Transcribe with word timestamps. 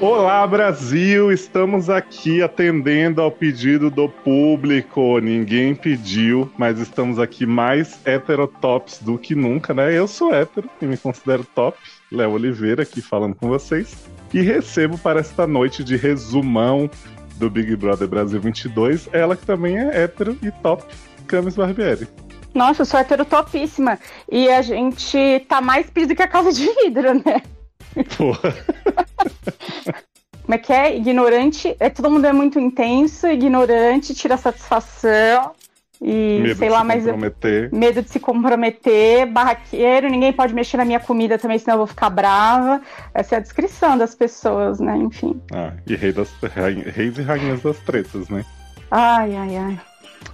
Olá, 0.00 0.46
Brasil! 0.46 1.30
Estamos 1.30 1.90
aqui 1.90 2.42
atendendo 2.42 3.20
ao 3.20 3.30
pedido 3.30 3.90
do 3.90 4.08
público. 4.08 5.18
Ninguém 5.18 5.74
pediu, 5.74 6.50
mas 6.56 6.78
estamos 6.78 7.18
aqui 7.18 7.44
mais 7.44 8.00
heterotops 8.06 9.00
do 9.02 9.18
que 9.18 9.34
nunca, 9.34 9.74
né? 9.74 9.92
Eu 9.92 10.08
sou 10.08 10.34
hétero 10.34 10.70
e 10.80 10.86
me 10.86 10.96
considero 10.96 11.44
top. 11.54 11.76
Léo 12.10 12.30
Oliveira 12.30 12.82
aqui 12.82 13.02
falando 13.02 13.34
com 13.34 13.46
vocês. 13.46 13.94
E 14.32 14.40
recebo 14.40 14.96
para 14.96 15.20
esta 15.20 15.46
noite 15.46 15.84
de 15.84 15.96
resumão 15.96 16.90
do 17.36 17.50
Big 17.50 17.76
Brother 17.76 18.08
Brasil 18.08 18.40
22 18.40 19.10
ela 19.12 19.36
que 19.36 19.44
também 19.44 19.76
é 19.76 20.04
hétero 20.04 20.34
e 20.42 20.50
top, 20.50 20.82
Camis 21.26 21.56
Barbieri. 21.56 22.08
Nossa, 22.54 22.80
eu 22.82 22.86
sou 22.86 22.98
hétero 22.98 23.26
topíssima. 23.26 23.98
E 24.32 24.48
a 24.48 24.62
gente 24.62 25.44
tá 25.46 25.60
mais 25.60 25.90
pedido 25.90 26.16
que 26.16 26.22
a 26.22 26.28
casa 26.28 26.50
de 26.54 26.66
vidro, 26.82 27.22
né? 27.22 27.42
Porra. 28.16 28.54
Como 30.42 30.54
é 30.54 30.58
que 30.58 30.72
é? 30.72 30.96
Ignorante. 30.96 31.76
É, 31.78 31.88
todo 31.88 32.10
mundo 32.10 32.26
é 32.26 32.32
muito 32.32 32.58
intenso, 32.58 33.26
ignorante, 33.28 34.14
tira 34.14 34.36
satisfação. 34.36 35.52
E 36.02 36.40
Medo 36.42 36.56
sei 36.56 36.68
de 36.68 36.74
lá, 36.74 36.80
se 36.80 36.86
mas. 36.86 37.04
comprometer. 37.04 37.72
Medo 37.72 38.02
de 38.02 38.08
se 38.08 38.18
comprometer, 38.18 39.26
barraqueiro, 39.26 40.08
ninguém 40.08 40.32
pode 40.32 40.54
mexer 40.54 40.78
na 40.78 40.84
minha 40.84 40.98
comida 40.98 41.38
também, 41.38 41.58
senão 41.58 41.74
eu 41.74 41.78
vou 41.78 41.86
ficar 41.86 42.08
brava. 42.08 42.80
Essa 43.12 43.34
é 43.34 43.38
a 43.38 43.40
descrição 43.40 43.98
das 43.98 44.14
pessoas, 44.14 44.80
né? 44.80 44.96
Enfim. 44.96 45.40
Ah, 45.52 45.72
e 45.86 45.94
rei 45.94 46.12
das, 46.12 46.32
reis 46.94 47.18
e 47.18 47.22
rainhas 47.22 47.60
das 47.60 47.78
tretas, 47.80 48.30
né? 48.30 48.44
Ai, 48.90 49.36
ai, 49.36 49.56
ai. 49.56 49.80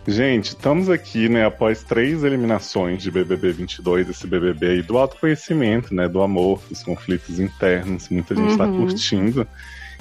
Gente, 0.07 0.47
estamos 0.51 0.89
aqui, 0.89 1.29
né, 1.29 1.45
após 1.45 1.83
três 1.83 2.23
eliminações 2.23 3.03
de 3.03 3.11
BBB 3.11 3.51
22, 3.53 4.09
esse 4.09 4.27
BBB 4.27 4.67
aí 4.67 4.83
do 4.83 4.97
autoconhecimento, 4.99 5.93
né, 5.95 6.09
do 6.09 6.23
amor, 6.23 6.61
dos 6.69 6.83
conflitos 6.85 7.41
internos, 7.41 8.09
muita 8.09 8.35
gente 8.35 8.51
está 8.51 8.65
Uhum. 8.67 8.87
curtindo. 8.87 9.47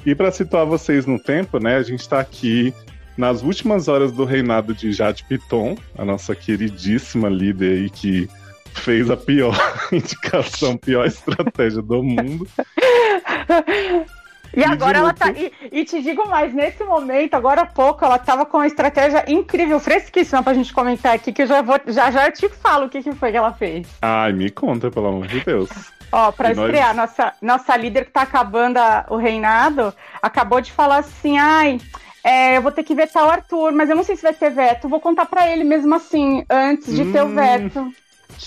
E 0.06 0.14
para 0.14 0.32
situar 0.32 0.66
vocês 0.66 1.08
no 1.08 1.18
tempo, 1.18 1.60
né, 1.60 1.78
a 1.78 1.82
gente 1.84 2.02
está 2.02 2.20
aqui 2.20 2.72
nas 3.18 3.42
últimas 3.42 3.88
horas 3.88 4.12
do 4.12 4.26
reinado 4.26 4.76
de 4.76 4.92
Jade 4.92 5.24
Piton, 5.28 5.76
a 5.98 6.06
nossa 6.06 6.36
queridíssima 6.36 7.28
líder 7.30 7.80
aí 7.80 7.90
que 7.90 8.30
fez 8.74 9.10
a 9.10 9.18
pior 9.18 9.58
indicação, 9.92 10.78
pior 10.78 11.08
estratégia 11.08 11.82
do 11.82 12.04
mundo. 12.04 12.48
E 14.56 14.64
agora 14.64 14.98
ela 15.00 15.14
tá. 15.14 15.32
E, 15.32 15.52
e 15.72 15.84
te 15.86 16.02
digo 16.02 16.28
mais, 16.30 16.54
nesse 16.54 16.84
momento, 16.84 17.34
agora 17.34 17.62
há 17.62 17.66
pouco, 17.66 18.06
ela 18.06 18.18
tava 18.18 18.46
com 18.46 18.58
uma 18.58 18.68
estratégia 18.68 19.24
incrível, 19.28 19.80
fresquíssima 19.80 20.42
pra 20.42 20.54
gente 20.54 20.74
comentar 20.74 21.14
aqui, 21.16 21.34
que 21.34 21.42
eu 21.44 21.48
já 21.48 21.62
vou, 21.62 21.80
já, 21.88 22.10
já 22.12 22.32
te 22.32 22.48
falo 22.50 22.86
o 22.86 22.90
que, 22.90 23.04
que 23.04 23.12
foi 23.14 23.32
que 23.32 23.38
ela 23.38 23.54
fez. 23.54 23.88
Ai, 24.02 24.32
me 24.34 24.50
conta, 24.50 24.90
pelo 24.90 25.08
amor 25.08 25.28
de 25.28 25.40
Deus. 25.42 25.70
Ó, 26.12 26.32
pra 26.32 26.52
E 26.52 26.56
nós- 26.56 26.66
estrear, 26.66 26.96
nossa, 26.96 27.34
nossa 27.42 27.76
líder 27.76 28.06
que 28.06 28.12
tá 28.12 28.22
acabando 28.22 28.78
a- 28.78 29.06
o 29.10 29.18
reinado, 29.18 29.94
acabou 30.22 30.62
de 30.62 30.72
falar 30.72 30.98
assim, 31.00 31.38
ai. 31.38 31.80
é, 32.24 32.58
eu 32.58 32.62
vou 32.62 32.72
ter 32.72 32.84
que 32.84 32.96
vetar 32.96 33.24
o 33.26 33.30
Arthur, 33.30 33.72
mas 33.72 33.88
eu 33.90 33.96
não 33.96 34.04
sei 34.04 34.16
se 34.16 34.24
vai 34.24 34.34
ter 34.34 34.50
veto. 34.50 34.90
Vou 34.90 35.00
contar 35.00 35.26
pra 35.28 35.48
ele 35.48 35.64
mesmo 35.64 35.94
assim, 35.94 36.44
antes 36.50 36.96
de 36.96 37.06
ter 37.12 37.22
o 37.22 37.28
Hum, 37.28 37.36
veto. 37.36 37.94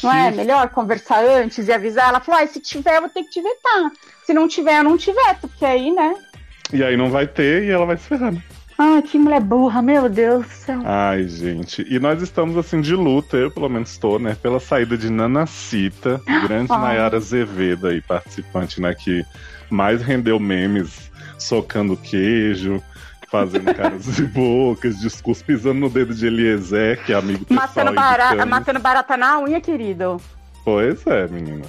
Não 0.02 0.12
é 0.12 0.30
melhor 0.30 0.68
conversar 0.70 1.24
antes 1.24 1.66
e 1.66 1.72
avisar? 1.72 2.08
Ela 2.08 2.20
falou: 2.20 2.40
ah, 2.40 2.46
se 2.46 2.60
tiver, 2.60 2.96
eu 2.96 3.02
vou 3.02 3.10
ter 3.10 3.22
que 3.24 3.30
te 3.30 3.42
vetar. 3.42 3.92
Se 4.24 4.32
não 4.32 4.46
tiver, 4.46 4.78
eu 4.78 4.84
não 4.84 4.96
te 4.96 5.12
veto, 5.12 5.48
porque 5.48 5.64
aí, 5.64 5.90
né? 5.90 6.14
E 6.72 6.84
aí 6.84 6.96
não 6.96 7.10
vai 7.10 7.26
ter 7.26 7.64
e 7.64 7.70
ela 7.70 7.86
vai 7.86 7.96
se 7.96 8.04
ferrar, 8.04 8.32
né? 8.32 8.42
Ai, 8.80 9.02
que 9.02 9.18
mulher 9.18 9.40
burra, 9.40 9.82
meu 9.82 10.08
Deus 10.08 10.46
do 10.46 10.52
céu. 10.52 10.80
Ai, 10.84 11.26
gente. 11.26 11.84
E 11.88 11.98
nós 11.98 12.22
estamos 12.22 12.56
assim 12.56 12.80
de 12.80 12.94
luta, 12.94 13.36
eu 13.36 13.50
pelo 13.50 13.68
menos 13.68 13.90
estou, 13.90 14.20
né? 14.20 14.36
Pela 14.40 14.60
saída 14.60 14.96
de 14.96 15.10
Nanacita, 15.10 16.20
grande 16.46 16.70
Ai. 16.70 16.80
Nayara 16.80 17.16
Azevedo 17.16 17.88
aí, 17.88 18.00
participante, 18.00 18.80
né? 18.80 18.94
Que 18.94 19.24
mais 19.68 20.00
rendeu 20.00 20.38
memes 20.38 21.10
socando 21.36 21.96
queijo, 21.96 22.82
fazendo 23.30 23.74
caras 23.74 24.18
e 24.18 24.22
bocas, 24.22 24.98
discurso, 24.98 25.44
pisando 25.44 25.80
no 25.80 25.90
dedo 25.90 26.14
de 26.14 26.26
Eliezer, 26.26 27.04
que 27.04 27.12
é 27.12 27.16
amigo 27.16 27.44
pessoal 27.44 27.66
Matando 27.66 27.90
de 27.90 27.96
barata, 27.96 28.46
matando 28.46 28.80
barata 28.80 29.16
na 29.16 29.40
unha, 29.40 29.60
querido. 29.60 30.20
Pois 30.64 31.06
é, 31.06 31.26
menina. 31.28 31.64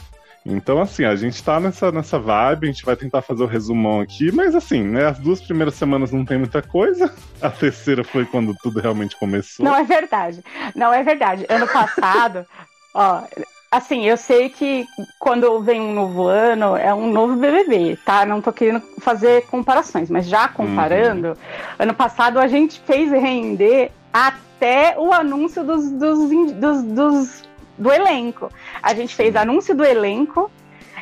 Então, 0.46 0.82
assim, 0.82 1.04
a 1.04 1.16
gente 1.16 1.44
tá 1.44 1.60
nessa, 1.60 1.92
nessa 1.92 2.18
vibe, 2.18 2.68
a 2.68 2.72
gente 2.72 2.86
vai 2.86 2.96
tentar 2.96 3.22
fazer 3.22 3.44
o 3.44 3.48
resumão 3.48 4.00
aqui, 4.00 4.32
mas 4.32 4.56
assim, 4.56 4.84
né? 4.84 5.06
As 5.06 5.20
duas 5.20 5.42
primeiras 5.42 5.76
semanas 5.76 6.12
não 6.12 6.26
tem 6.26 6.38
muita 6.38 6.62
coisa. 6.62 7.14
A 7.42 7.50
terceira 7.50 8.04
foi 8.04 8.26
quando 8.26 8.56
tudo 8.62 8.80
realmente 8.80 9.18
começou. 9.18 9.66
Não 9.66 9.76
é 9.76 9.84
verdade. 9.84 10.44
Não 10.76 10.94
é 10.94 11.04
verdade. 11.04 11.46
Ano 11.50 11.68
passado, 11.68 12.46
ó, 12.94 13.24
assim, 13.72 14.06
eu 14.06 14.18
sei 14.18 14.50
que 14.50 14.88
quando 15.20 15.60
vem 15.62 15.80
um 15.82 15.94
novo 15.94 16.24
ano, 16.28 16.76
é 16.76 16.94
um 16.94 17.12
novo 17.12 17.36
BBB, 17.36 17.98
tá? 18.06 18.26
Não 18.26 18.42
tô 18.42 18.52
querendo 18.52 18.82
fazer 19.00 19.46
comparações, 19.48 20.10
mas 20.10 20.26
já 20.28 20.48
comparando, 20.48 21.38
ano 21.78 21.94
passado 21.94 22.40
a 22.40 22.48
gente 22.48 22.80
fez 22.86 23.12
render 23.12 23.92
até 24.12 24.96
o 24.98 25.14
anúncio 25.14 25.64
dos, 25.64 25.90
dos, 25.92 26.30
dos- 26.54 26.84
dos- 26.84 27.44
do 27.78 27.92
elenco. 27.92 28.52
A 28.82 28.94
gente 28.94 29.16
fez 29.16 29.36
anúncio 29.36 29.76
do 29.76 29.86
elenco 29.86 30.52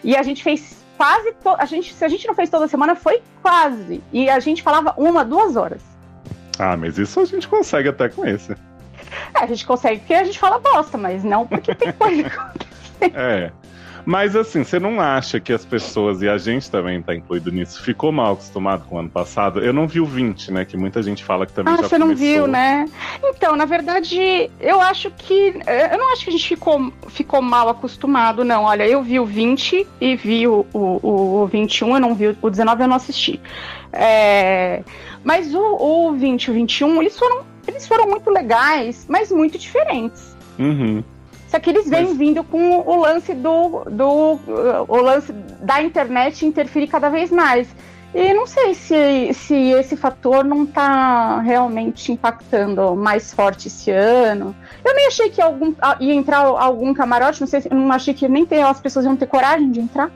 e 0.04 0.16
a 0.16 0.22
gente 0.22 0.44
fez 0.44 0.78
quase 0.98 1.32
to- 1.44 1.56
a 1.58 1.66
gente 1.66 1.94
se 1.94 2.04
a 2.04 2.08
gente 2.08 2.28
não 2.28 2.36
fez 2.36 2.50
toda 2.50 2.68
semana 2.68 2.96
foi 2.96 3.22
quase 3.42 4.04
e 4.12 4.30
a 4.30 4.40
gente 4.40 4.62
falava 4.64 4.94
uma 4.98 5.24
duas 5.24 5.56
horas 5.56 5.82
Ah, 6.60 6.76
mas 6.76 6.98
isso 6.98 7.20
a 7.20 7.26
gente 7.26 7.48
consegue 7.48 7.90
até 7.90 8.10
com 8.10 8.26
esse. 8.26 8.56
É, 9.34 9.40
a 9.40 9.47
gente 9.47 9.66
consegue 9.66 10.00
porque 10.00 10.13
a 10.13 10.23
gente 10.23 10.40
fala 10.40 10.59
bosta, 10.59 10.97
mas 10.97 11.23
não 11.23 11.45
porque 11.45 11.73
tem 11.75 11.91
coisa. 11.91 12.31
É. 13.13 13.51
Mas 14.07 14.38
assim, 14.38 14.63
você 14.63 14.79
não 14.79 15.01
acha 15.01 15.38
que 15.38 15.51
as 15.51 15.66
pessoas, 15.66 16.22
e 16.22 16.29
a 16.29 16.38
gente 16.38 16.72
também 16.72 17.01
tá 17.01 17.13
incluído 17.13 17.51
nisso, 17.51 17.84
ficou 17.84 18.09
mal 18.09 18.35
acostumado 18.35 18.85
com 18.88 18.95
o 18.95 19.00
ano 19.00 19.09
passado? 19.09 19.59
Eu 19.59 19.73
não 19.73 19.85
vi 19.85 20.00
o 20.00 20.06
20, 20.06 20.50
né? 20.50 20.63
Que 20.63 20.78
muita 20.78 21.03
gente 21.03 21.25
fala 21.25 21.45
que 21.45 21.51
também 21.51 21.73
ah, 21.73 21.81
já 21.81 21.90
você 21.90 21.97
não 21.97 22.16
viu, 22.16 22.47
né? 22.47 22.85
Então, 23.22 23.53
na 23.57 23.66
verdade, 23.66 24.50
eu 24.62 24.79
acho 24.79 25.12
que. 25.12 25.59
Eu 25.91 25.97
não 25.97 26.13
acho 26.13 26.24
que 26.24 26.29
a 26.29 26.31
gente 26.31 26.47
ficou, 26.47 26.89
ficou 27.09 27.41
mal 27.41 27.68
acostumado, 27.68 28.45
não. 28.45 28.63
Olha, 28.63 28.88
eu 28.88 29.03
vi 29.03 29.19
o 29.19 29.25
20 29.25 29.85
e 30.00 30.16
vi 30.16 30.47
o, 30.47 30.66
o, 30.72 31.41
o 31.41 31.47
21, 31.47 31.95
eu 31.95 32.00
não 32.00 32.16
vi 32.16 32.34
o 32.41 32.50
19, 32.50 32.84
eu 32.84 32.88
não 32.88 32.95
assisti. 32.95 33.41
É, 33.91 34.84
mas 35.22 35.53
o, 35.53 35.59
o 35.59 36.13
20 36.13 36.45
e 36.45 36.51
o 36.51 36.53
21, 36.53 37.01
eles 37.01 37.19
foram, 37.19 37.44
eles 37.68 37.88
foram 37.88 38.08
muito 38.08 38.30
legais, 38.30 39.06
mas 39.10 39.32
muito 39.32 39.58
diferentes. 39.58 40.36
Uhum. 40.58 41.04
Só 41.48 41.60
que 41.60 41.70
eles 41.70 41.90
vêm 41.90 42.08
Mas- 42.08 42.18
vindo 42.18 42.44
com 42.44 42.80
o 42.80 43.02
lance 43.02 43.34
do, 43.34 43.84
do 43.90 44.34
uh, 44.34 44.86
o 44.88 44.98
lance 44.98 45.32
da 45.32 45.82
internet 45.82 46.46
interferir 46.46 46.88
cada 46.88 47.10
vez 47.10 47.32
mais. 47.32 47.68
E 48.14 48.34
não 48.34 48.48
sei 48.48 48.74
se, 48.74 49.34
se 49.34 49.54
esse 49.54 49.96
fator 49.96 50.44
não 50.44 50.64
está 50.64 51.42
realmente 51.42 52.12
impactando 52.12 52.96
mais 52.96 53.34
forte 53.34 53.68
esse 53.68 53.92
ano. 53.92 54.56
Eu 54.84 54.96
nem 54.96 55.08
achei 55.08 55.30
que 55.30 55.42
algum, 55.42 55.74
ah, 55.82 55.98
ia 56.00 56.14
entrar 56.14 56.40
algum 56.40 56.94
camarote, 56.94 57.42
não 57.42 57.48
sei 57.48 57.62
não 57.70 57.92
achei 57.92 58.14
que 58.14 58.28
nem 58.28 58.46
ter, 58.46 58.62
as 58.62 58.80
pessoas 58.80 59.06
iam 59.06 59.16
ter 59.16 59.28
coragem 59.28 59.70
de 59.72 59.80
entrar. 59.82 60.10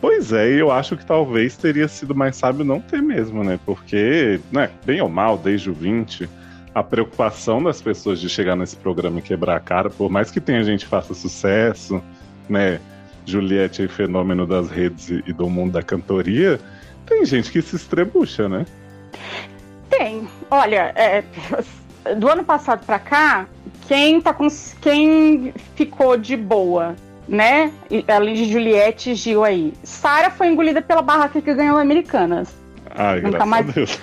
Pois 0.00 0.32
é, 0.32 0.48
eu 0.48 0.70
acho 0.70 0.96
que 0.96 1.04
talvez 1.04 1.56
teria 1.56 1.86
sido 1.86 2.14
mais 2.14 2.36
sábio 2.36 2.64
não 2.64 2.80
ter 2.80 3.02
mesmo, 3.02 3.44
né? 3.44 3.58
Porque, 3.66 4.40
né, 4.50 4.70
bem 4.86 5.02
ou 5.02 5.08
mal, 5.10 5.36
desde 5.36 5.68
o 5.68 5.74
20, 5.74 6.28
a 6.74 6.82
preocupação 6.82 7.62
das 7.62 7.80
pessoas 7.80 8.20
de 8.20 8.28
chegar 8.28 8.56
nesse 8.56 8.76
programa 8.76 9.18
e 9.18 9.22
quebrar 9.22 9.56
a 9.56 9.60
cara, 9.60 9.90
por 9.90 10.10
mais 10.10 10.30
que 10.30 10.40
tenha 10.40 10.62
gente 10.62 10.84
que 10.84 10.90
faça 10.90 11.14
sucesso, 11.14 12.02
né? 12.48 12.80
Juliette 13.26 13.82
é 13.82 13.88
fenômeno 13.88 14.46
das 14.46 14.70
redes 14.70 15.10
e 15.10 15.32
do 15.32 15.48
mundo 15.48 15.72
da 15.72 15.82
cantoria, 15.82 16.60
tem 17.06 17.24
gente 17.24 17.50
que 17.50 17.60
se 17.60 17.76
estrebucha, 17.76 18.48
né? 18.48 18.64
Tem. 19.88 20.28
Olha, 20.50 20.92
é, 20.94 21.24
do 22.16 22.28
ano 22.28 22.44
passado 22.44 22.84
pra 22.86 22.98
cá, 22.98 23.46
quem 23.86 24.20
tá 24.20 24.32
com 24.32 24.46
quem 24.80 25.52
ficou 25.74 26.16
de 26.16 26.36
boa, 26.36 26.94
né? 27.28 27.72
Além 28.08 28.34
de 28.34 28.50
Juliette 28.50 29.10
e 29.10 29.14
Gil 29.14 29.44
aí. 29.44 29.72
Sara 29.82 30.30
foi 30.30 30.48
engolida 30.48 30.80
pela 30.80 31.02
barraca 31.02 31.40
que 31.42 31.54
ganhou 31.54 31.76
Americanas. 31.76 32.59
Ai, 33.02 33.20
Nunca 33.22 33.46
mais. 33.46 33.66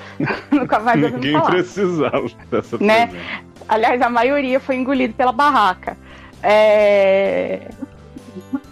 Nunca 0.52 0.80
mais 0.80 1.00
Ninguém 1.00 1.34
falar. 1.34 1.52
precisava 1.52 2.28
dessa 2.50 2.78
Né? 2.80 3.08
presença. 3.08 3.30
Aliás, 3.70 4.02
a 4.02 4.10
maioria 4.10 4.60
foi 4.60 4.76
engolida 4.78 5.14
pela 5.16 5.32
barraca. 5.32 5.96
É... 6.42 7.68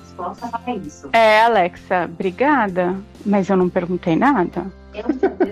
resposta 0.01 0.48
para 0.48 0.74
isso. 0.75 1.10
é, 1.13 1.42
Alexa, 1.44 2.06
obrigada. 2.06 2.95
Mas 3.25 3.50
eu 3.50 3.57
não 3.57 3.69
perguntei 3.69 4.16
nada. 4.16 4.66
Eu 4.94 5.06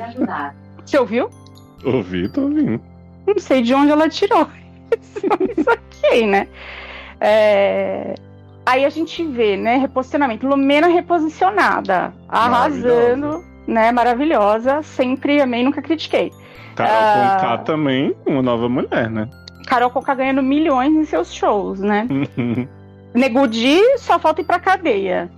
ajudar. 0.05 0.55
Você 0.85 0.97
ouviu? 0.97 1.29
Ouvi, 1.83 2.29
tô 2.29 2.41
ouvindo. 2.41 2.81
Não 3.27 3.37
sei 3.39 3.61
de 3.61 3.73
onde 3.73 3.91
ela 3.91 4.09
tirou. 4.09 4.47
Isso 5.57 5.69
aqui, 5.69 6.25
né? 6.25 6.47
É, 7.19 8.15
Aí 8.65 8.85
a 8.85 8.89
gente 8.89 9.23
vê, 9.25 9.57
né? 9.57 9.75
Reposicionamento. 9.77 10.47
Lumena 10.47 10.87
reposicionada. 10.87 12.13
Arrasando, 12.29 13.43
né? 13.67 13.91
Maravilhosa. 13.91 14.81
Sempre 14.83 15.41
amei, 15.41 15.63
nunca 15.63 15.81
critiquei. 15.81 16.31
Carol 16.75 16.93
Ah. 16.95 17.37
Conká 17.39 17.57
também, 17.59 18.15
uma 18.25 18.41
nova 18.41 18.67
mulher, 18.69 19.09
né? 19.09 19.29
Carol 19.67 19.89
Conká 19.89 20.13
ganhando 20.15 20.41
milhões 20.43 20.93
em 20.93 21.05
seus 21.05 21.33
shows, 21.33 21.79
né? 21.79 22.07
Negudi 23.13 23.79
só 23.99 24.17
falta 24.19 24.41
ir 24.41 24.43
pra 24.45 24.59
cadeia. 24.59 25.29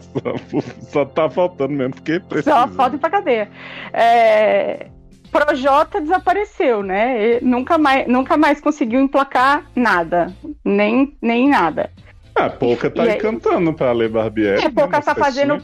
só, 0.00 0.60
só 0.90 1.04
tá 1.04 1.28
faltando 1.28 1.72
mesmo, 1.74 1.94
porque 1.94 2.20
precisa. 2.20 2.50
Só 2.54 2.68
falta 2.68 2.96
ir 2.96 2.98
pra 2.98 3.10
cadeia. 3.10 3.48
É, 3.92 4.86
Projota 5.30 6.00
desapareceu, 6.00 6.82
né? 6.82 7.22
Ele 7.22 7.44
nunca 7.44 7.76
mais, 7.76 8.06
nunca 8.08 8.36
mais 8.36 8.60
conseguiu 8.60 9.00
emplacar 9.00 9.64
nada. 9.76 10.32
Nem, 10.64 11.14
nem 11.20 11.48
nada. 11.50 11.90
Ah, 12.34 12.46
a 12.46 12.50
Pouca 12.50 12.90
tá 12.90 13.04
E 13.04 13.08
aí 13.08 13.14
aí- 13.14 13.20
cantando 13.20 13.72
pra 13.74 13.92
ler 13.92 14.08
Barbieri. 14.08 14.62
É, 14.62 14.66
a 14.66 14.70
Pouca 14.72 14.98
né, 14.98 15.02
tá 15.04 15.14
nas 15.14 15.18
fazendo. 15.26 15.62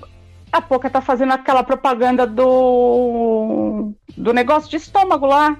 A 0.53 0.61
Pouca 0.61 0.91
tá 0.91 1.01
fazendo 1.01 1.33
aquela 1.33 1.63
propaganda 1.63 2.27
do. 2.27 3.93
do 4.17 4.33
negócio 4.33 4.69
de 4.69 4.77
estômago 4.77 5.27
lá. 5.27 5.57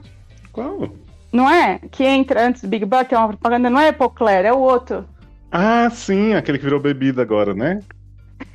Qual? 0.53 0.89
Não 1.33 1.49
é? 1.49 1.79
Que 1.91 2.05
entra 2.05 2.47
antes 2.47 2.63
do 2.63 2.69
Big 2.69 2.85
Brother, 2.85 3.09
tem 3.09 3.19
uma 3.19 3.29
propaganda, 3.29 3.71
não 3.71 3.79
é 3.79 3.89
Epocler, 3.89 4.45
é 4.45 4.53
o 4.53 4.59
outro. 4.59 5.05
Ah, 5.53 5.89
sim, 5.91 6.35
aquele 6.35 6.59
que 6.59 6.65
virou 6.65 6.81
bebida 6.81 7.23
agora, 7.23 7.55
né? 7.55 7.81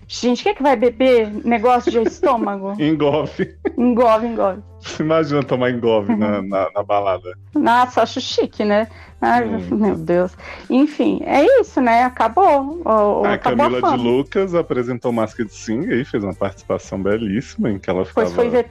Gente, 0.08 0.44
quem 0.44 0.52
é 0.52 0.56
que 0.56 0.62
vai 0.64 0.76
beber 0.76 1.32
negócio 1.46 1.92
de 1.92 1.98
estômago? 2.00 2.74
Engove. 2.82 3.56
engove, 3.78 4.28
engove. 4.28 4.62
Você 4.80 5.02
imagina 5.02 5.42
tomar 5.44 5.72
engove 5.72 6.16
na, 6.16 6.42
na, 6.44 6.70
na 6.74 6.84
balada. 6.84 7.36
Nossa, 7.56 8.04
acho 8.04 8.22
chique, 8.22 8.64
né? 8.64 8.88
Ai, 9.20 9.46
Hum. 9.46 9.68
Meu 9.78 9.96
Deus. 9.96 10.32
Enfim, 10.70 11.22
é 11.26 11.44
isso, 11.60 11.82
né? 11.82 12.04
Acabou. 12.04 12.82
O, 12.86 13.22
o- 13.22 13.26
A 13.26 13.34
acabou 13.34 13.66
Camila 13.72 13.94
a 13.94 13.98
de. 13.98 14.04
Lucas 14.04 14.54
apresentou 14.54 15.12
Masked 15.12 15.50
Singer 15.52 16.00
e 16.00 16.06
fez 16.06 16.24
uma 16.24 16.34
participação 16.36 17.02
belíssima 17.02 17.72
em 17.72 17.80
que 17.80 17.90
ela 17.90 18.06
ficava... 18.06 18.28
Depois 18.30 18.50
foi 18.52 18.62
ve- 18.62 18.70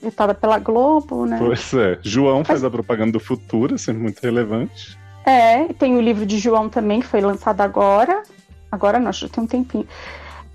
vetada 0.00 0.34
pela 0.34 0.58
Globo, 0.60 1.26
né? 1.26 1.36
Pois 1.40 1.74
é. 1.74 1.98
João 2.02 2.44
faz 2.44 2.62
a 2.62 2.70
propaganda 2.70 3.12
do 3.12 3.20
futuro, 3.20 3.76
sempre 3.76 4.02
muito 4.02 4.20
relevante. 4.20 4.96
É, 5.24 5.64
tem 5.72 5.96
o 5.96 6.00
livro 6.00 6.24
de 6.24 6.38
João 6.38 6.68
também, 6.68 7.00
que 7.00 7.06
foi 7.06 7.20
lançado 7.20 7.60
agora. 7.62 8.22
Agora 8.70 9.00
não, 9.00 9.08
acho 9.08 9.26
que 9.26 9.32
tem 9.32 9.42
um 9.42 9.46
tempinho. 9.48 9.86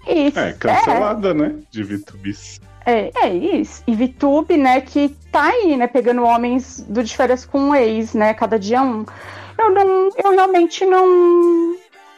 Isso. 0.07 0.39
É, 0.39 0.53
cancelada, 0.53 1.33
né? 1.33 1.55
De 1.69 1.83
Vitubis. 1.83 2.59
É, 2.85 3.11
é 3.15 3.33
isso. 3.33 3.83
E 3.85 3.93
Vitube, 3.95 4.57
né, 4.57 4.81
que 4.81 5.09
tá 5.31 5.43
aí, 5.49 5.77
né, 5.77 5.85
pegando 5.87 6.23
homens 6.23 6.83
do 6.89 7.03
de 7.03 7.15
férias 7.15 7.45
com 7.45 7.59
um 7.59 7.75
ex, 7.75 8.13
né, 8.15 8.33
cada 8.33 8.57
dia 8.57 8.81
um. 8.81 9.05
Eu 9.57 9.69
não, 9.71 10.09
eu 10.17 10.31
realmente 10.31 10.83
não, 10.87 11.73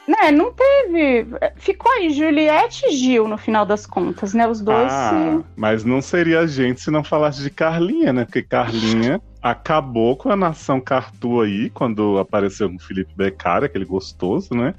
né, 0.07 0.31
não 0.31 0.53
teve. 0.53 1.27
Ficou 1.57 1.91
aí 1.91 2.09
Juliette 2.11 2.85
e 2.87 2.91
Gil 2.91 3.27
no 3.27 3.37
final 3.37 3.65
das 3.65 3.85
contas, 3.85 4.33
né, 4.33 4.47
os 4.47 4.61
dois. 4.61 4.91
Ah, 4.91 5.09
se- 5.39 5.45
mas 5.57 5.83
não 5.83 6.01
seria 6.01 6.39
a 6.39 6.47
gente 6.47 6.79
se 6.79 6.89
não 6.89 7.03
falasse 7.03 7.41
de 7.43 7.49
Carlinha, 7.49 8.13
né? 8.13 8.23
Porque 8.23 8.41
Carlinha 8.41 9.21
acabou 9.43 10.15
com 10.15 10.29
a 10.29 10.35
nação 10.37 10.79
Cartu 10.79 11.41
aí, 11.41 11.69
quando 11.71 12.17
apareceu 12.17 12.69
o 12.73 12.79
Felipe 12.79 13.11
Beccari, 13.13 13.65
aquele 13.65 13.83
gostoso, 13.83 14.53
né? 14.55 14.73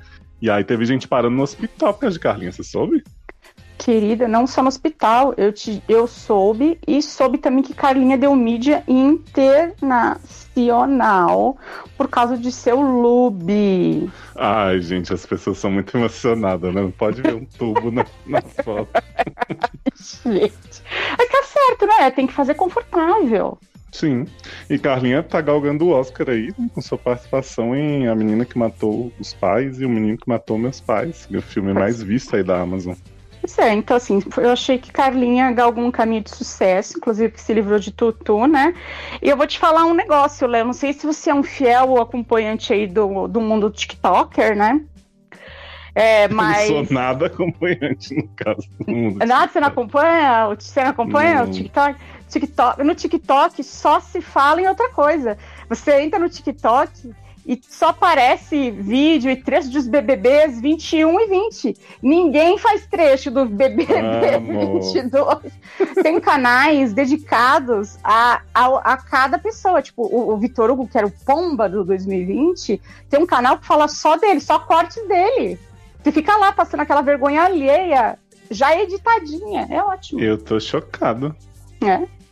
E 0.44 0.50
aí 0.50 0.62
teve 0.62 0.85
gente 0.85 1.08
parando 1.08 1.35
no 1.35 1.43
hospital 1.43 1.94
por 1.94 2.00
causa 2.00 2.12
de 2.12 2.20
Carlinha, 2.20 2.52
você 2.52 2.62
soube? 2.62 3.02
Querida, 3.79 4.29
não 4.29 4.46
só 4.46 4.61
no 4.61 4.69
hospital, 4.69 5.32
eu, 5.38 5.50
te, 5.50 5.82
eu 5.88 6.06
soube 6.06 6.79
e 6.87 7.00
soube 7.00 7.38
também 7.38 7.64
que 7.64 7.73
Carlinha 7.73 8.19
deu 8.19 8.37
mídia 8.37 8.85
internacional 8.87 11.56
por 11.96 12.08
causa 12.08 12.37
de 12.37 12.52
seu 12.52 12.79
lube. 12.79 14.11
Ai, 14.37 14.82
gente, 14.82 15.14
as 15.14 15.25
pessoas 15.25 15.56
são 15.56 15.70
muito 15.70 15.96
emocionadas, 15.96 16.75
né? 16.75 16.82
Não 16.82 16.90
pode 16.90 17.23
ver 17.23 17.37
um 17.37 17.47
tubo 17.58 17.90
na, 17.90 18.05
foto. 18.62 18.90
Gente, 19.97 20.82
é 21.19 21.26
que 21.26 21.37
é 21.38 21.43
certo, 21.43 21.87
né? 21.87 22.11
Tem 22.11 22.26
que 22.26 22.35
fazer 22.35 22.52
confortável. 22.52 23.58
Sim. 23.94 24.26
E 24.69 24.76
Carlinha 24.76 25.23
tá 25.23 25.41
galgando 25.41 25.87
o 25.87 25.91
Oscar 25.91 26.29
aí, 26.31 26.52
né, 26.58 26.69
com 26.75 26.81
sua 26.81 26.99
participação 26.99 27.76
em 27.76 28.08
A 28.08 28.14
Menina 28.17 28.44
que 28.44 28.58
Matou 28.58 29.12
os 29.20 29.32
Pais 29.32 29.81
e 29.81 29.87
O 29.87 29.88
Menino 29.88 30.19
que 30.19 30.29
Matou 30.29 30.58
Meus 30.58 30.81
Pais, 30.81 31.26
que 31.26 31.37
é 31.37 31.38
o 31.38 31.43
filme 31.43 31.73
mais 31.73 32.02
visto 32.02 32.35
aí 32.35 32.43
da 32.43 32.61
Amazon. 32.61 32.94
Pois 33.41 33.56
é, 33.56 33.73
então 33.73 33.96
assim, 33.96 34.20
eu 34.38 34.50
achei 34.50 34.79
que 34.79 34.91
Carlinha 34.91 35.52
galgou 35.52 35.85
um 35.85 35.93
caminho 35.93 36.23
de 36.23 36.31
sucesso, 36.31 36.99
inclusive 36.99 37.35
que 37.35 37.41
se 37.41 37.55
livrou 37.55 37.79
de 37.79 37.93
Tutu, 37.93 38.49
né? 38.49 38.75
E 39.23 39.29
eu 39.29 39.37
vou 39.37 39.46
te 39.46 39.61
falar 39.61 39.85
um 39.85 39.94
negócio, 39.94 40.49
Léo, 40.49 40.64
não 40.64 40.73
sei 40.73 40.93
se 40.93 41.06
você 41.06 41.31
é 41.31 41.35
um 41.35 41.44
fiel 41.44 42.02
acompanhante 42.02 42.73
aí 42.73 42.88
do, 42.88 43.29
do 43.29 43.40
mundo 43.40 43.70
TikToker, 43.70 44.56
né? 44.56 44.81
É, 45.94 46.26
mas... 46.35 46.69
Não 46.69 46.85
sou 46.85 46.94
nada 46.94 47.26
acompanhante, 47.26 48.12
no 48.12 48.29
caso 48.35 48.69
do 48.81 48.90
mundo. 48.93 49.25
Nada, 49.25 49.52
você 49.52 49.61
não 49.61 49.69
acompanha? 49.69 50.49
Você 50.58 50.82
não 50.82 50.90
acompanha 50.90 51.35
Não. 51.37 51.44
o 51.44 51.50
TikTok? 51.52 51.97
TikTok? 52.40 52.82
No 52.82 52.94
TikTok 52.94 53.62
só 53.62 54.00
se 54.00 54.20
fala 54.20 54.60
em 54.60 54.69
outra 54.69 54.90
coisa. 54.90 55.38
Você 55.69 56.00
entra 56.00 56.19
no 56.19 56.28
TikTok 56.28 57.14
e 57.46 57.60
só 57.69 57.88
aparece 57.88 58.70
vídeo 58.70 59.31
e 59.31 59.36
trecho 59.36 59.70
dos 59.70 59.86
BBBs 59.86 60.60
21 60.60 61.20
e 61.20 61.26
20. 61.26 61.76
Ninguém 62.02 62.58
faz 62.58 62.86
trecho 62.86 63.31
do 63.31 63.44
BBB 63.44 63.86
Amo. 64.36 64.81
22. 64.81 65.52
Tem 66.02 66.19
canais 66.20 66.92
dedicados 66.94 67.98
a, 68.02 68.40
a, 68.54 68.92
a 68.92 68.96
cada 68.96 69.38
pessoa. 69.38 69.82
Tipo, 69.82 70.02
o, 70.02 70.32
o 70.32 70.38
Vitor 70.38 70.70
Hugo, 70.70 70.88
que 70.88 70.96
era 70.96 71.06
o 71.06 71.12
Pomba 71.25 71.69
do 71.69 71.84
2020, 71.84 72.80
tem 73.10 73.20
um 73.20 73.26
canal 73.26 73.58
que 73.58 73.66
fala 73.66 73.88
só 73.88 74.16
dele, 74.16 74.40
só 74.40 74.58
cortes 74.58 75.06
dele. 75.06 75.58
Você 76.02 76.12
fica 76.12 76.37
lá 76.37 76.52
passando 76.52 76.80
aquela 76.80 77.02
vergonha 77.02 77.42
alheia, 77.42 78.19
já 78.50 78.78
editadinha. 78.80 79.66
É 79.70 79.82
ótimo. 79.82 80.20
Eu 80.20 80.38
tô 80.38 80.58
chocado. 80.58 81.34
É. 81.82 82.24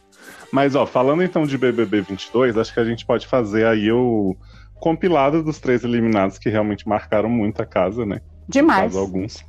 Mas, 0.52 0.75
ó, 0.75 0.84
falando 0.84 1.22
então 1.22 1.46
de 1.46 1.56
BBB 1.56 2.02
22, 2.02 2.58
acho 2.58 2.75
que 2.75 2.78
a 2.78 2.84
gente 2.84 3.06
pode 3.06 3.26
fazer 3.26 3.66
aí 3.66 3.90
o 3.90 4.37
compilado 4.75 5.43
dos 5.43 5.58
três 5.58 5.82
eliminados 5.82 6.37
que 6.37 6.50
realmente 6.50 6.87
marcaram 6.87 7.31
muito 7.31 7.62
a 7.62 7.66
casa, 7.66 8.04
né? 8.04 8.20
Demais. 8.46 8.94
Alguns. 8.94 9.43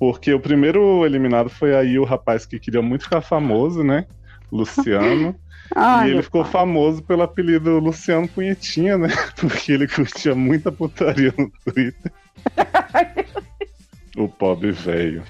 Porque 0.00 0.34
o 0.34 0.40
primeiro 0.40 1.06
eliminado 1.06 1.48
foi 1.48 1.76
aí 1.76 1.96
o 1.96 2.04
rapaz 2.04 2.44
que 2.44 2.58
queria 2.58 2.82
muito 2.82 3.04
ficar 3.04 3.20
famoso, 3.20 3.84
né? 3.84 4.04
Luciano. 4.50 5.36
Ai, 5.74 6.08
e 6.08 6.10
ele 6.12 6.22
ficou 6.22 6.42
pai. 6.42 6.52
famoso 6.52 7.02
pelo 7.02 7.22
apelido 7.22 7.78
Luciano 7.78 8.26
Punhetinha, 8.26 8.98
né? 8.98 9.08
Porque 9.38 9.72
ele 9.72 9.86
curtia 9.86 10.34
muita 10.34 10.72
putaria 10.72 11.32
no 11.38 11.50
Twitter. 11.64 12.12
o 14.16 14.28
pobre 14.28 14.72
velho. 14.72 15.22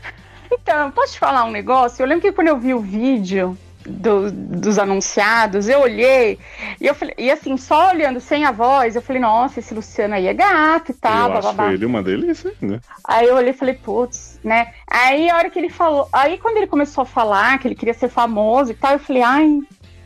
Então, 0.50 0.90
posso 0.90 1.14
te 1.14 1.18
falar 1.18 1.44
um 1.44 1.50
negócio? 1.50 2.02
Eu 2.02 2.06
lembro 2.06 2.22
que 2.22 2.32
quando 2.32 2.48
eu 2.48 2.58
vi 2.58 2.72
o 2.72 2.80
vídeo 2.80 3.56
do- 3.88 4.30
dos 4.30 4.78
anunciados, 4.78 5.68
eu 5.68 5.80
olhei 5.80 6.38
e 6.80 6.86
eu 6.86 6.94
falei, 6.94 7.14
e 7.18 7.30
assim, 7.30 7.56
só 7.56 7.90
olhando 7.90 8.20
sem 8.20 8.44
a 8.44 8.50
voz, 8.52 8.96
eu 8.96 9.02
falei, 9.02 9.20
nossa, 9.22 9.60
esse 9.60 9.72
Luciano 9.74 10.14
aí 10.14 10.26
é 10.26 10.34
gato 10.34 10.90
e 10.90 10.94
tal, 10.94 11.30
eu 11.30 11.38
acho 11.38 11.62
ele 11.62 11.86
uma 11.86 12.02
delícia, 12.02 12.52
né? 12.60 12.80
Aí 13.06 13.26
eu 13.26 13.36
olhei 13.36 13.50
e 13.50 13.56
falei, 13.56 13.74
putz, 13.74 14.38
né? 14.44 14.72
Aí 14.90 15.30
a 15.30 15.36
hora 15.36 15.50
que 15.50 15.58
ele 15.58 15.70
falou, 15.70 16.08
aí 16.12 16.38
quando 16.38 16.56
ele 16.58 16.66
começou 16.66 17.02
a 17.02 17.06
falar 17.06 17.58
que 17.58 17.68
ele 17.68 17.74
queria 17.74 17.94
ser 17.94 18.08
famoso 18.08 18.72
e 18.72 18.74
tal, 18.74 18.92
eu 18.92 18.98
falei, 18.98 19.22
ai, 19.22 19.58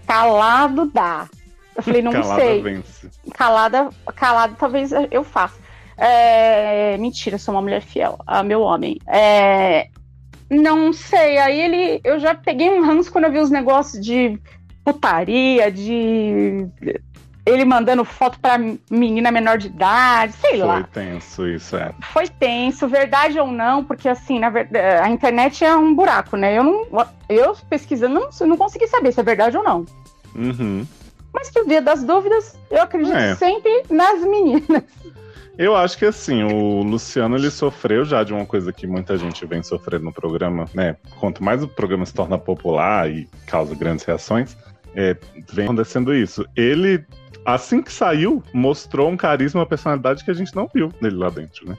calado 0.07 0.87
dá. 0.87 1.29
Eu 1.75 1.83
falei, 1.83 2.03
não 2.03 2.13
Calada 2.13 2.41
sei. 2.41 2.61
vence. 2.63 3.09
calada, 3.35 3.89
calada 4.15 4.55
talvez 4.59 4.91
eu 5.11 5.25
faça. 5.25 5.59
É, 5.97 6.97
mentira, 6.99 7.39
sou 7.39 7.55
uma 7.55 7.61
mulher 7.63 7.83
fiel 7.83 8.19
a 8.27 8.43
meu 8.43 8.61
homem. 8.63 8.99
É, 9.07 9.89
não 10.51 10.93
sei, 10.93 11.39
aí 11.39 11.61
ele. 11.61 12.01
Eu 12.03 12.19
já 12.19 12.35
peguei 12.35 12.69
um 12.71 12.85
ranço 12.85 13.11
quando 13.13 13.25
eu 13.25 13.33
vi 13.33 13.39
os 13.39 13.51
negócios 13.51 14.05
de 14.05 14.39
putaria, 14.85 15.71
de. 15.71 16.67
Ele 17.47 17.65
mandando 17.65 18.05
foto 18.05 18.39
pra 18.39 18.59
menina 18.91 19.31
menor 19.33 19.57
de 19.59 19.69
idade, 19.69 20.35
sei 20.35 20.51
Foi 20.51 20.59
lá. 20.59 20.83
tenso 20.93 21.49
isso, 21.49 21.77
é. 21.77 21.93
Foi 22.13 22.29
tenso, 22.29 22.87
verdade 22.87 23.39
ou 23.41 23.47
não, 23.51 23.83
porque 23.83 24.09
assim, 24.09 24.39
na 24.39 24.51
verdade, 24.51 24.85
a 25.03 25.09
internet 25.09 25.65
é 25.65 25.75
um 25.75 25.95
buraco, 25.95 26.37
né? 26.37 26.57
Eu 26.57 26.63
não. 26.63 27.07
Eu 27.29 27.57
pesquisando 27.69 28.15
não, 28.21 28.47
não 28.47 28.57
consegui 28.57 28.87
saber 28.89 29.11
se 29.13 29.21
é 29.21 29.23
verdade 29.23 29.57
ou 29.57 29.65
não. 29.65 29.87
Uhum. 30.35 30.87
Mas 31.33 31.49
que 31.49 31.61
o 31.61 31.67
dia 31.67 31.81
das 31.81 32.03
dúvidas, 32.05 32.57
eu 32.71 32.83
acredito 32.83 33.17
É. 33.17 33.35
sempre 33.37 33.85
nas 33.89 34.21
meninas. 34.23 34.83
Eu 35.61 35.77
acho 35.77 35.99
que 35.99 36.07
assim, 36.07 36.43
o 36.43 36.83
Luciano 36.83 37.37
ele 37.37 37.51
sofreu 37.51 38.03
já 38.03 38.25
de 38.25 38.33
uma 38.33 38.47
coisa 38.47 38.73
que 38.73 38.87
muita 38.87 39.19
gente 39.19 39.45
vem 39.45 39.63
sofrendo 39.63 40.07
no 40.07 40.13
programa, 40.13 40.65
né? 40.73 40.97
Quanto 41.19 41.45
mais 41.45 41.63
o 41.63 41.69
programa 41.69 42.07
se 42.07 42.15
torna 42.15 42.39
popular 42.39 43.11
e 43.11 43.29
causa 43.47 43.75
grandes 43.75 44.07
reações, 44.07 44.57
é, 44.97 45.15
vem 45.53 45.67
acontecendo 45.67 46.15
isso. 46.15 46.47
Ele, 46.57 47.05
assim 47.45 47.83
que 47.83 47.93
saiu, 47.93 48.43
mostrou 48.55 49.11
um 49.11 49.19
carisma, 49.19 49.61
uma 49.61 49.67
personalidade 49.67 50.25
que 50.25 50.31
a 50.31 50.35
gente 50.35 50.57
não 50.57 50.67
viu 50.75 50.91
nele 50.99 51.17
lá 51.17 51.29
dentro, 51.29 51.69
né? 51.69 51.77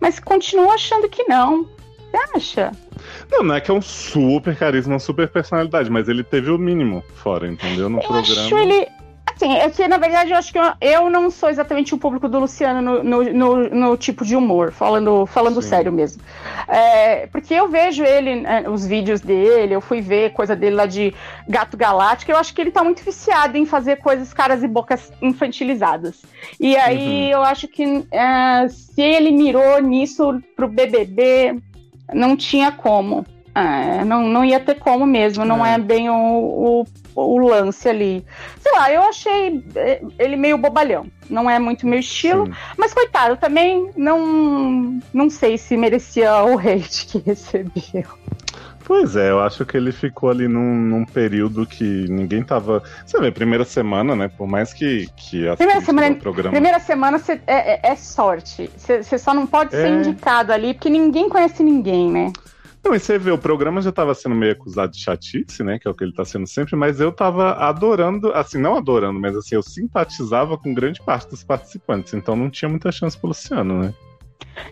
Mas 0.00 0.18
continuo 0.18 0.72
achando 0.72 1.08
que 1.08 1.22
não. 1.28 1.64
Você 2.10 2.16
acha? 2.34 2.72
Não, 3.30 3.44
não 3.44 3.54
é 3.54 3.60
que 3.60 3.70
é 3.70 3.74
um 3.74 3.80
super 3.82 4.56
carisma, 4.56 4.94
uma 4.94 4.98
super 4.98 5.28
personalidade, 5.28 5.88
mas 5.88 6.08
ele 6.08 6.24
teve 6.24 6.50
o 6.50 6.58
mínimo 6.58 7.04
fora, 7.14 7.46
entendeu? 7.46 7.88
No 7.88 7.98
Eu 7.98 8.02
programa. 8.02 8.42
acho 8.42 8.58
ele. 8.58 8.88
Assim, 9.36 9.54
é 9.54 9.68
que 9.68 9.86
na 9.86 9.98
verdade 9.98 10.30
eu 10.30 10.36
acho 10.38 10.50
que 10.50 10.58
eu, 10.58 10.64
eu 10.80 11.10
não 11.10 11.30
sou 11.30 11.50
exatamente 11.50 11.94
o 11.94 11.98
público 11.98 12.26
do 12.26 12.38
Luciano 12.38 12.80
no, 12.80 13.02
no, 13.04 13.32
no- 13.34 13.68
no 13.68 13.96
tipo 13.98 14.24
de 14.24 14.34
humor, 14.34 14.72
falando, 14.72 15.26
falando 15.26 15.60
Sim. 15.60 15.68
sério 15.68 15.92
mesmo. 15.92 16.22
É, 16.66 17.26
porque 17.26 17.52
eu 17.52 17.68
vejo 17.68 18.02
ele, 18.02 18.46
é, 18.46 18.68
os 18.68 18.86
vídeos 18.86 19.20
dele, 19.20 19.74
eu 19.74 19.80
fui 19.82 20.00
ver 20.00 20.32
coisa 20.32 20.56
dele 20.56 20.74
lá 20.76 20.86
de 20.86 21.12
Gato 21.46 21.76
Galáctico, 21.76 22.32
eu 22.32 22.38
acho 22.38 22.54
que 22.54 22.62
ele 22.62 22.70
tá 22.70 22.82
muito 22.82 23.04
viciado 23.04 23.58
em 23.58 23.66
fazer 23.66 23.96
coisas 23.96 24.32
caras 24.32 24.62
e 24.62 24.68
bocas 24.68 25.12
infantilizadas. 25.20 26.22
E 26.58 26.74
aí 26.74 27.24
Uhum. 27.24 27.28
eu 27.28 27.42
acho 27.42 27.68
que 27.68 28.06
é, 28.10 28.66
se 28.68 29.02
ele 29.02 29.30
mirou 29.30 29.80
nisso 29.82 30.42
pro 30.56 30.66
BBB, 30.66 31.58
não 32.14 32.34
tinha 32.36 32.72
como. 32.72 33.26
É, 33.58 34.04
não, 34.04 34.28
não 34.28 34.44
ia 34.44 34.60
ter 34.60 34.74
como 34.74 35.06
mesmo, 35.06 35.42
não 35.44 35.64
é, 35.64 35.76
É. 35.76 35.78
bem 35.78 36.10
o, 36.10 36.14
o, 36.14 36.86
o 37.14 37.38
lance 37.38 37.88
ali. 37.88 38.22
Sei 38.60 38.70
lá, 38.72 38.92
eu 38.92 39.00
achei 39.02 39.64
eh, 39.74 40.02
ele 40.18 40.36
meio 40.36 40.58
bobalhão. 40.58 41.06
Não 41.30 41.48
é 41.48 41.58
muito 41.58 41.86
meu 41.86 41.98
estilo, 41.98 42.44
Sim. 42.46 42.52
mas 42.76 42.92
coitado, 42.92 43.36
também 43.38 43.90
não, 43.96 45.00
não 45.12 45.30
sei 45.30 45.56
se 45.56 45.74
merecia 45.76 46.42
o 46.44 46.58
hate 46.58 47.06
que 47.06 47.18
recebeu. 47.18 48.04
Pois 48.84 49.16
é, 49.16 49.30
eu 49.30 49.40
acho 49.40 49.64
que 49.64 49.76
ele 49.76 49.90
ficou 49.90 50.30
ali 50.30 50.46
num, 50.46 50.74
num 50.76 51.04
período 51.04 51.66
que 51.66 52.06
ninguém 52.08 52.44
tava. 52.44 52.82
Você 53.04 53.18
vê, 53.18 53.32
primeira 53.32 53.64
semana, 53.64 54.14
né? 54.14 54.28
Por 54.28 54.46
mais 54.46 54.72
que, 54.72 55.08
que 55.16 55.48
a 55.48 55.56
Primeira 55.56 55.80
semana- 55.80 56.14
programa. 56.14 56.50
Primeira 56.52 56.78
semana 56.78 57.18
cê- 57.18 57.40
é, 57.48 57.72
é- 57.72 57.80
é 57.82 57.96
sorte. 57.96 58.70
Você 58.76 59.18
só 59.18 59.34
não 59.34 59.44
pode 59.46 59.70
ser 59.72 59.86
É. 59.86 59.90
indicado 59.90 60.52
ali, 60.52 60.72
porque 60.74 60.88
ninguém 60.90 61.28
conhece 61.28 61.64
ninguém, 61.64 62.08
né? 62.12 62.32
Não, 62.86 62.94
e 62.94 63.00
você 63.00 63.18
vê, 63.18 63.32
o 63.32 63.38
programa 63.38 63.82
já 63.82 63.90
tava 63.90 64.14
sendo 64.14 64.36
meio 64.36 64.52
acusado 64.52 64.92
de 64.92 65.00
chatice, 65.02 65.64
né? 65.64 65.76
Que 65.76 65.88
é 65.88 65.90
o 65.90 65.94
que 65.94 66.04
ele 66.04 66.12
tá 66.12 66.24
sendo 66.24 66.46
sempre, 66.46 66.76
mas 66.76 67.00
eu 67.00 67.10
tava 67.10 67.54
adorando, 67.54 68.32
assim, 68.32 68.58
não 68.58 68.76
adorando, 68.76 69.18
mas 69.18 69.36
assim, 69.36 69.56
eu 69.56 69.62
simpatizava 69.62 70.56
com 70.56 70.72
grande 70.72 71.02
parte 71.02 71.28
dos 71.28 71.42
participantes, 71.42 72.14
então 72.14 72.36
não 72.36 72.48
tinha 72.48 72.68
muita 72.68 72.92
chance 72.92 73.18
pro 73.18 73.26
Luciano, 73.26 73.82
né? 73.82 73.92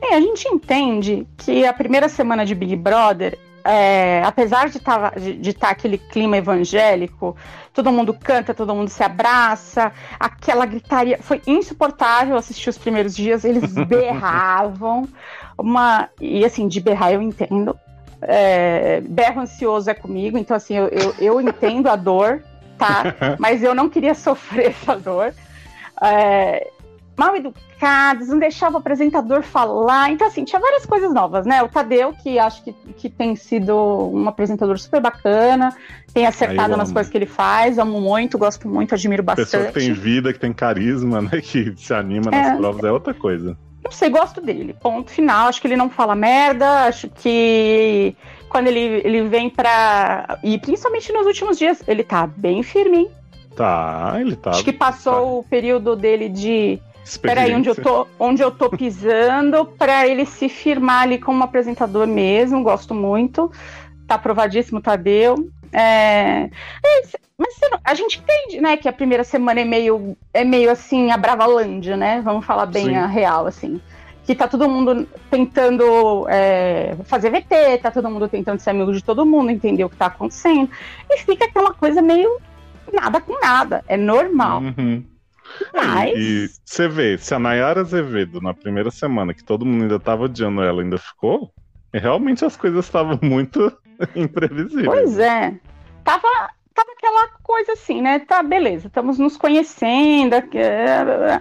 É, 0.01 0.15
a 0.15 0.21
gente 0.21 0.47
entende 0.47 1.27
que 1.37 1.67
a 1.67 1.73
primeira 1.73 2.09
semana 2.09 2.47
de 2.47 2.55
Big 2.55 2.77
Brother, 2.77 3.37
é, 3.65 4.23
apesar 4.25 4.69
de 4.69 4.77
estar 4.77 5.19
de, 5.19 5.53
tá 5.53 5.71
aquele 5.71 5.99
clima 5.99 6.37
evangélico, 6.37 7.37
todo 7.73 7.91
mundo 7.91 8.15
canta, 8.15 8.55
todo 8.55 8.77
mundo 8.77 8.91
se 8.91 9.03
abraça, 9.03 9.91
aquela 10.21 10.67
gritaria. 10.67 11.19
Foi 11.21 11.43
insuportável 11.49 12.37
assistir 12.37 12.71
os 12.71 12.79
primeiros 12.79 13.17
dias, 13.17 13.45
eles 13.45 13.75
berravam. 13.89 15.09
Uma, 15.59 16.09
e 16.21 16.45
assim, 16.45 16.69
de 16.69 16.81
berrar 16.81 17.13
eu 17.13 17.21
entendo. 17.21 17.77
É, 18.27 19.01
berro 19.03 19.41
ansioso 19.43 19.91
é 19.91 19.95
comigo, 19.95 20.39
então 20.39 20.57
assim, 20.57 20.75
eu, 20.77 20.89
eu, 20.89 21.15
eu 21.19 21.41
entendo 21.41 21.89
a 21.89 21.97
dor, 21.97 22.43
tá? 22.79 23.15
Mas 23.39 23.63
eu 23.63 23.75
não 23.75 23.89
queria 23.89 24.15
sofrer 24.15 24.69
essa 24.71 24.97
dor. 24.97 25.35
É, 26.03 26.71
mal 27.17 27.37
educados, 27.37 28.29
não 28.29 28.39
deixava 28.39 28.75
o 28.77 28.79
apresentador 28.79 29.43
falar. 29.43 30.11
Então, 30.11 30.27
assim, 30.27 30.45
tinha 30.45 30.61
várias 30.61 30.85
coisas 30.85 31.13
novas, 31.13 31.47
né? 31.47 31.63
O 31.63 31.69
Tadeu, 31.69 32.13
que 32.13 32.39
acho 32.39 32.63
que, 32.65 32.73
que 32.97 33.09
tem 33.09 33.37
sido 33.37 33.75
um 34.13 34.29
apresentador 34.29 34.79
super 34.79 35.01
bacana, 35.01 35.77
tem 36.13 36.27
acertado 36.27 36.77
nas 36.77 36.91
coisas 36.93 37.11
que 37.11 37.19
ele 37.19 37.27
faz, 37.27 37.79
amo 37.79 38.01
muito, 38.01 38.39
gosto 38.39 38.69
muito, 38.69 38.95
admiro 38.95 39.23
Pessoa 39.23 39.45
bastante. 39.45 39.67
que 39.73 39.81
tem 39.81 39.93
vida, 39.93 40.33
que 40.33 40.39
tem 40.39 40.53
carisma, 40.53 41.21
né? 41.23 41.41
Que 41.43 41.75
se 41.77 41.93
anima 41.95 42.31
nas 42.31 42.47
É. 42.47 42.57
provas 42.57 42.85
é 42.85 42.91
outra 42.91 43.15
coisa. 43.15 43.57
Não 43.85 43.93
sei, 43.93 44.09
gosto 44.09 44.41
dele. 44.41 44.75
Ponto 44.81 45.11
final. 45.11 45.49
Acho 45.49 45.61
que 45.61 45.67
ele 45.67 45.77
não 45.77 45.91
fala 45.91 46.15
merda. 46.15 46.87
Acho 46.87 47.09
que 47.09 48.17
quando 48.49 48.69
ele, 48.69 49.03
ele 49.05 49.29
vem 49.29 49.51
pra. 49.51 50.39
E 50.43 50.59
principalmente 50.59 51.13
nos 51.13 51.27
últimos 51.27 51.59
dias, 51.59 51.83
ele 51.87 52.03
tá 52.03 52.27
bem 52.27 52.63
firme, 52.63 52.99
hein? 52.99 53.11
Tá, 53.55 54.15
ele 54.19 54.37
tá. 54.37 54.51
Acho 54.51 54.65
que 54.65 54.73
passou 54.73 55.41
o 55.41 55.45
período 55.45 55.95
dele 55.95 56.29
de. 56.29 56.81
Peraí, 57.21 57.55
onde 57.55 57.69
eu 57.69 57.75
tô, 57.75 58.07
onde 58.19 58.43
eu 58.43 58.51
tô 58.51 58.71
pisando, 58.71 59.67
pra 59.77 60.07
ele 60.07 60.25
se 60.25 60.49
firmar 60.49 61.03
ali 61.03 61.19
como 61.19 61.45
apresentador 61.45 62.07
mesmo. 62.07 62.63
Gosto 62.63 62.95
muito. 62.95 63.53
Tá 64.07 64.15
aprovadíssimo, 64.15 64.81
Tadeu. 64.81 65.51
É, 65.75 66.49
mas 66.83 67.13
mas 67.37 67.55
a 67.83 67.95
gente 67.95 68.21
entende, 68.21 68.61
né, 68.61 68.77
que 68.77 68.89
a 68.89 68.93
primeira 68.93 69.25
semana 69.25 69.61
é 69.61 69.65
meio, 69.65 70.17
é 70.33 70.45
meio 70.45 70.71
assim, 70.71 71.11
a 71.11 71.17
Bravalândia, 71.17 71.97
né? 71.97 72.21
Vamos 72.23 72.47
falar 72.47 72.67
bem 72.67 72.87
Sim. 72.87 72.95
a 72.95 73.07
real, 73.07 73.47
assim. 73.47 73.81
Que 74.25 74.35
tá 74.35 74.47
todo 74.47 74.69
mundo 74.69 75.07
tentando 75.31 76.27
é, 76.29 76.97
fazer 77.05 77.31
VT, 77.31 77.79
tá 77.83 77.91
todo 77.91 78.09
mundo 78.09 78.29
tentando 78.29 78.61
ser 78.61 78.71
amigo 78.71 78.93
de 78.93 79.03
todo 79.03 79.27
mundo, 79.27 79.51
entender 79.51 79.85
o 79.85 79.91
que 79.91 79.97
tá 79.97 80.07
acontecendo. 80.07 80.71
E 81.11 81.19
fica 81.19 81.45
aquela 81.45 81.75
coisa 81.75 82.01
meio 82.01 82.41
nada 82.93 83.21
com 83.21 83.39
nada. 83.41 83.85
É 83.89 83.97
normal. 83.97 84.63
Uhum. 84.63 85.05
Mas. 85.75 86.17
E 86.17 86.51
você 86.65 86.89
vê, 86.89 87.19
se 87.19 87.35
a 87.35 87.39
Nayara 87.39 87.81
Azevedo, 87.81 88.41
na 88.41 88.55
primeira 88.55 88.91
semana, 88.91 89.35
que 89.35 89.45
todo 89.45 89.67
mundo 89.67 89.83
ainda 89.83 90.01
tava 90.01 90.25
odiando 90.25 90.63
ela, 90.63 90.83
ainda 90.83 90.97
ficou, 90.97 91.53
realmente 91.93 92.45
as 92.45 92.57
coisas 92.57 92.85
estavam 92.85 93.19
muito 93.23 93.77
imprevisíveis. 94.15 94.87
Pois 94.87 95.19
é. 95.19 95.55
Tava, 96.05 96.29
tava 96.75 96.93
aquela 96.93 97.29
coisa 97.43 97.73
assim, 97.73 98.03
né? 98.03 98.19
Tá, 98.19 98.43
beleza, 98.43 98.89
estamos 98.89 99.19
nos 99.19 99.37
conhecendo. 99.37 100.35
aqui, 100.35 100.59
é, 100.59 101.41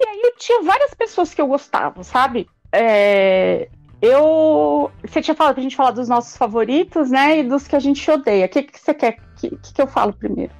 E 0.00 0.06
aí 0.06 0.20
eu 0.24 0.36
tinha 0.36 0.62
várias 0.62 0.94
pessoas 0.94 1.32
que 1.32 1.40
eu 1.40 1.46
gostava, 1.46 2.04
sabe? 2.04 2.46
É, 2.70 3.68
eu. 4.00 4.90
Você 5.02 5.22
tinha 5.22 5.34
falado 5.34 5.54
pra 5.54 5.62
gente 5.62 5.76
falar 5.76 5.92
dos 5.92 6.08
nossos 6.08 6.36
favoritos, 6.36 7.10
né? 7.10 7.38
E 7.38 7.42
dos 7.42 7.66
que 7.66 7.74
a 7.74 7.80
gente 7.80 8.08
odeia. 8.10 8.46
O 8.46 8.48
que, 8.48 8.62
que 8.62 8.78
você 8.78 8.94
quer 8.94 9.16
que, 9.36 9.56
que, 9.56 9.82
eu 9.82 9.86
falo 9.86 10.12
primeiro? 10.12 10.52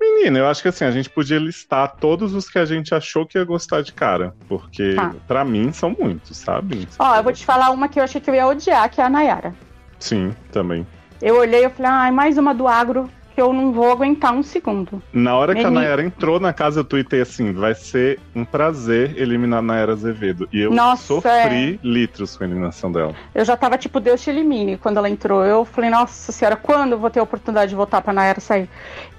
Menina, 0.00 0.38
eu 0.38 0.46
acho 0.46 0.62
que 0.62 0.68
assim, 0.68 0.84
a 0.84 0.90
gente 0.90 1.10
podia 1.10 1.38
listar 1.38 1.96
todos 1.96 2.32
os 2.32 2.48
que 2.48 2.58
a 2.58 2.64
gente 2.64 2.94
achou 2.94 3.26
que 3.26 3.36
ia 3.36 3.44
gostar 3.44 3.82
de 3.82 3.92
cara. 3.92 4.34
Porque, 4.48 4.94
Tá. 4.94 5.14
pra 5.26 5.44
mim, 5.44 5.72
são 5.72 5.94
muitos, 5.98 6.36
sabe? 6.36 6.88
Ó, 6.98 7.16
eu 7.16 7.22
vou 7.22 7.32
te 7.32 7.44
falar 7.44 7.70
uma 7.70 7.88
que 7.88 7.98
eu 7.98 8.04
achei 8.04 8.20
que 8.20 8.30
eu 8.30 8.34
ia 8.34 8.46
odiar, 8.46 8.88
que 8.90 9.00
é 9.00 9.04
a 9.04 9.10
Nayara. 9.10 9.54
Sim, 9.98 10.32
também. 10.52 10.86
Eu 11.20 11.36
olhei 11.38 11.64
e 11.64 11.68
falei, 11.70 11.90
ai, 11.90 12.10
mais 12.10 12.38
uma 12.38 12.54
do 12.54 12.66
agro 12.68 13.08
que 13.34 13.40
eu 13.42 13.52
não 13.52 13.72
vou 13.72 13.92
aguentar 13.92 14.32
um 14.32 14.42
segundo. 14.42 15.00
Na 15.12 15.36
hora 15.36 15.54
que 15.54 15.64
a. 15.64 15.70
Nayara 15.70 16.02
entrou 16.02 16.40
na 16.40 16.52
casa, 16.52 16.80
eu 16.80 16.84
tuitei 16.84 17.20
assim: 17.20 17.52
vai 17.52 17.72
ser 17.74 18.18
um 18.34 18.44
prazer 18.44 19.16
eliminar 19.16 19.60
a 19.60 19.62
Nayara 19.62 19.92
Azevedo. 19.92 20.48
E 20.52 20.60
eu 20.60 20.72
Nossa, 20.72 21.04
sofri 21.04 21.78
litros 21.84 22.36
com 22.36 22.42
a 22.42 22.46
eliminação 22.48 22.90
dela. 22.90 23.14
Eu 23.32 23.44
já 23.44 23.56
tava 23.56 23.78
tipo, 23.78 24.00
Deus 24.00 24.20
te 24.22 24.30
elimine 24.30 24.76
quando 24.76 24.96
ela 24.96 25.08
entrou. 25.08 25.44
Eu 25.44 25.64
falei, 25.64 25.88
nossa 25.88 26.32
senhora, 26.32 26.56
quando 26.56 26.92
eu 26.92 26.98
vou 26.98 27.10
ter 27.10 27.20
a 27.20 27.22
oportunidade 27.22 27.68
de 27.70 27.76
voltar 27.76 28.00
pra 28.00 28.12
Nayara 28.12 28.40
sair? 28.40 28.68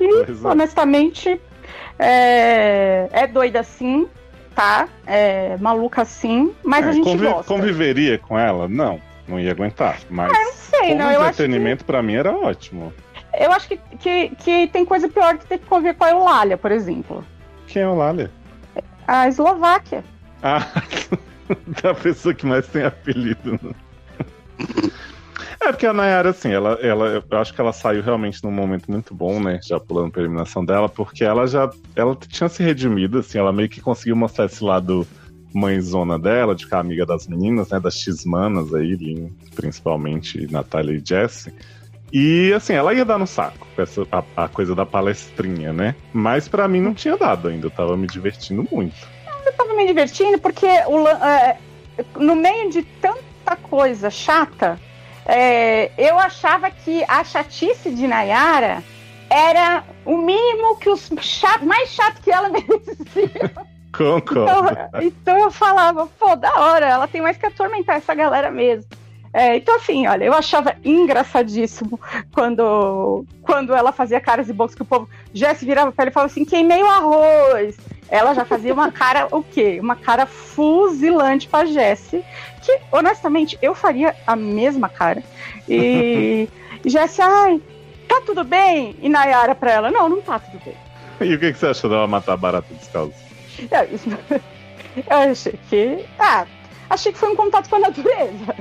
E, 0.02 0.26
Pois 0.26 0.44
é. 0.44 0.48
honestamente, 0.50 1.42
é, 1.98 3.08
é 3.12 3.28
doida 3.28 3.64
sim, 3.64 4.06
tá? 4.54 4.88
É 5.08 5.56
maluca 5.62 6.04
sim, 6.04 6.52
mas 6.64 6.86
É, 6.86 6.90
a 6.90 6.92
gente 6.92 7.04
convi- 7.06 7.26
gosta. 7.28 7.44
Conviveria 7.54 8.18
com 8.18 8.38
ela? 8.38 8.68
Não, 8.68 9.00
não 9.30 9.40
ia 9.40 9.52
aguentar. 9.52 10.00
Mas 10.10 10.32
Não 10.32 10.54
sei, 10.54 10.96
não, 10.96 11.08
acho, 11.08 11.18
que, 11.18 11.24
entretenimento, 11.24 11.86
pra 11.86 12.02
mim, 12.02 12.16
era 12.16 12.32
ótimo. 12.32 12.94
eu 13.40 13.52
acho 13.52 13.68
que, 13.68 13.78
que, 14.00 14.30
que 14.36 14.68
tem 14.68 14.84
coisa 14.84 15.08
pior 15.08 15.38
que 15.38 15.46
ter 15.46 15.60
que 15.60 15.66
conviver 15.66 15.96
com 15.96 16.04
a 16.04 16.12
Eulália, 16.12 16.58
por 16.58 16.72
exemplo. 16.72 17.24
Quem 17.68 17.84
é 17.84 17.88
o 17.88 17.96
Lália? 17.96 18.32
A 19.08 19.28
Eslováquia. 19.28 20.04
Ah, 20.42 20.66
da 21.82 21.94
pessoa 21.94 22.34
que 22.34 22.46
mais 22.46 22.68
tem 22.68 22.84
apelido. 22.84 23.60
né? 23.62 23.72
É 25.62 25.72
porque 25.72 25.86
a 25.86 25.94
Nayara, 25.94 26.30
assim, 26.30 26.52
ela, 26.52 26.80
ela, 26.82 27.24
eu 27.30 27.38
acho 27.38 27.54
que 27.54 27.60
ela 27.60 27.74
saiu 27.74 28.02
realmente 28.02 28.44
num 28.44 28.52
momento 28.52 28.90
muito 28.90 29.14
bom, 29.14 29.40
né? 29.42 29.60
Já 29.62 29.80
pulando 29.80 30.12
pra 30.12 30.22
eliminação 30.22 30.64
dela, 30.64 30.88
porque 30.88 31.24
ela 31.24 31.46
já 31.48 31.70
ela 31.96 32.16
tinha 32.16 32.48
se 32.48 32.64
redimido, 32.64 33.20
assim, 33.20 33.38
ela 33.38 33.52
meio 33.52 33.68
que 33.68 33.82
conseguiu 33.82 34.16
mostrar 34.16 34.46
esse 34.46 34.64
lado 34.64 35.06
mãezona 35.54 36.18
dela, 36.20 36.56
de 36.56 36.66
ficar 36.66 36.80
amiga 36.80 37.06
das 37.06 37.28
meninas, 37.28 37.70
né? 37.70 37.80
Das 37.80 37.96
X-manas 37.96 38.74
aí, 38.74 39.32
principalmente 39.56 40.52
Natália 40.52 40.98
e 40.98 41.04
Jessie. 41.06 41.54
E 42.12 42.52
assim, 42.54 42.74
ela 42.74 42.94
ia 42.94 43.06
dar 43.06 43.20
no 43.20 43.28
saco 43.28 43.68
com 43.76 43.82
essa, 43.82 44.08
a, 44.12 44.46
a 44.46 44.48
coisa 44.48 44.74
da 44.74 44.86
palestrinha, 44.86 45.72
né? 45.72 45.96
Mas 46.12 46.48
pra 46.48 46.68
mim 46.68 46.82
não 46.82 46.94
tinha 46.94 47.16
dado 47.18 47.48
ainda, 47.48 47.68
eu 47.68 47.72
tava 47.72 47.96
me 47.96 48.08
divertindo 48.08 48.68
muito. 48.72 48.96
Eu 49.46 49.54
tava 49.54 49.74
me 49.76 49.86
divertindo 49.86 50.40
porque 50.40 50.68
o 50.88 51.08
é, 51.08 51.58
no 52.18 52.36
meio 52.36 52.70
de 52.70 52.84
tanta 52.84 53.56
coisa 53.62 54.10
chata, 54.10 54.80
é, 55.26 55.92
eu 55.98 56.18
achava 56.18 56.72
que 56.72 57.04
a 57.08 57.24
chatice 57.24 57.92
de 57.92 58.08
Nayara 58.08 58.84
era 59.30 59.84
o 60.06 60.18
mínimo 60.18 60.78
que 60.78 60.90
os 60.90 61.10
chato, 61.22 61.66
mais 61.66 61.90
chato 61.90 62.22
que 62.22 62.32
ela 62.32 62.50
merecia. 62.50 63.69
Concordo. 63.92 64.42
Então, 64.42 65.02
então 65.02 65.38
eu 65.38 65.52
falava, 65.52 66.08
pô, 66.20 66.36
da 66.36 66.54
hora, 66.60 66.86
ela 66.88 67.08
tem 67.08 67.22
mais 67.22 67.38
que 67.38 67.46
atormentar 67.46 67.98
essa 67.98 68.14
galera 68.14 68.52
mesmo. 68.52 68.86
É, 69.32 69.58
então, 69.58 69.76
assim, 69.76 70.08
olha, 70.08 70.24
eu 70.24 70.34
achava 70.34 70.76
engraçadíssimo 70.84 72.00
quando, 72.34 73.26
quando 73.44 73.76
ela 73.76 73.92
fazia 73.92 74.20
caras 74.20 74.50
e 74.50 74.54
bocas 74.54 74.74
que 74.74 74.82
o 74.82 74.86
povo 74.86 75.08
já 75.34 75.54
se 75.54 75.66
virava 75.66 75.92
pra 75.92 76.04
ela 76.04 76.10
e 76.10 76.14
falava 76.14 76.32
assim: 76.32 76.46
queimei 76.46 76.82
o 76.82 76.88
arroz. 76.88 77.78
Ela 78.10 78.34
já 78.34 78.44
fazia 78.44 78.74
uma 78.74 78.92
cara, 78.92 79.28
o 79.32 79.44
quê? 79.44 79.80
Uma 79.80 79.96
cara 79.96 80.26
fuzilante 80.26 81.48
pra 81.48 81.66
Jessie, 81.66 82.24
que, 82.64 82.80
honestamente, 82.92 83.56
eu 83.62 83.76
faria 83.76 84.16
a 84.26 84.36
mesma 84.36 84.90
cara. 84.90 85.22
E 85.68 86.50
Jessie, 86.84 87.22
ai, 87.22 87.62
tá 88.08 88.24
tudo 88.26 88.44
bem? 88.44 88.96
E 89.00 89.08
Nayara 89.08 89.54
pra 89.54 89.72
ela: 89.72 89.92
não, 89.92 90.10
não 90.10 90.22
tá 90.22 90.40
tudo 90.40 90.60
bem. 90.66 90.76
E 91.22 91.36
o 91.36 91.40
que, 91.40 91.54
que 91.54 91.60
você 91.60 91.68
achou 91.68 91.90
dela 91.90 92.08
matar 92.08 92.34
a 92.34 92.38
barata 92.38 92.74
descalço? 92.74 93.29
Eu, 93.72 93.96
isso- 93.96 94.10
eu 95.10 95.32
achei 95.32 95.54
que. 95.70 96.06
Ah, 96.18 96.46
achei 96.90 97.12
que 97.12 97.18
foi 97.18 97.30
um 97.30 97.36
contato 97.36 97.70
com 97.70 97.76
a 97.78 97.80
natureza. 97.80 98.56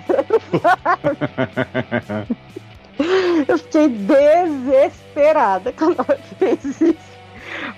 eu 3.46 3.58
fiquei 3.58 3.88
desesperada 3.88 5.72
quando 5.72 5.96
ela 6.00 6.18
fez 6.38 6.64
isso. 6.80 7.18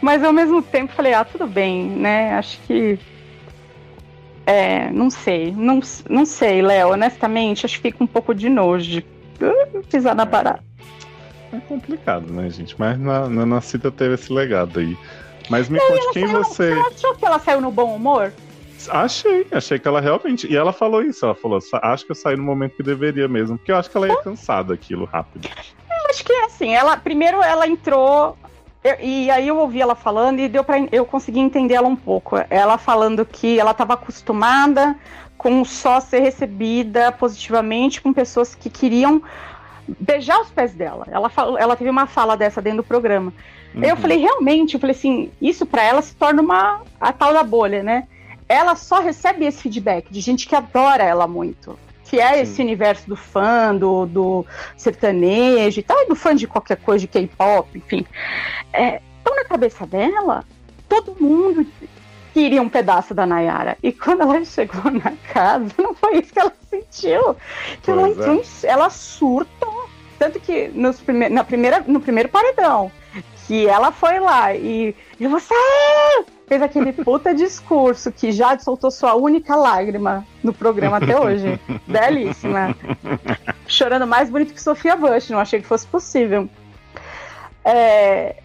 Mas 0.01 0.23
ao 0.25 0.33
mesmo 0.33 0.63
tempo 0.63 0.93
falei, 0.93 1.15
ah, 1.15 1.25
tudo 1.25 1.47
bem, 1.47 1.85
né? 1.89 2.35
Acho 2.35 2.59
que. 2.63 2.99
É, 4.47 4.91
não 4.91 5.11
sei, 5.11 5.53
não, 5.57 5.81
não 6.09 6.25
sei, 6.25 6.61
Léo, 6.61 6.91
honestamente, 6.93 7.65
acho 7.67 7.77
que 7.77 7.83
fica 7.91 8.03
um 8.03 8.07
pouco 8.07 8.35
de 8.35 8.49
nojo 8.49 8.91
de 8.91 9.05
pisar 9.89 10.15
na 10.17 10.27
parada. 10.27 10.61
É 11.53 11.59
complicado, 11.61 12.33
né, 12.33 12.49
gente? 12.51 12.75
Mas 12.79 12.99
na, 12.99 13.29
na 13.29 13.47
Nascita 13.47 13.91
teve 13.93 14.15
esse 14.15 14.33
legado 14.33 14.81
aí. 14.81 14.97
Mas 15.49 15.69
me 15.69 15.79
conte 15.81 16.11
quem 16.13 16.27
saiu, 16.27 16.45
você. 16.45 16.75
Você 16.75 16.95
achou 16.95 17.15
que 17.17 17.25
ela 17.25 17.39
saiu 17.39 17.61
no 17.61 17.71
bom 17.71 17.95
humor? 17.95 18.33
Achei, 18.89 19.47
achei 19.53 19.79
que 19.79 19.87
ela 19.87 20.01
realmente. 20.01 20.51
E 20.51 20.57
ela 20.57 20.73
falou 20.73 21.03
isso, 21.03 21.25
ela 21.25 21.35
falou, 21.35 21.59
acho 21.83 22.05
que 22.07 22.13
eu 22.13 22.17
saí 22.17 22.37
no 22.37 22.43
momento 22.43 22.77
que 22.77 22.83
deveria 22.83 23.29
mesmo, 23.29 23.59
porque 23.59 23.71
eu 23.73 23.77
acho 23.77 23.91
que 23.91 23.97
ela 23.97 24.09
ia 24.09 24.17
cansar 24.23 24.65
daquilo 24.65 25.05
rápido. 25.05 25.49
Eu 25.49 26.11
acho 26.11 26.25
que 26.25 26.33
é 26.33 26.45
assim, 26.45 26.75
ela 26.75 26.97
primeiro 26.97 27.43
ela 27.43 27.67
entrou. 27.67 28.37
eu- 28.83 28.97
e 29.01 29.31
aí 29.31 29.47
eu 29.49 29.59
ouvi 29.59 29.83
ela 29.83 29.95
falando 29.95 30.39
e 30.41 30.49
deu 30.49 30.65
para 30.65 30.79
eu 30.91 31.05
consegui 31.05 31.41
entender 31.41 31.75
ela 31.75 31.89
um 31.89 31.97
pouco. 31.97 32.37
Ela 32.49 32.79
falando 32.79 33.27
que 33.27 33.61
ela 33.61 33.73
estava 33.73 33.93
acostumada 33.95 34.97
com 35.37 35.63
só 35.65 36.01
ser 36.01 36.21
recebida 36.21 37.13
positivamente 37.13 38.01
com 38.01 38.13
pessoas 38.15 38.55
que 38.55 38.71
queriam 38.71 39.23
beijar 39.87 40.41
os 40.41 40.51
pés 40.51 40.73
dela. 40.73 41.07
Ela 41.11 41.31
ela 41.59 41.77
teve 41.77 41.91
uma 41.91 42.07
fala 42.07 42.35
dessa 42.37 42.63
dentro 42.63 42.79
do 42.79 42.85
programa. 42.85 43.31
Eu 43.75 43.95
Uhum. 43.95 44.01
falei, 44.01 44.19
realmente, 44.19 44.75
eu 44.75 44.81
falei 44.81 44.95
assim, 44.97 45.31
isso 45.41 45.65
pra 45.65 45.83
ela 45.85 46.03
se 46.03 46.15
torna 46.15 46.43
uma 46.43 46.83
a 47.01 47.13
tal 47.13 47.33
da 47.33 47.43
bolha, 47.43 47.83
né? 47.83 48.09
Ela 48.49 48.75
só 48.75 49.01
recebe 49.01 49.45
esse 49.45 49.63
feedback 49.63 50.11
de 50.11 50.21
gente 50.21 50.49
que 50.49 50.55
adora 50.57 51.05
ela 51.05 51.27
muito. 51.27 51.79
Que 52.05 52.19
é 52.19 52.35
Sim. 52.35 52.41
esse 52.41 52.63
universo 52.63 53.09
do 53.09 53.15
fã, 53.15 53.75
do, 53.75 54.07
do 54.07 54.47
sertanejo 54.77 55.79
e 55.79 55.83
tal, 55.83 56.03
e 56.03 56.09
do 56.09 56.17
fã 56.17 56.35
de 56.35 56.49
qualquer 56.49 56.77
coisa, 56.79 57.03
de 57.03 57.09
K-pop, 57.09 57.79
enfim. 57.79 58.05
É, 58.73 59.01
então, 59.21 59.37
na 59.37 59.45
cabeça 59.45 59.87
dela, 59.87 60.45
todo 60.89 61.17
mundo 61.21 61.65
queria 62.35 62.61
um 62.61 62.69
pedaço 62.69 63.15
da 63.15 63.25
Nayara. 63.25 63.79
E 63.81 63.93
quando 63.93 64.23
ela 64.23 64.43
chegou 64.45 64.91
na 64.91 65.13
casa, 65.33 65.67
não 65.79 65.95
foi 65.95 66.19
isso 66.19 66.33
que 66.33 66.41
ela 66.41 66.53
sentiu. 66.69 67.37
Que 67.83 67.91
ela, 67.93 68.09
é. 68.09 68.43
ela 68.65 68.91
surtou. 68.91 69.89
Tanto 70.19 70.41
que 70.41 70.69
nos 70.75 71.01
prime 71.01 71.29
na 71.29 71.45
primeira, 71.45 71.83
no 71.87 72.01
primeiro 72.01 72.29
paredão, 72.29 72.91
que 73.51 73.67
ela 73.67 73.91
foi 73.91 74.21
lá 74.21 74.55
e, 74.55 74.95
e 75.19 75.27
você 75.27 75.53
fez 76.47 76.63
aquele 76.63 76.93
puta 77.03 77.35
discurso 77.35 78.13
que 78.13 78.31
já 78.31 78.57
soltou 78.61 78.93
sua 78.93 79.17
única 79.17 79.57
lágrima 79.57 80.25
no 80.41 80.55
programa 80.55 80.99
até 80.99 81.19
hoje. 81.19 81.59
Belíssima. 81.85 82.77
Chorando 83.67 84.07
mais 84.07 84.31
bonito 84.31 84.55
que 84.55 84.63
Sofia 84.63 84.95
Bush, 84.95 85.31
não 85.31 85.41
achei 85.41 85.61
que 85.61 85.67
fosse 85.67 85.85
possível. 85.85 86.49
É, 87.65 88.37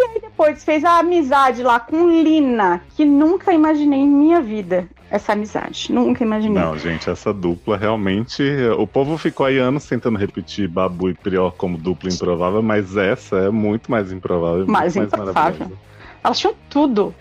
E 0.00 0.02
aí 0.02 0.20
depois 0.22 0.64
fez 0.64 0.82
a 0.82 0.98
amizade 0.98 1.62
lá 1.62 1.78
com 1.78 2.08
Lina, 2.08 2.80
que 2.96 3.04
nunca 3.04 3.52
imaginei 3.52 4.00
em 4.00 4.08
minha 4.08 4.40
vida 4.40 4.88
essa 5.10 5.34
amizade. 5.34 5.92
Nunca 5.92 6.24
imaginei. 6.24 6.62
Não, 6.62 6.78
gente, 6.78 7.10
essa 7.10 7.34
dupla 7.34 7.76
realmente. 7.76 8.42
O 8.78 8.86
povo 8.86 9.18
ficou 9.18 9.44
aí 9.44 9.58
anos 9.58 9.84
tentando 9.86 10.18
repetir 10.18 10.68
Babu 10.68 11.10
e 11.10 11.14
Prior 11.14 11.52
como 11.52 11.76
dupla 11.76 12.08
improvável, 12.08 12.62
mas 12.62 12.96
essa 12.96 13.36
é 13.36 13.50
muito 13.50 13.90
mais 13.90 14.10
improvável. 14.10 14.66
Mais 14.66 14.96
muito 14.96 15.10
mais 15.10 15.22
improvável. 15.28 15.58
maravilhosa. 15.58 15.80
Elas 16.24 16.38
tinham 16.38 16.54
tudo, 16.70 17.14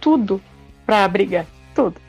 tudo 0.00 0.40
pra 0.84 1.06
brigar, 1.06 1.46
tudo. 1.72 2.00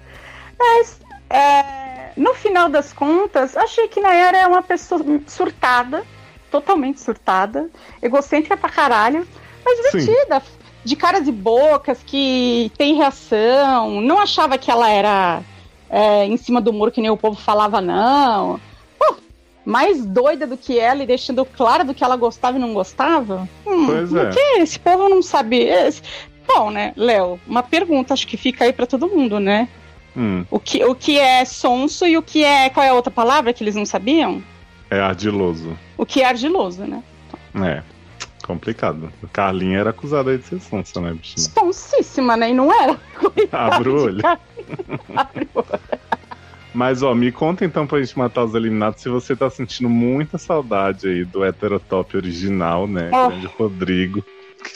Mas, 0.58 1.00
é, 1.30 2.14
no 2.18 2.34
final 2.34 2.68
das 2.68 2.92
contas, 2.92 3.56
achei 3.56 3.88
que 3.88 4.02
Nayara 4.02 4.38
é 4.38 4.48
uma 4.48 4.64
pessoa 4.64 5.04
surtada, 5.28 6.04
totalmente 6.50 7.00
surtada, 7.00 7.70
egocêntrica 8.02 8.58
pra 8.58 8.70
caralho, 8.70 9.28
mas 9.66 9.80
Sim. 9.92 9.98
divertida, 10.00 10.42
de 10.84 10.96
caras 10.96 11.28
e 11.28 11.32
bocas, 11.32 12.00
que 12.06 12.72
tem 12.78 12.94
reação, 12.96 14.00
não 14.02 14.20
achava 14.20 14.58
que 14.58 14.70
ela 14.70 14.90
era 14.90 15.42
é, 15.90 16.26
em 16.26 16.38
cima 16.38 16.62
do 16.62 16.72
muro 16.72 16.92
que 16.92 17.02
nem 17.02 17.10
o 17.10 17.18
povo 17.18 17.36
falava, 17.40 17.82
não. 17.82 18.60
Pô, 19.00 19.16
mais 19.66 20.06
doida 20.06 20.46
do 20.46 20.56
que 20.58 20.78
ela 20.78 21.02
e 21.04 21.08
deixando 21.08 21.44
claro 21.44 21.84
do 21.84 21.94
que 21.94 22.04
ela 22.04 22.16
gostava 22.16 22.58
e 22.58 22.62
não 22.62 22.74
gostava. 22.74 23.50
Hum, 23.66 23.88
Pois 23.88 24.14
é. 24.14 24.30
que 24.30 24.40
esse 24.62 24.80
povo 24.80 25.10
não 25.10 25.22
sabe. 25.24 25.68
Bom, 26.48 26.70
né, 26.70 26.94
Léo, 26.96 27.40
uma 27.48 27.64
pergunta, 27.64 28.14
acho 28.14 28.28
que 28.28 28.38
fica 28.38 28.66
aí 28.66 28.72
pra 28.72 28.86
todo 28.86 29.08
mundo, 29.10 29.40
né? 29.40 29.68
Hum, 30.16 30.46
O 30.52 30.60
que, 30.60 30.84
o 30.86 30.94
que 30.96 31.18
é 31.20 31.44
sonso 31.44 32.06
e 32.06 32.16
o 32.16 32.22
que 32.22 32.44
é. 32.44 32.70
Qual 32.70 32.86
é 32.86 32.90
a 32.90 32.94
outra 32.94 33.12
palavra 33.12 33.52
que 33.52 33.64
eles 33.64 33.76
não 33.76 33.86
sabiam? 33.86 34.42
é 34.92 35.00
ardiloso. 35.00 35.76
O 35.98 36.06
que 36.06 36.22
é 36.22 36.26
argiloso, 36.28 36.84
né? 36.84 37.02
É. 37.64 37.82
Complicado. 38.46 39.12
O 39.24 39.28
Carlinha 39.28 39.80
era 39.80 39.90
acusado 39.90 40.30
aí 40.30 40.38
de 40.38 40.44
ser 40.46 40.60
sonsa, 40.60 41.02
né, 41.02 41.14
bichinho? 41.14 41.50
Sonsíssima, 41.50 42.38
né? 42.38 42.52
E 42.52 42.54
não 42.54 42.72
era. 42.72 43.00
Abre 43.52 43.90
o 43.90 44.04
olho. 44.04 44.22
Abre 45.16 45.50
o 45.54 45.60
olho. 45.60 45.80
Mas, 46.72 47.02
ó, 47.02 47.16
me 47.16 47.32
conta 47.32 47.66
então 47.66 47.88
pra 47.88 48.00
gente 48.00 48.18
matar 48.18 48.44
os 48.44 48.54
eliminados 48.54 49.02
se 49.02 49.10
você 49.10 49.36
tá 49.36 49.50
sentindo 49.50 49.90
muita 49.90 50.38
saudade 50.38 51.08
aí 51.08 51.26
do 51.26 51.44
heterotop 51.44 52.16
original, 52.16 52.86
né? 52.86 53.10
Oh. 53.12 53.30
Grande 53.30 53.48
Rodrigo. 53.48 54.24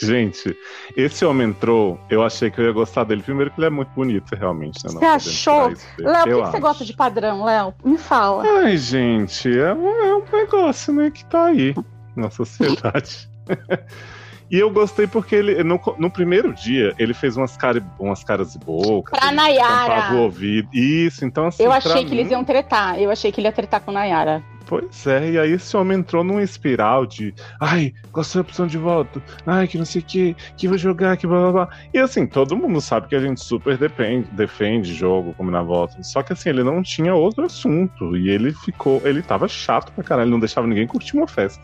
Gente, 0.01 0.55
esse 0.95 1.25
homem 1.25 1.49
entrou, 1.49 1.99
eu 2.09 2.23
achei 2.23 2.49
que 2.49 2.61
eu 2.61 2.65
ia 2.65 2.71
gostar 2.71 3.03
dele. 3.03 3.21
Primeiro 3.21 3.51
que 3.51 3.59
ele 3.59 3.67
é 3.67 3.69
muito 3.69 3.89
bonito, 3.89 4.33
realmente. 4.35 4.83
Né? 4.85 4.93
Você 4.93 5.05
achou? 5.05 5.73
Léo, 5.97 6.23
por 6.23 6.23
que, 6.23 6.41
que 6.41 6.51
você 6.51 6.59
gosta 6.59 6.85
de 6.85 6.93
padrão, 6.93 7.43
Léo? 7.43 7.73
Me 7.83 7.97
fala. 7.97 8.43
Ai, 8.61 8.77
gente, 8.77 9.49
é 9.49 9.73
um, 9.73 9.89
é 9.89 10.15
um 10.15 10.23
negócio, 10.31 10.93
né, 10.93 11.11
que 11.11 11.25
tá 11.25 11.45
aí 11.45 11.75
na 12.15 12.29
sociedade. 12.29 13.29
e 14.49 14.57
eu 14.59 14.69
gostei 14.71 15.07
porque 15.07 15.35
ele, 15.35 15.63
no, 15.63 15.79
no 15.97 16.09
primeiro 16.09 16.53
dia, 16.53 16.93
ele 16.97 17.13
fez 17.13 17.37
umas, 17.37 17.55
cara, 17.55 17.83
umas 17.99 18.23
caras 18.23 18.55
e 18.55 18.59
bocas. 18.59 19.17
Pra 19.19 19.31
Nayara. 19.31 20.13
o 20.13 20.21
ouvido. 20.21 20.69
Isso, 20.73 21.25
então 21.25 21.47
assim. 21.47 21.63
Eu 21.63 21.71
achei 21.71 22.03
que 22.05 22.11
mim- 22.11 22.17
eles 22.17 22.31
iam 22.31 22.43
tretar. 22.43 22.99
Eu 22.99 23.11
achei 23.11 23.31
que 23.31 23.39
ele 23.39 23.47
ia 23.47 23.53
tretar 23.53 23.81
com 23.81 23.91
Nayara. 23.91 24.43
Pois 24.69 25.07
é, 25.07 25.31
e 25.31 25.39
aí 25.39 25.53
esse 25.53 25.75
homem 25.75 25.97
entrou 25.97 26.23
numa 26.23 26.43
espiral 26.43 27.03
de 27.03 27.33
ai, 27.59 27.91
qual 28.11 28.21
a 28.21 28.23
sua 28.23 28.41
opção 28.41 28.67
de 28.67 28.77
voto? 28.77 29.19
Ai, 29.43 29.67
que 29.67 29.79
não 29.79 29.85
sei 29.85 29.99
o 29.99 30.05
que, 30.05 30.35
que 30.55 30.67
vou 30.67 30.77
jogar, 30.77 31.17
que 31.17 31.25
blá 31.25 31.39
blá 31.39 31.51
blá. 31.51 31.69
E 31.91 31.97
assim, 31.97 32.27
todo 32.27 32.55
mundo 32.55 32.79
sabe 32.79 33.07
que 33.07 33.15
a 33.15 33.19
gente 33.19 33.43
super 33.43 33.79
depende, 33.79 34.27
defende 34.31 34.93
jogo, 34.93 35.33
como 35.33 35.49
na 35.49 35.63
voto. 35.63 35.95
Só 36.03 36.21
que 36.21 36.33
assim, 36.33 36.49
ele 36.49 36.63
não 36.63 36.83
tinha 36.83 37.15
outro 37.15 37.45
assunto. 37.45 38.15
E 38.15 38.29
ele 38.29 38.53
ficou, 38.53 39.01
ele 39.05 39.23
tava 39.23 39.47
chato 39.47 39.91
pra 39.91 40.03
caralho, 40.03 40.25
ele 40.25 40.31
não 40.33 40.39
deixava 40.39 40.67
ninguém 40.67 40.85
curtir 40.85 41.17
uma 41.17 41.27
festa. 41.27 41.63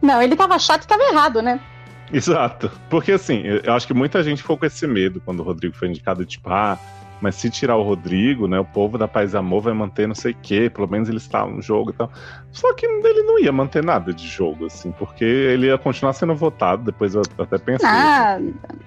Não, 0.00 0.20
ele 0.22 0.36
tava 0.36 0.58
chato 0.58 0.84
e 0.84 0.88
tava 0.88 1.02
errado, 1.04 1.40
né? 1.42 1.60
Exato. 2.12 2.70
Porque 2.90 3.12
assim, 3.12 3.42
eu 3.42 3.72
acho 3.72 3.86
que 3.86 3.94
muita 3.94 4.22
gente 4.22 4.42
ficou 4.42 4.56
com 4.58 4.66
esse 4.66 4.86
medo 4.86 5.20
quando 5.24 5.40
o 5.40 5.42
Rodrigo 5.42 5.74
foi 5.74 5.88
indicado, 5.88 6.24
tipo, 6.24 6.48
ah, 6.50 6.78
mas 7.20 7.36
se 7.36 7.48
tirar 7.48 7.76
o 7.76 7.82
Rodrigo, 7.82 8.46
né, 8.46 8.60
o 8.60 8.64
povo 8.64 8.98
da 8.98 9.08
Paz 9.08 9.34
Amor 9.34 9.62
vai 9.62 9.72
manter 9.72 10.06
não 10.06 10.14
sei 10.14 10.32
o 10.32 10.36
quê, 10.42 10.68
pelo 10.68 10.86
menos 10.86 11.08
ele 11.08 11.16
está 11.16 11.46
no 11.46 11.62
jogo 11.62 11.90
e 11.90 11.92
tal. 11.94 12.10
Só 12.52 12.74
que 12.74 12.84
ele 12.84 13.22
não 13.22 13.38
ia 13.38 13.50
manter 13.50 13.82
nada 13.82 14.12
de 14.12 14.28
jogo, 14.28 14.66
assim, 14.66 14.92
porque 14.92 15.24
ele 15.24 15.68
ia 15.68 15.78
continuar 15.78 16.12
sendo 16.12 16.34
votado, 16.34 16.84
depois 16.84 17.14
eu 17.14 17.22
até 17.38 17.56
pensei. 17.56 17.88
Ah, 17.88 18.38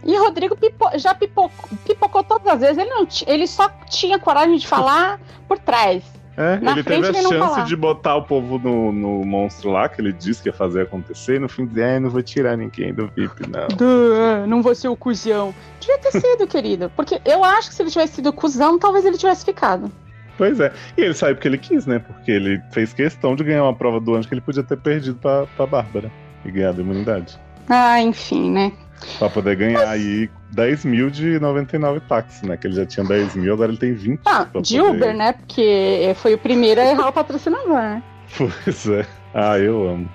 e 0.03 0.15
Rodrigo 0.17 0.55
pipo- 0.55 0.91
já 0.99 1.15
pipocou, 1.15 1.69
pipocou 1.85 2.23
todas 2.23 2.47
as 2.47 2.59
vezes. 2.59 2.77
Ele, 2.77 2.89
não 2.91 3.07
ele 3.25 3.47
só 3.47 3.69
tinha 3.89 4.19
coragem 4.19 4.57
de 4.57 4.67
falar 4.67 5.19
por 5.47 5.57
trás. 5.57 6.03
É, 6.37 6.59
na 6.59 6.73
ele 6.73 6.83
teve 6.83 7.07
a 7.07 7.09
ele 7.09 7.23
chance 7.23 7.63
de 7.63 7.75
botar 7.75 8.15
o 8.15 8.21
povo 8.21 8.59
no, 8.59 8.91
no 8.91 9.25
monstro 9.25 9.71
lá, 9.71 9.89
que 9.89 9.99
ele 9.99 10.13
disse 10.13 10.43
que 10.43 10.49
ia 10.49 10.53
fazer 10.53 10.81
acontecer, 10.81 11.37
e 11.37 11.39
no 11.39 11.49
fim 11.49 11.65
dizer, 11.65 11.81
é, 11.81 11.99
não 11.99 12.11
vou 12.11 12.21
tirar 12.21 12.55
ninguém 12.55 12.93
do 12.93 13.07
VIP, 13.07 13.49
não. 13.49 13.67
Duh, 13.69 14.45
não 14.47 14.61
vou 14.61 14.75
ser 14.75 14.87
o 14.87 14.95
cuzão. 14.95 15.53
Devia 15.79 15.97
ter 15.97 16.11
sido, 16.11 16.45
querido. 16.47 16.91
Porque 16.95 17.19
eu 17.25 17.43
acho 17.43 17.69
que 17.69 17.75
se 17.75 17.81
ele 17.81 17.89
tivesse 17.89 18.13
sido 18.13 18.31
cuzão, 18.31 18.77
talvez 18.77 19.03
ele 19.03 19.17
tivesse 19.17 19.43
ficado. 19.43 19.91
Pois 20.37 20.59
é. 20.59 20.71
E 20.95 21.01
ele 21.01 21.15
saiu 21.15 21.33
porque 21.33 21.47
ele 21.47 21.57
quis, 21.57 21.87
né? 21.87 21.97
Porque 21.97 22.31
ele 22.31 22.61
fez 22.71 22.93
questão 22.93 23.35
de 23.35 23.43
ganhar 23.43 23.63
uma 23.63 23.73
prova 23.73 23.99
do 23.99 24.13
anjo 24.13 24.27
que 24.27 24.35
ele 24.35 24.41
podia 24.41 24.61
ter 24.61 24.77
perdido 24.77 25.17
pra, 25.17 25.47
pra 25.47 25.65
Bárbara 25.65 26.11
e 26.45 26.51
ganhado 26.51 26.79
a 26.79 26.83
imunidade. 26.83 27.39
Ah, 27.69 28.01
enfim, 28.01 28.51
né? 28.51 28.71
Pra 29.19 29.29
poder 29.29 29.55
ganhar 29.55 29.87
aí 29.87 30.29
10 30.51 30.83
mil 30.85 31.09
de 31.09 31.39
99 31.39 31.99
táxis, 32.01 32.41
né? 32.41 32.57
Que 32.57 32.67
ele 32.67 32.75
já 32.75 32.85
tinha 32.85 33.05
10 33.05 33.35
mil, 33.35 33.53
agora 33.53 33.69
ele 33.71 33.77
tem 33.77 33.93
20. 33.93 34.21
Ah, 34.25 34.43
de 34.43 34.51
poder- 34.79 34.81
Uber, 34.81 35.15
né? 35.15 35.33
Porque 35.33 36.13
foi 36.15 36.33
o 36.33 36.37
primeiro 36.37 36.81
a 36.81 36.85
errar 36.85 37.09
o 37.09 37.13
patrocinador, 37.13 37.73
né? 37.75 38.03
Pois 38.37 38.87
é. 38.89 39.05
Ah, 39.33 39.57
eu 39.59 39.87
amo. 39.87 40.09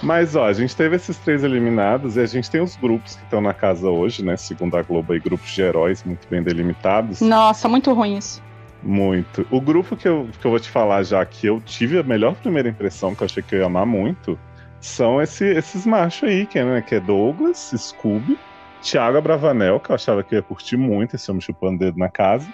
Mas, 0.00 0.36
ó, 0.36 0.44
a 0.46 0.52
gente 0.52 0.76
teve 0.76 0.94
esses 0.94 1.16
três 1.18 1.42
eliminados 1.42 2.16
e 2.16 2.20
a 2.20 2.26
gente 2.26 2.48
tem 2.48 2.60
os 2.60 2.76
grupos 2.76 3.16
que 3.16 3.24
estão 3.24 3.40
na 3.40 3.52
casa 3.52 3.88
hoje, 3.90 4.24
né? 4.24 4.36
Segundo 4.36 4.76
a 4.76 4.82
Globo 4.82 5.12
aí, 5.12 5.18
grupos 5.18 5.50
de 5.50 5.60
heróis 5.60 6.04
muito 6.04 6.26
bem 6.30 6.40
delimitados. 6.42 7.20
Nossa, 7.20 7.68
muito 7.68 7.92
ruim 7.92 8.16
isso. 8.18 8.40
Muito. 8.82 9.44
O 9.50 9.60
grupo 9.60 9.96
que 9.96 10.06
eu, 10.06 10.28
que 10.40 10.46
eu 10.46 10.50
vou 10.52 10.60
te 10.60 10.68
falar 10.70 11.02
já 11.02 11.24
que 11.24 11.46
eu 11.46 11.60
tive 11.60 11.98
a 11.98 12.02
melhor 12.04 12.34
primeira 12.36 12.68
impressão, 12.68 13.14
que 13.14 13.22
eu 13.22 13.26
achei 13.26 13.42
que 13.42 13.54
eu 13.56 13.60
ia 13.60 13.66
amar 13.66 13.86
muito, 13.86 14.38
são 14.82 15.22
esse- 15.22 15.46
esses 15.46 15.86
machos 15.86 16.28
aí, 16.28 16.44
que 16.44 16.58
é, 16.58 16.64
né, 16.64 16.82
que 16.82 16.96
é 16.96 17.00
Douglas, 17.00 17.72
Scooby, 17.74 18.38
Thiago 18.82 19.16
Abravanel, 19.16 19.80
que 19.80 19.90
eu 19.90 19.94
achava 19.94 20.22
que 20.22 20.34
eu 20.34 20.38
ia 20.38 20.42
curtir 20.42 20.76
muito, 20.76 21.16
esse 21.16 21.30
homem 21.30 21.40
chupando 21.40 21.78
dedo 21.78 21.96
na 21.98 22.08
casa. 22.10 22.46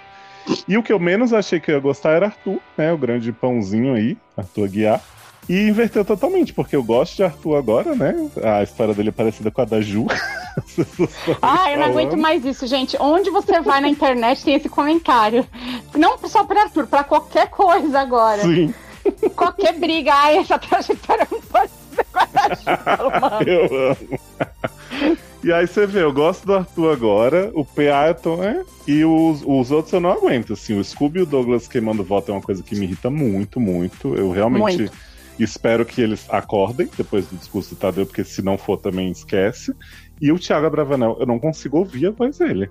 E 0.67 0.77
o 0.77 0.83
que 0.83 0.93
eu 0.93 0.99
menos 0.99 1.33
achei 1.33 1.59
que 1.59 1.69
eu 1.69 1.75
ia 1.75 1.81
gostar 1.81 2.11
era 2.11 2.27
Arthur, 2.27 2.59
né? 2.77 2.91
O 2.93 2.97
grande 2.97 3.31
pãozinho 3.31 3.93
aí, 3.95 4.17
Arthur 4.37 4.65
Aguiar. 4.65 5.01
E 5.47 5.67
inverteu 5.67 6.05
totalmente, 6.05 6.53
porque 6.53 6.75
eu 6.75 6.83
gosto 6.83 7.15
de 7.17 7.23
Arthur 7.23 7.55
agora, 7.55 7.95
né? 7.95 8.13
A 8.43 8.61
história 8.61 8.93
dele 8.93 9.09
é 9.09 9.11
parecida 9.11 9.49
com 9.49 9.61
a 9.61 9.65
da 9.65 9.81
Ju. 9.81 10.05
Ah, 11.41 11.71
eu 11.71 11.79
não 11.79 11.85
aguento 11.87 12.17
mais 12.17 12.43
isso, 12.45 12.67
gente. 12.67 12.97
Onde 12.99 13.29
você 13.29 13.61
vai 13.61 13.79
na 13.81 13.87
internet 13.87 14.43
tem 14.43 14.55
esse 14.55 14.67
comentário. 14.69 15.45
Não 15.95 16.17
só 16.27 16.43
pra 16.43 16.63
Arthur, 16.63 16.85
pra 16.87 17.03
qualquer 17.03 17.49
coisa 17.49 17.99
agora. 17.99 18.41
Sim, 18.41 18.73
Qualquer 19.35 19.73
briga, 19.79 20.13
ai, 20.13 20.37
essa 20.37 20.59
trajetória 20.59 21.27
não 21.31 21.41
pode 21.41 21.71
guarda-chuva, 21.71 21.77
mano. 21.77 21.78
eu 23.45 23.91
amo. 23.91 24.19
E 25.43 25.53
aí 25.53 25.65
você 25.65 25.87
vê, 25.87 26.03
eu 26.03 26.11
gosto 26.11 26.45
do 26.45 26.53
Arthur 26.53 26.91
agora, 26.91 27.51
o 27.53 27.65
tô, 28.21 28.43
é, 28.43 28.63
e 28.85 29.05
os, 29.05 29.41
os 29.45 29.71
outros 29.71 29.93
eu 29.93 30.01
não 30.01 30.11
aguento, 30.11 30.53
assim, 30.53 30.77
o 30.77 30.83
Scooby 30.83 31.19
e 31.19 31.23
o 31.23 31.25
Douglas 31.25 31.67
queimando 31.67 32.03
voto 32.03 32.29
é 32.29 32.33
uma 32.33 32.41
coisa 32.41 32.61
que 32.61 32.75
me 32.75 32.85
irrita 32.85 33.09
muito, 33.09 33.57
muito, 33.59 34.15
eu 34.15 34.31
realmente 34.31 34.79
Muito. 34.79 34.93
espero 35.39 35.85
que 35.85 36.01
eles 36.01 36.25
acordem 36.29 36.89
depois 36.97 37.25
do 37.27 37.37
discurso 37.37 37.73
do 37.73 37.79
Tadeu, 37.79 38.05
porque 38.05 38.25
se 38.25 38.41
não 38.41 38.57
for 38.57 38.77
também 38.77 39.09
esquece, 39.09 39.73
e 40.19 40.29
o 40.29 40.37
Thiago 40.37 40.65
Abravanel, 40.65 41.15
eu 41.19 41.25
não 41.25 41.39
consigo 41.39 41.77
ouvir 41.77 42.07
a 42.07 42.11
voz 42.11 42.37
dele. 42.37 42.69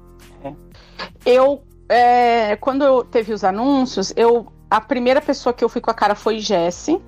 Eu, 1.24 1.62
é, 1.88 2.54
quando 2.56 2.84
eu 2.84 3.02
teve 3.02 3.32
os 3.32 3.44
anúncios, 3.44 4.12
eu 4.14 4.52
a 4.70 4.80
primeira 4.80 5.20
pessoa 5.20 5.52
que 5.52 5.64
eu 5.64 5.68
fui 5.68 5.80
com 5.80 5.90
a 5.90 5.94
cara 5.94 6.14
foi 6.14 6.38
Jessie. 6.40 7.00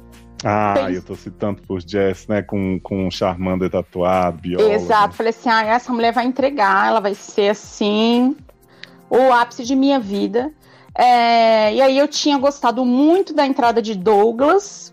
Ah, 0.42 0.90
eu 0.90 1.02
tô 1.02 1.14
citando 1.14 1.60
por 1.62 1.80
Jess, 1.86 2.26
né, 2.26 2.40
com, 2.42 2.80
com 2.80 3.06
o 3.06 3.10
Charmander 3.10 3.68
tatuado, 3.70 4.38
biólogo. 4.40 4.74
Exato, 4.74 5.14
falei 5.14 5.30
assim: 5.30 5.48
ah, 5.50 5.64
essa 5.64 5.92
mulher 5.92 6.12
vai 6.12 6.24
entregar, 6.24 6.88
ela 6.88 7.00
vai 7.00 7.14
ser 7.14 7.50
assim, 7.50 8.34
o 9.10 9.32
ápice 9.32 9.64
de 9.64 9.76
minha 9.76 10.00
vida. 10.00 10.50
É, 10.94 11.74
e 11.74 11.80
aí 11.80 11.98
eu 11.98 12.08
tinha 12.08 12.36
gostado 12.38 12.84
muito 12.84 13.32
da 13.34 13.46
entrada 13.46 13.80
de 13.82 13.94
Douglas. 13.94 14.92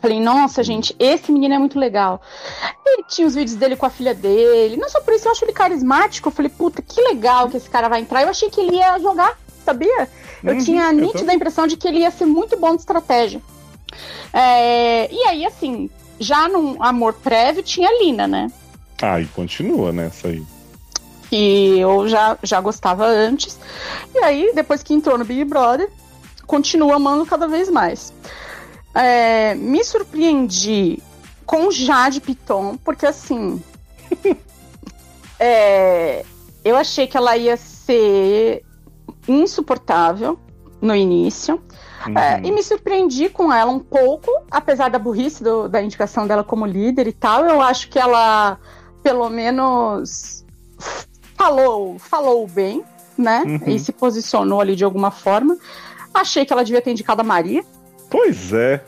Falei, 0.00 0.18
nossa, 0.18 0.62
gente, 0.62 0.96
esse 0.98 1.30
menino 1.30 1.54
é 1.54 1.58
muito 1.58 1.78
legal. 1.78 2.22
Ele 2.86 3.04
tinha 3.06 3.26
os 3.26 3.34
vídeos 3.34 3.54
dele 3.56 3.76
com 3.76 3.84
a 3.84 3.90
filha 3.90 4.14
dele. 4.14 4.76
Não 4.78 4.88
só 4.88 5.00
por 5.00 5.12
isso, 5.12 5.28
eu 5.28 5.32
acho 5.32 5.44
ele 5.44 5.52
carismático. 5.52 6.28
Eu 6.28 6.32
falei, 6.32 6.50
puta, 6.50 6.80
que 6.80 7.00
legal 7.02 7.50
que 7.50 7.56
esse 7.58 7.68
cara 7.68 7.86
vai 7.88 8.00
entrar. 8.00 8.22
Eu 8.22 8.30
achei 8.30 8.48
que 8.48 8.60
ele 8.60 8.76
ia 8.76 8.98
jogar, 8.98 9.38
sabia? 9.64 10.08
Eu 10.42 10.54
Uhum, 10.54 10.58
tinha 10.58 10.84
a 10.84 10.92
eu 10.92 10.96
nítida 11.02 11.26
tô- 11.26 11.32
impressão 11.36 11.66
de 11.66 11.76
que 11.76 11.86
ele 11.86 11.98
ia 11.98 12.10
ser 12.10 12.24
muito 12.24 12.56
bom 12.56 12.74
de 12.74 12.80
estratégia. 12.80 13.42
É, 14.32 15.12
e 15.12 15.22
aí, 15.28 15.46
assim, 15.46 15.90
já 16.18 16.48
num 16.48 16.82
amor 16.82 17.14
prévio 17.14 17.62
tinha 17.62 17.88
a 17.88 17.98
Lina, 18.02 18.26
né? 18.26 18.52
Ah, 19.02 19.20
e 19.20 19.26
continua 19.26 19.92
nessa 19.92 20.28
aí. 20.28 20.42
que 21.28 21.78
eu 21.78 22.08
já, 22.08 22.36
já 22.42 22.60
gostava 22.60 23.06
antes. 23.06 23.58
E 24.14 24.18
aí, 24.18 24.52
depois 24.54 24.82
que 24.82 24.92
entrou 24.92 25.16
no 25.16 25.24
Big 25.24 25.44
Brother, 25.44 25.88
continuo 26.46 26.92
amando 26.92 27.24
cada 27.24 27.48
vez 27.48 27.70
mais. 27.70 28.12
É, 28.94 29.54
me 29.54 29.82
surpreendi 29.84 31.00
com 31.46 31.70
Jade 31.70 32.20
Piton, 32.20 32.76
porque 32.84 33.06
assim. 33.06 33.62
é, 35.38 36.24
eu 36.64 36.76
achei 36.76 37.06
que 37.06 37.16
ela 37.16 37.36
ia 37.36 37.56
ser 37.56 38.64
insuportável 39.26 40.38
no 40.80 40.94
início. 40.94 41.62
Uhum. 42.06 42.16
É, 42.18 42.40
e 42.42 42.50
me 42.50 42.62
surpreendi 42.62 43.28
com 43.28 43.52
ela 43.52 43.70
um 43.70 43.78
pouco, 43.78 44.30
apesar 44.50 44.88
da 44.88 44.98
burrice 44.98 45.42
do- 45.44 45.68
da 45.68 45.82
indicação 45.82 46.26
dela 46.26 46.42
como 46.42 46.64
líder 46.64 47.06
e 47.06 47.12
tal. 47.12 47.44
Eu 47.44 47.60
acho 47.60 47.88
que 47.90 47.98
ela, 47.98 48.58
pelo 49.02 49.28
menos, 49.28 50.44
falou, 51.36 51.98
falou 51.98 52.46
bem, 52.46 52.82
né? 53.16 53.42
Uhum. 53.46 53.60
E 53.66 53.78
se 53.78 53.92
posicionou 53.92 54.60
ali 54.60 54.74
de 54.74 54.84
alguma 54.84 55.10
forma. 55.10 55.56
Achei 56.12 56.44
que 56.44 56.52
ela 56.52 56.64
devia 56.64 56.80
ter 56.82 56.90
indicado 56.90 57.20
a 57.20 57.24
Maria. 57.24 57.64
Pois 58.10 58.52
é. 58.52 58.82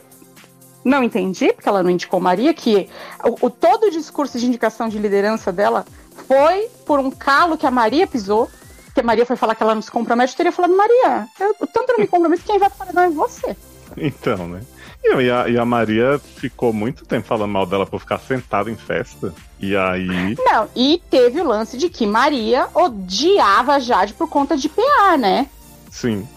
Não 0.83 1.01
entendi, 1.03 1.53
porque 1.53 1.69
ela 1.69 1.81
não 1.81 1.89
indicou 1.89 2.19
Maria, 2.19 2.53
que 2.53 2.89
o, 3.23 3.45
o- 3.45 3.49
todo 3.49 3.85
o 3.85 3.91
discurso 3.91 4.37
de 4.37 4.45
indicação 4.45 4.89
de 4.89 4.97
liderança 4.99 5.51
dela 5.51 5.85
foi 6.27 6.67
por 6.85 6.99
um 6.99 7.09
calo 7.09 7.57
que 7.57 7.65
a 7.65 7.71
Maria 7.71 8.05
pisou. 8.05 8.49
Que 8.93 8.99
a 9.01 9.03
Maria 9.03 9.25
foi 9.25 9.35
falar 9.35 9.55
que 9.55 9.63
ela 9.63 9.73
não 9.75 9.81
se 9.81 9.89
compromete, 9.91 10.33
eu 10.33 10.37
teria 10.37 10.51
falado, 10.51 10.75
Maria, 10.75 11.27
eu 11.39 11.55
tanto 11.67 11.93
não 11.93 11.99
me 11.99 12.07
comprometo, 12.07 12.43
quem 12.45 12.59
vai 12.59 12.69
para 12.69 12.77
paredão 12.85 13.03
é 13.03 13.09
você. 13.09 13.55
Então, 13.97 14.47
né? 14.47 14.61
E, 15.03 15.29
a, 15.29 15.49
e 15.49 15.57
a 15.57 15.65
Maria 15.65 16.17
ficou 16.37 16.71
muito 16.71 17.05
tempo 17.05 17.27
falando 17.27 17.51
mal 17.51 17.65
dela 17.65 17.85
por 17.85 17.99
ficar 17.99 18.19
sentada 18.19 18.71
em 18.71 18.75
festa. 18.75 19.33
E 19.59 19.75
aí. 19.75 20.35
Não, 20.39 20.69
e 20.75 21.01
teve 21.09 21.41
o 21.41 21.45
lance 21.47 21.77
de 21.77 21.89
que 21.89 22.05
Maria 22.07 22.67
odiava 22.73 23.73
a 23.75 23.79
Jade 23.79 24.13
por 24.13 24.29
conta 24.29 24.55
de 24.55 24.69
PA, 24.69 25.17
né? 25.17 25.47
Sim. 25.91 26.27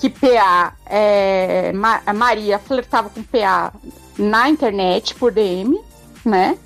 Que 0.00 0.08
PA, 0.10 0.74
é, 0.86 1.72
Ma- 1.72 2.02
a 2.06 2.12
Maria 2.12 2.58
flertava 2.58 3.08
com 3.10 3.22
PA 3.22 3.72
na 4.18 4.48
internet 4.48 5.14
por 5.16 5.32
DM, 5.32 5.80
né? 6.24 6.56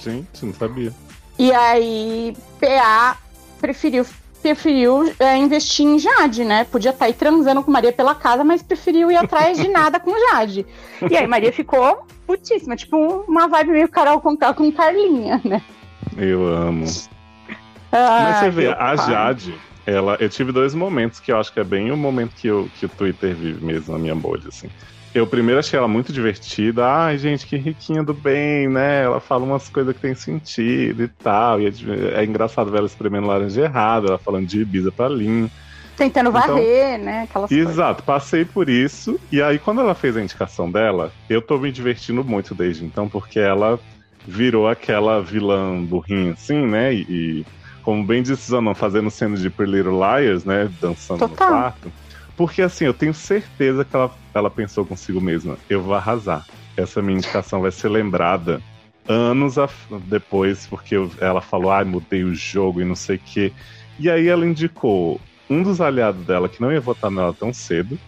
Sim, 0.00 0.26
você 0.32 0.44
não 0.46 0.54
sabia. 0.54 0.92
E 1.38 1.52
aí 1.52 2.36
PA 2.60 3.16
preferiu, 3.60 4.04
preferiu 4.46 5.12
é, 5.18 5.36
investir 5.36 5.84
em 5.84 5.98
Jade, 5.98 6.44
né? 6.44 6.64
Podia 6.64 6.92
estar 6.92 7.06
aí 7.06 7.12
transando 7.12 7.64
com 7.64 7.70
Maria 7.70 7.92
pela 7.92 8.14
casa, 8.14 8.44
mas 8.44 8.62
preferiu 8.62 9.10
ir 9.10 9.16
atrás 9.16 9.58
de 9.58 9.66
nada 9.66 9.98
com 9.98 10.12
Jade. 10.30 10.64
E 11.10 11.16
aí 11.16 11.26
Maria 11.26 11.52
ficou 11.52 12.06
putíssima, 12.24 12.76
tipo 12.76 12.96
uma 13.26 13.48
vibe 13.48 13.72
meio 13.72 13.88
Carol 13.88 14.20
com, 14.20 14.36
com 14.36 14.72
Carlinha, 14.72 15.40
né? 15.44 15.60
Eu 16.16 16.46
amo. 16.46 16.84
Mas 16.84 17.08
Ai, 17.92 18.44
você 18.44 18.50
vê, 18.50 18.68
a. 18.68 18.94
Jade, 18.94 19.54
ela, 19.84 20.16
eu 20.20 20.28
tive 20.28 20.52
dois 20.52 20.74
momentos 20.74 21.18
que 21.18 21.32
eu 21.32 21.40
acho 21.40 21.52
que 21.52 21.58
é 21.58 21.64
bem 21.64 21.90
o 21.90 21.96
momento 21.96 22.34
que, 22.36 22.46
eu, 22.46 22.68
que 22.78 22.86
o 22.86 22.88
Twitter 22.88 23.34
vive 23.34 23.64
mesmo 23.64 23.94
na 23.94 23.98
minha 23.98 24.14
bolha, 24.14 24.44
assim. 24.46 24.68
Eu 25.16 25.26
primeiro 25.26 25.58
achei 25.58 25.78
ela 25.78 25.88
muito 25.88 26.12
divertida. 26.12 26.86
Ai, 26.86 27.16
gente, 27.16 27.46
que 27.46 27.56
riquinha 27.56 28.02
do 28.02 28.12
bem, 28.12 28.68
né? 28.68 29.04
Ela 29.04 29.18
fala 29.18 29.44
umas 29.44 29.66
coisas 29.66 29.94
que 29.96 30.02
tem 30.02 30.14
sentido 30.14 31.02
e 31.04 31.08
tal. 31.08 31.58
E 31.58 31.66
é, 31.66 31.70
é 32.20 32.24
engraçado 32.24 32.70
ver 32.70 32.76
ela 32.78 32.86
espremendo 32.86 33.26
laranja 33.26 33.62
errado, 33.62 34.08
ela 34.08 34.18
falando 34.18 34.46
de 34.46 34.60
Ibiza 34.60 34.92
pra 34.92 35.08
Lin. 35.08 35.50
Tentando 35.96 36.28
Então- 36.28 36.40
varrer, 36.40 36.98
né? 36.98 37.22
Aquelas 37.22 37.48
coisas. 37.48 37.72
Exato, 37.72 38.02
passei 38.02 38.44
por 38.44 38.68
isso. 38.68 39.18
E 39.32 39.40
aí, 39.40 39.58
quando 39.58 39.80
ela 39.80 39.94
fez 39.94 40.18
a 40.18 40.20
indicação 40.22 40.70
dela, 40.70 41.10
eu 41.30 41.40
tô 41.40 41.56
me 41.56 41.72
divertindo 41.72 42.22
muito 42.22 42.54
desde 42.54 42.84
então, 42.84 43.08
porque 43.08 43.38
ela 43.38 43.80
virou 44.26 44.68
aquela 44.68 45.22
vilã 45.22 45.82
burrinha, 45.82 46.32
assim, 46.32 46.66
né? 46.66 46.92
E, 46.92 47.00
e, 47.08 47.46
como 47.82 48.04
bem 48.04 48.22
disse 48.22 48.50
Zanon, 48.50 48.74
fazendo 48.74 49.08
cena 49.10 49.34
de 49.34 49.48
Pretty 49.48 49.72
Little 49.76 49.94
Liars, 49.98 50.44
né? 50.44 50.68
Dançando 50.78 51.20
Total. 51.20 51.48
no 51.50 51.56
quarto. 51.56 51.92
Porque 52.36 52.60
assim, 52.60 52.84
eu 52.84 52.92
tenho 52.92 53.14
certeza 53.14 53.82
que 53.82 53.96
ela, 53.96 54.10
ela 54.36 54.50
pensou 54.50 54.84
consigo 54.84 55.20
mesma: 55.20 55.58
eu 55.68 55.82
vou 55.82 55.94
arrasar. 55.94 56.46
Essa 56.76 57.00
minha 57.00 57.18
indicação 57.18 57.60
vai 57.60 57.70
ser 57.70 57.88
lembrada 57.88 58.60
anos 59.08 59.56
depois, 60.06 60.66
porque 60.66 60.96
ela 61.20 61.40
falou, 61.40 61.70
ai, 61.70 61.84
mudei 61.84 62.24
o 62.24 62.34
jogo 62.34 62.80
e 62.80 62.84
não 62.84 62.94
sei 62.94 63.16
o 63.16 63.20
quê. 63.24 63.52
E 63.98 64.10
aí 64.10 64.28
ela 64.28 64.46
indicou 64.46 65.20
um 65.48 65.62
dos 65.62 65.80
aliados 65.80 66.24
dela 66.26 66.48
que 66.48 66.60
não 66.60 66.72
ia 66.72 66.80
votar 66.80 67.10
nela 67.10 67.32
tão 67.32 67.52
cedo. 67.52 67.98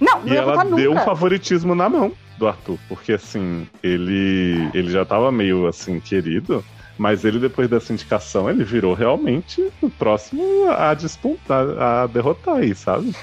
Não, 0.00 0.20
não 0.20 0.28
E 0.28 0.36
ela 0.36 0.64
deu 0.64 0.92
um 0.92 0.98
favoritismo 0.98 1.74
na 1.74 1.88
mão 1.88 2.12
do 2.38 2.48
Arthur, 2.48 2.78
porque 2.88 3.12
assim, 3.12 3.68
ele, 3.82 4.68
ele 4.74 4.90
já 4.90 5.04
tava 5.04 5.30
meio 5.30 5.66
assim, 5.68 6.00
querido, 6.00 6.64
mas 6.98 7.24
ele, 7.24 7.38
depois 7.38 7.68
dessa 7.68 7.92
indicação, 7.92 8.50
ele 8.50 8.64
virou 8.64 8.94
realmente 8.94 9.70
o 9.80 9.88
próximo 9.88 10.42
a 10.70 10.92
disputar, 10.94 11.66
a 11.78 12.06
derrotar 12.06 12.56
aí, 12.56 12.74
sabe? 12.74 13.14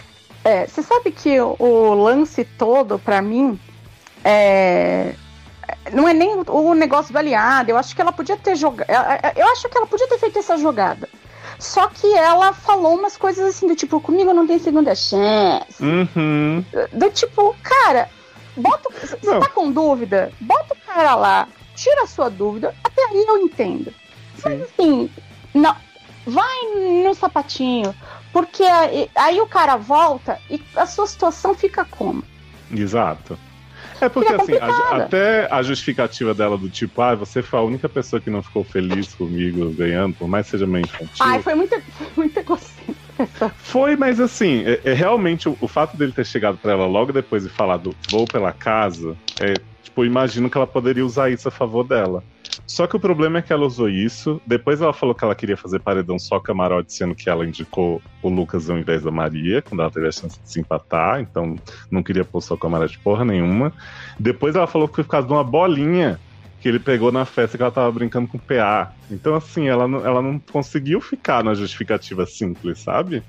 É, 0.44 0.66
você 0.66 0.82
sabe 0.82 1.12
que 1.12 1.40
o, 1.40 1.56
o 1.60 1.94
lance 1.94 2.44
todo, 2.44 2.98
pra 2.98 3.22
mim, 3.22 3.60
é. 4.24 5.14
Não 5.94 6.08
é 6.08 6.14
nem 6.14 6.44
o 6.48 6.74
negócio 6.74 7.16
aliado. 7.18 7.72
Eu 7.72 7.78
acho 7.78 7.96
que 7.96 8.02
ela 8.02 8.12
podia 8.12 8.38
ter 8.38 8.56
jogado. 8.56 8.90
Eu 9.36 9.48
acho 9.50 9.68
que 9.70 9.78
ela 9.78 9.88
podia 9.88 10.08
ter 10.08 10.18
feito 10.18 10.40
essa 10.40 10.58
jogada. 10.58 11.08
Só 11.60 11.88
que 11.88 12.12
ela 12.14 12.54
falou 12.54 12.96
umas 12.96 13.18
coisas 13.18 13.46
assim, 13.50 13.68
do 13.68 13.76
tipo, 13.76 14.00
comigo 14.00 14.34
não 14.34 14.48
tem 14.48 14.58
segunda 14.58 14.96
chance. 14.96 15.84
Uhum. 15.84 16.64
Do 16.94 17.10
tipo, 17.10 17.56
cara, 17.62 18.10
bota. 18.56 18.90
Você 19.02 19.40
tá 19.40 19.50
com 19.50 19.72
dúvida? 19.72 20.32
Bota 20.40 20.74
o 20.74 20.78
cara 20.78 21.16
lá, 21.16 21.48
tira 21.76 22.04
a 22.04 22.08
sua 22.08 22.30
dúvida. 22.30 22.74
Até 22.84 23.04
aí 23.04 23.26
eu 23.28 23.38
entendo. 23.38 23.94
Sim. 24.38 24.64
Assim, 24.64 25.12
não. 25.54 25.76
Vai 26.26 26.58
no 27.04 27.14
sapatinho. 27.14 27.94
Porque 28.32 28.64
aí, 28.64 29.10
aí 29.16 29.42
o 29.42 29.48
cara 29.48 29.76
volta 29.76 30.40
e 30.50 30.62
a 30.76 30.86
sua 30.86 31.08
situação 31.08 31.54
fica 31.56 31.84
como? 31.86 32.24
Exato. 32.72 33.38
É 34.02 34.08
porque 34.08 34.34
assim, 34.34 34.56
a- 34.56 34.96
até 34.96 35.48
a 35.52 35.62
justificativa 35.62 36.34
dela 36.34 36.58
do 36.58 36.70
tipo, 36.70 37.02
ah, 37.02 37.16
você 37.16 37.42
foi 37.42 37.60
a 37.60 37.64
única 37.64 37.90
pessoa 37.90 38.22
que 38.22 38.30
não 38.30 38.42
ficou 38.44 38.64
feliz 38.64 39.14
comigo 39.14 39.70
ganhando, 39.74 40.16
por 40.16 40.28
mais 40.28 40.46
que 40.46 40.52
seja 40.52 40.68
meio 40.68 40.86
infantil. 40.86 41.12
Ai, 41.20 41.42
foi 41.42 41.56
muito, 41.56 41.82
foi 41.92 42.08
muito 42.16 42.38
egocêntrico. 42.38 43.00
Foi, 43.58 43.96
mas 43.98 44.20
assim, 44.20 44.64
é, 44.66 44.80
é 44.92 44.94
realmente 44.94 45.50
o, 45.50 45.58
o 45.60 45.68
fato 45.68 45.98
dele 45.98 46.14
ter 46.14 46.26
chegado 46.26 46.58
pra 46.58 46.72
ela 46.72 46.86
logo 46.86 47.12
depois 47.12 47.46
e 47.46 47.50
falado 47.50 47.94
vou 48.10 48.26
pela 48.26 48.54
casa, 48.54 49.18
é, 49.42 49.54
tipo, 49.84 50.02
eu 50.04 50.06
imagino 50.06 50.50
que 50.50 50.58
ela 50.58 50.68
poderia 50.68 51.06
usar 51.06 51.30
isso 51.30 51.48
a 51.48 51.52
favor 51.52 51.84
dela. 51.86 52.24
Só 52.70 52.86
que 52.86 52.96
o 52.96 53.00
problema 53.00 53.40
é 53.40 53.42
que 53.42 53.52
ela 53.52 53.66
usou 53.66 53.90
isso, 53.90 54.40
depois 54.46 54.80
ela 54.80 54.94
falou 54.94 55.16
que 55.16 55.24
ela 55.24 55.34
queria 55.34 55.58
fazer 55.58 55.80
paredão 55.80 56.20
só 56.20 56.40
camarote, 56.40 56.94
sendo 56.94 57.16
que 57.16 57.28
ela 57.28 57.44
indicou 57.44 58.00
o 58.22 58.30
Lucas 58.30 58.70
ao 58.70 58.78
invés 58.78 59.02
da 59.02 59.10
Maria, 59.10 59.60
quando 59.60 59.82
ela 59.82 59.90
teve 59.90 60.08
a 60.08 60.12
chance 60.12 60.40
de 60.40 60.48
se 60.48 60.60
empatar, 60.60 61.20
então 61.20 61.56
não 61.90 62.04
queria 62.04 62.24
pôr 62.24 62.42
só 62.42 62.56
camarote 62.56 63.00
porra 63.00 63.26
nenhuma. 63.26 63.74
Depois 64.20 64.56
ela 64.56 64.68
falou 64.68 64.88
que 64.88 64.94
foi 64.94 65.04
por 65.04 65.10
causa 65.10 65.26
de 65.26 65.34
uma 65.34 65.44
bolinha 65.44 66.20
que 66.62 66.70
ele 66.70 66.80
pegou 66.80 67.12
na 67.12 67.26
festa 67.26 67.58
que 67.58 67.64
ela 67.64 67.72
tava 67.72 67.92
brincando 67.92 68.28
com 68.28 68.38
o 68.38 68.40
PA. 68.40 68.94
Então, 69.10 69.34
assim, 69.34 69.68
ela 69.68 69.88
não, 69.88 70.06
ela 70.06 70.22
não 70.22 70.38
conseguiu 70.38 71.02
ficar 71.02 71.44
na 71.44 71.56
justificativa 71.56 72.28
simples, 72.28 72.80
sabe? 72.80 73.24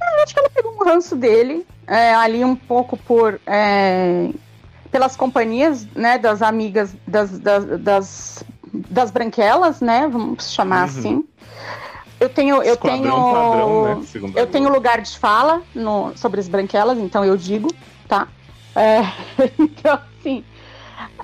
Eu 0.00 0.22
acho 0.22 0.32
que 0.32 0.38
ela 0.38 0.50
pegou 0.50 0.72
um 0.72 0.82
um 0.82 0.84
ranço 0.84 1.16
dele, 1.16 1.66
é, 1.86 2.14
ali 2.14 2.44
um 2.44 2.56
pouco 2.56 2.96
por. 2.96 3.40
é, 3.46 4.30
pelas 4.90 5.16
companhias, 5.16 5.86
né, 5.94 6.18
das 6.18 6.42
amigas, 6.42 6.94
das, 7.06 7.38
das, 7.38 7.80
das, 7.80 8.44
das 8.72 9.10
branquelas, 9.10 9.80
né, 9.80 10.08
vamos 10.08 10.50
chamar 10.52 10.78
Uhum. 10.78 10.84
assim. 10.84 11.24
Eu 12.18 12.28
tenho, 12.28 12.62
eu 12.62 12.74
Esquadrão 12.74 13.00
tenho, 13.00 13.34
padrão, 13.34 13.82
né, 13.82 14.00
eu 14.36 14.46
tenho 14.46 14.70
lugar 14.72 15.00
de 15.00 15.18
fala 15.18 15.60
no, 15.74 16.16
sobre 16.16 16.38
as 16.40 16.48
branquelas, 16.48 16.96
então 16.98 17.24
eu 17.24 17.36
digo, 17.36 17.68
tá? 18.08 18.28
É, 18.76 19.00
então, 19.58 19.98
assim, 20.20 20.44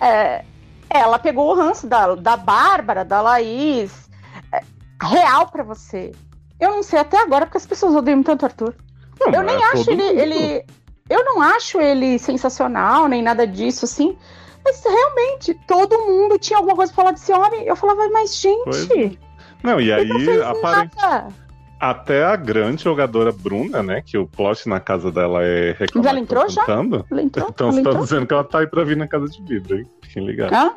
é, 0.00 0.44
ela 0.90 1.18
pegou 1.18 1.50
o 1.50 1.54
ranço 1.54 1.86
da, 1.86 2.14
da 2.16 2.36
Bárbara, 2.36 3.04
da 3.04 3.20
Laís, 3.20 4.08
é, 4.52 4.60
real 5.00 5.46
pra 5.48 5.62
você. 5.62 6.12
Eu 6.58 6.70
não 6.72 6.82
sei 6.82 6.98
até 6.98 7.18
agora 7.22 7.46
porque 7.46 7.58
as 7.58 7.66
pessoas 7.66 7.94
odeiam 7.94 8.22
tanto 8.22 8.42
o 8.42 8.46
Arthur. 8.46 8.74
Não, 9.20 9.32
Eu 9.32 9.42
nem 9.44 9.54
é 9.54 9.64
acho 9.72 9.90
ele, 9.90 10.02
ele. 10.02 10.64
Eu 11.08 11.24
não 11.24 11.40
acho 11.40 11.80
ele 11.80 12.18
sensacional, 12.18 13.06
nem 13.06 13.22
nada 13.22 13.46
disso, 13.46 13.84
assim. 13.84 14.18
Mas 14.64 14.82
realmente, 14.84 15.54
todo 15.66 15.98
mundo 16.06 16.38
tinha 16.38 16.58
alguma 16.58 16.76
coisa 16.76 16.92
pra 16.92 17.02
falar 17.04 17.12
desse 17.14 17.32
homem. 17.32 17.64
Eu 17.66 17.76
falava, 17.76 18.08
mas 18.10 18.42
Pois 18.64 18.86
gente, 18.86 19.18
Não, 19.62 19.80
e 19.80 19.88
não 19.88 19.96
aí, 19.96 20.42
aparente, 20.42 20.96
nada. 20.96 21.28
até 21.80 22.24
a 22.24 22.36
grande 22.36 22.84
jogadora 22.84 23.32
Bruna, 23.32 23.82
né? 23.82 24.02
Que 24.04 24.18
o 24.18 24.26
plot 24.26 24.68
na 24.68 24.80
casa 24.80 25.10
dela 25.10 25.42
é 25.42 25.74
reclamar 25.78 26.10
Ela 26.10 26.20
entrou 26.20 26.48
já? 26.48 26.64
cantando. 26.64 27.06
Ela 27.10 27.22
entrou, 27.22 27.48
Então 27.50 27.68
ela 27.68 27.76
você 27.76 27.82
tá 27.82 27.92
dizendo 27.94 28.26
que 28.26 28.34
ela 28.34 28.44
tá 28.44 28.58
aí 28.60 28.66
pra 28.66 28.84
vir 28.84 28.96
na 28.96 29.06
casa 29.08 29.26
de 29.26 29.42
vidro, 29.42 29.78
hein? 29.78 29.86
Fiquem 30.02 30.26
ligados. 30.26 30.56
Hã? 30.56 30.72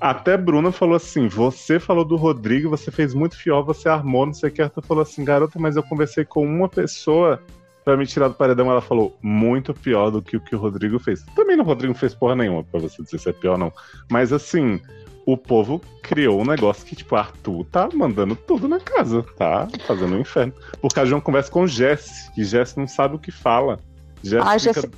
Até 0.00 0.36
Bruna 0.36 0.72
falou 0.72 0.96
assim: 0.96 1.28
você 1.28 1.78
falou 1.78 2.04
do 2.04 2.16
Rodrigo, 2.16 2.68
você 2.68 2.90
fez 2.90 3.14
muito 3.14 3.36
fiel, 3.36 3.64
você 3.64 3.88
armou, 3.88 4.26
não 4.26 4.34
sei 4.34 4.48
o 4.50 4.52
que. 4.52 4.60
Arthur 4.60 4.82
falou 4.84 5.02
assim, 5.02 5.24
garota, 5.24 5.58
mas 5.60 5.76
eu 5.76 5.82
conversei 5.84 6.24
com 6.24 6.44
uma 6.44 6.68
pessoa 6.68 7.40
pra 7.84 7.96
me 7.96 8.06
tirar 8.06 8.28
do 8.28 8.34
paredão. 8.34 8.70
Ela 8.70 8.80
falou, 8.80 9.16
muito 9.22 9.72
pior 9.74 10.10
do 10.10 10.22
que 10.22 10.36
o 10.36 10.40
que 10.40 10.54
o 10.54 10.58
Rodrigo 10.58 10.98
fez. 10.98 11.22
Também 11.34 11.58
o 11.58 11.62
Rodrigo 11.64 11.94
fez 11.94 12.14
porra 12.14 12.36
nenhuma 12.36 12.64
pra 12.64 12.80
você 12.80 13.02
dizer 13.02 13.18
se 13.18 13.28
é 13.28 13.32
pior 13.32 13.52
ou 13.52 13.58
não. 13.58 13.72
Mas 14.10 14.32
assim, 14.32 14.80
o 15.26 15.36
povo 15.36 15.80
criou 16.02 16.40
um 16.40 16.44
negócio 16.44 16.84
que, 16.84 16.96
tipo, 16.96 17.14
Arthur 17.16 17.64
tá 17.66 17.88
mandando 17.94 18.34
tudo 18.34 18.66
na 18.68 18.80
casa, 18.80 19.24
tá 19.36 19.68
fazendo 19.86 20.16
um 20.16 20.20
inferno. 20.20 20.52
Por 20.80 20.92
causa 20.92 21.08
de 21.08 21.14
uma 21.14 21.20
conversa 21.20 21.50
com 21.50 21.66
Jess, 21.66 22.30
que 22.34 22.44
Jess 22.44 22.74
não 22.76 22.86
sabe 22.88 23.16
o 23.16 23.18
que 23.18 23.30
fala. 23.30 23.78
Jess 24.22 24.42
Ah, 24.46 24.58
fica 24.58 24.72
Jess- 24.80 24.90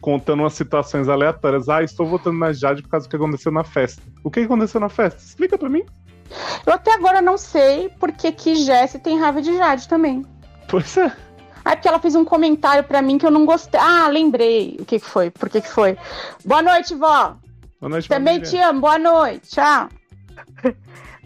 contando 0.00 0.40
umas 0.40 0.54
situações 0.54 1.08
aleatórias. 1.08 1.68
Ah, 1.68 1.82
estou 1.82 2.06
votando 2.06 2.38
na 2.38 2.52
Jade 2.52 2.82
por 2.82 2.88
causa 2.88 3.06
do 3.06 3.10
que 3.10 3.16
aconteceu 3.16 3.52
na 3.52 3.62
festa. 3.62 4.02
O 4.24 4.30
que 4.30 4.40
aconteceu 4.40 4.80
na 4.80 4.88
festa? 4.88 5.22
Explica 5.22 5.56
pra 5.56 5.68
mim. 5.68 5.84
Eu 6.66 6.72
até 6.72 6.92
agora 6.94 7.22
não 7.22 7.36
sei 7.38 7.88
porque 8.00 8.32
que 8.32 8.54
Jessie 8.56 8.98
tem 8.98 9.18
raiva 9.18 9.40
de 9.40 9.56
Jade 9.56 9.86
também. 9.86 10.24
Pois 10.66 10.96
é. 10.96 11.14
Ah, 11.64 11.76
porque 11.76 11.88
ela 11.88 11.98
fez 12.00 12.14
um 12.14 12.24
comentário 12.24 12.84
pra 12.84 13.00
mim 13.02 13.18
que 13.18 13.26
eu 13.26 13.30
não 13.30 13.46
gostei. 13.46 13.80
Ah, 13.80 14.08
lembrei 14.08 14.76
o 14.80 14.84
que, 14.84 14.98
que 14.98 15.06
foi. 15.06 15.30
Por 15.30 15.48
que, 15.48 15.60
que 15.60 15.68
foi? 15.68 15.96
Boa 16.44 16.62
noite, 16.62 16.94
vó. 16.94 17.36
Boa 17.80 17.90
noite, 17.90 18.08
Também 18.08 18.34
família. 18.36 18.50
te 18.50 18.68
amo, 18.68 18.80
boa 18.80 18.98
noite, 18.98 19.48
tchau. 19.50 19.88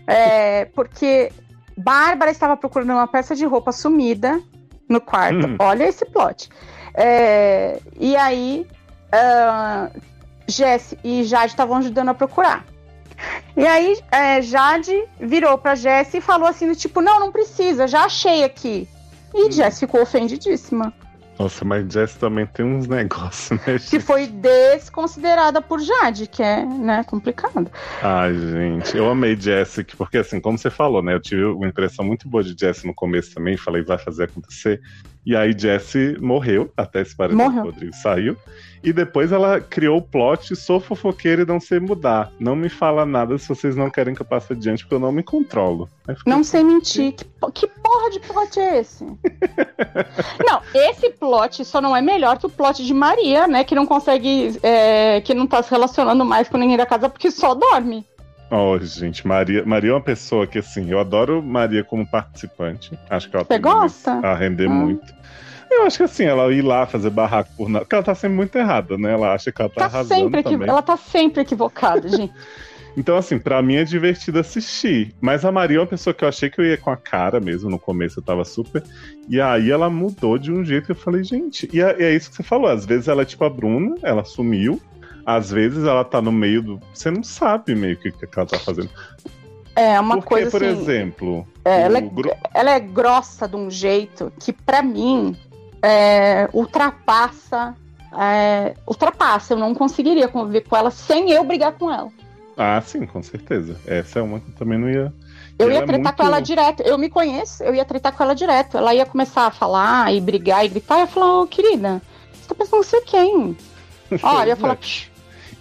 É, 0.09 0.67
porque 0.67 1.33
Bárbara 1.77 2.31
estava 2.31 2.57
procurando 2.57 2.93
uma 2.93 3.09
peça 3.09 3.35
de 3.35 3.45
roupa 3.45 3.73
sumida 3.73 4.41
no 4.89 5.01
quarto. 5.01 5.49
Hum. 5.49 5.57
Olha 5.59 5.83
esse 5.83 6.05
plot. 6.05 6.49
É, 6.95 7.81
e 7.99 8.15
aí, 8.17 8.65
ah, 9.11 9.91
Jesse 10.47 10.97
e 11.03 11.25
Jade 11.25 11.53
estavam 11.53 11.77
ajudando 11.79 12.11
a 12.11 12.15
procurar. 12.15 12.65
E 13.57 13.67
aí, 13.67 13.99
é, 14.13 14.41
Jade 14.41 14.95
virou 15.19 15.59
pra 15.59 15.75
Jesse 15.75 16.19
e 16.19 16.21
falou 16.21 16.47
assim: 16.47 16.73
tipo, 16.75 17.01
não, 17.01 17.19
não 17.19 17.33
precisa, 17.33 17.89
já 17.89 18.05
achei 18.05 18.45
aqui. 18.45 18.89
E 19.37 19.49
Hum. 19.49 19.53
Jess 19.53 19.79
ficou 19.79 20.01
ofendidíssima. 20.03 20.93
Nossa, 21.39 21.67
mas 21.67 21.93
Jess 21.93 22.15
também 22.15 22.47
tem 22.47 22.65
uns 22.65 22.87
negócios, 22.89 23.61
né, 23.67 23.79
Que 23.91 24.01
foi 24.01 24.27
desconsiderada 24.27 25.61
por 25.61 25.79
Jade, 25.81 26.27
que 26.27 26.43
é 26.43 26.65
né, 26.65 27.05
complicado. 27.05 27.71
Ai, 28.03 28.33
gente, 28.35 28.97
eu 28.97 29.11
amei 29.11 29.37
Jessica, 29.39 29.95
porque 29.99 30.17
assim, 30.17 30.41
como 30.41 30.57
você 30.57 30.71
falou, 30.71 31.03
né? 31.03 31.13
Eu 31.13 31.21
tive 31.21 31.45
uma 31.45 31.69
impressão 31.69 32.03
muito 32.05 32.27
boa 32.27 32.43
de 32.43 32.57
Jessie 32.59 32.87
no 32.87 32.95
começo 32.95 33.35
também, 33.35 33.57
falei, 33.59 33.83
vai 33.83 33.99
fazer 33.99 34.25
acontecer. 34.25 34.81
E 35.27 35.35
aí 35.35 35.53
Jessie 35.59 36.17
morreu, 36.21 36.71
até 36.77 37.01
esse 37.01 37.17
paredão 37.17 37.47
Morreu. 37.47 37.63
que 37.63 37.69
o 37.69 37.73
Rodrigo 37.73 37.97
saiu. 37.97 38.37
E 38.85 38.93
depois 38.93 39.33
ela 39.33 39.61
criou 39.61 39.99
o 39.99 40.03
plot, 40.03 40.55
sou 40.55 40.79
fofoqueira 40.79 41.43
e 41.43 41.45
não 41.45 41.59
sei 41.59 41.81
mudar. 41.81 42.31
Não 42.39 42.55
me 42.55 42.69
fala 42.69 43.05
nada 43.05 43.37
se 43.37 43.49
vocês 43.49 43.75
não 43.75 43.91
querem 43.91 44.15
que 44.15 44.23
eu 44.23 44.27
passe 44.27 44.53
adiante, 44.53 44.85
porque 44.85 44.95
eu 44.95 45.01
não 45.01 45.11
me 45.11 45.25
controlo. 45.25 45.89
Não 46.25 46.41
assim, 46.41 46.45
sei 46.45 46.63
mentir. 46.63 47.13
Que, 47.13 47.25
que 47.53 47.67
porra 47.67 48.11
de 48.11 48.21
plot 48.21 48.61
é 48.61 48.79
esse? 48.79 49.05
não, 50.47 50.63
esse 50.73 51.11
plot 51.11 51.65
só 51.65 51.81
não 51.81 51.97
é 51.97 52.01
melhor 52.01 52.39
que 52.39 52.47
o 52.47 52.51
plot 52.51 52.85
de 52.85 52.95
Maria, 52.95 53.49
né? 53.49 53.65
Que 53.65 53.75
não 53.75 53.85
consegue. 53.85 54.57
é, 54.63 55.21
que 55.23 55.35
não 55.35 55.49
tá 55.49 55.61
se 55.61 55.73
relacionando 55.73 56.25
mais 56.25 56.49
com 56.49 56.57
ninguém 56.57 56.77
da 56.77 56.87
casa 56.87 57.09
porque 57.09 57.33
só 57.33 57.53
dorme. 57.53 58.07
Oh, 58.51 58.79
gente, 58.79 59.27
Maria, 59.27 59.65
Maria 59.67 59.91
é 59.91 59.95
uma 59.95 60.01
pessoa 60.01 60.47
que, 60.47 60.59
assim, 60.59 60.91
eu 60.91 61.01
adoro 61.01 61.43
Maria 61.43 61.83
como 61.83 62.07
participante. 62.07 62.97
Acho 63.11 63.29
que 63.29 63.37
ela 63.37 63.45
Você 63.45 63.49
tem 63.49 63.61
gosta? 63.61 64.13
a 64.13 64.35
render 64.35 64.67
Ah. 64.67 64.71
muito. 64.71 65.15
Eu 65.69 65.83
acho 65.85 65.97
que 65.97 66.05
assim, 66.05 66.25
ela 66.25 66.51
ir 66.53 66.63
lá 66.63 66.87
fazer 66.87 67.11
barraco 67.11 67.51
por 67.57 67.69
nada. 67.69 67.85
Porque 67.85 67.97
ela 67.97 68.05
tá 68.05 68.15
sempre 68.15 68.37
muito 68.37 68.57
errada, 68.57 68.97
né? 68.97 69.13
Ela 69.13 69.35
acha 69.35 69.51
que 69.51 69.61
ela 69.61 69.69
tá, 69.69 69.81
Tá 69.81 69.85
arrasando 69.87 70.21
sempre 70.23 70.41
equivo- 70.41 70.55
também. 70.59 70.69
Ela 70.69 70.81
tá 70.83 70.97
sempre 70.97 71.43
equivocada, 71.43 72.09
gente. 72.09 72.33
Então, 72.99 73.15
assim, 73.19 73.39
pra 73.39 73.61
mim 73.61 73.75
é 73.75 73.85
divertido 73.85 74.39
assistir. 74.39 75.15
Mas 75.21 75.45
a 75.45 75.53
Maria 75.53 75.77
é 75.77 75.81
uma 75.81 75.87
pessoa 75.87 76.15
que 76.15 76.25
eu 76.25 76.29
achei 76.31 76.49
que 76.49 76.59
eu 76.59 76.65
ia 76.65 76.79
com 76.79 76.89
a 76.89 76.97
cara 76.97 77.39
mesmo. 77.39 77.69
No 77.69 77.79
começo 77.79 78.21
eu 78.21 78.25
tava 78.25 78.43
super. 78.43 78.83
E 79.29 79.39
aí 79.39 79.71
ela 79.71 79.91
mudou 79.91 80.39
de 80.39 80.51
um 80.51 80.65
jeito 80.65 80.87
que 80.87 80.93
eu 80.93 80.97
falei, 80.97 81.23
gente. 81.23 81.69
E 81.75 81.83
é, 81.83 81.95
e 82.01 82.05
é 82.05 82.15
isso 82.17 82.31
que 82.31 82.37
você 82.37 82.43
falou. 82.43 82.71
Às 82.71 82.87
vezes 82.87 83.07
ela 83.07 83.21
é 83.21 83.25
tipo 83.27 83.45
a 83.45 83.51
Bruna, 83.51 83.97
ela 84.03 84.25
sumiu. 84.25 84.81
Às 85.27 85.51
vezes 85.51 85.85
ela 85.85 86.05
tá 86.05 86.23
no 86.23 86.31
meio 86.31 86.63
do. 86.63 86.81
Você 86.95 87.11
não 87.11 87.25
sabe 87.25 87.75
meio 87.75 87.97
que 87.97 88.11
o 88.11 88.13
que 88.13 88.29
ela 88.39 88.47
tá 88.47 88.59
fazendo. 88.61 88.89
É 89.75 89.99
uma 90.01 90.15
Porque, 90.19 90.29
coisa 90.29 90.51
por 90.51 90.63
assim. 90.65 90.81
exemplo. 90.81 91.47
é, 91.65 91.83
ela, 91.83 91.99
é, 91.99 92.01
gru- 92.01 92.37
ela 92.55 92.71
é 92.71 92.81
grossa 92.81 93.47
de 93.49 93.57
um 93.57 93.69
jeito 93.71 94.33
que, 94.39 94.53
pra 94.53 94.83
mim, 94.83 95.37
é, 95.83 96.49
ultrapassa. 96.53 97.75
é, 98.19 98.75
ultrapassa. 98.87 99.53
Eu 99.55 99.59
não 99.59 99.75
conseguiria 99.75 100.29
conviver 100.29 100.63
com 100.63 100.77
ela 100.77 100.91
sem 100.91 101.31
eu 101.33 101.45
brigar 101.45 101.73
com 101.73 101.93
ela. 101.93 102.09
Ah, 102.57 102.81
sim, 102.81 103.05
com 103.05 103.23
certeza. 103.23 103.77
Essa 103.87 104.21
é 104.21 104.23
uma 104.23 104.41
que 104.41 104.49
eu 104.49 104.55
também 104.55 104.79
não 104.79 104.89
ia. 104.89 105.13
Eu 105.59 105.71
ia 105.71 105.79
é 105.81 105.83
tretar 105.83 106.05
muito- 106.05 106.17
com 106.17 106.27
ela 106.27 106.41
direto. 106.41 106.83
Eu 106.83 106.97
me 106.97 107.11
conheço, 107.11 107.63
eu 107.63 107.75
ia 107.75 107.85
tretar 107.85 108.13
com 108.17 108.23
ela 108.23 108.35
direto. 108.35 108.79
Ela 108.79 108.95
ia 108.95 109.05
começar 109.05 109.47
a 109.47 109.51
falar 109.51 110.15
e 110.15 110.21
brigar 110.21 110.65
e 110.65 110.69
gritar. 110.69 110.95
Eu 110.95 111.01
ia 111.01 111.07
falar, 111.07 111.41
ô 111.43 111.47
querida, 111.47 112.01
você 112.33 112.49
tá 112.49 112.55
pensando 112.55 112.81
em 112.81 112.85
ser 112.87 113.01
quem? 113.03 113.57
Ó, 114.23 114.43
eu 114.43 114.47
ia 114.49 114.57
falar, 114.57 114.77
"Psh, 114.77 115.11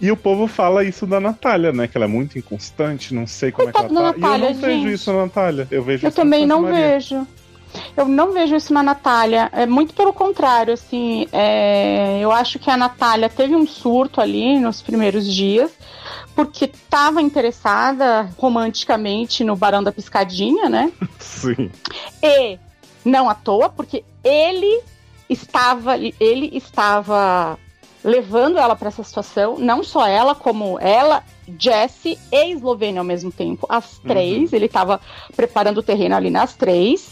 E 0.00 0.10
o 0.10 0.16
povo 0.16 0.46
fala 0.46 0.84
isso 0.84 1.06
da 1.06 1.18
Natália, 1.18 1.72
né? 1.72 1.88
Que 1.88 1.96
ela 1.96 2.04
é 2.04 2.08
muito 2.08 2.38
inconstante, 2.38 3.14
não 3.14 3.26
sei 3.26 3.50
como 3.50 3.72
Coitada 3.72 3.86
é 3.86 3.88
que 3.88 3.96
ela 3.96 4.12
tá. 4.12 4.18
Natália, 4.20 4.46
e 4.46 4.48
eu 4.48 4.54
não 4.54 4.60
vejo 4.60 4.82
gente. 4.82 4.92
isso 4.92 5.12
na 5.12 5.22
Natália. 5.22 5.68
Eu 5.70 5.82
vejo 5.82 6.06
eu 6.06 6.12
também 6.12 6.46
não 6.46 6.62
Maria. 6.62 6.78
vejo. 6.78 7.26
Eu 7.96 8.06
não 8.06 8.32
vejo 8.32 8.54
isso 8.56 8.72
na 8.72 8.82
Natália. 8.82 9.50
É 9.52 9.66
muito 9.66 9.94
pelo 9.94 10.12
contrário, 10.12 10.74
assim. 10.74 11.26
é, 11.32 12.18
eu 12.20 12.30
acho 12.30 12.58
que 12.58 12.70
a 12.70 12.76
Natália 12.76 13.28
teve 13.28 13.54
um 13.54 13.66
surto 13.66 14.20
ali 14.20 14.58
nos 14.58 14.82
primeiros 14.82 15.26
dias, 15.32 15.70
porque 16.34 16.66
estava 16.66 17.20
interessada 17.22 18.30
romanticamente 18.38 19.44
no 19.44 19.56
Barão 19.56 19.82
da 19.82 19.92
Piscadinha, 19.92 20.68
né? 20.68 20.92
Sim. 21.18 21.70
E 22.22 22.58
não 23.04 23.28
à 23.30 23.34
toa, 23.34 23.68
porque 23.68 24.04
ele 24.22 24.80
estava 25.28 25.96
ele 25.98 26.50
estava 26.52 27.58
levando 28.06 28.56
ela 28.56 28.76
para 28.76 28.86
essa 28.88 29.02
situação, 29.02 29.58
não 29.58 29.82
só 29.82 30.06
ela, 30.06 30.32
como 30.34 30.78
ela, 30.78 31.24
Jessie 31.58 32.16
e 32.32 32.52
Eslovênia 32.52 33.00
ao 33.00 33.04
mesmo 33.04 33.32
tempo, 33.32 33.66
as 33.68 33.98
três, 33.98 34.52
ele 34.52 34.66
estava 34.66 35.00
preparando 35.34 35.78
o 35.78 35.82
terreno 35.82 36.14
ali 36.14 36.30
nas 36.30 36.54
três. 36.54 37.08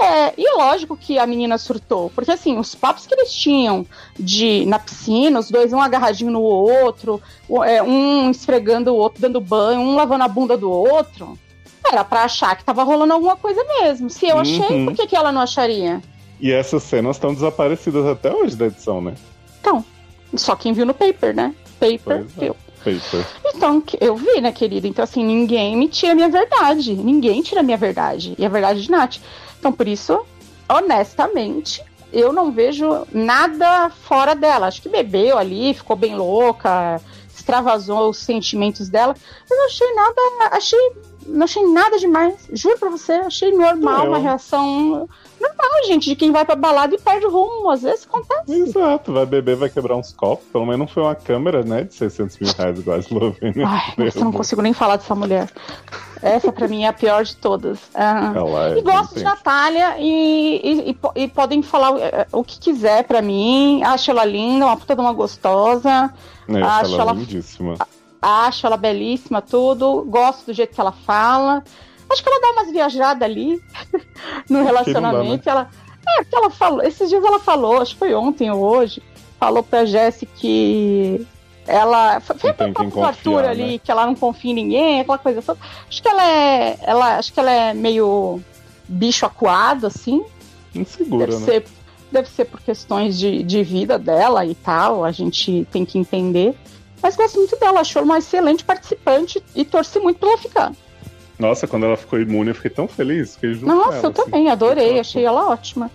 É, 0.00 0.32
e 0.38 0.56
lógico 0.56 0.96
que 0.96 1.18
a 1.18 1.26
menina 1.26 1.58
surtou, 1.58 2.08
porque 2.14 2.30
assim, 2.30 2.56
os 2.56 2.74
papos 2.74 3.04
que 3.06 3.12
eles 3.14 3.32
tinham 3.32 3.84
de 4.18 4.64
na 4.64 4.78
piscina, 4.78 5.40
os 5.40 5.50
dois 5.50 5.72
um 5.72 5.80
agarradinho 5.82 6.30
no 6.30 6.40
outro, 6.40 7.20
é, 7.66 7.82
um 7.82 8.30
esfregando 8.30 8.92
o 8.92 8.96
outro, 8.96 9.20
dando 9.20 9.40
banho, 9.40 9.80
um 9.80 9.96
lavando 9.96 10.22
a 10.24 10.28
bunda 10.28 10.56
do 10.56 10.70
outro, 10.70 11.36
era 11.84 12.04
pra 12.04 12.22
achar 12.22 12.56
que 12.56 12.64
tava 12.64 12.84
rolando 12.84 13.12
alguma 13.12 13.36
coisa 13.36 13.62
mesmo. 13.82 14.08
Se 14.08 14.26
eu 14.28 14.38
achei, 14.38 14.60
Uhum. 14.68 14.86
por 14.86 14.94
que, 14.94 15.06
que 15.08 15.16
ela 15.16 15.32
não 15.32 15.40
acharia? 15.42 16.00
E 16.40 16.52
essas 16.52 16.84
cenas 16.84 17.16
estão 17.16 17.34
desaparecidas 17.34 18.06
até 18.06 18.32
hoje 18.32 18.54
da 18.54 18.66
edição, 18.66 19.00
né? 19.00 19.14
Então, 19.60 19.84
só 20.36 20.54
quem 20.54 20.72
viu 20.72 20.86
no 20.86 20.94
paper, 20.94 21.34
né? 21.34 21.54
Paper, 21.78 22.24
Pois 22.24 22.38
é. 22.38 22.48
Paper. 22.78 23.26
Então, 23.54 23.82
eu 24.00 24.16
vi, 24.16 24.40
né, 24.40 24.52
querida? 24.52 24.86
Então, 24.86 25.02
assim, 25.02 25.24
ninguém 25.24 25.76
me 25.76 25.88
tira 25.88 26.12
a 26.12 26.14
minha 26.14 26.28
verdade. 26.28 26.94
Ninguém 26.94 27.42
tira 27.42 27.60
a 27.60 27.62
minha 27.64 27.76
verdade. 27.76 28.34
E 28.38 28.44
a 28.44 28.48
verdade 28.48 28.82
de 28.82 28.90
Nath. 28.90 29.16
Então, 29.58 29.72
por 29.72 29.88
isso, 29.88 30.24
honestamente, 30.68 31.82
eu 32.12 32.32
não 32.32 32.52
vejo 32.52 33.06
nada 33.12 33.90
fora 33.90 34.34
dela. 34.34 34.66
Acho 34.66 34.82
que 34.82 34.88
bebeu 34.88 35.36
ali, 35.36 35.74
ficou 35.74 35.96
bem 35.96 36.16
louca, 36.16 37.00
extravasou 37.34 38.10
os 38.10 38.18
sentimentos 38.18 38.88
dela. 38.88 39.14
Eu 39.50 39.56
não 39.56 39.66
achei 39.66 39.94
nada. 39.94 40.20
Achei. 40.52 40.92
Não 41.26 41.44
achei 41.44 41.66
nada 41.66 41.98
demais. 41.98 42.48
Juro 42.52 42.78
pra 42.78 42.88
você, 42.88 43.12
achei 43.12 43.52
normal, 43.52 44.06
uma 44.06 44.18
reação 44.18 45.06
normal, 45.40 45.86
gente, 45.86 46.08
de 46.08 46.16
quem 46.16 46.30
vai 46.32 46.44
pra 46.44 46.54
balada 46.54 46.94
e 46.94 46.98
perde 46.98 47.26
o 47.26 47.30
rumo. 47.30 47.70
Às 47.70 47.82
vezes 47.82 48.06
acontece. 48.06 48.52
Exato, 48.52 49.12
vai 49.12 49.24
beber, 49.26 49.56
vai 49.56 49.68
quebrar 49.70 49.96
uns 49.96 50.12
copos. 50.12 50.46
Pelo 50.52 50.64
menos 50.64 50.78
não 50.80 50.86
foi 50.86 51.02
uma 51.02 51.14
câmera, 51.14 51.62
né, 51.62 51.84
de 51.84 51.94
600 51.94 52.38
mil 52.38 52.52
reais 52.52 52.78
igual 52.78 52.96
a 52.96 53.00
Eslovênia. 53.00 53.66
Ai, 53.66 53.92
nossa, 54.04 54.18
eu 54.18 54.24
não 54.24 54.32
consigo 54.32 54.62
nem 54.62 54.72
falar 54.72 54.96
dessa 54.96 55.14
mulher. 55.14 55.48
Essa 56.20 56.50
pra 56.50 56.66
mim 56.66 56.82
é 56.84 56.88
a 56.88 56.92
pior 56.92 57.22
de 57.24 57.36
todas. 57.36 57.78
Ela 57.94 58.74
é 58.74 58.78
E 58.78 58.82
gosto 58.82 59.14
de 59.14 59.22
Natália 59.22 59.96
e, 59.98 60.60
e- 60.64 60.90
e 60.90 60.98
e 61.24 61.28
podem 61.28 61.62
falar 61.62 61.96
eh, 62.00 62.26
o 62.32 62.42
que 62.42 62.58
quiser 62.58 63.04
pra 63.04 63.22
mim. 63.22 63.82
Acho 63.84 64.10
ela 64.10 64.24
linda, 64.24 64.66
uma 64.66 64.76
puta 64.76 64.94
de 64.96 65.00
uma 65.00 65.12
gostosa. 65.12 66.12
né, 66.48 66.62
acho 66.62 66.94
ela 66.94 67.02
ela- 67.02 67.12
lindíssima. 67.12 67.74
Acho 68.20 68.66
ela 68.66 68.76
belíssima, 68.76 69.40
tudo. 69.40 70.02
Gosto 70.08 70.46
do 70.46 70.52
jeito 70.52 70.74
que 70.74 70.80
ela 70.80 70.90
fala. 70.90 71.62
Acho 72.10 72.22
que 72.22 72.28
ela 72.28 72.40
dá 72.40 72.50
umas 72.52 72.72
viajadas 72.72 73.22
ali 73.22 73.62
no 74.48 74.64
relacionamento. 74.64 75.46
né? 75.46 75.52
Ela, 75.52 75.70
é, 76.06 76.24
ela 76.32 76.50
falou. 76.50 76.82
Esses 76.82 77.08
dias 77.08 77.24
ela 77.24 77.38
falou, 77.38 77.80
acho 77.80 77.92
que 77.92 77.98
foi 77.98 78.14
ontem 78.14 78.50
ou 78.50 78.60
hoje, 78.60 79.02
falou 79.38 79.62
pra 79.62 79.84
Jessie 79.84 80.26
que 80.26 81.26
ela. 81.66 82.18
Foi 82.20 82.50
um 82.50 82.72
papo 82.72 83.02
Arthur 83.02 83.44
ali, 83.44 83.72
né? 83.72 83.78
que 83.78 83.90
ela 83.90 84.06
não 84.06 84.14
confia 84.14 84.50
em 84.50 84.54
ninguém, 84.54 85.00
aquela 85.00 85.18
coisa 85.18 85.42
toda. 85.42 85.60
Acho 85.88 86.02
que 86.02 86.08
ela 86.08 86.26
é. 86.26 86.78
Ela, 86.82 87.18
acho 87.18 87.32
que 87.32 87.38
ela 87.38 87.50
é 87.50 87.74
meio 87.74 88.40
bicho 88.88 89.26
acuado, 89.26 89.86
assim. 89.86 90.24
Insegura, 90.74 91.26
Deve 91.26 91.38
né? 91.38 91.44
ser, 91.44 91.64
deve 92.10 92.28
ser 92.28 92.44
por 92.46 92.60
questões 92.60 93.18
de, 93.18 93.42
de 93.42 93.62
vida 93.62 93.98
dela 93.98 94.44
e 94.46 94.54
tal, 94.54 95.04
a 95.04 95.12
gente 95.12 95.66
tem 95.70 95.84
que 95.84 95.98
entender. 95.98 96.54
Mas 97.02 97.16
gosto 97.16 97.38
muito 97.38 97.56
dela, 97.58 97.80
acho 97.80 97.96
ela 97.96 98.04
uma 98.04 98.18
excelente 98.18 98.64
participante 98.64 99.42
e 99.54 99.64
torci 99.64 99.98
muito 100.00 100.18
pra 100.18 100.30
ela 100.30 100.38
ficar. 100.38 100.72
Nossa, 101.38 101.66
quando 101.66 101.86
ela 101.86 101.96
ficou 101.96 102.20
imune, 102.20 102.50
eu 102.50 102.54
fiquei 102.54 102.70
tão 102.70 102.88
feliz. 102.88 103.34
Fiquei 103.34 103.54
junto 103.54 103.66
Nossa, 103.66 103.98
ela, 103.98 104.06
eu 104.06 104.10
assim. 104.10 104.24
também, 104.24 104.50
adorei, 104.50 104.98
achei 104.98 105.24
ela 105.24 105.48
ótima. 105.48 105.90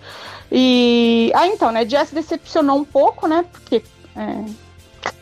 E. 0.50 1.30
Ah, 1.34 1.46
então, 1.46 1.70
né? 1.70 1.86
Jess 1.86 2.10
decepcionou 2.12 2.78
um 2.78 2.84
pouco, 2.84 3.26
né? 3.26 3.44
Porque. 3.52 3.82
é, 4.16 4.44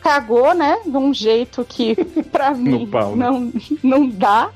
cagou, 0.01 0.53
né? 0.53 0.79
De 0.85 0.95
um 0.95 1.13
jeito 1.13 1.65
que, 1.65 1.95
pra 2.31 2.51
mim, 2.53 2.87
pau, 2.87 3.15
né? 3.15 3.25
não, 3.25 3.53
não 3.81 4.09
dá. 4.09 4.49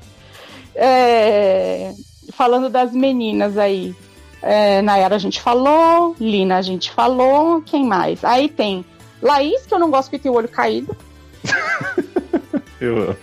É, 0.74 1.92
Falando 2.32 2.68
das 2.68 2.92
meninas 2.92 3.56
aí. 3.58 3.94
É, 4.40 4.80
Nayara 4.82 5.16
a 5.16 5.18
gente 5.18 5.40
falou, 5.40 6.14
Lina 6.20 6.58
a 6.58 6.62
gente 6.62 6.92
falou, 6.92 7.60
quem 7.62 7.84
mais? 7.84 8.24
Aí 8.24 8.48
tem 8.48 8.84
Laís, 9.20 9.66
que 9.66 9.74
eu 9.74 9.80
não 9.80 9.90
gosto 9.90 10.10
que 10.10 10.18
tem 10.18 10.30
o 10.30 10.34
olho 10.36 10.48
caído, 10.48 10.96
Eu 12.80 12.98
amo. 12.98 13.16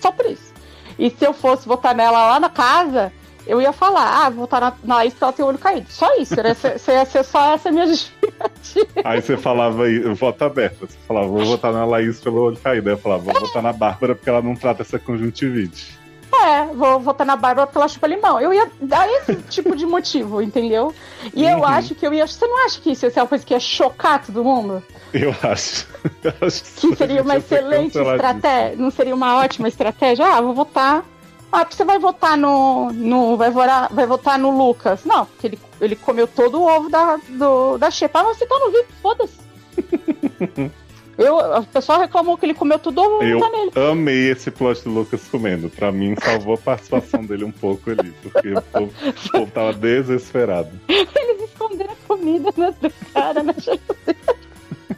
só 0.00 0.10
por 0.10 0.26
isso. 0.26 0.53
E 0.98 1.10
se 1.10 1.24
eu 1.24 1.32
fosse 1.32 1.66
votar 1.66 1.94
nela 1.94 2.26
lá 2.26 2.40
na 2.40 2.48
casa, 2.48 3.12
eu 3.46 3.60
ia 3.60 3.72
falar, 3.72 4.24
ah, 4.24 4.30
vou 4.30 4.40
votar 4.40 4.60
na, 4.60 4.72
na 4.82 4.96
Laís 4.96 5.12
porque 5.12 5.24
ela 5.24 5.32
tem 5.32 5.44
o 5.44 5.48
olho 5.48 5.58
caído. 5.58 5.86
Só 5.90 6.16
isso, 6.16 6.38
era 6.38 6.54
ser, 6.54 6.78
ser, 6.78 7.24
só 7.24 7.54
essa 7.54 7.70
minha 7.70 7.86
justificativa. 7.88 8.86
Aí 9.04 9.20
você 9.20 9.36
falava 9.36 9.84
voto 10.14 10.44
aberto. 10.44 10.86
Você 10.86 10.96
falava, 11.06 11.26
vou 11.26 11.44
votar 11.44 11.72
na 11.72 11.84
Laís 11.84 12.20
pelo 12.20 12.40
olho 12.40 12.56
caído. 12.56 12.88
Aí 12.88 12.94
eu 12.94 12.98
falava, 12.98 13.22
vou 13.24 13.40
votar 13.40 13.62
na 13.62 13.72
Bárbara 13.72 14.14
porque 14.14 14.30
ela 14.30 14.40
não 14.40 14.54
trata 14.54 14.82
essa 14.82 14.98
conjuntivite. 14.98 16.03
É, 16.42 16.66
vou 16.74 17.00
votar 17.00 17.26
na 17.26 17.36
Bárbara 17.36 17.66
porque 17.66 17.78
ela 17.78 17.88
chupa 17.88 18.06
limão. 18.06 18.40
Eu 18.40 18.52
ia 18.52 18.70
dar 18.80 19.08
esse 19.08 19.34
tipo 19.50 19.74
de 19.76 19.86
motivo, 19.86 20.40
entendeu? 20.42 20.94
E 21.34 21.44
eu 21.44 21.58
Uhum. 21.58 21.64
acho 21.66 21.94
que 21.94 22.06
eu 22.06 22.12
ia. 22.12 22.26
Você 22.26 22.46
não 22.46 22.64
acha 22.66 22.80
que 22.80 22.90
isso 22.92 23.04
ia 23.06 23.10
ser 23.10 23.20
uma 23.20 23.26
coisa 23.26 23.44
que 23.44 23.54
ia 23.54 23.60
chocar 23.60 24.24
todo 24.24 24.42
mundo? 24.44 24.82
Eu 25.12 25.34
acho. 25.42 25.86
Eu 26.24 26.32
acho 26.46 26.62
Que 26.64 26.96
seria 26.96 27.22
uma 27.22 27.36
excelente 27.36 27.96
estratégia? 27.98 28.76
Não 28.76 28.90
seria 28.90 29.14
uma 29.14 29.36
ótima 29.38 29.68
estratégia? 29.68 30.26
Ah, 30.26 30.40
vou 30.40 30.54
votar. 30.54 31.04
Ah, 31.52 31.58
porque 31.64 31.76
você 31.76 31.84
vai 31.84 31.98
votar 32.00 32.36
no. 32.36 32.90
no 32.92 33.36
vai, 33.36 33.48
votar, 33.50 33.88
vai 33.92 34.06
votar 34.06 34.38
no 34.38 34.50
Lucas. 34.50 35.04
Não, 35.04 35.24
porque 35.26 35.46
ele, 35.46 35.58
ele 35.80 35.94
comeu 35.96 36.26
todo 36.26 36.60
o 36.60 36.66
ovo 36.66 36.90
da, 36.90 37.16
do, 37.28 37.78
da 37.78 37.90
Xepa. 37.92 38.20
Ah, 38.20 38.24
você 38.24 38.44
tá 38.44 38.58
no 38.58 38.66
vídeo, 38.72 38.88
foda-se. 39.00 39.38
Eu, 41.16 41.36
o 41.36 41.64
pessoal 41.66 42.00
reclamou 42.00 42.36
que 42.36 42.44
ele 42.46 42.54
comeu 42.54 42.78
tudo 42.78 43.00
Eu 43.22 43.38
tá 43.38 43.50
nele. 43.50 43.70
amei 43.90 44.30
esse 44.30 44.50
plot 44.50 44.82
do 44.84 44.90
Lucas 44.90 45.22
comendo. 45.30 45.70
Pra 45.70 45.92
mim, 45.92 46.14
salvou 46.22 46.54
a 46.54 46.58
participação 46.58 47.24
dele 47.26 47.44
um 47.44 47.52
pouco 47.52 47.90
ali. 47.90 48.12
Porque 48.22 48.52
o 48.52 48.62
povo, 48.62 48.92
o 49.06 49.30
povo 49.30 49.50
tava 49.52 49.72
desesperado. 49.72 50.70
Eles 50.88 51.42
esconderam 51.44 51.92
a 51.92 52.08
comida 52.08 52.50
na 52.56 52.70
do 52.70 52.92
cara 53.12 53.42
na 53.42 53.52
geladeira. 53.52 54.16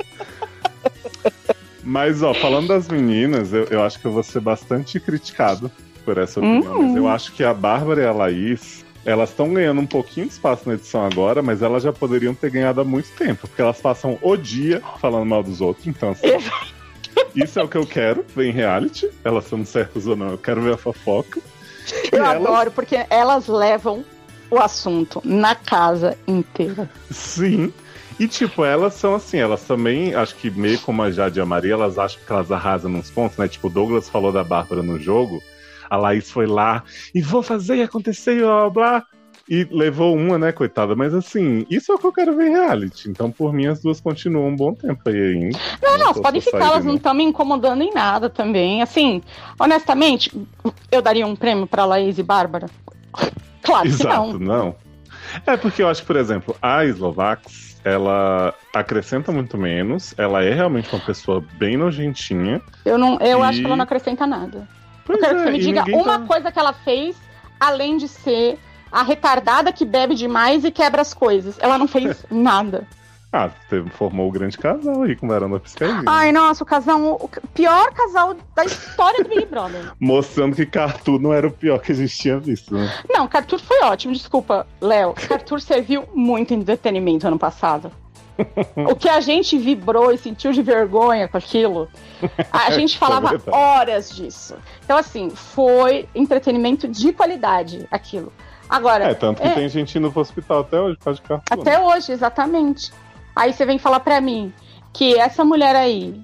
Mas, 1.82 2.22
ó, 2.22 2.32
falando 2.34 2.68
das 2.68 2.88
meninas, 2.88 3.52
eu, 3.52 3.64
eu 3.64 3.82
acho 3.82 3.98
que 3.98 4.06
eu 4.06 4.12
vou 4.12 4.22
ser 4.22 4.40
bastante 4.40 5.00
criticado 5.00 5.70
por 6.04 6.18
essa 6.18 6.38
opinião. 6.38 6.78
Hum. 6.78 6.88
Mas 6.88 6.96
eu 6.96 7.08
acho 7.08 7.32
que 7.32 7.42
a 7.42 7.52
Bárbara 7.52 8.02
e 8.02 8.06
a 8.06 8.12
Laís, 8.12 8.84
elas 9.04 9.30
estão 9.30 9.52
ganhando 9.52 9.80
um 9.80 9.86
pouquinho 9.86 10.26
de 10.26 10.32
espaço 10.32 10.68
na 10.68 10.74
edição 10.74 11.04
agora, 11.04 11.42
mas 11.42 11.62
elas 11.62 11.82
já 11.82 11.92
poderiam 11.92 12.34
ter 12.34 12.50
ganhado 12.50 12.80
há 12.80 12.84
muito 12.84 13.08
tempo. 13.16 13.46
Porque 13.48 13.62
elas 13.62 13.80
passam 13.80 14.18
o 14.20 14.36
dia 14.36 14.82
falando 15.00 15.26
mal 15.26 15.42
dos 15.42 15.60
outros. 15.60 15.86
Então, 15.86 16.10
assim, 16.10 16.26
isso 17.34 17.58
é 17.58 17.62
o 17.62 17.68
que 17.68 17.76
eu 17.78 17.86
quero 17.86 18.24
ver 18.34 18.48
em 18.48 18.52
reality. 18.52 19.08
Elas 19.24 19.44
sendo 19.46 19.64
certas 19.64 20.06
ou 20.06 20.16
não. 20.16 20.30
Eu 20.30 20.38
quero 20.38 20.60
ver 20.60 20.74
a 20.74 20.76
fofoca. 20.76 21.40
Eu 22.12 22.24
elas- 22.24 22.36
adoro, 22.46 22.70
porque 22.70 23.04
elas 23.08 23.46
levam 23.48 24.04
o 24.50 24.58
assunto 24.58 25.22
na 25.24 25.54
casa 25.54 26.16
inteira. 26.26 26.90
Sim. 27.10 27.72
E, 28.18 28.28
tipo, 28.28 28.64
elas 28.66 28.94
são 28.94 29.14
assim, 29.14 29.38
elas 29.38 29.62
também, 29.62 30.14
acho 30.14 30.34
que 30.34 30.50
meio 30.50 30.78
como 30.80 31.02
a 31.02 31.10
Jade 31.10 31.38
e 31.38 31.42
a 31.42 31.46
Maria, 31.46 31.72
elas 31.72 31.98
acham 31.98 32.20
que 32.22 32.30
elas 32.30 32.52
arrasam 32.52 32.90
nos 32.90 33.10
pontos, 33.10 33.38
né? 33.38 33.48
Tipo, 33.48 33.68
o 33.68 33.70
Douglas 33.70 34.10
falou 34.10 34.30
da 34.30 34.44
Bárbara 34.44 34.82
no 34.82 34.98
jogo, 35.00 35.42
a 35.90 35.96
Laís 35.96 36.30
foi 36.30 36.46
lá 36.46 36.82
e 37.14 37.20
vou 37.20 37.42
fazer 37.42 37.76
e 37.76 37.82
acontecer 37.82 38.38
e 38.38 38.40
blá, 38.40 38.70
blá. 38.70 39.04
E 39.48 39.66
levou 39.68 40.14
uma, 40.16 40.38
né, 40.38 40.52
coitada? 40.52 40.94
Mas 40.94 41.12
assim, 41.12 41.66
isso 41.68 41.90
é 41.90 41.96
o 41.96 41.98
que 41.98 42.06
eu 42.06 42.12
quero 42.12 42.36
ver 42.36 42.46
em 42.46 42.50
reality. 42.52 43.10
Então, 43.10 43.32
por 43.32 43.52
mim, 43.52 43.66
as 43.66 43.82
duas 43.82 44.00
continuam 44.00 44.46
um 44.46 44.54
bom 44.54 44.72
tempo 44.72 45.00
aí 45.08 45.16
ainda. 45.34 45.58
Não, 45.82 45.98
não, 45.98 46.06
vocês 46.12 46.20
podem 46.22 46.40
ficar, 46.40 46.66
elas 46.66 46.84
não 46.84 46.94
estão 46.94 47.12
me 47.12 47.24
incomodando 47.24 47.82
em 47.82 47.92
nada 47.92 48.30
também. 48.30 48.80
Assim, 48.80 49.20
honestamente, 49.58 50.30
eu 50.92 51.02
daria 51.02 51.26
um 51.26 51.34
prêmio 51.34 51.66
pra 51.66 51.84
Laís 51.84 52.16
e 52.18 52.22
Bárbara? 52.22 52.66
Claro 53.62 53.82
que 53.82 53.88
Exato, 53.94 54.38
não. 54.38 54.56
não. 54.56 54.76
É 55.44 55.56
porque 55.56 55.82
eu 55.82 55.88
acho 55.88 56.00
que, 56.00 56.06
por 56.06 56.16
exemplo, 56.16 56.56
a 56.62 56.84
Eslovax, 56.86 57.78
ela 57.84 58.54
acrescenta 58.74 59.30
muito 59.30 59.58
menos, 59.58 60.14
ela 60.16 60.42
é 60.42 60.54
realmente 60.54 60.88
uma 60.92 61.00
pessoa 61.04 61.44
bem 61.58 61.76
nojentinha. 61.76 62.60
Eu, 62.84 62.96
não, 62.96 63.18
eu 63.20 63.40
E- 63.40 63.42
acho 63.42 63.58
que 63.60 63.66
ela 63.66 63.76
não 63.76 63.84
acrescenta 63.84 64.26
nada. 64.26 64.66
Pois 65.18 65.22
eu 65.22 65.28
quero 65.28 65.36
que 65.36 65.42
é, 65.42 65.44
você 65.46 65.50
me 65.52 65.58
diga 65.58 65.84
uma 65.96 66.18
tá- 66.20 66.26
coisa 66.26 66.52
que 66.52 66.58
ela 66.58 66.72
fez, 66.72 67.16
além 67.58 67.96
de 67.96 68.08
ser 68.08 68.58
a 68.90 69.02
retardada 69.02 69.72
que 69.72 69.84
bebe 69.84 70.14
demais 70.14 70.64
e 70.64 70.70
quebra 70.70 71.00
as 71.02 71.14
coisas. 71.14 71.56
Ela 71.60 71.78
não 71.78 71.86
fez 71.86 72.24
nada. 72.30 72.86
Ah, 73.32 73.48
teve, 73.68 73.88
formou 73.90 74.26
o 74.28 74.32
grande 74.32 74.58
casal 74.58 75.04
aí 75.04 75.14
com 75.14 75.28
Varanda 75.28 75.60
Piscadinha. 75.60 76.02
Ai, 76.04 76.32
nossa, 76.32 76.64
o 76.64 76.66
casal, 76.66 77.00
o 77.00 77.30
pior 77.54 77.92
casal 77.92 78.34
da 78.56 78.64
história 78.64 79.22
do 79.22 79.28
Big 79.30 79.46
Brother. 79.46 79.92
Mostrando 80.00 80.56
que 80.56 80.66
Cartoon 80.66 81.18
não 81.20 81.32
era 81.32 81.46
o 81.46 81.52
pior 81.52 81.78
que 81.78 81.92
a 81.92 81.94
gente 81.94 82.16
tinha 82.16 82.40
visto, 82.40 82.74
né? 82.74 82.92
Não, 83.08 83.28
Cartur 83.28 83.60
foi 83.60 83.80
ótimo, 83.84 84.12
desculpa, 84.12 84.66
Léo. 84.80 85.14
Cartur 85.14 85.60
serviu 85.60 86.08
muito 86.12 86.52
em 86.52 86.56
entretenimento 86.58 87.24
ano 87.28 87.38
passado. 87.38 87.92
O 88.76 88.94
que 88.96 89.08
a 89.08 89.20
gente 89.20 89.56
vibrou 89.58 90.12
e 90.12 90.18
sentiu 90.18 90.52
de 90.52 90.62
vergonha 90.62 91.28
com 91.28 91.36
aquilo, 91.36 91.88
a 92.52 92.70
gente 92.72 92.98
falava 92.98 93.40
É 93.46 93.50
horas 93.50 94.10
disso. 94.10 94.54
Então, 94.84 94.96
assim, 94.96 95.30
foi 95.30 96.08
entretenimento 96.14 96.86
de 96.88 97.12
qualidade 97.12 97.86
aquilo. 97.90 98.32
Agora, 98.68 99.04
É, 99.10 99.14
tanto 99.14 99.42
que 99.42 99.48
É. 99.48 99.52
tem 99.54 99.68
gente 99.68 99.98
indo 99.98 100.10
pro 100.12 100.20
hospital 100.20 100.60
até 100.60 100.80
hoje 100.80 100.96
por 100.98 101.04
causa 101.04 101.20
de 101.20 101.26
Cartoon. 101.28 101.56
né? 101.56 101.60
até 101.62 101.80
hoje, 101.84 102.12
exatamente. 102.12 102.92
Aí 103.34 103.52
você 103.52 103.64
vem 103.66 103.78
falar 103.78 104.00
pra 104.00 104.20
mim 104.20 104.52
que 104.92 105.16
essa 105.18 105.44
mulher 105.44 105.74
aí, 105.76 106.20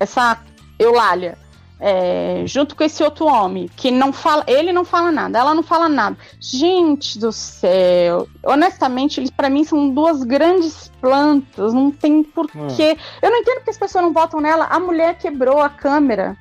essa 0.00 0.38
Eulália, 0.78 1.38
é, 1.80 2.42
junto 2.46 2.76
com 2.76 2.84
esse 2.84 3.02
outro 3.02 3.26
homem, 3.26 3.68
que 3.76 3.90
não 3.90 4.12
fala, 4.12 4.44
ele 4.46 4.72
não 4.72 4.84
fala 4.84 5.10
nada, 5.10 5.38
ela 5.38 5.54
não 5.54 5.62
fala 5.62 5.88
nada. 5.88 6.16
Gente 6.40 7.18
do 7.18 7.32
céu, 7.32 8.28
honestamente, 8.44 9.20
eles 9.20 9.30
pra 9.30 9.50
mim 9.50 9.64
são 9.64 9.90
duas 9.90 10.22
grandes 10.22 10.90
plantas, 11.00 11.74
não 11.74 11.90
tem 11.90 12.22
porquê. 12.22 12.96
Eu 13.20 13.30
não 13.30 13.38
entendo 13.38 13.56
porque 13.56 13.70
as 13.70 13.78
pessoas 13.78 14.04
não 14.04 14.12
votam 14.12 14.40
nela. 14.40 14.66
A 14.66 14.78
mulher 14.78 15.18
quebrou 15.18 15.60
a 15.60 15.68
câmera 15.68 16.36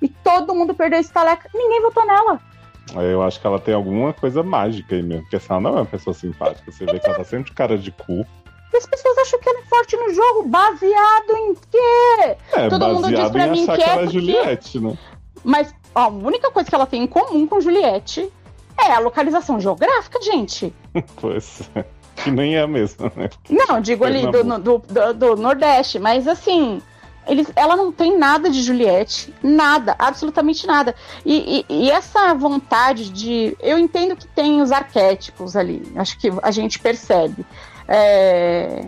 e 0.00 0.08
todo 0.08 0.54
mundo 0.54 0.74
perdeu 0.74 1.00
esse 1.00 1.12
taleca. 1.12 1.48
Ninguém 1.54 1.82
votou 1.82 2.06
nela. 2.06 2.40
Aí 2.94 3.10
Eu 3.10 3.22
acho 3.22 3.40
que 3.40 3.46
ela 3.46 3.58
tem 3.58 3.74
alguma 3.74 4.12
coisa 4.12 4.42
mágica 4.42 4.94
aí 4.94 5.02
mesmo. 5.02 5.22
Porque 5.22 5.40
senão 5.40 5.58
ela 5.58 5.70
não 5.70 5.78
é 5.78 5.80
uma 5.80 5.86
pessoa 5.86 6.14
simpática. 6.14 6.70
Você 6.70 6.84
vê 6.84 6.98
que 6.98 7.06
ela 7.06 7.16
tá 7.18 7.24
sempre 7.24 7.50
de 7.50 7.56
cara 7.56 7.76
de 7.76 7.90
cu. 7.90 8.24
E 8.72 8.76
as 8.76 8.86
pessoas 8.86 9.16
acham 9.18 9.38
que 9.40 9.48
ela 9.48 9.60
é 9.60 9.64
forte 9.64 9.96
no 9.96 10.12
jogo, 10.12 10.42
baseado 10.48 11.30
em 11.36 11.54
quê? 11.54 12.36
É, 12.52 12.68
Todo 12.68 12.88
mundo 12.88 13.08
diz 13.12 13.30
pra 13.30 13.46
mim 13.46 13.66
que 13.66 13.76
que 13.76 13.82
é 13.82 13.88
é 13.88 13.94
porque- 13.94 14.10
Juliette, 14.12 14.80
né? 14.80 14.98
Mas 15.44 15.74
ó, 15.94 16.00
a 16.02 16.08
única 16.08 16.50
coisa 16.50 16.68
que 16.68 16.74
ela 16.74 16.86
tem 16.86 17.02
em 17.04 17.06
comum 17.06 17.46
com 17.46 17.60
Juliette 17.60 18.30
é 18.78 18.92
a 18.92 18.98
localização 18.98 19.60
geográfica, 19.60 20.20
gente. 20.22 20.72
Pois 21.20 21.60
é. 21.74 21.84
Que 22.16 22.30
nem 22.30 22.56
é 22.56 22.66
mesmo, 22.66 23.10
né? 23.14 23.28
Não, 23.48 23.80
digo 23.80 24.04
ali 24.04 24.22
do, 24.26 24.42
do, 24.58 24.78
do- 24.78 25.14
do 25.14 25.36
Nordeste, 25.36 25.98
mas 25.98 26.26
assim, 26.26 26.80
eles, 27.26 27.46
ela 27.54 27.76
não 27.76 27.92
tem 27.92 28.16
nada 28.18 28.48
de 28.48 28.62
Juliette, 28.62 29.32
nada, 29.42 29.94
absolutamente 29.98 30.66
nada. 30.66 30.94
E, 31.26 31.64
e, 31.68 31.86
e, 31.86 31.90
essa 31.90 32.32
vontade 32.34 33.10
de. 33.10 33.54
Eu 33.60 33.78
entendo 33.78 34.16
que 34.16 34.26
tem 34.28 34.62
os 34.62 34.72
arquétipos 34.72 35.54
ali, 35.56 35.82
acho 35.96 36.18
que 36.18 36.30
a 36.42 36.50
gente 36.50 36.78
percebe. 36.78 37.44
É, 37.88 38.84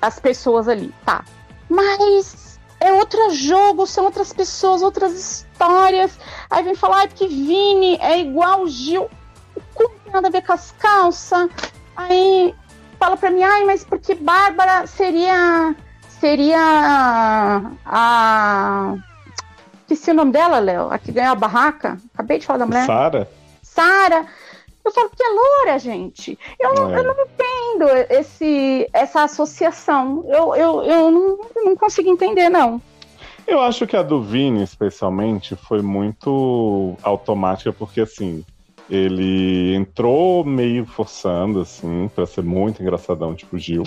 as 0.00 0.18
pessoas 0.18 0.68
ali, 0.68 0.94
tá. 1.04 1.24
Mas 1.68 2.58
é 2.80 2.92
outro 2.92 3.30
jogo, 3.30 3.86
são 3.86 4.04
outras 4.04 4.32
pessoas, 4.32 4.82
outras 4.82 5.12
histórias. 5.12 6.18
Aí 6.50 6.64
vem 6.64 6.74
falar, 6.74 7.04
ah, 7.04 7.08
porque 7.08 7.28
Vini 7.28 7.96
é 8.00 8.18
igual 8.18 8.62
o 8.62 8.68
Gil. 8.68 9.08
Como 9.74 9.88
tem 9.88 10.12
nada 10.12 10.28
a 10.28 10.30
ver 10.30 10.42
com 10.44 10.52
as 10.52 10.72
calças? 10.72 11.48
Aí 11.96 12.54
fala 12.98 13.16
pra 13.16 13.30
mim, 13.30 13.42
ai, 13.42 13.64
mas 13.64 13.84
porque 13.84 14.14
Bárbara 14.14 14.86
seria. 14.86 15.74
Seria 16.20 16.58
a. 17.84 18.94
Esqueci 19.82 20.10
o 20.10 20.14
nome 20.14 20.32
dela, 20.32 20.58
Léo, 20.58 20.90
a 20.90 20.98
que 20.98 21.12
ganhou 21.12 21.32
a 21.32 21.36
barraca. 21.36 21.98
Acabei 22.14 22.38
de 22.38 22.46
falar 22.46 22.60
da 22.60 22.66
mulher. 22.66 22.86
Sara? 22.86 23.28
Sara. 23.62 24.26
Eu 24.84 24.90
falo 24.90 25.10
que 25.10 25.22
é 25.22 25.28
loura, 25.28 25.78
gente. 25.78 26.38
Eu 26.58 26.74
não, 26.74 26.94
é. 26.94 26.98
eu 26.98 27.04
não 27.04 27.12
entendo 27.12 27.88
esse, 28.10 28.88
essa 28.92 29.22
associação. 29.22 30.24
Eu, 30.28 30.54
eu, 30.54 30.82
eu 30.82 31.10
não, 31.10 31.38
não 31.64 31.76
consigo 31.76 32.10
entender, 32.10 32.48
não. 32.48 32.80
Eu 33.46 33.60
acho 33.60 33.86
que 33.86 33.96
a 33.96 34.02
do 34.02 34.22
Vini, 34.22 34.62
especialmente, 34.62 35.56
foi 35.56 35.82
muito 35.82 36.96
automática, 37.02 37.72
porque 37.72 38.02
assim, 38.02 38.44
ele 38.88 39.74
entrou 39.74 40.44
meio 40.44 40.86
forçando, 40.86 41.60
assim, 41.60 42.10
pra 42.14 42.26
ser 42.26 42.42
muito 42.42 42.82
engraçadão, 42.82 43.34
tipo 43.34 43.58
Gil. 43.58 43.82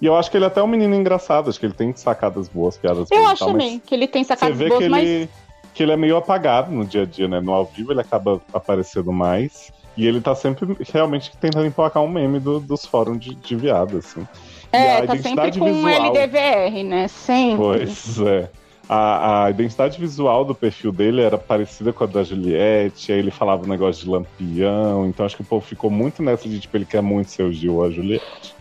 E 0.00 0.06
eu 0.06 0.16
acho 0.16 0.30
que 0.30 0.36
ele 0.36 0.44
é 0.44 0.48
até 0.48 0.62
um 0.62 0.66
menino 0.66 0.94
engraçado, 0.94 1.50
acho 1.50 1.58
que 1.58 1.66
ele 1.66 1.74
tem 1.74 1.94
sacadas 1.94 2.48
boas, 2.48 2.78
piadas 2.78 3.10
Eu 3.10 3.18
boas 3.18 3.32
acho 3.32 3.46
também 3.46 3.78
que 3.80 3.94
ele 3.94 4.06
tem 4.06 4.22
sacadas 4.24 4.56
você 4.56 4.64
vê 4.64 4.68
boas, 4.68 4.84
que 4.84 4.88
mas. 4.88 5.08
Ele, 5.08 5.28
que 5.74 5.82
ele 5.82 5.92
é 5.92 5.96
meio 5.96 6.16
apagado 6.16 6.72
no 6.72 6.84
dia 6.84 7.02
a 7.02 7.06
dia, 7.06 7.28
né? 7.28 7.40
No 7.40 7.52
ao 7.52 7.64
vivo 7.64 7.92
ele 7.92 8.00
acaba 8.00 8.40
aparecendo 8.52 9.12
mais. 9.12 9.72
E 9.98 10.06
ele 10.06 10.20
tá 10.20 10.32
sempre 10.32 10.76
realmente 10.92 11.36
tentando 11.38 11.66
emplacar 11.66 12.00
um 12.04 12.08
meme 12.08 12.38
do, 12.38 12.60
dos 12.60 12.86
fóruns 12.86 13.18
de, 13.18 13.34
de 13.34 13.56
viado, 13.56 13.98
assim. 13.98 14.24
É, 14.70 15.04
tá 15.04 15.16
sempre 15.16 15.58
com 15.58 15.64
visual... 15.64 16.12
LDVR, 16.12 16.84
né? 16.84 17.08
Sempre. 17.08 17.56
Pois 17.56 18.20
é. 18.20 18.48
A, 18.88 19.46
a, 19.46 19.50
identidade 19.50 19.98
visual 19.98 20.44
do 20.44 20.54
perfil 20.54 20.92
dele 20.92 21.20
era 21.20 21.36
parecida 21.36 21.92
com 21.92 22.04
a 22.04 22.06
da 22.06 22.22
Juliette, 22.22 23.12
aí 23.12 23.18
ele 23.18 23.32
falava 23.32 23.64
um 23.64 23.68
negócio 23.68 24.04
de 24.04 24.08
lampião, 24.08 25.04
então 25.04 25.26
acho 25.26 25.36
que 25.36 25.42
o 25.42 25.44
povo 25.44 25.66
ficou 25.66 25.90
muito 25.90 26.22
nessa 26.22 26.48
de 26.48 26.58
tipo, 26.58 26.74
ele 26.76 26.86
quer 26.86 27.02
muito 27.02 27.30
ser 27.30 27.42
o 27.42 27.52
Gil 27.52 27.74
ou 27.74 27.84
a 27.84 27.90
Juliette. 27.90 28.54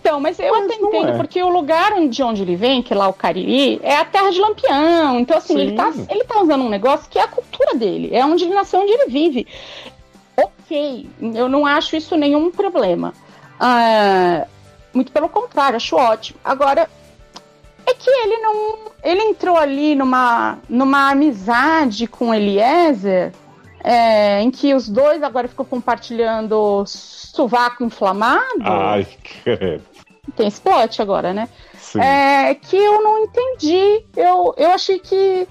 Então, 0.00 0.18
mas 0.18 0.38
eu 0.38 0.52
mas 0.52 0.64
até 0.64 0.74
entendo, 0.74 1.10
é. 1.10 1.16
porque 1.16 1.40
o 1.42 1.50
lugar 1.50 1.92
de 2.08 2.22
onde 2.22 2.42
ele 2.42 2.56
vem, 2.56 2.82
que 2.82 2.94
é 2.94 2.96
lá 2.96 3.08
o 3.08 3.12
Cariri, 3.12 3.78
é 3.82 3.96
a 3.98 4.04
terra 4.06 4.30
de 4.30 4.40
Lampião. 4.40 5.20
Então, 5.20 5.36
assim, 5.36 5.60
ele 5.60 5.72
tá, 5.72 5.92
ele 6.08 6.24
tá 6.24 6.40
usando 6.40 6.64
um 6.64 6.68
negócio 6.68 7.08
que 7.10 7.18
é 7.18 7.22
a 7.22 7.28
cultura 7.28 7.74
dele, 7.74 8.08
é 8.12 8.24
onde 8.24 8.44
ele 8.44 8.54
nasceu, 8.54 8.80
onde 8.80 8.90
ele 8.90 9.10
vive. 9.10 9.46
Ok, 10.68 11.08
eu 11.34 11.48
não 11.48 11.64
acho 11.64 11.96
isso 11.96 12.14
nenhum 12.14 12.50
problema. 12.50 13.14
Uh, 13.58 14.46
muito 14.92 15.10
pelo 15.10 15.26
contrário, 15.26 15.76
acho 15.76 15.96
ótimo. 15.96 16.38
Agora, 16.44 16.90
é 17.86 17.94
que 17.94 18.10
ele 18.10 18.36
não. 18.36 18.78
Ele 19.02 19.22
entrou 19.22 19.56
ali 19.56 19.94
numa, 19.94 20.58
numa 20.68 21.10
amizade 21.10 22.06
com 22.06 22.34
Eliezer, 22.34 23.32
é, 23.82 24.42
em 24.42 24.50
que 24.50 24.74
os 24.74 24.90
dois 24.90 25.22
agora 25.22 25.48
ficam 25.48 25.64
compartilhando 25.64 26.84
sovaco 26.86 27.82
inflamado. 27.82 28.62
Ai, 28.62 29.06
credo. 29.42 29.82
Tem 30.36 30.48
esse 30.48 30.60
plot 30.60 31.00
agora, 31.00 31.32
né? 31.32 31.48
Sim. 31.78 32.00
É, 32.00 32.54
que 32.54 32.76
eu 32.76 33.02
não 33.02 33.24
entendi. 33.24 34.04
Eu, 34.14 34.54
eu 34.58 34.70
achei 34.72 34.98
que. 34.98 35.48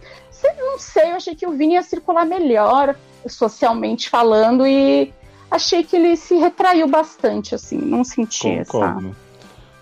Não 0.59 0.77
sei, 0.77 1.11
eu 1.11 1.15
achei 1.15 1.33
que 1.33 1.47
o 1.47 1.51
Vini 1.57 1.73
ia 1.73 1.81
circular 1.81 2.23
melhor 2.23 2.95
socialmente 3.29 4.09
falando 4.09 4.65
e 4.65 5.13
achei 5.49 5.83
que 5.83 5.95
ele 5.95 6.15
se 6.15 6.35
retraiu 6.35 6.87
bastante, 6.87 7.55
assim, 7.55 7.77
não 7.77 8.03
senti 8.03 8.63
Concordo. 8.65 9.09
essa. 9.09 9.27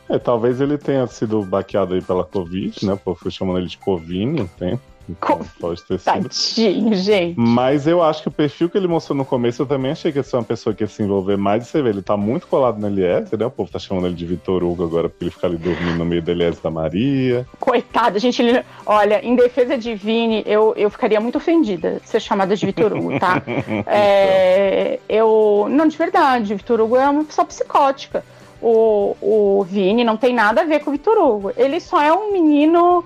É, 0.07 0.19
talvez 0.19 0.61
ele 0.61 0.77
tenha 0.77 1.07
sido 1.07 1.41
baqueado 1.43 1.95
aí 1.95 2.01
pela 2.01 2.23
Covid, 2.23 2.85
né? 2.85 2.95
Povo 2.95 3.19
foi 3.19 3.31
chamando 3.31 3.57
ele 3.57 3.67
de 3.67 3.77
Covini 3.77 4.41
um 4.41 4.47
tempo. 4.47 4.83
Então, 5.09 5.39
pode 5.59 5.83
ter 5.83 5.99
sido. 5.99 6.03
Tadinho, 6.03 6.95
gente. 6.95 7.39
Mas 7.39 7.85
eu 7.85 8.01
acho 8.01 8.23
que 8.23 8.27
o 8.27 8.31
perfil 8.31 8.69
que 8.69 8.77
ele 8.77 8.87
mostrou 8.87 9.15
no 9.15 9.25
começo, 9.25 9.61
eu 9.61 9.65
também 9.65 9.91
achei 9.91 10.11
que 10.11 10.17
ia 10.17 10.23
ser 10.23 10.37
uma 10.37 10.43
pessoa 10.43 10.73
que 10.73 10.83
ia 10.83 10.87
se 10.87 11.03
envolver 11.03 11.37
mais. 11.37 11.63
E 11.63 11.67
você 11.67 11.81
vê, 11.81 11.89
ele 11.89 12.01
tá 12.01 12.17
muito 12.17 12.47
colado 12.47 12.79
no 12.79 12.87
Eliezer, 12.87 13.37
né? 13.37 13.45
O 13.45 13.51
povo 13.51 13.71
tá 13.71 13.79
chamando 13.79 14.07
ele 14.07 14.15
de 14.15 14.25
Vitor 14.25 14.63
Hugo 14.63 14.83
agora, 14.83 15.07
porque 15.07 15.25
ele 15.25 15.31
fica 15.31 15.47
ali 15.47 15.57
dormindo 15.57 15.97
no 15.97 16.05
meio 16.05 16.21
do 16.21 16.31
Eliezer 16.31 16.61
da 16.61 16.71
Maria. 16.71 17.45
Coitado, 17.59 18.17
gente. 18.19 18.41
Ele... 18.41 18.63
Olha, 18.85 19.23
em 19.23 19.35
defesa 19.35 19.77
de 19.77 19.95
Vini, 19.95 20.43
eu, 20.45 20.73
eu 20.75 20.89
ficaria 20.89 21.19
muito 21.21 21.37
ofendida 21.37 21.99
de 22.01 22.09
ser 22.09 22.19
chamada 22.19 22.55
de 22.55 22.65
Vitor 22.65 22.93
Hugo, 22.93 23.19
tá? 23.19 23.41
é, 23.85 24.99
eu. 25.07 25.67
Não, 25.69 25.87
de 25.87 25.97
verdade, 25.97 26.55
Vitor 26.55 26.81
Hugo 26.81 26.97
é 26.97 27.07
uma 27.07 27.23
pessoa 27.23 27.45
psicótica. 27.45 28.23
O, 28.61 29.15
o 29.21 29.63
Vini 29.63 30.03
não 30.03 30.17
tem 30.17 30.33
nada 30.33 30.61
a 30.61 30.63
ver 30.63 30.79
com 30.79 30.89
o 30.89 30.93
Vitor 30.93 31.17
Hugo. 31.17 31.51
Ele 31.55 31.79
só 31.79 32.01
é 32.01 32.11
um 32.11 32.31
menino 32.31 33.03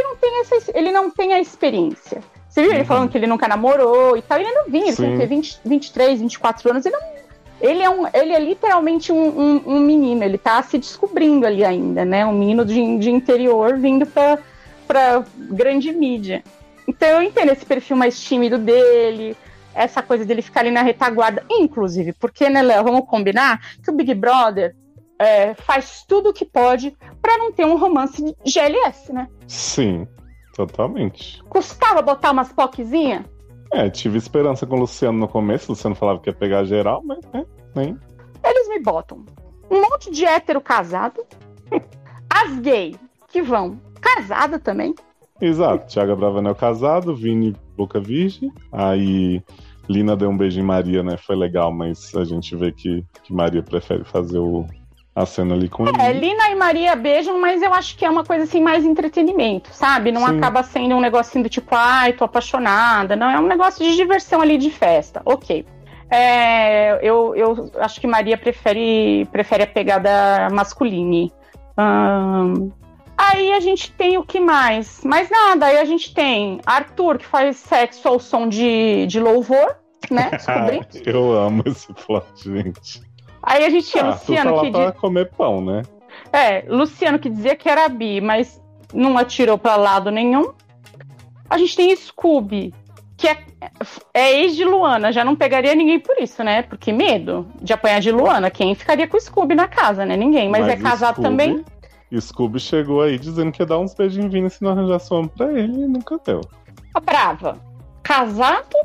que 0.00 0.02
não 0.02 0.16
tem 0.16 0.40
essa, 0.40 0.72
ele 0.74 0.90
não 0.90 1.10
tem 1.10 1.32
a 1.34 1.40
experiência. 1.40 2.22
Você 2.48 2.62
viu 2.62 2.70
uhum. 2.70 2.76
ele 2.76 2.84
falando 2.84 3.10
que 3.10 3.18
ele 3.18 3.26
nunca 3.26 3.46
namorou 3.46 4.16
e 4.16 4.22
tal? 4.22 4.38
Ele 4.38 4.48
é 4.48 4.54
novinho, 4.54 4.86
ele 4.86 4.96
tem 4.96 5.26
20, 5.26 5.60
23, 5.64 6.20
24 6.20 6.70
anos. 6.70 6.86
Ele, 6.86 6.96
não, 6.96 7.02
ele, 7.60 7.82
é, 7.82 7.90
um, 7.90 8.06
ele 8.12 8.32
é 8.32 8.40
literalmente 8.40 9.12
um, 9.12 9.28
um, 9.28 9.62
um, 9.66 9.80
menino, 9.80 10.24
ele 10.24 10.38
tá 10.38 10.62
se 10.62 10.78
descobrindo 10.78 11.46
ali 11.46 11.64
ainda, 11.64 12.04
né? 12.04 12.24
Um 12.26 12.32
menino 12.32 12.64
de, 12.64 12.98
de 12.98 13.10
interior 13.10 13.78
vindo 13.78 14.06
pra, 14.06 14.38
pra 14.86 15.24
grande 15.36 15.92
mídia. 15.92 16.42
Então 16.88 17.08
eu 17.08 17.22
entendo 17.22 17.52
esse 17.52 17.64
perfil 17.64 17.96
mais 17.96 18.20
tímido 18.20 18.58
dele, 18.58 19.36
essa 19.74 20.02
coisa 20.02 20.24
dele 20.24 20.42
ficar 20.42 20.60
ali 20.60 20.70
na 20.72 20.82
retaguarda, 20.82 21.44
inclusive, 21.48 22.12
porque, 22.14 22.48
né, 22.48 22.62
Léo, 22.62 22.82
vamos 22.82 23.06
combinar 23.06 23.60
que 23.82 23.90
o 23.90 23.94
Big 23.94 24.12
Brother 24.14 24.74
é, 25.20 25.52
faz 25.52 26.02
tudo 26.08 26.30
o 26.30 26.32
que 26.32 26.46
pode 26.46 26.96
para 27.20 27.36
não 27.36 27.52
ter 27.52 27.66
um 27.66 27.76
romance 27.76 28.24
de 28.24 28.34
GLS, 28.50 29.12
né? 29.12 29.28
Sim, 29.46 30.08
totalmente. 30.54 31.44
Custava 31.44 32.00
botar 32.00 32.30
umas 32.30 32.50
poquezinhas? 32.50 33.26
É, 33.70 33.90
tive 33.90 34.16
esperança 34.16 34.66
com 34.66 34.76
o 34.76 34.80
Luciano 34.80 35.18
no 35.18 35.28
começo. 35.28 35.66
O 35.68 35.72
Luciano 35.72 35.94
falava 35.94 36.20
que 36.20 36.30
ia 36.30 36.34
pegar 36.34 36.64
geral, 36.64 37.02
mas 37.04 37.20
né, 37.34 37.44
nem. 37.76 37.98
Eles 38.42 38.68
me 38.70 38.80
botam 38.80 39.22
um 39.70 39.82
monte 39.82 40.10
de 40.10 40.24
hétero 40.24 40.60
casado, 40.60 41.22
as 42.28 42.58
gay 42.58 42.96
que 43.28 43.42
vão 43.42 43.78
casada 44.00 44.58
também. 44.58 44.94
Exato, 45.38 45.86
Thiago 45.86 46.16
Bravanel 46.16 46.54
casado, 46.54 47.14
Vini 47.14 47.54
Boca 47.76 48.00
Virgem, 48.00 48.50
aí 48.72 49.42
Lina 49.88 50.16
deu 50.16 50.30
um 50.30 50.36
beijo 50.36 50.60
em 50.60 50.64
Maria, 50.64 51.02
né? 51.02 51.16
Foi 51.16 51.36
legal, 51.36 51.72
mas 51.72 52.14
a 52.14 52.24
gente 52.24 52.56
vê 52.56 52.72
que, 52.72 53.04
que 53.22 53.32
Maria 53.32 53.62
prefere 53.62 54.04
fazer 54.04 54.38
o, 54.38 54.66
a 55.22 55.26
cena 55.26 55.54
ali 55.54 55.68
com 55.68 55.86
É, 55.86 56.12
Lina 56.12 56.50
e 56.50 56.54
Maria 56.54 56.96
beijam, 56.96 57.40
mas 57.40 57.62
eu 57.62 57.72
acho 57.72 57.96
que 57.96 58.04
é 58.04 58.10
uma 58.10 58.24
coisa 58.24 58.44
assim 58.44 58.60
mais 58.60 58.84
entretenimento, 58.84 59.70
sabe? 59.72 60.12
Não 60.12 60.26
Sim. 60.26 60.36
acaba 60.36 60.62
sendo 60.62 60.94
um 60.94 61.00
negocinho 61.00 61.44
do 61.44 61.50
tipo, 61.50 61.74
ai, 61.74 62.12
tô 62.12 62.24
apaixonada. 62.24 63.16
Não, 63.16 63.30
é 63.30 63.38
um 63.38 63.46
negócio 63.46 63.84
de 63.84 63.96
diversão 63.96 64.40
ali 64.40 64.58
de 64.58 64.70
festa. 64.70 65.22
Ok. 65.24 65.64
É, 66.10 66.98
eu, 67.06 67.36
eu 67.36 67.70
acho 67.78 68.00
que 68.00 68.06
Maria 68.06 68.36
prefere, 68.36 69.26
prefere 69.30 69.62
a 69.62 69.66
pegada 69.66 70.48
masculine. 70.50 71.32
Hum, 71.78 72.72
aí 73.16 73.52
a 73.52 73.60
gente 73.60 73.92
tem 73.92 74.18
o 74.18 74.24
que 74.24 74.40
mais? 74.40 75.02
Mais 75.04 75.30
nada. 75.30 75.66
Aí 75.66 75.78
a 75.78 75.84
gente 75.84 76.12
tem 76.12 76.60
Arthur, 76.66 77.18
que 77.18 77.26
faz 77.26 77.56
sexo 77.58 78.08
ao 78.08 78.18
som 78.18 78.48
de, 78.48 79.06
de 79.06 79.20
louvor, 79.20 79.76
né? 80.10 80.30
eu 81.06 81.32
amo 81.32 81.62
esse 81.66 81.92
plot, 81.92 82.26
gente. 82.42 83.09
Aí 83.42 83.64
a 83.64 83.70
gente 83.70 83.88
tinha 83.88 84.04
ah, 84.04 84.10
Luciano 84.10 84.60
que. 84.60 84.70
Pra 84.70 84.92
comer 84.92 85.30
pão, 85.30 85.60
né? 85.60 85.82
É, 86.32 86.64
Luciano 86.68 87.18
que 87.18 87.28
dizia 87.28 87.56
que 87.56 87.68
era 87.68 87.88
bi, 87.88 88.20
mas 88.20 88.60
não 88.92 89.16
atirou 89.16 89.58
para 89.58 89.76
lado 89.76 90.10
nenhum. 90.10 90.52
A 91.48 91.58
gente 91.58 91.74
tem 91.74 91.94
Scooby, 91.96 92.72
que 93.16 93.26
é, 93.26 93.44
é 94.14 94.40
ex 94.40 94.54
de 94.54 94.64
Luana, 94.64 95.12
já 95.12 95.24
não 95.24 95.34
pegaria 95.34 95.74
ninguém 95.74 95.98
por 95.98 96.16
isso, 96.20 96.44
né? 96.44 96.62
Porque 96.62 96.92
medo 96.92 97.48
de 97.60 97.72
apanhar 97.72 98.00
de 98.00 98.12
Luana. 98.12 98.50
Quem 98.50 98.74
ficaria 98.74 99.08
com 99.08 99.16
o 99.16 99.20
Scooby 99.20 99.54
na 99.54 99.66
casa, 99.66 100.04
né? 100.04 100.16
Ninguém. 100.16 100.48
Mas, 100.48 100.62
mas 100.62 100.72
é 100.72 100.76
casado 100.76 101.14
Scooby, 101.16 101.28
também. 101.28 101.64
Scooby 102.20 102.60
chegou 102.60 103.02
aí 103.02 103.18
dizendo 103.18 103.50
que 103.50 103.62
ia 103.62 103.66
dar 103.66 103.78
uns 103.78 103.94
beijinhos 103.94 104.32
vindo 104.32 104.50
se 104.50 104.62
não 104.62 104.70
arranjasse 104.70 105.12
homem 105.12 105.30
pra 105.36 105.52
ele 105.52 105.82
e 105.82 105.88
nunca 105.88 106.18
deu. 106.24 106.40
A 106.94 107.00
brava. 107.00 107.58
Casado? 108.02 108.76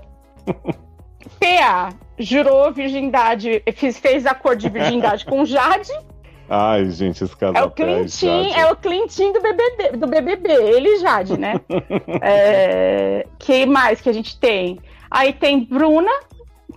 PA 1.40 1.90
jurou 2.18 2.72
virgindade, 2.72 3.64
fez, 3.76 3.98
fez 3.98 4.26
acordo 4.26 4.60
de 4.60 4.70
virgindade 4.70 5.26
com 5.26 5.46
Jade. 5.46 5.92
Ai, 6.48 6.90
gente, 6.92 7.24
esse 7.24 7.36
casal 7.36 7.64
é 7.64 7.66
o 7.66 7.72
Clintin, 7.72 8.52
é 8.56 8.72
o 8.72 8.76
Clintin 8.76 9.34
do 9.34 9.42
BBB, 9.42 9.98
do 9.98 10.08
BBB, 10.08 10.50
ele 10.52 10.90
e 10.90 11.00
Jade, 11.00 11.40
né? 11.40 11.60
é, 12.22 13.26
que 13.40 13.66
mais 13.66 14.00
que 14.00 14.10
a 14.10 14.14
gente 14.14 14.40
tem? 14.40 14.80
Aí 15.10 15.34
tem 15.34 15.64
Bruna, 15.64 16.12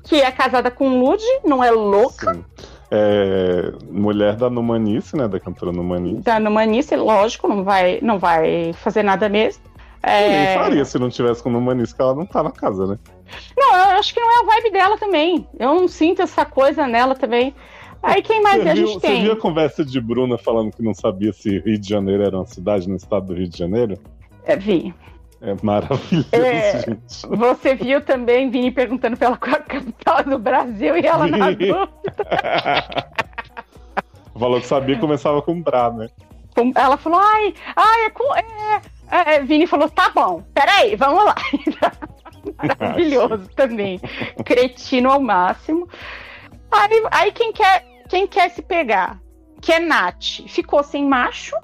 que 0.04 0.16
é 0.16 0.30
casada 0.30 0.70
com 0.70 1.00
Lud, 1.00 1.22
não 1.44 1.62
é 1.62 1.70
louca? 1.70 2.34
Sim. 2.34 2.44
É, 2.90 3.72
mulher 3.90 4.36
da 4.36 4.48
Numanice, 4.48 5.14
né? 5.14 5.28
Da 5.28 5.38
cantora 5.38 5.70
Numanice. 5.70 6.22
Da 6.22 6.40
Numanice, 6.40 6.96
lógico, 6.96 7.46
não 7.46 7.62
vai, 7.62 7.98
não 8.00 8.18
vai 8.18 8.72
fazer 8.72 9.02
nada 9.02 9.28
mesmo. 9.28 9.62
Eu 10.02 10.08
É, 10.10 10.46
nem 10.46 10.58
faria 10.58 10.84
se 10.84 10.98
não 10.98 11.10
tivesse 11.10 11.42
com 11.42 11.50
humanisca, 11.50 12.02
ela 12.02 12.14
não 12.14 12.24
tá 12.24 12.42
na 12.42 12.50
casa, 12.50 12.86
né? 12.86 12.98
Não, 13.56 13.74
eu 13.74 13.98
acho 13.98 14.12
que 14.14 14.20
não 14.20 14.30
é 14.30 14.42
a 14.42 14.46
vibe 14.54 14.70
dela 14.72 14.96
também. 14.98 15.46
Eu 15.58 15.74
não 15.74 15.88
sinto 15.88 16.22
essa 16.22 16.44
coisa 16.44 16.86
nela 16.86 17.14
também. 17.14 17.54
Aí 18.02 18.22
quem 18.22 18.40
mais 18.42 18.62
Você 18.62 18.68
a 18.68 18.74
gente 18.74 18.92
você 18.94 19.00
tem? 19.00 19.22
viu 19.22 19.32
a 19.32 19.36
conversa 19.36 19.84
de 19.84 20.00
Bruna 20.00 20.38
falando 20.38 20.70
que 20.70 20.82
não 20.82 20.94
sabia 20.94 21.32
se 21.32 21.58
Rio 21.58 21.78
de 21.78 21.88
Janeiro 21.88 22.22
era 22.22 22.36
uma 22.36 22.46
cidade 22.46 22.88
no 22.88 22.96
estado 22.96 23.26
do 23.26 23.34
Rio 23.34 23.48
de 23.48 23.58
Janeiro? 23.58 23.98
É, 24.44 24.54
Vi. 24.56 24.94
É 25.40 25.54
maravilhoso, 25.62 26.28
É. 26.32 26.80
gente. 26.80 27.26
Você 27.28 27.74
viu 27.74 28.00
também 28.00 28.50
Vini 28.50 28.70
perguntando 28.70 29.16
pela 29.16 29.36
capital 29.38 30.24
do 30.24 30.38
Brasil 30.38 30.96
e 30.96 31.06
ela 31.06 31.26
na 31.26 31.50
Vi. 31.50 31.56
dúvida. 31.56 31.88
Falou 34.38 34.60
que 34.60 34.66
sabia 34.66 34.96
começava 34.98 35.42
com 35.42 35.60
Bra, 35.60 35.90
né? 35.90 36.08
Ela 36.74 36.96
falou, 36.96 37.20
ai, 37.20 37.54
ai, 37.76 38.04
é 38.06 38.10
com. 38.10 38.34
É, 38.36 38.80
é, 39.36 39.40
Vini 39.42 39.66
falou, 39.66 39.88
tá 39.88 40.10
bom, 40.10 40.42
peraí, 40.54 40.96
vamos 40.96 41.24
lá. 41.24 41.34
Maravilhoso 42.80 43.48
também. 43.54 44.00
Cretino 44.44 45.10
ao 45.10 45.20
máximo. 45.20 45.88
Aí, 46.70 47.02
aí 47.10 47.32
quem, 47.32 47.52
quer, 47.52 47.84
quem 48.08 48.26
quer 48.26 48.50
se 48.50 48.62
pegar? 48.62 49.20
Que 49.60 49.72
é 49.72 49.80
Nath. 49.80 50.42
Ficou 50.46 50.82
sem 50.82 51.04
macho. 51.06 51.56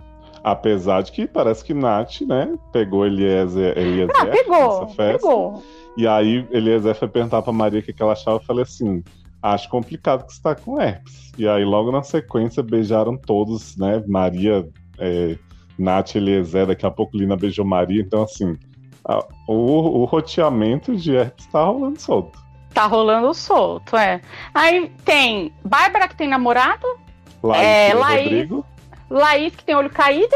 Apesar 0.43 1.03
de 1.03 1.13
que 1.13 1.27
parece 1.27 1.65
que 1.65 1.73
Nath, 1.73 2.21
né, 2.23 2.55
pegou 2.73 3.07
Eliezer, 3.07 3.79
Eliezer 3.79 4.15
Ah, 4.15 4.27
pegou. 4.27 4.81
nessa 4.81 4.95
festa. 4.95 5.19
Pegou. 5.27 5.63
E 5.97 6.07
aí 6.07 6.47
Eliezer 6.51 6.95
foi 6.95 7.09
perguntar 7.09 7.41
pra 7.41 7.53
Maria 7.53 7.81
o 7.81 7.83
que, 7.83 7.93
que 7.93 8.03
ela 8.03 8.13
achava. 8.13 8.37
Eu 8.37 8.45
falei 8.45 8.65
assim: 8.65 9.03
acho 9.43 9.69
complicado 9.69 10.27
que 10.27 10.35
você 10.35 10.43
tá 10.43 10.55
com 10.55 10.81
herpes. 10.81 11.33
E 11.39 11.49
aí, 11.49 11.65
logo 11.65 11.91
na 11.91 12.03
sequência, 12.03 12.63
beijaram 12.63 13.17
todos, 13.17 13.77
né? 13.77 14.03
Maria, 14.07 14.69
é, 14.99 15.37
Nath, 15.79 16.15
Eliezer, 16.15 16.67
daqui 16.67 16.87
a 16.87 16.91
pouco 16.91 17.17
Lina 17.17 17.37
beijou 17.37 17.65
Maria. 17.65 18.01
Então, 18.01 18.23
assim, 18.23 18.57
a- 19.07 19.25
o, 19.47 20.01
o 20.03 20.05
roteamento 20.05 20.95
de 20.97 21.15
herpes 21.15 21.47
tá 21.47 21.63
rolando 21.65 22.01
solto. 22.01 22.39
Tá 22.73 22.87
rolando 22.87 23.33
solto, 23.35 23.97
é. 23.97 24.21
Aí 24.53 24.91
tem 25.05 25.53
Bárbara, 25.65 26.09
que 26.09 26.17
tem 26.17 26.27
namorado. 26.29 26.87
Laís 27.43 27.63
É, 27.63 27.91
e 27.91 27.95
Laís. 27.95 28.23
Rodrigo. 28.25 28.67
Laís, 29.11 29.55
que 29.55 29.65
tem 29.65 29.77
olho 29.77 29.91
caído. 29.91 30.35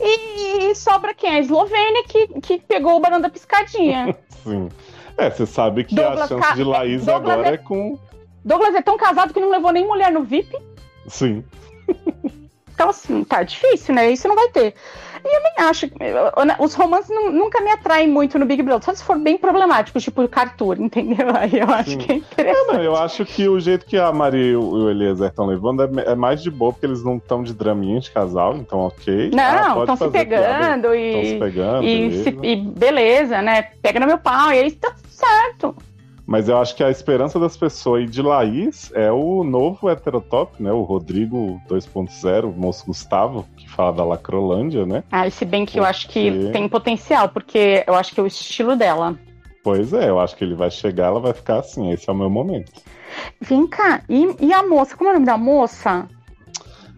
E 0.00 0.74
sobra 0.74 1.12
quem? 1.14 1.30
A 1.36 1.38
Eslovênia, 1.40 2.04
que, 2.04 2.26
que 2.40 2.58
pegou 2.58 2.96
o 2.96 3.00
barão 3.00 3.20
da 3.20 3.28
piscadinha. 3.28 4.16
Sim. 4.42 4.68
É, 5.16 5.30
você 5.30 5.46
sabe 5.46 5.84
que 5.84 5.98
a 6.00 6.08
Douglas 6.08 6.28
chance 6.28 6.42
Ca- 6.48 6.54
de 6.54 6.64
Laís 6.64 7.04
Douglas 7.04 7.32
agora 7.34 7.50
é- 7.50 7.54
é 7.54 7.58
com. 7.58 7.98
Douglas 8.44 8.74
é 8.74 8.82
tão 8.82 8.96
casado 8.96 9.32
que 9.32 9.40
não 9.40 9.50
levou 9.50 9.70
nem 9.72 9.86
mulher 9.86 10.10
no 10.10 10.22
VIP. 10.24 10.56
Sim. 11.06 11.44
Então, 12.74 12.88
assim, 12.90 13.22
tá 13.24 13.42
difícil, 13.42 13.94
né? 13.94 14.10
Isso 14.10 14.26
não 14.26 14.34
vai 14.34 14.48
ter. 14.48 14.74
E 15.26 15.36
eu 15.36 15.42
nem 15.42 15.66
acho. 15.68 15.86
eu- 15.86 16.64
Os 16.64 16.74
romances 16.74 17.08
nu- 17.08 17.30
nunca 17.32 17.60
me 17.62 17.70
atraem 17.70 18.06
muito 18.06 18.38
no 18.38 18.44
Big 18.44 18.62
Brother, 18.62 18.84
só 18.84 18.94
se 18.94 19.02
for 19.02 19.18
bem 19.18 19.38
problemático, 19.38 19.98
tipo 19.98 20.22
o 20.22 20.28
Cartoon, 20.28 20.74
entendeu? 20.84 21.28
Aí 21.34 21.58
eu 21.58 21.68
acho 21.70 21.90
Sim. 21.90 21.98
que 21.98 22.12
é 22.12 22.14
É, 22.14 22.18
interessante. 22.18 22.66
não, 22.74 22.82
eu 22.82 22.94
acho 22.96 23.24
que 23.24 23.48
o 23.48 23.58
jeito 23.58 23.86
que 23.86 23.96
a 23.96 24.12
Maria 24.12 24.52
e 24.52 24.56
o 24.56 24.90
Eliezer 24.90 25.28
estão 25.28 25.46
levando 25.46 25.82
é, 25.82 26.12
é 26.12 26.14
mais 26.14 26.42
de 26.42 26.50
boa, 26.50 26.72
porque 26.72 26.84
eles 26.86 27.02
não 27.02 27.16
estão 27.16 27.42
de 27.42 27.54
draminha 27.54 28.00
de 28.00 28.10
casal, 28.10 28.54
então 28.56 28.80
ok. 28.80 29.30
Ah, 29.32 29.70
Não, 29.74 29.80
estão 29.80 29.96
se 29.96 30.08
pegando 30.10 30.94
Estão 30.94 31.24
se 31.24 31.34
e. 31.34 31.38
pegando, 31.38 31.84
E, 31.86 32.08
beleza. 32.08 32.22
se- 32.24 32.38
e 32.46 32.56
beleza, 32.56 33.42
né? 33.42 33.62
Pega 33.80 34.00
no 34.00 34.06
meu 34.06 34.18
pau, 34.18 34.52
e 34.52 34.58
aí 34.58 34.70
tá 34.72 34.92
certo. 35.08 35.74
Mas 36.26 36.48
eu 36.48 36.56
acho 36.56 36.74
que 36.74 36.82
a 36.82 36.90
esperança 36.90 37.38
das 37.38 37.56
pessoas 37.56 38.04
e 38.04 38.06
de 38.06 38.22
Laís 38.22 38.90
é 38.94 39.12
o 39.12 39.44
novo 39.44 39.90
heterotop, 39.90 40.62
né? 40.62 40.72
O 40.72 40.82
Rodrigo 40.82 41.60
2.0, 41.68 42.44
o 42.44 42.52
moço 42.52 42.86
Gustavo, 42.86 43.46
que 43.56 43.68
fala 43.70 43.92
da 43.92 44.04
Lacrolândia, 44.04 44.86
né? 44.86 45.04
Ah, 45.12 45.28
se 45.28 45.44
bem 45.44 45.66
que 45.66 45.78
eu 45.78 45.84
acho 45.84 46.08
que 46.08 46.30
Porque- 46.30 46.50
tem 46.52 46.68
potencial, 46.68 47.28
porque 47.28 47.84
eu 47.86 47.94
acho 47.94 48.14
que 48.14 48.20
é 48.20 48.22
o 48.22 48.26
estilo 48.26 48.74
dela. 48.74 49.18
Pois 49.62 49.92
é, 49.92 50.08
eu 50.08 50.18
acho 50.18 50.34
que 50.36 50.44
ele 50.44 50.54
vai 50.54 50.70
chegar, 50.70 51.06
ela 51.06 51.20
vai 51.20 51.32
ficar 51.34 51.58
assim, 51.58 51.90
esse 51.90 52.08
é 52.08 52.12
o 52.12 52.16
meu 52.16 52.30
momento. 52.30 52.72
Vem 53.40 53.66
cá, 53.66 54.02
e, 54.08 54.46
e 54.46 54.52
a 54.52 54.62
moça? 54.66 54.96
Como 54.96 55.08
é 55.08 55.12
o 55.12 55.14
nome 55.16 55.26
da 55.26 55.36
moça? 55.38 56.08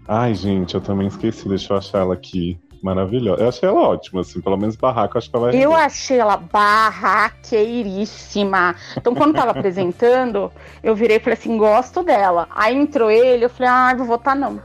Ai, 0.09 0.35
gente, 0.35 0.75
eu 0.75 0.81
também 0.81 1.09
esqueci, 1.09 1.49
deixa 1.49 1.73
eu 1.73 1.79
achar 1.79 1.99
ela 1.99 2.15
aqui. 2.15 2.59
Maravilhosa. 2.87 3.43
Eu 3.43 3.49
achei 3.49 3.69
ela 3.69 3.81
ótima, 3.81 4.21
assim, 4.21 4.41
pelo 4.41 4.57
menos 4.57 4.77
barraco, 4.77 5.19
acho 5.19 5.29
que 5.29 5.35
ela 5.35 5.51
vai. 5.51 5.61
Eu 5.61 5.71
render. 5.71 5.83
achei 5.83 6.21
ela 6.21 6.37
barraqueiríssima. 6.37 8.77
Então, 8.97 9.13
quando 9.13 9.35
tava 9.35 9.51
apresentando, 9.59 10.53
eu 10.85 10.95
virei 10.95 11.17
e 11.17 11.21
falei 11.21 11.37
assim: 11.37 11.59
gosto 11.59 12.05
dela. 12.05 12.47
Aí 12.55 12.77
entrou 12.77 13.11
ele, 13.11 13.45
eu 13.45 13.51
falei: 13.51 13.73
ah, 13.73 13.93
vou 13.97 14.07
votar 14.07 14.37
não. 14.37 14.61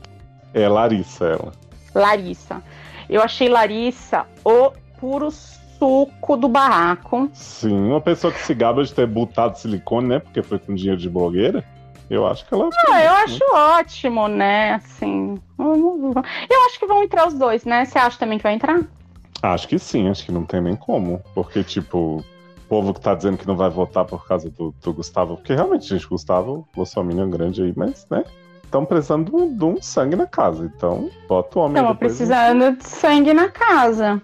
É 0.53 0.69
Larissa, 0.69 1.25
ela. 1.25 1.51
Larissa. 1.95 2.61
Eu 3.09 3.23
achei 3.23 3.49
Larissa 3.49 4.27
o 4.45 4.71
puro 4.99 5.31
suco 5.31 6.37
do 6.37 6.47
barraco. 6.47 7.27
Sim, 7.33 7.89
uma 7.89 8.01
pessoa 8.01 8.31
que 8.31 8.39
se 8.39 8.53
gaba 8.53 8.83
de 8.83 8.93
ter 8.93 9.07
botado 9.07 9.57
silicone, 9.57 10.07
né? 10.07 10.19
Porque 10.19 10.43
foi 10.43 10.59
com 10.59 10.75
dinheiro 10.75 11.01
de 11.01 11.09
blogueira. 11.09 11.65
Eu 12.11 12.27
acho 12.27 12.45
que 12.45 12.53
ela. 12.53 12.69
Ah, 12.89 13.03
eu 13.03 13.11
acho 13.13 13.39
ótimo, 13.53 14.27
né? 14.27 14.73
Assim. 14.73 15.41
Eu 15.57 16.65
acho 16.65 16.77
que 16.77 16.85
vão 16.85 17.03
entrar 17.03 17.25
os 17.25 17.33
dois, 17.33 17.63
né? 17.63 17.85
Você 17.85 17.97
acha 17.97 18.19
também 18.19 18.37
que 18.37 18.43
vai 18.43 18.53
entrar? 18.53 18.81
Acho 19.41 19.65
que 19.65 19.79
sim, 19.79 20.09
acho 20.09 20.25
que 20.25 20.31
não 20.31 20.43
tem 20.43 20.59
nem 20.61 20.75
como. 20.75 21.21
Porque, 21.33 21.63
tipo, 21.63 22.17
o 22.17 22.23
povo 22.67 22.93
que 22.93 22.99
tá 22.99 23.15
dizendo 23.15 23.37
que 23.37 23.47
não 23.47 23.55
vai 23.55 23.69
votar 23.69 24.03
por 24.03 24.27
causa 24.27 24.49
do, 24.49 24.75
do 24.83 24.93
Gustavo. 24.93 25.37
Porque 25.37 25.53
realmente, 25.53 25.87
gente, 25.87 26.05
Gustavo, 26.05 26.67
Bolsonaro 26.75 27.29
grande 27.29 27.63
aí, 27.63 27.73
mas, 27.73 28.05
né? 28.11 28.25
Estão 28.61 28.83
precisando 28.83 29.47
de 29.47 29.63
um, 29.63 29.81
sangue 29.81 30.17
na 30.17 30.27
casa. 30.27 30.69
Então, 30.75 31.09
bota 31.29 31.59
o 31.59 31.61
homem 31.61 31.77
Estamos 31.77 31.97
precisando 31.97 32.75
de 32.75 32.85
sangue 32.85 33.33
na 33.33 33.47
casa. 33.47 34.21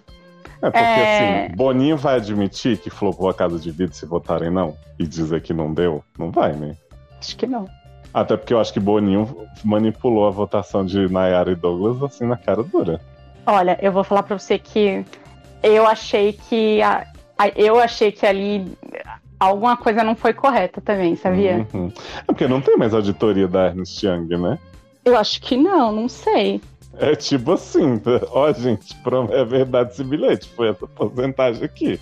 É, 0.61 0.69
porque 0.69 0.77
É. 0.77 1.45
assim, 1.45 1.55
Boninho 1.55 1.95
vai 1.95 2.17
admitir 2.17 2.77
que 2.79 2.89
flopou 2.89 3.29
a 3.29 3.33
casa 3.33 3.57
de 3.57 3.71
vidro 3.71 3.95
se 3.95 4.05
votarem 4.05 4.49
não? 4.49 4.75
E 4.99 5.07
dizer 5.07 5.41
que 5.41 5.53
não 5.53 5.73
deu? 5.73 6.03
Não 6.19 6.31
vai, 6.31 6.51
né? 6.51 6.75
Acho 7.19 7.35
que 7.35 7.47
não. 7.47 7.67
Até 8.13 8.35
porque 8.37 8.53
eu 8.53 8.59
acho 8.59 8.73
que 8.73 8.79
Boninho 8.79 9.47
manipulou 9.63 10.27
a 10.27 10.31
votação 10.31 10.85
de 10.85 11.11
Nayara 11.11 11.51
e 11.51 11.55
Douglas 11.55 12.01
assim 12.03 12.25
na 12.25 12.37
cara 12.37 12.63
dura. 12.63 12.99
Olha, 13.45 13.77
eu 13.81 13.91
vou 13.91 14.03
falar 14.03 14.23
pra 14.23 14.37
você 14.37 14.57
que 14.57 15.05
eu 15.63 15.85
achei 15.87 16.33
que 16.33 16.81
a- 16.81 17.05
a- 17.37 17.49
eu 17.49 17.79
achei 17.79 18.11
que 18.11 18.25
ali 18.25 18.65
alguma 19.39 19.77
coisa 19.77 20.03
não 20.03 20.15
foi 20.15 20.33
correta 20.33 20.81
também, 20.81 21.15
sabia? 21.15 21.65
Uhum. 21.73 21.91
É 22.17 22.23
porque 22.25 22.47
não 22.47 22.61
tem 22.61 22.75
mais 22.77 22.93
auditoria 22.93 23.47
da 23.47 23.67
Ernst 23.67 24.01
Young, 24.03 24.27
né? 24.37 24.57
Eu 25.05 25.15
acho 25.15 25.39
que 25.41 25.55
não, 25.55 25.91
não 25.91 26.09
sei. 26.09 26.59
É 26.99 27.15
tipo 27.15 27.51
assim, 27.53 28.01
ó, 28.31 28.51
gente, 28.51 28.95
é 29.31 29.45
verdade 29.45 29.91
esse 29.91 30.03
bilhete, 30.03 30.49
foi 30.55 30.69
essa 30.69 30.87
porcentagem 30.87 31.63
aqui. 31.63 31.99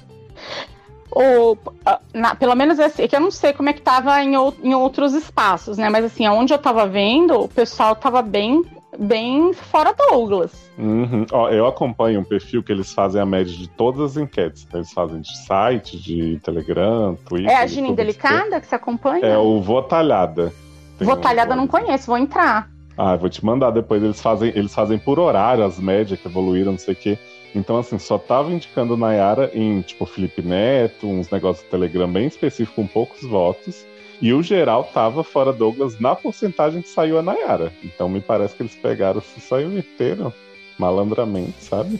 Ou, 1.16 1.58
ah, 1.86 2.00
na- 2.14 2.36
pelo 2.36 2.54
menos 2.56 2.78
assim, 2.80 3.04
é 3.04 3.08
que 3.08 3.16
eu 3.16 3.22
não 3.22 3.32
sei 3.32 3.54
como 3.54 3.70
é 3.70 3.74
que 3.74 3.82
tava 3.82 4.22
em, 4.22 4.36
ou- 4.36 4.54
em 4.62 4.76
outros 4.76 5.14
espaços, 5.14 5.78
né? 5.78 5.90
Mas 5.90 6.04
assim, 6.06 6.28
onde 6.28 6.54
eu 6.54 6.58
tava 6.58 6.86
vendo, 6.86 7.40
o 7.40 7.48
pessoal 7.48 7.96
tava 7.96 8.22
bem, 8.22 8.62
bem 9.00 9.54
fora 9.54 9.94
Douglas. 9.94 10.52
Uhum. 10.78 11.26
Ó, 11.32 11.50
eu 11.50 11.66
acompanho 11.66 12.20
um 12.20 12.24
perfil 12.26 12.62
que 12.62 12.70
eles 12.70 12.92
fazem 12.94 13.22
a 13.22 13.26
média 13.26 13.54
de 13.56 13.70
todas 13.70 14.02
as 14.02 14.18
enquetes. 14.18 14.68
Eles 14.74 14.92
fazem 14.92 15.22
de 15.22 15.38
site, 15.46 15.98
de 15.98 16.38
Telegram, 16.44 17.16
Twitter. 17.26 17.50
É 17.50 17.56
a 17.62 17.66
Gina 17.66 17.88
Indelicada 17.88 18.60
que 18.60 18.68
você 18.68 18.76
acompanha? 18.76 19.26
É 19.26 19.38
o 19.38 19.62
Votalhada. 19.62 20.52
Tem 21.00 21.08
Votalhada 21.08 21.52
eu 21.54 21.56
um- 21.58 21.62
não 21.62 21.68
conheço, 21.68 22.08
vou 22.08 22.18
entrar. 22.18 22.70
Ah, 22.98 23.14
eu 23.14 23.18
vou 23.20 23.30
te 23.30 23.44
mandar 23.44 23.72
depois. 23.72 24.04
Eles 24.04 24.22
fazem, 24.22 24.52
eles 24.56 24.74
fazem 24.76 24.98
por 25.00 25.18
horário 25.18 25.64
as 25.64 25.80
médias 25.80 26.20
que 26.20 26.28
evoluíram, 26.28 26.74
não 26.74 26.80
sei 26.80 26.94
o 26.94 26.98
quê. 26.98 27.18
Então, 27.56 27.78
assim, 27.78 27.98
só 27.98 28.18
tava 28.18 28.52
indicando 28.52 28.98
Nayara 28.98 29.50
em, 29.54 29.82
tipo, 29.82 30.06
Felipe 30.06 30.42
Neto, 30.42 31.08
uns 31.08 31.30
negócios 31.30 31.66
do 31.66 31.70
Telegram 31.70 32.12
bem 32.12 32.28
específicos, 32.28 32.76
com 32.76 32.86
poucos 32.86 33.22
votos. 33.22 33.86
E 34.22 34.34
o 34.34 34.44
geral 34.44 34.84
tava 34.94 35.24
fora 35.24 35.54
Douglas 35.54 36.00
na 36.00 36.16
porcentagem 36.16 36.82
que 36.82 36.90
saiu 36.90 37.18
a 37.18 37.22
Nayara. 37.22 37.72
Então, 37.84 38.10
me 38.10 38.20
parece 38.20 38.56
que 38.56 38.64
eles 38.64 38.76
pegaram, 38.76 39.22
se 39.22 39.40
só 39.40 39.60
inverteram 39.60 40.34
malandramente, 40.78 41.64
sabe? 41.64 42.00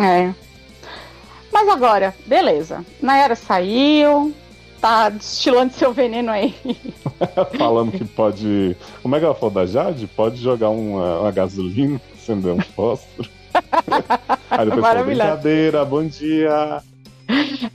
É. 0.00 0.32
Mas 1.52 1.68
agora, 1.68 2.14
beleza. 2.26 2.84
Nayara 3.00 3.36
saiu, 3.36 4.34
tá 4.80 5.08
destilando 5.08 5.72
seu 5.72 5.92
veneno 5.92 6.30
aí. 6.30 6.54
Falando 7.56 7.92
que 7.92 8.04
pode. 8.04 8.76
Como 9.02 9.14
é 9.14 9.18
que 9.18 9.24
ela 9.24 9.34
falou 9.34 9.54
da 9.54 9.66
Jade? 9.66 10.06
Pode 10.08 10.36
jogar 10.40 10.70
uma, 10.70 11.20
uma 11.20 11.30
gasolina, 11.30 12.00
acender 12.14 12.52
um 12.52 12.60
fósforo. 12.60 13.37
Aí 14.50 14.70
depois 14.70 15.04
brincadeira, 15.06 15.84
bom 15.84 16.06
dia. 16.06 16.82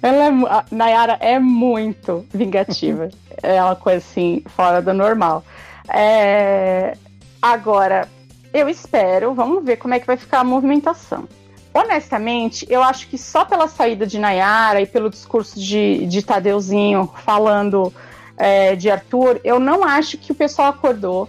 Ela 0.01 0.25
é, 0.25 0.75
Nayara 0.75 1.17
é 1.19 1.39
muito 1.39 2.25
vingativa. 2.33 3.09
é 3.41 3.61
uma 3.63 3.75
coisa 3.75 3.99
assim, 3.99 4.43
fora 4.55 4.81
do 4.81 4.93
normal. 4.93 5.43
É, 5.87 6.97
Agora, 7.43 8.07
eu 8.53 8.69
espero, 8.69 9.33
vamos 9.33 9.65
ver 9.65 9.75
como 9.75 9.93
é 9.93 9.99
que 9.99 10.07
vai 10.07 10.15
ficar 10.15 10.39
a 10.39 10.43
movimentação. 10.45 11.27
Honestamente, 11.73 12.65
eu 12.69 12.81
acho 12.81 13.09
que 13.09 13.17
só 13.17 13.43
pela 13.43 13.67
saída 13.67 14.07
de 14.07 14.17
Nayara 14.17 14.79
e 14.79 14.85
pelo 14.85 15.09
discurso 15.09 15.59
de, 15.59 16.05
de 16.05 16.23
Tadeuzinho 16.23 17.11
falando 17.25 17.93
é, 18.37 18.77
de 18.77 18.89
Arthur, 18.89 19.41
eu 19.43 19.59
não 19.59 19.83
acho 19.83 20.17
que 20.17 20.31
o 20.31 20.35
pessoal 20.35 20.69
acordou 20.69 21.27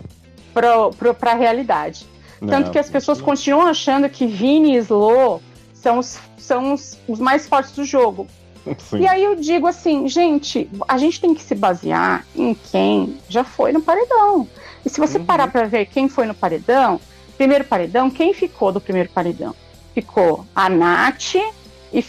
para 0.52 1.32
a 1.32 1.34
realidade. 1.34 2.06
Tanto 2.46 2.66
Não, 2.66 2.72
que 2.72 2.78
as 2.78 2.88
pessoas 2.90 3.18
não. 3.18 3.24
continuam 3.24 3.66
achando 3.66 4.08
que 4.08 4.26
Vini 4.26 4.74
e 4.76 4.78
Slo 4.78 5.40
São 5.72 5.98
os, 5.98 6.18
são 6.38 6.72
os, 6.74 6.98
os 7.08 7.18
mais 7.20 7.46
fortes 7.46 7.72
do 7.72 7.84
jogo. 7.84 8.26
Sim. 8.78 9.00
E 9.00 9.06
aí 9.06 9.22
eu 9.22 9.34
digo 9.36 9.66
assim, 9.66 10.08
gente, 10.08 10.70
a 10.88 10.96
gente 10.96 11.20
tem 11.20 11.34
que 11.34 11.42
se 11.42 11.54
basear 11.54 12.24
em 12.34 12.54
quem 12.54 13.18
já 13.28 13.44
foi 13.44 13.72
no 13.72 13.82
paredão. 13.82 14.48
E 14.84 14.88
se 14.88 14.98
você 14.98 15.18
Uhum. 15.18 15.24
parar 15.26 15.48
pra 15.48 15.64
ver 15.64 15.84
quem 15.86 16.08
foi 16.08 16.24
no 16.26 16.32
paredão, 16.34 16.98
primeiro 17.36 17.64
paredão, 17.64 18.08
quem 18.10 18.32
ficou 18.32 18.72
do 18.72 18.80
primeiro 18.80 19.10
paredão? 19.10 19.54
Ficou 19.94 20.46
a 20.56 20.68
Nath 20.70 21.34
e 21.92 22.00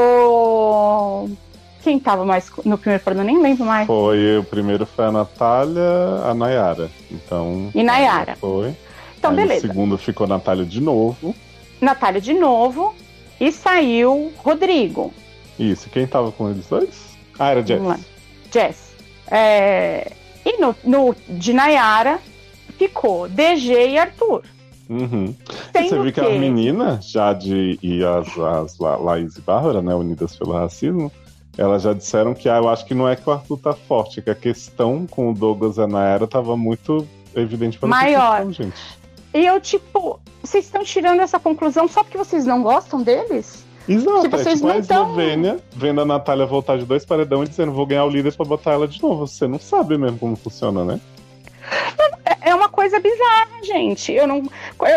ficou. 0.00 1.30
Quem 1.82 1.98
tava 1.98 2.24
mais 2.26 2.50
no 2.64 2.76
primeiro 2.76 3.02
paredão? 3.02 3.24
Nem 3.24 3.40
lembro 3.40 3.64
mais. 3.64 3.86
Foi, 3.86 4.38
o 4.38 4.44
primeiro 4.44 4.84
foi 4.84 5.06
a 5.06 5.12
Natália, 5.12 5.82
a 6.24 6.34
Nayara. 6.34 6.90
Então. 7.10 7.70
E 7.74 7.82
Nayara. 7.82 8.36
Foi. 8.38 8.74
Então, 9.20 9.30
Aí 9.32 9.36
beleza. 9.36 9.60
segundo 9.68 9.96
ficou 9.98 10.24
a 10.24 10.28
Natália 10.28 10.64
de 10.64 10.80
novo. 10.80 11.34
Natália 11.80 12.20
de 12.20 12.32
novo. 12.34 12.94
E 13.38 13.52
saiu 13.52 14.32
Rodrigo. 14.38 15.12
Isso, 15.58 15.88
quem 15.90 16.06
tava 16.06 16.32
com 16.32 16.50
eles 16.50 16.66
dois? 16.66 17.16
Ah, 17.38 17.50
era 17.50 17.64
Jess. 17.64 17.82
Jess. 18.52 18.94
É, 19.30 20.10
E 20.44 20.58
no, 20.58 20.74
no 20.84 21.14
de 21.28 21.52
Nayara 21.52 22.18
ficou 22.78 23.28
DG 23.28 23.90
e 23.90 23.98
Arthur. 23.98 24.42
Uhum. 24.88 25.34
E 25.74 25.82
você 25.88 25.94
viu 25.94 26.04
que 26.04 26.12
que- 26.12 26.20
as 26.20 26.32
meninas, 26.40 27.08
Jade 27.10 27.78
e 27.82 28.02
as, 28.04 28.26
as 28.38 28.78
La- 28.78 28.96
Laís 28.96 29.36
e 29.36 29.40
Bárbara, 29.42 29.80
né, 29.82 29.94
unidas 29.94 30.34
pelo 30.36 30.52
racismo, 30.52 31.12
elas 31.56 31.82
já 31.82 31.92
disseram 31.92 32.34
que 32.34 32.48
ah, 32.48 32.56
eu 32.56 32.68
acho 32.68 32.84
que 32.86 32.94
não 32.94 33.06
é 33.08 33.14
que 33.14 33.28
o 33.28 33.32
Arthur 33.32 33.58
tá 33.58 33.72
forte, 33.74 34.18
é 34.18 34.22
que 34.22 34.30
a 34.30 34.34
questão 34.34 35.06
com 35.06 35.30
o 35.30 35.34
Douglas 35.34 35.76
e 35.76 35.82
a 35.82 35.86
Nayara 35.86 36.26
tava 36.26 36.56
muito 36.56 37.06
evidente 37.36 37.78
para 37.78 37.88
Maior. 37.88 38.50
gente. 38.50 38.74
E 39.32 39.46
eu, 39.46 39.60
tipo, 39.60 40.18
vocês 40.42 40.64
estão 40.64 40.82
tirando 40.84 41.20
essa 41.20 41.38
conclusão 41.38 41.86
só 41.88 42.02
porque 42.02 42.18
vocês 42.18 42.44
não 42.44 42.62
gostam 42.62 43.02
deles? 43.02 43.64
Exato, 43.88 44.20
Que 44.28 44.34
é 44.34 44.38
vocês 44.38 44.54
tipo 44.56 44.68
a 44.70 44.74
não 44.74 44.82
tão- 44.82 45.02
Eslovênia 45.02 45.58
vendo 45.72 46.00
a 46.00 46.04
Natália 46.04 46.46
voltar 46.46 46.78
de 46.78 46.84
dois 46.84 47.04
paredão 47.04 47.42
e 47.42 47.48
dizendo 47.48 47.72
vou 47.72 47.86
ganhar 47.86 48.04
o 48.04 48.10
líder 48.10 48.34
pra 48.36 48.44
botar 48.44 48.72
ela 48.72 48.86
de 48.86 49.00
novo. 49.02 49.26
Você 49.26 49.46
não 49.48 49.58
sabe 49.58 49.96
mesmo 49.98 50.18
como 50.18 50.36
funciona, 50.36 50.84
né? 50.84 51.00
É- 52.24 52.50
É 52.50 52.54
uma 52.54 52.68
coisa 52.68 52.98
bizarra, 52.98 53.62
gente. 53.62 54.12
Eu 54.12 54.26
não, 54.26 54.42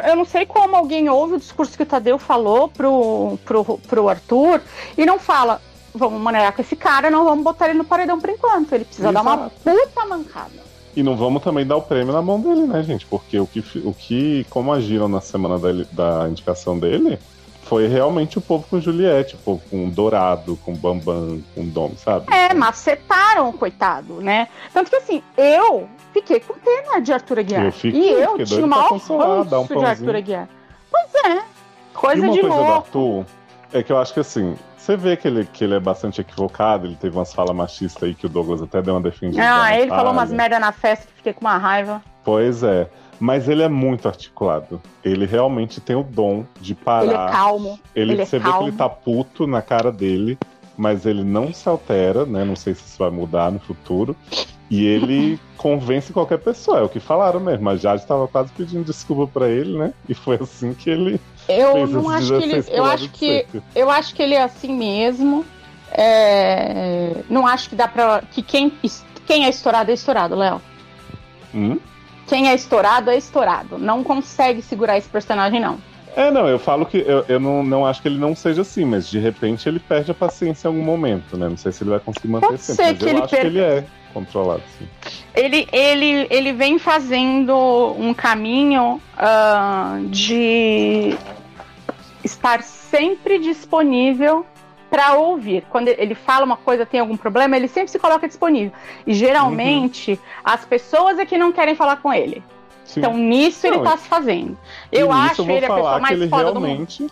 eu, 0.08 0.16
não 0.16 0.26
sei 0.26 0.46
como 0.46 0.76
alguém 0.76 1.10
ouve 1.10 1.36
o 1.36 1.40
discurso 1.40 1.76
que 1.78 1.84
o 1.84 1.86
Tadeu 1.86 2.18
falou 2.18 2.68
pro, 2.70 3.38
pro, 3.46 3.78
pro 3.80 4.10
Arthur 4.10 4.62
e 4.98 5.06
não 5.06 5.20
fala, 5.20 5.62
vamos 5.94 6.22
maneirar 6.22 6.54
com 6.54 6.62
esse 6.62 6.76
cara, 6.76 7.10
não 7.12 7.26
vamos 7.26 7.44
botar 7.44 7.66
ele 7.70 7.78
no 7.78 7.84
paredão 7.84 8.20
por 8.20 8.30
enquanto. 8.30 8.74
Ele 8.74 8.86
precisa 8.86 9.12
dar 9.12 9.22
uma 9.22 9.36
Exato. 9.36 9.52
puta 9.64 10.06
mancada. 10.06 10.63
E 10.96 11.02
não 11.02 11.16
vamos 11.16 11.42
também 11.42 11.66
dar 11.66 11.78
o 11.78 11.82
prêmio 11.82 12.14
na 12.14 12.22
mão 12.22 12.40
dele, 12.40 12.68
né, 12.68 12.84
gente? 12.84 13.06
Porque 13.06 13.40
o 13.40 13.48
que, 13.48 13.60
o 13.84 13.94
que 13.94 14.46
como 14.50 14.72
agiram 14.72 15.08
na 15.08 15.22
semana 15.22 15.58
da, 15.58 15.70
da 15.92 16.30
indicação 16.30 16.78
dele, 16.78 17.18
foi 17.64 17.88
realmente 17.88 18.38
o 18.38 18.42
povo 18.42 18.66
com 18.70 18.80
Juliette, 18.80 19.36
o 19.36 19.38
povo 19.40 19.62
com 19.70 19.90
Dourado, 19.90 20.58
com 20.58 20.74
Bambam, 20.76 21.42
com 21.56 21.66
Dom, 21.66 21.94
sabe? 21.98 22.32
É, 22.32 22.54
macetaram 22.54 23.50
o 23.50 23.54
coitado, 23.54 24.22
né? 24.22 24.48
Tanto 24.72 24.92
que 24.92 24.98
assim, 24.98 25.24
eu 25.36 25.90
fiquei 26.14 26.40
com 26.40 26.54
pena 26.54 27.00
de 27.00 27.12
Arthur 27.12 27.40
Aguiar. 27.40 27.66
Eu 27.66 27.72
fiquei, 27.72 28.00
e 28.00 28.12
eu 28.12 28.32
fiquei 28.32 28.46
tinha 28.46 28.68
maior 28.68 28.90
consolar, 28.90 29.42
um 29.42 29.66
de. 29.66 29.86
Arthur 29.86 30.16
Aguiar. 30.16 30.50
Pois 30.92 31.26
é, 31.26 31.38
E 31.38 31.44
coisa 31.94 32.22
uma 32.22 32.34
de 32.34 32.40
coisa 32.42 32.56
do 32.56 32.62
louco. 32.62 32.72
Arthur 32.74 33.26
é 33.74 33.82
que 33.82 33.92
eu 33.92 33.98
acho 33.98 34.14
que 34.14 34.20
assim, 34.20 34.56
você 34.84 34.98
vê 34.98 35.16
que 35.16 35.26
ele, 35.26 35.46
que 35.46 35.64
ele 35.64 35.76
é 35.76 35.80
bastante 35.80 36.20
equivocado, 36.20 36.86
ele 36.86 36.96
teve 36.96 37.16
umas 37.16 37.34
falas 37.34 37.56
machistas 37.56 38.04
aí 38.04 38.14
que 38.14 38.26
o 38.26 38.30
Douglas 38.30 38.62
até 38.62 38.82
deu 38.82 38.96
uma 38.96 39.02
defendida. 39.02 39.42
Ah, 39.42 39.80
ele 39.80 39.88
falou 39.88 40.12
umas 40.12 40.30
merda 40.30 40.60
na 40.60 40.74
festa 40.74 41.08
que 41.08 41.14
fiquei 41.14 41.32
com 41.32 41.40
uma 41.40 41.58
raiva. 41.58 42.02
Pois 42.22 42.64
é. 42.64 42.90
Mas 43.18 43.48
ele 43.48 43.64
é 43.64 43.70
muito 43.70 44.10
articulado. 44.10 44.82
Ele 45.02 45.26
realmente 45.26 45.80
tem 45.80 45.96
o 45.96 46.04
dom 46.04 46.44
de 46.60 46.76
parar. 46.76 47.06
Ele 47.06 47.14
é 47.14 47.32
calmo. 47.32 47.80
Ele, 47.96 48.12
ele 48.12 48.22
é 48.24 48.26
você 48.26 48.38
vê 48.38 48.52
que 48.52 48.64
ele 48.64 48.72
tá 48.74 48.90
puto 48.90 49.48
na 49.48 49.62
cara 49.62 49.90
dele, 49.90 50.38
mas 50.76 51.06
ele 51.06 51.24
não 51.24 51.54
se 51.54 51.70
altera, 51.70 52.26
né? 52.26 52.44
Não 52.44 52.56
sei 52.58 52.74
se 52.74 52.86
isso 52.86 53.00
vai 53.00 53.10
mudar 53.10 53.52
no 53.54 53.60
futuro. 53.60 54.14
E 54.70 54.86
ele 54.86 55.40
convence 55.56 56.12
qualquer 56.12 56.40
pessoa, 56.40 56.80
é 56.80 56.82
o 56.82 56.90
que 56.90 57.00
falaram 57.00 57.40
mesmo. 57.40 57.70
A 57.70 57.78
Jade 57.78 58.06
tava 58.06 58.28
quase 58.28 58.52
pedindo 58.52 58.84
desculpa 58.84 59.32
pra 59.32 59.48
ele, 59.48 59.78
né? 59.78 59.94
E 60.10 60.14
foi 60.14 60.38
assim 60.42 60.74
que 60.74 60.90
ele 60.90 61.22
Eu 61.48 61.88
não 61.88 62.10
acho 62.10 62.28
que 62.28 62.44
ele. 62.44 62.54
16 62.54 62.78
Eu 62.78 62.86
acho 62.86 63.10
que. 63.10 63.46
Eu 63.76 63.90
acho 63.90 64.16
que 64.16 64.22
ele 64.22 64.36
é 64.36 64.44
assim 64.44 64.74
mesmo. 64.74 65.46
É, 65.92 67.18
Não 67.30 67.46
acho 67.46 67.70
que 67.70 67.76
dá 67.76 67.88
pra. 67.88 68.24
Que 68.32 68.42
quem, 68.42 68.72
quem 69.26 69.46
é 69.46 69.50
estourado 69.50 69.92
é 69.92 69.94
estourado, 69.94 70.36
Léo. 70.36 70.62
Hum? 71.54 71.78
Quem 72.28 72.50
é 72.50 72.56
estourado 72.56 73.10
é 73.10 73.18
estourado. 73.18 73.78
Não 73.78 74.04
consegue 74.04 74.62
segurar 74.62 74.98
esse 74.98 75.10
personagem, 75.10 75.60
não. 75.60 75.78
É, 76.16 76.30
não, 76.30 76.48
eu 76.48 76.60
falo 76.60 76.86
que 76.86 76.98
eu, 76.98 77.26
eu 77.28 77.40
não, 77.40 77.64
não 77.64 77.86
acho 77.86 78.02
que 78.02 78.08
ele 78.08 78.20
não 78.20 78.36
seja 78.36 78.62
assim, 78.62 78.86
mas 78.86 79.10
de 79.10 79.20
repente 79.20 79.68
ele 79.68 79.80
perde 79.80 80.12
a 80.12 80.14
paciência 80.14 80.68
em 80.68 80.72
algum 80.72 80.84
momento, 80.84 81.36
né? 81.38 81.50
Não 81.50 81.58
sei 81.58 81.72
se 81.72 81.84
ele 81.84 81.90
vai 81.92 82.00
conseguir 82.00 82.28
manter 82.28 82.48
Pode 82.48 82.62
sempre, 82.62 82.86
mas 82.86 82.98
que 82.98 83.04
eu 83.04 83.10
ele 83.10 83.20
acho 83.20 83.36
que 83.36 83.48
ele 83.48 83.60
é 83.60 83.86
controlado, 84.14 84.62
sim. 84.78 84.88
Ele, 85.34 85.68
ele, 85.72 86.28
ele 86.30 86.54
vem 86.54 86.78
fazendo 86.78 87.56
um 87.98 88.14
caminho 88.14 89.02
ah, 89.18 90.00
de 90.06 91.18
estar 92.24 92.62
sempre 92.62 93.40
disponível 93.40 94.46
para 94.90 95.16
ouvir. 95.16 95.66
Quando 95.72 95.88
ele 95.88 96.14
fala 96.14 96.46
uma 96.46 96.56
coisa, 96.56 96.86
tem 96.86 97.00
algum 97.00 97.18
problema, 97.18 97.58
ele 97.58 97.68
sempre 97.68 97.90
se 97.90 97.98
coloca 97.98 98.28
disponível. 98.28 98.72
E 99.08 99.14
geralmente 99.16 100.20
as 100.44 100.64
pessoas 100.64 101.18
é 101.18 101.26
que 101.26 101.36
não 101.36 101.52
querem 101.52 101.74
falar 101.74 101.98
com 101.98 102.14
ele. 102.14 102.44
Sim. 102.86 103.00
Então 103.00 103.18
nisso 103.18 103.66
ele 103.66 103.78
Não, 103.78 103.84
tá 103.84 103.98
se 103.98 104.08
fazendo. 104.08 104.58
Eu 104.92 105.12
acho 105.12 105.42
eu 105.42 105.50
ele 105.50 105.66
a 105.66 105.70
pessoa 105.70 105.96
que 105.96 106.02
mais 106.02 106.22
ele 106.22 106.30
foda 106.30 106.52
do 106.52 106.60
mundo. 106.60 106.66
realmente 106.66 107.08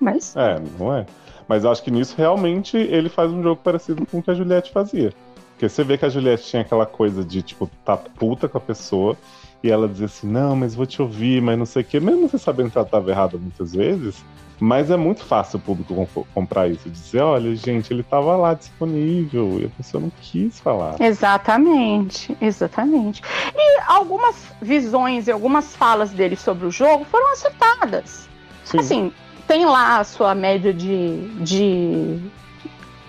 Mas 0.00 0.36
É, 0.36 0.60
não 0.78 0.94
é. 0.94 1.06
Mas 1.46 1.64
acho 1.64 1.82
que 1.82 1.90
nisso 1.90 2.14
realmente 2.16 2.76
ele 2.76 3.08
faz 3.08 3.32
um 3.32 3.42
jogo 3.42 3.60
parecido 3.62 4.04
com 4.06 4.18
o 4.18 4.22
que 4.22 4.30
a 4.30 4.34
Juliette 4.34 4.70
fazia. 4.70 5.12
Porque 5.58 5.68
você 5.68 5.82
vê 5.82 5.98
que 5.98 6.04
a 6.04 6.08
Juliette 6.08 6.44
tinha 6.44 6.62
aquela 6.62 6.86
coisa 6.86 7.24
de, 7.24 7.42
tipo, 7.42 7.68
tá 7.84 7.96
puta 7.96 8.48
com 8.48 8.58
a 8.58 8.60
pessoa 8.60 9.16
e 9.60 9.68
ela 9.68 9.88
dizia 9.88 10.06
assim: 10.06 10.28
não, 10.28 10.54
mas 10.54 10.72
vou 10.72 10.86
te 10.86 11.02
ouvir, 11.02 11.42
mas 11.42 11.58
não 11.58 11.66
sei 11.66 11.82
o 11.82 11.84
quê. 11.84 11.98
Mesmo 11.98 12.28
você 12.28 12.38
sabendo 12.38 12.70
que 12.70 12.78
ela 12.78 12.86
tava 12.86 13.10
errada 13.10 13.36
muitas 13.36 13.72
vezes, 13.72 14.24
mas 14.60 14.88
é 14.88 14.96
muito 14.96 15.24
fácil 15.24 15.58
o 15.58 15.60
público 15.60 16.06
com- 16.14 16.24
comprar 16.32 16.68
isso. 16.68 16.88
Dizer: 16.88 17.22
olha, 17.22 17.56
gente, 17.56 17.92
ele 17.92 18.04
tava 18.04 18.36
lá 18.36 18.54
disponível 18.54 19.58
e 19.60 19.64
a 19.64 19.68
pessoa 19.70 20.00
não 20.00 20.12
quis 20.20 20.60
falar. 20.60 20.94
Exatamente, 21.00 22.36
exatamente. 22.40 23.20
E 23.52 23.80
algumas 23.88 24.36
visões 24.62 25.26
e 25.26 25.32
algumas 25.32 25.74
falas 25.74 26.10
dele 26.10 26.36
sobre 26.36 26.66
o 26.68 26.70
jogo 26.70 27.04
foram 27.04 27.32
acertadas. 27.32 28.28
Sim, 28.62 28.78
Assim, 28.78 29.12
tem 29.48 29.66
lá 29.66 29.98
a 29.98 30.04
sua 30.04 30.36
média 30.36 30.72
de, 30.72 31.26
de, 31.40 32.20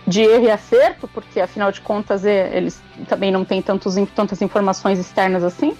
de 0.09 0.21
erro 0.21 0.45
e 0.45 0.51
acerto, 0.51 1.07
porque 1.07 1.39
afinal 1.39 1.71
de 1.71 1.81
contas 1.81 2.25
é- 2.25 2.55
eles 2.55 2.81
também 3.07 3.31
não 3.31 3.45
têm 3.45 3.61
tantos, 3.61 3.95
tantas 4.15 4.41
informações 4.41 4.99
externas 4.99 5.43
assim. 5.43 5.77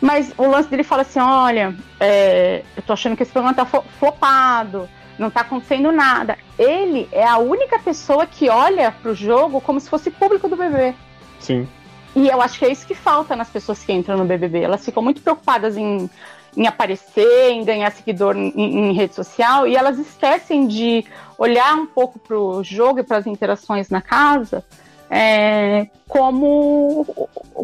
Mas 0.00 0.32
o 0.38 0.46
lance 0.48 0.68
dele 0.68 0.82
fala 0.82 1.02
assim: 1.02 1.20
olha, 1.20 1.74
é, 2.00 2.62
eu 2.76 2.82
tô 2.82 2.92
achando 2.92 3.16
que 3.16 3.22
esse 3.22 3.32
programa 3.32 3.54
tá 3.54 3.66
flopado, 3.98 4.88
não 5.18 5.30
tá 5.30 5.42
acontecendo 5.42 5.92
nada. 5.92 6.38
Ele 6.58 7.06
é 7.12 7.26
a 7.26 7.36
única 7.38 7.78
pessoa 7.78 8.26
que 8.26 8.48
olha 8.48 8.90
pro 9.02 9.14
jogo 9.14 9.60
como 9.60 9.78
se 9.78 9.88
fosse 9.90 10.10
público 10.10 10.48
do 10.48 10.56
bebê. 10.56 10.94
sim. 11.38 11.68
E 12.12 12.26
eu 12.26 12.42
acho 12.42 12.58
que 12.58 12.64
é 12.64 12.72
isso 12.72 12.84
que 12.84 12.94
falta 12.94 13.36
nas 13.36 13.48
pessoas 13.50 13.84
que 13.84 13.92
entram 13.92 14.18
no 14.18 14.24
BBB. 14.24 14.62
Elas 14.62 14.84
ficam 14.84 15.00
muito 15.00 15.22
preocupadas 15.22 15.76
em, 15.76 16.10
em 16.56 16.66
aparecer, 16.66 17.50
em 17.52 17.64
ganhar 17.64 17.92
seguidor 17.92 18.36
em, 18.36 18.50
em 18.56 18.92
rede 18.92 19.14
social, 19.14 19.64
e 19.64 19.76
elas 19.76 19.96
esquecem 19.96 20.66
de 20.66 21.04
olhar 21.40 21.74
um 21.74 21.86
pouco 21.86 22.18
pro 22.18 22.62
jogo 22.62 23.00
e 23.00 23.02
para 23.02 23.16
as 23.16 23.26
interações 23.26 23.88
na 23.88 24.02
casa 24.02 24.62
é, 25.08 25.88
como, 26.06 27.06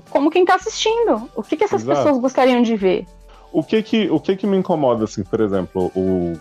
como 0.08 0.30
quem 0.30 0.42
está 0.42 0.54
assistindo. 0.54 1.28
O 1.36 1.42
que, 1.42 1.58
que 1.58 1.64
essas 1.64 1.82
Exato. 1.82 1.98
pessoas 1.98 2.18
gostariam 2.18 2.62
de 2.62 2.74
ver? 2.74 3.06
O 3.52 3.62
que 3.62 3.82
que, 3.82 4.10
o 4.10 4.18
que 4.18 4.34
que 4.34 4.46
me 4.46 4.56
incomoda, 4.56 5.04
assim, 5.04 5.22
por 5.22 5.40
exemplo, 5.40 5.92
o, 5.94 6.32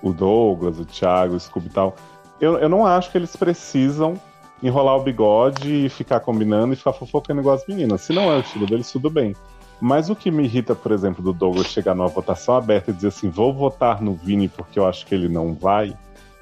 o 0.00 0.12
Douglas, 0.12 0.78
o 0.78 0.84
Thiago, 0.84 1.34
o 1.34 1.40
Scooby 1.40 1.66
e 1.66 1.70
tal, 1.70 1.96
eu, 2.40 2.58
eu 2.58 2.68
não 2.68 2.86
acho 2.86 3.10
que 3.10 3.18
eles 3.18 3.34
precisam 3.34 4.14
enrolar 4.62 4.96
o 4.96 5.02
bigode 5.02 5.86
e 5.86 5.88
ficar 5.88 6.20
combinando 6.20 6.72
e 6.72 6.76
ficar 6.76 6.92
fofocando 6.92 7.40
igual 7.40 7.56
as 7.56 7.66
meninas. 7.66 8.02
Se 8.02 8.12
não 8.12 8.32
é 8.32 8.36
o 8.36 8.40
estilo 8.40 8.66
deles, 8.66 8.90
tudo 8.90 9.10
bem. 9.10 9.34
Mas 9.80 10.08
o 10.08 10.14
que 10.14 10.30
me 10.30 10.44
irrita, 10.44 10.76
por 10.76 10.92
exemplo, 10.92 11.22
do 11.22 11.32
Douglas 11.32 11.66
chegar 11.66 11.94
numa 11.94 12.08
votação 12.08 12.56
aberta 12.56 12.92
e 12.92 12.94
dizer 12.94 13.08
assim, 13.08 13.28
vou 13.28 13.52
votar 13.52 14.00
no 14.00 14.14
Vini 14.14 14.48
porque 14.48 14.78
eu 14.78 14.86
acho 14.86 15.04
que 15.04 15.14
ele 15.14 15.28
não 15.28 15.52
vai, 15.52 15.94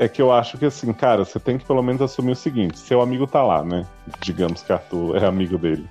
é 0.04 0.08
que 0.08 0.20
eu 0.20 0.32
acho 0.32 0.58
que 0.58 0.64
assim, 0.66 0.92
cara, 0.92 1.24
você 1.24 1.38
tem 1.38 1.58
que 1.58 1.64
pelo 1.64 1.82
menos 1.82 2.02
assumir 2.02 2.32
o 2.32 2.36
seguinte, 2.36 2.78
seu 2.78 3.00
amigo 3.00 3.26
tá 3.26 3.42
lá, 3.42 3.62
né? 3.62 3.86
Digamos 4.20 4.62
que 4.62 4.72
Arthur 4.72 5.16
é 5.16 5.26
amigo 5.26 5.56
dele 5.58 5.86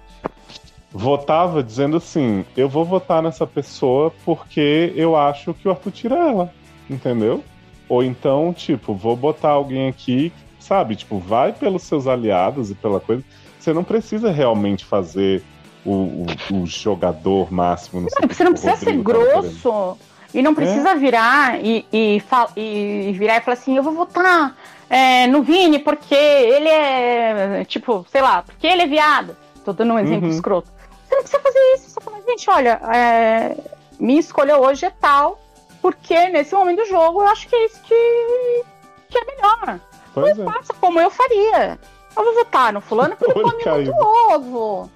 votava 0.93 1.63
dizendo 1.63 1.97
assim: 1.97 2.45
eu 2.55 2.67
vou 2.67 2.83
votar 2.83 3.21
nessa 3.23 3.47
pessoa 3.47 4.11
porque 4.25 4.91
eu 4.95 5.15
acho 5.15 5.53
que 5.53 5.67
o 5.67 5.71
Arthur 5.71 5.91
tira 5.91 6.15
ela, 6.17 6.53
entendeu? 6.89 7.43
Ou 7.87 8.03
então, 8.03 8.53
tipo, 8.53 8.93
vou 8.93 9.15
botar 9.15 9.49
alguém 9.49 9.87
aqui, 9.89 10.31
sabe? 10.59 10.95
Tipo, 10.95 11.17
vai 11.17 11.53
pelos 11.53 11.83
seus 11.83 12.07
aliados 12.07 12.71
e 12.71 12.75
pela 12.75 12.99
coisa. 12.99 13.23
Você 13.59 13.73
não 13.73 13.83
precisa 13.83 14.31
realmente 14.31 14.83
fazer 14.85 15.43
o, 15.85 15.91
o- 15.91 16.25
o 16.61 16.65
jogador 16.65 17.51
máximo. 17.51 18.01
Não 18.01 18.09
sei 18.09 18.25
o 18.25 18.27
que 18.29 18.35
Você 18.35 18.43
não 18.43 18.51
precisa 18.51 18.75
ser 18.75 18.85
querendo. 18.85 19.03
grosso. 19.03 19.97
E 20.33 20.41
não 20.41 20.55
precisa 20.55 20.95
virar 20.95 21.59
e, 21.63 21.85
e, 21.91 22.21
e 22.55 23.11
virar 23.13 23.37
e 23.37 23.41
falar 23.41 23.53
assim, 23.53 23.75
eu 23.75 23.83
vou 23.83 23.93
votar 23.93 24.55
é, 24.89 25.27
no 25.27 25.41
Vini 25.43 25.79
porque 25.79 26.15
ele 26.15 26.69
é, 26.69 27.65
tipo, 27.65 28.05
sei 28.09 28.21
lá, 28.21 28.41
porque 28.41 28.65
ele 28.65 28.83
é 28.83 28.87
viado. 28.87 29.35
Tô 29.65 29.73
dando 29.73 29.93
um 29.93 29.99
exemplo 29.99 30.27
Uhum. 30.27 30.33
escroto. 30.33 30.69
Você 31.07 31.15
não 31.15 31.21
precisa 31.23 31.41
fazer 31.43 31.59
isso. 31.75 31.89
Você 31.89 32.01
fala, 32.01 32.17
gente, 32.27 32.49
olha, 32.49 32.81
é, 32.93 33.57
minha 33.99 34.19
escolha 34.19 34.57
hoje 34.57 34.85
é 34.85 34.89
tal, 34.89 35.39
porque 35.81 36.29
nesse 36.29 36.55
momento 36.55 36.79
do 36.79 36.85
jogo 36.87 37.21
eu 37.21 37.27
acho 37.27 37.47
que 37.47 37.55
é 37.55 37.65
isso 37.65 37.79
que, 37.81 38.63
que 39.09 39.17
é 39.17 39.25
melhor. 39.25 39.79
Pois 40.13 40.39
é. 40.39 40.43
Faça 40.45 40.73
como 40.79 40.99
eu 40.99 41.11
faria. 41.11 41.77
Eu 42.15 42.23
vou 42.25 42.33
votar 42.35 42.71
no 42.73 42.81
fulano 42.81 43.15
porque 43.17 43.31
ele 43.39 43.43
come 43.43 43.63
muito 43.83 43.93
ovo. 44.31 44.89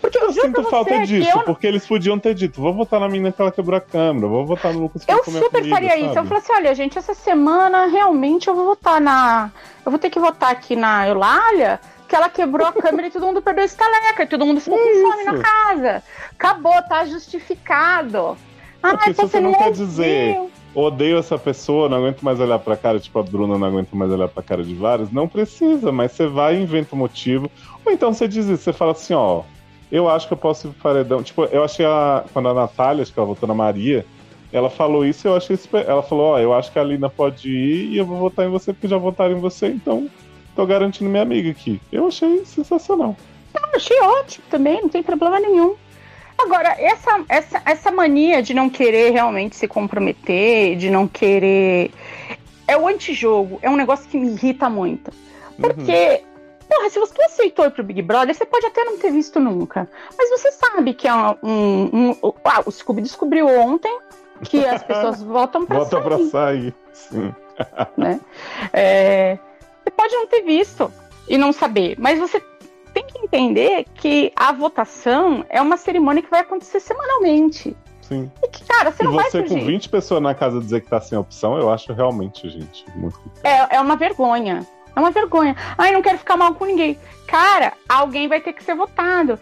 Porque 0.00 0.18
eu 0.18 0.32
sinto 0.32 0.62
falta 0.64 0.98
que 1.00 1.06
disso, 1.06 1.38
eu, 1.38 1.44
porque 1.44 1.66
eles 1.66 1.86
podiam 1.86 2.18
ter 2.18 2.34
dito, 2.34 2.60
vou 2.60 2.72
votar 2.72 2.98
na 3.00 3.08
menina 3.08 3.30
que 3.30 3.40
ela 3.40 3.52
quebrou 3.52 3.76
a 3.76 3.80
câmera, 3.80 4.26
vou 4.26 4.46
votar 4.46 4.72
no 4.72 4.80
Lucas 4.80 5.04
que 5.04 5.12
eu 5.12 5.22
super 5.24 5.50
comigo, 5.50 5.68
faria 5.68 5.96
isso. 5.96 6.08
Eu 6.08 6.14
sabe? 6.14 6.28
falei 6.28 6.42
assim, 6.42 6.52
olha, 6.54 6.74
gente, 6.74 6.98
essa 6.98 7.14
semana 7.14 7.86
realmente 7.86 8.48
eu 8.48 8.54
vou 8.54 8.66
votar 8.66 9.00
na... 9.00 9.50
Eu 9.84 9.90
vou 9.90 9.98
ter 9.98 10.10
que 10.10 10.18
votar 10.18 10.50
aqui 10.50 10.74
na 10.74 11.06
Eulália, 11.06 11.78
que 12.08 12.16
ela 12.16 12.28
quebrou 12.28 12.66
a 12.66 12.72
câmera 12.74 13.08
e 13.08 13.10
todo 13.10 13.26
mundo 13.26 13.42
perdeu 13.42 13.64
estaleca, 13.64 14.22
e 14.22 14.26
todo 14.26 14.46
mundo 14.46 14.60
ficou 14.60 14.78
com 14.78 14.84
fome 14.84 15.22
Isso. 15.22 15.32
na 15.32 15.38
casa. 15.42 16.02
Acabou, 16.32 16.82
tá 16.88 17.04
justificado. 17.04 18.36
Ah, 18.82 18.98
então 19.08 19.26
você 19.26 19.40
não 19.40 19.52
quer 19.52 19.72
dizer, 19.72 20.38
Odeio 20.76 21.16
essa 21.16 21.38
pessoa, 21.38 21.88
não 21.88 21.96
aguento 21.96 22.20
mais 22.20 22.38
olhar 22.38 22.58
pra 22.58 22.76
cara, 22.76 23.00
tipo 23.00 23.18
a 23.18 23.22
Bruna 23.22 23.56
não 23.56 23.66
aguenta 23.66 23.96
mais 23.96 24.10
olhar 24.12 24.28
pra 24.28 24.42
cara 24.42 24.62
de 24.62 24.74
vários. 24.74 25.10
Não 25.10 25.26
precisa, 25.26 25.90
mas 25.90 26.12
você 26.12 26.26
vai 26.26 26.56
e 26.56 26.62
inventa 26.62 26.94
um 26.94 26.98
motivo. 26.98 27.50
Ou 27.82 27.90
então 27.90 28.12
você 28.12 28.28
diz 28.28 28.44
isso, 28.44 28.62
você 28.62 28.74
fala 28.74 28.92
assim, 28.92 29.14
ó, 29.14 29.42
eu 29.90 30.08
acho 30.08 30.26
que 30.26 30.32
eu 30.32 30.38
posso 30.38 30.68
ir 30.68 30.70
pro 30.70 30.82
paredão. 30.82 31.22
Tipo, 31.22 31.44
eu 31.44 31.64
achei 31.64 31.86
a. 31.86 32.24
Quando 32.32 32.48
a 32.48 32.54
Natália, 32.54 33.02
acho 33.02 33.12
que 33.12 33.18
ela 33.18 33.26
votou 33.26 33.46
na 33.46 33.54
Maria, 33.54 34.04
ela 34.52 34.70
falou 34.70 35.04
isso, 35.04 35.26
eu 35.28 35.36
achei 35.36 35.56
super. 35.56 35.86
Ela 35.86 36.02
falou, 36.02 36.32
ó, 36.32 36.38
eu 36.38 36.52
acho 36.54 36.72
que 36.72 36.78
a 36.78 36.84
Lina 36.84 37.08
pode 37.08 37.50
ir 37.50 37.92
e 37.92 37.96
eu 37.98 38.06
vou 38.06 38.18
votar 38.18 38.46
em 38.46 38.50
você 38.50 38.72
porque 38.72 38.88
já 38.88 38.96
votaram 38.96 39.36
em 39.36 39.40
você, 39.40 39.68
então 39.68 40.08
tô 40.54 40.66
garantindo 40.66 41.10
minha 41.10 41.22
amiga 41.22 41.50
aqui. 41.50 41.80
Eu 41.92 42.06
achei 42.08 42.44
sensacional. 42.44 43.16
Eu 43.54 43.76
achei 43.76 44.00
ótimo 44.00 44.44
também, 44.50 44.80
não 44.82 44.88
tem 44.88 45.02
problema 45.02 45.38
nenhum. 45.40 45.74
Agora, 46.38 46.76
essa, 46.78 47.24
essa, 47.28 47.62
essa 47.64 47.90
mania 47.90 48.42
de 48.42 48.52
não 48.52 48.68
querer 48.68 49.10
realmente 49.10 49.56
se 49.56 49.66
comprometer, 49.66 50.76
de 50.76 50.90
não 50.90 51.08
querer. 51.08 51.90
É 52.68 52.76
o 52.76 52.86
antijogo, 52.86 53.58
é 53.62 53.70
um 53.70 53.76
negócio 53.76 54.08
que 54.08 54.18
me 54.18 54.28
irrita 54.28 54.68
muito. 54.68 55.10
Porque, 55.58 56.22
porra, 56.68 56.90
se 56.90 56.98
você 56.98 57.22
aceitou 57.24 57.64
ir 57.66 57.70
pro 57.70 57.82
Big 57.84 58.02
Brother, 58.02 58.34
você 58.34 58.44
pode 58.46 58.66
até 58.66 58.84
não 58.84 58.98
ter 58.98 59.10
visto 59.12 59.38
nunca. 59.40 59.88
Mas 60.18 60.30
você 60.30 60.50
sabe 60.52 60.94
que 60.94 61.06
é 61.08 61.14
um. 61.14 61.36
um, 61.42 62.10
um- 62.22 62.32
ah, 62.44 62.62
o 62.66 62.70
Scooby 62.70 63.02
descobriu 63.02 63.46
ontem 63.48 63.98
que 64.44 64.64
as 64.66 64.82
pessoas 64.82 65.22
votam 65.24 65.64
pra 65.64 65.78
Volta 65.78 65.90
sair. 65.96 66.04
pra 66.04 66.18
sair. 66.26 66.74
Sim. 66.92 67.34
É, 68.72 69.38
você 69.82 69.90
pode 69.90 70.14
não 70.14 70.26
ter 70.26 70.42
visto 70.42 70.92
e 71.28 71.38
não 71.38 71.52
saber, 71.52 71.96
mas 71.98 72.18
você 72.18 72.42
tem 72.92 73.04
que 73.06 73.18
entender 73.18 73.86
que 73.94 74.32
a 74.36 74.52
votação 74.52 75.44
é 75.48 75.60
uma 75.62 75.76
cerimônia 75.76 76.22
que 76.22 76.30
vai 76.30 76.40
acontecer 76.40 76.80
semanalmente. 76.80 77.76
Sim. 78.02 78.30
E 78.42 78.48
que, 78.48 78.64
cara, 78.64 78.92
você 78.92 79.02
e 79.02 79.06
não 79.06 79.14
vai 79.14 79.30
você 79.30 79.42
com 79.42 79.48
fugir. 79.48 79.64
20 79.66 79.88
pessoas 79.88 80.22
na 80.22 80.34
casa 80.34 80.60
dizer 80.60 80.80
que 80.82 80.88
tá 80.88 81.00
sem 81.00 81.16
opção, 81.18 81.58
eu 81.58 81.70
acho 81.70 81.92
realmente, 81.92 82.48
gente, 82.48 82.84
muito. 82.94 83.18
É, 83.42 83.76
é 83.76 83.80
uma 83.80 83.96
vergonha. 83.96 84.66
É 84.96 85.00
uma 85.00 85.10
vergonha. 85.10 85.54
Ai, 85.76 85.92
não 85.92 86.00
quero 86.02 86.16
ficar 86.18 86.36
mal 86.36 86.54
com 86.54 86.64
ninguém. 86.64 86.98
Cara, 87.26 87.74
alguém 87.88 88.26
vai 88.28 88.40
ter 88.40 88.54
que 88.54 88.64
ser 88.64 88.74
votado. 88.74 89.38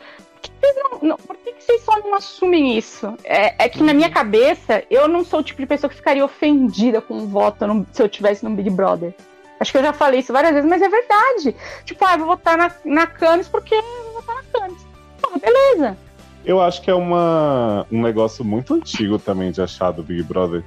Não, 0.62 0.98
não- 1.00 1.16
por 1.16 1.36
que 1.36 1.54
vocês 1.58 1.82
só 1.82 1.98
não 2.00 2.14
assumem 2.14 2.76
isso? 2.76 3.14
É, 3.24 3.64
é 3.64 3.68
que 3.68 3.82
na 3.82 3.94
minha 3.94 4.10
cabeça, 4.10 4.82
eu 4.90 5.06
não 5.08 5.24
sou 5.24 5.40
o 5.40 5.42
tipo 5.42 5.60
de 5.60 5.66
pessoa 5.66 5.88
que 5.88 5.96
ficaria 5.96 6.24
ofendida 6.24 7.00
com 7.00 7.14
um 7.14 7.26
voto 7.26 7.66
no- 7.66 7.86
se 7.92 8.02
eu 8.02 8.08
tivesse 8.08 8.44
no 8.44 8.50
Big 8.50 8.68
Brother. 8.70 9.14
Acho 9.60 9.70
que 9.72 9.78
eu 9.78 9.82
já 9.82 9.92
falei 9.92 10.20
isso 10.20 10.32
várias 10.32 10.52
vezes, 10.52 10.68
mas 10.68 10.82
é 10.82 10.88
verdade. 10.88 11.56
Tipo, 11.84 12.04
ah, 12.04 12.16
vou 12.16 12.26
votar 12.26 12.58
na, 12.58 12.70
na 12.84 13.06
porque 13.06 13.74
eu 13.74 13.82
vou 14.12 14.14
votar 14.20 14.36
na 14.36 14.42
Cannes. 14.60 14.86
Pô, 15.22 15.38
beleza. 15.38 15.96
Eu 16.44 16.60
acho 16.60 16.82
que 16.82 16.90
é 16.90 16.94
uma, 16.94 17.86
um 17.90 18.02
negócio 18.02 18.44
muito 18.44 18.74
antigo 18.74 19.18
também 19.18 19.50
de 19.50 19.62
achar 19.62 19.92
do 19.92 20.02
Big 20.02 20.22
Brother. 20.24 20.62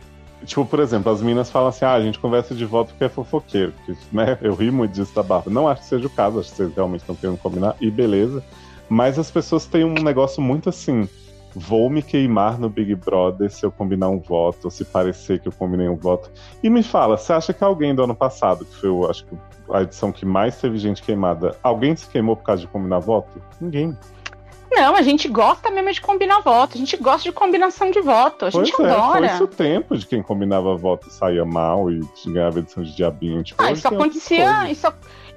Tipo, 0.45 0.65
por 0.65 0.79
exemplo, 0.79 1.11
as 1.11 1.21
minas 1.21 1.49
falam 1.49 1.69
assim: 1.69 1.85
ah, 1.85 1.93
a 1.93 2.01
gente 2.01 2.19
conversa 2.19 2.53
de 2.53 2.65
voto 2.65 2.89
porque 2.89 3.03
é 3.03 3.09
fofoqueiro. 3.09 3.73
Porque, 3.73 3.99
né, 4.11 4.37
eu 4.41 4.53
ri 4.53 4.71
muito 4.71 4.91
disso 4.91 5.13
da 5.13 5.23
Bárbara. 5.23 5.51
Não 5.51 5.67
acho 5.67 5.81
que 5.81 5.87
seja 5.87 6.07
o 6.07 6.09
caso, 6.09 6.39
acho 6.39 6.51
que 6.51 6.57
vocês 6.57 6.75
realmente 6.75 7.01
estão 7.01 7.15
querendo 7.15 7.37
combinar, 7.37 7.75
e 7.81 7.89
beleza. 7.89 8.43
Mas 8.89 9.19
as 9.19 9.29
pessoas 9.29 9.65
têm 9.65 9.83
um 9.83 9.93
negócio 9.93 10.41
muito 10.41 10.69
assim: 10.69 11.09
vou 11.53 11.89
me 11.89 12.03
queimar 12.03 12.59
no 12.59 12.69
Big 12.69 12.93
Brother 12.95 13.49
se 13.49 13.65
eu 13.65 13.71
combinar 13.71 14.09
um 14.09 14.19
voto, 14.19 14.65
ou 14.65 14.71
se 14.71 14.85
parecer 14.85 15.39
que 15.39 15.47
eu 15.47 15.51
combinei 15.51 15.89
um 15.89 15.95
voto. 15.95 16.29
E 16.63 16.69
me 16.69 16.83
fala, 16.83 17.17
você 17.17 17.33
acha 17.33 17.51
que 17.51 17.63
alguém 17.63 17.95
do 17.95 18.03
ano 18.03 18.15
passado, 18.15 18.63
que 18.63 18.75
foi, 18.75 18.89
eu 18.89 19.09
acho 19.09 19.25
que 19.25 19.35
a 19.71 19.81
edição 19.81 20.11
que 20.11 20.25
mais 20.25 20.57
teve 20.57 20.77
gente 20.77 21.01
queimada, 21.01 21.55
alguém 21.63 21.95
se 21.95 22.07
queimou 22.07 22.35
por 22.35 22.43
causa 22.43 22.61
de 22.61 22.67
combinar 22.67 22.99
voto? 22.99 23.41
Ninguém. 23.59 23.97
Não, 24.71 24.95
a 24.95 25.01
gente 25.01 25.27
gosta 25.27 25.69
mesmo 25.71 25.91
de 25.91 26.01
combinar 26.01 26.39
voto. 26.41 26.75
A 26.75 26.77
gente 26.77 26.95
gosta 26.97 27.23
de 27.23 27.31
combinação 27.31 27.89
de 27.89 28.01
voto. 28.01 28.45
A 28.45 28.49
gente 28.49 28.71
pois 28.75 28.89
é, 28.89 28.91
adora. 28.91 29.29
foi 29.29 29.45
o 29.45 29.49
tempo 29.49 29.97
de 29.97 30.05
quem 30.05 30.21
combinava 30.21 30.75
voto 30.75 31.09
saía 31.09 31.45
mal 31.45 31.89
e 31.89 32.01
ganhava 32.25 32.59
edição 32.59 32.83
de 32.83 32.95
diabinho. 32.95 33.43
Tipo, 33.43 33.63
Ah, 33.63 33.71
isso 33.71 33.87
acontecia, 33.87 34.69
isso, 34.69 34.87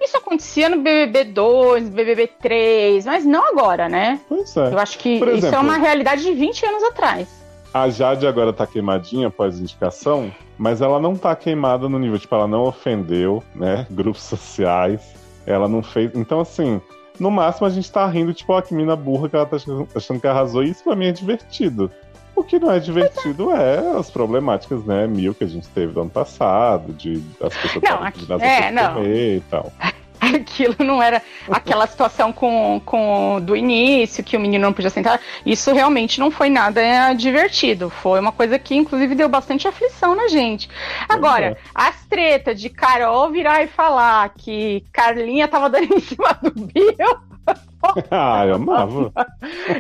isso 0.02 0.16
acontecia 0.16 0.68
no 0.68 0.78
BBB 0.78 1.24
2, 1.24 1.88
BBB 1.88 2.26
3, 2.40 3.06
mas 3.06 3.24
não 3.24 3.48
agora, 3.48 3.88
né? 3.88 4.20
Pois 4.28 4.56
é. 4.56 4.72
Eu 4.72 4.78
acho 4.78 4.98
que 4.98 5.18
Por 5.18 5.28
isso 5.28 5.46
é 5.46 5.48
exemplo- 5.48 5.60
uma 5.60 5.76
realidade 5.76 6.22
de 6.22 6.32
20 6.34 6.66
anos 6.66 6.82
atrás. 6.84 7.28
A 7.72 7.88
Jade 7.88 8.26
agora 8.26 8.52
tá 8.52 8.66
queimadinha 8.66 9.28
após 9.28 9.60
indicação, 9.60 10.34
mas 10.58 10.80
ela 10.80 10.98
não 10.98 11.14
tá 11.16 11.36
queimada 11.36 11.88
no 11.88 12.00
nível, 12.00 12.18
tipo, 12.18 12.34
ela 12.34 12.48
não 12.48 12.64
ofendeu, 12.64 13.42
né? 13.54 13.86
Grupos 13.90 14.22
sociais. 14.22 15.14
Ela 15.46 15.68
não 15.68 15.82
fez. 15.82 16.10
Então, 16.14 16.40
assim, 16.40 16.80
no 17.20 17.30
máximo 17.30 17.66
a 17.66 17.70
gente 17.70 17.90
tá 17.92 18.06
rindo, 18.06 18.32
tipo, 18.34 18.52
ó, 18.52 18.60
que 18.60 18.74
mina 18.74 18.96
burra 18.96 19.28
que 19.28 19.36
ela 19.36 19.46
tá 19.46 19.56
achando, 19.94 20.20
que 20.20 20.26
arrasou, 20.26 20.64
e 20.64 20.70
isso 20.70 20.82
pra 20.82 20.96
mim 20.96 21.06
é 21.06 21.12
divertido. 21.12 21.90
O 22.34 22.42
que 22.42 22.58
não 22.58 22.70
é 22.70 22.78
divertido 22.80 23.50
é 23.52 23.98
as 23.98 24.10
problemáticas, 24.10 24.82
né, 24.84 25.06
mil 25.06 25.34
que 25.34 25.44
a 25.44 25.46
gente 25.46 25.68
teve 25.68 25.92
do 25.92 26.00
ano 26.00 26.10
passado, 26.10 26.92
de 26.94 27.22
as 27.42 27.54
pessoas 27.54 27.82
Não, 27.82 28.02
aqui- 28.02 28.26
é, 28.40 28.70
não. 28.70 28.94
comer 28.94 29.36
e 29.36 29.40
tal. 29.50 29.70
Aquilo 30.36 30.76
não 30.78 31.02
era 31.02 31.22
aquela 31.50 31.86
situação 31.86 32.32
com, 32.32 32.80
com 32.84 33.40
do 33.40 33.56
início, 33.56 34.24
que 34.24 34.36
o 34.36 34.40
menino 34.40 34.64
não 34.64 34.72
podia 34.72 34.90
sentar. 34.90 35.20
Isso 35.44 35.72
realmente 35.72 36.20
não 36.20 36.30
foi 36.30 36.48
nada 36.48 36.80
é, 36.80 37.14
divertido. 37.14 37.90
Foi 37.90 38.20
uma 38.20 38.32
coisa 38.32 38.58
que, 38.58 38.74
inclusive, 38.74 39.14
deu 39.14 39.28
bastante 39.28 39.66
aflição 39.66 40.14
na 40.14 40.28
gente. 40.28 40.68
Agora, 41.08 41.46
é. 41.46 41.56
as 41.74 42.04
tretas 42.06 42.60
de 42.60 42.68
Carol 42.70 43.30
virar 43.30 43.62
e 43.62 43.66
falar 43.66 44.28
que 44.30 44.84
Carlinha 44.92 45.48
tava 45.48 45.68
dando 45.68 45.94
em 45.94 46.00
cima 46.00 46.38
do 46.42 46.52
Bill. 46.52 47.30
ah, 48.10 48.44
eu 48.46 48.54
amava. 48.54 49.12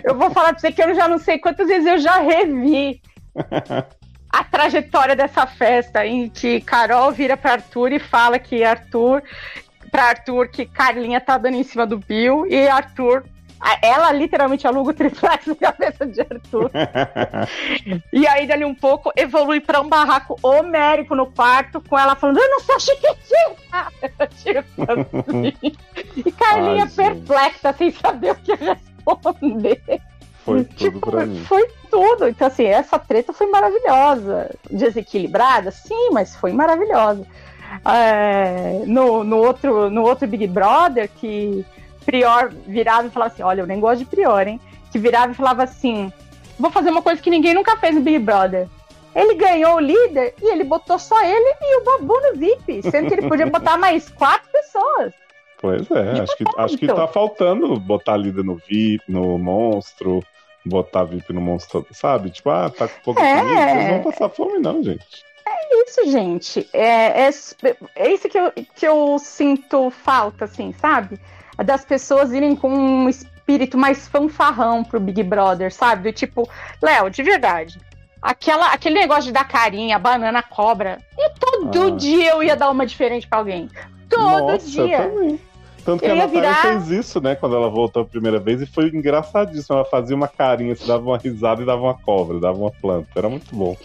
Eu 0.02 0.14
vou 0.14 0.30
falar 0.30 0.50
pra 0.50 0.58
você 0.58 0.72
que 0.72 0.82
eu 0.82 0.94
já 0.94 1.08
não 1.08 1.18
sei 1.18 1.38
quantas 1.38 1.68
vezes 1.68 1.86
eu 1.86 1.98
já 1.98 2.18
revi 2.18 3.00
a 4.32 4.44
trajetória 4.44 5.16
dessa 5.16 5.46
festa 5.46 6.06
em 6.06 6.28
que 6.28 6.60
Carol 6.60 7.10
vira 7.12 7.36
pra 7.36 7.52
Arthur 7.52 7.92
e 7.92 7.98
fala 7.98 8.38
que 8.38 8.62
Arthur 8.62 9.22
pra 9.90 10.04
Arthur 10.04 10.48
que 10.48 10.66
Carlinha 10.66 11.20
tá 11.20 11.36
dando 11.38 11.56
em 11.56 11.64
cima 11.64 11.86
do 11.86 11.98
Bill 11.98 12.46
e 12.46 12.68
Arthur 12.68 13.24
ela 13.82 14.10
literalmente 14.12 14.66
aluga 14.66 14.90
o 14.90 14.94
triplex 14.94 15.46
na 15.46 15.54
cabeça 15.54 16.06
de 16.06 16.20
Arthur. 16.20 16.70
E 18.12 18.26
aí, 18.26 18.46
dali 18.46 18.64
um 18.64 18.74
pouco, 18.74 19.12
evolui 19.16 19.60
pra 19.60 19.80
um 19.80 19.88
barraco 19.88 20.36
homérico 20.42 21.14
no 21.14 21.26
quarto, 21.30 21.80
com 21.80 21.98
ela 21.98 22.16
falando: 22.16 22.38
Eu 22.38 22.50
não 22.50 22.60
sou 22.60 22.80
chiquitinha! 22.80 23.86
Tipo 24.42 24.84
assim. 24.92 25.76
E 26.16 26.32
Carlinha 26.32 26.84
Ai, 26.84 26.90
perplexa, 26.90 27.72
sem 27.72 27.90
saber 27.90 28.32
o 28.32 28.36
que 28.36 28.54
responder. 28.54 29.82
Foi 30.44 30.64
tudo 30.64 30.76
Tipo, 30.76 31.10
pra 31.10 31.26
mim. 31.26 31.44
foi 31.44 31.68
tudo. 31.90 32.28
Então, 32.28 32.48
assim, 32.48 32.64
essa 32.64 32.98
treta 32.98 33.32
foi 33.32 33.46
maravilhosa. 33.46 34.50
Desequilibrada, 34.70 35.70
sim, 35.70 36.10
mas 36.12 36.34
foi 36.34 36.52
maravilhosa. 36.52 37.26
É, 37.84 38.82
no, 38.86 39.24
no, 39.24 39.38
outro, 39.38 39.90
no 39.90 40.02
outro 40.02 40.26
Big 40.26 40.46
Brother, 40.46 41.08
que 41.16 41.64
Prior 42.04 42.50
virava 42.66 43.06
e 43.06 43.10
falava 43.10 43.32
assim: 43.32 43.42
Olha, 43.42 43.60
eu 43.60 43.66
nem 43.66 43.80
gosto 43.80 44.00
de 44.00 44.04
Prior, 44.04 44.46
hein? 44.46 44.60
Que 44.90 44.98
virava 44.98 45.32
e 45.32 45.36
falava 45.36 45.62
assim: 45.62 46.12
Vou 46.58 46.70
fazer 46.70 46.90
uma 46.90 47.02
coisa 47.02 47.22
que 47.22 47.30
ninguém 47.30 47.54
nunca 47.54 47.76
fez 47.76 47.94
no 47.94 48.00
Big 48.00 48.18
Brother. 48.18 48.68
Ele 49.14 49.34
ganhou 49.34 49.76
o 49.76 49.80
líder 49.80 50.34
e 50.40 50.52
ele 50.52 50.62
botou 50.62 50.98
só 50.98 51.20
ele 51.24 51.54
e 51.60 51.80
o 51.80 51.84
Babu 51.84 52.20
no 52.20 52.36
VIP, 52.36 52.82
sendo 52.82 53.08
que 53.08 53.14
ele 53.14 53.28
podia 53.28 53.46
botar 53.50 53.76
mais 53.76 54.08
quatro 54.08 54.48
pessoas. 54.52 55.12
Pois 55.60 55.90
é, 55.90 56.20
acho 56.20 56.36
que, 56.36 56.44
acho 56.56 56.78
que 56.78 56.86
tá 56.86 57.06
faltando 57.06 57.78
botar 57.78 58.16
líder 58.16 58.44
no 58.44 58.54
VIP, 58.54 59.02
no 59.08 59.36
monstro, 59.36 60.22
botar 60.64 61.04
VIP 61.04 61.32
no 61.32 61.40
monstro, 61.40 61.86
sabe? 61.90 62.30
Tipo, 62.30 62.50
ah, 62.50 62.70
tá 62.70 62.88
com 62.88 63.00
pouco 63.02 63.20
É. 63.20 63.42
vocês 63.42 63.74
não 63.74 63.88
vão 63.90 64.12
passar 64.12 64.28
fome, 64.30 64.58
não, 64.58 64.82
gente. 64.82 65.24
Isso, 65.70 66.10
gente. 66.10 66.68
É, 66.72 67.22
é, 67.26 67.30
é 67.96 68.12
isso 68.12 68.28
que 68.28 68.38
eu, 68.38 68.52
que 68.74 68.86
eu 68.86 69.18
sinto 69.18 69.90
falta, 69.90 70.44
assim, 70.44 70.74
sabe? 70.80 71.18
Das 71.64 71.84
pessoas 71.84 72.32
irem 72.32 72.56
com 72.56 72.68
um 72.70 73.08
espírito 73.08 73.76
mais 73.76 74.08
fanfarrão 74.08 74.82
pro 74.82 74.98
Big 75.00 75.22
Brother, 75.22 75.72
sabe? 75.72 76.10
Do 76.10 76.12
tipo, 76.14 76.48
Léo, 76.82 77.10
de 77.10 77.22
verdade, 77.22 77.78
Aquela, 78.22 78.66
aquele 78.72 78.96
negócio 78.96 79.24
de 79.24 79.32
dar 79.32 79.48
carinha, 79.48 79.98
banana, 79.98 80.42
cobra. 80.42 80.98
E 81.16 81.30
todo 81.40 81.94
Ah. 81.94 81.96
dia 81.96 82.32
eu 82.32 82.42
ia 82.42 82.54
dar 82.54 82.68
uma 82.70 82.84
diferente 82.84 83.26
pra 83.26 83.38
alguém. 83.38 83.70
Todo 84.10 84.22
Nossa, 84.22 84.66
dia. 84.66 85.08
também. 85.08 85.40
Tanto 85.84 86.00
que 86.00 86.06
a 86.06 86.14
ia 86.14 86.26
Natália 86.26 86.40
virar- 86.40 86.62
fez 86.62 86.90
isso, 86.90 87.20
né, 87.20 87.34
quando 87.34 87.56
ela 87.56 87.68
voltou 87.70 88.02
a 88.02 88.04
primeira 88.04 88.38
vez, 88.38 88.60
e 88.62 88.66
foi 88.66 88.88
engraçadíssimo. 88.88 89.76
Ela 89.76 89.84
fazia 89.84 90.14
uma 90.14 90.28
carinha, 90.28 90.74
se 90.76 90.86
dava 90.86 91.02
uma 91.04 91.16
risada 91.18 91.62
e 91.62 91.66
dava 91.66 91.82
uma 91.82 91.94
cobra, 91.94 92.38
dava 92.38 92.58
uma 92.58 92.70
planta. 92.70 93.08
Era 93.16 93.28
muito 93.28 93.54
bom. 93.54 93.76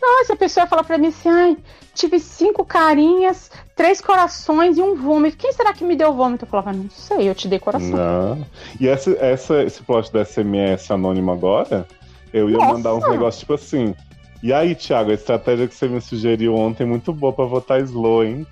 Nossa, 0.00 0.32
a 0.32 0.36
pessoa 0.36 0.66
fala 0.66 0.84
pra 0.84 0.96
mim 0.98 1.08
assim: 1.08 1.28
ai, 1.28 1.56
tive 1.94 2.18
cinco 2.20 2.64
carinhas, 2.64 3.50
três 3.74 4.00
corações 4.00 4.78
e 4.78 4.82
um 4.82 4.94
vômito. 4.94 5.36
Quem 5.36 5.52
será 5.52 5.72
que 5.72 5.84
me 5.84 5.96
deu 5.96 6.12
vômito? 6.12 6.44
Eu 6.44 6.48
falava, 6.48 6.72
não 6.72 6.88
sei, 6.90 7.28
eu 7.28 7.34
te 7.34 7.48
dei 7.48 7.58
coração. 7.58 7.90
Não. 7.90 8.46
E 8.80 8.86
essa, 8.88 9.10
essa, 9.20 9.62
esse 9.62 9.82
plot 9.82 10.12
do 10.12 10.18
SMS 10.24 10.90
anônimo 10.90 11.32
agora, 11.32 11.86
eu 12.32 12.48
ia 12.48 12.56
Nossa. 12.58 12.72
mandar 12.72 12.94
uns 12.94 13.08
negócios 13.08 13.40
tipo 13.40 13.54
assim. 13.54 13.94
E 14.42 14.52
aí, 14.54 14.74
Thiago, 14.74 15.10
a 15.10 15.14
estratégia 15.14 15.68
que 15.68 15.74
você 15.74 15.86
me 15.86 16.00
sugeriu 16.00 16.54
ontem 16.54 16.84
é 16.84 16.86
muito 16.86 17.12
boa 17.12 17.30
pra 17.32 17.44
votar 17.44 17.78
slow, 17.82 18.24
hein? 18.24 18.46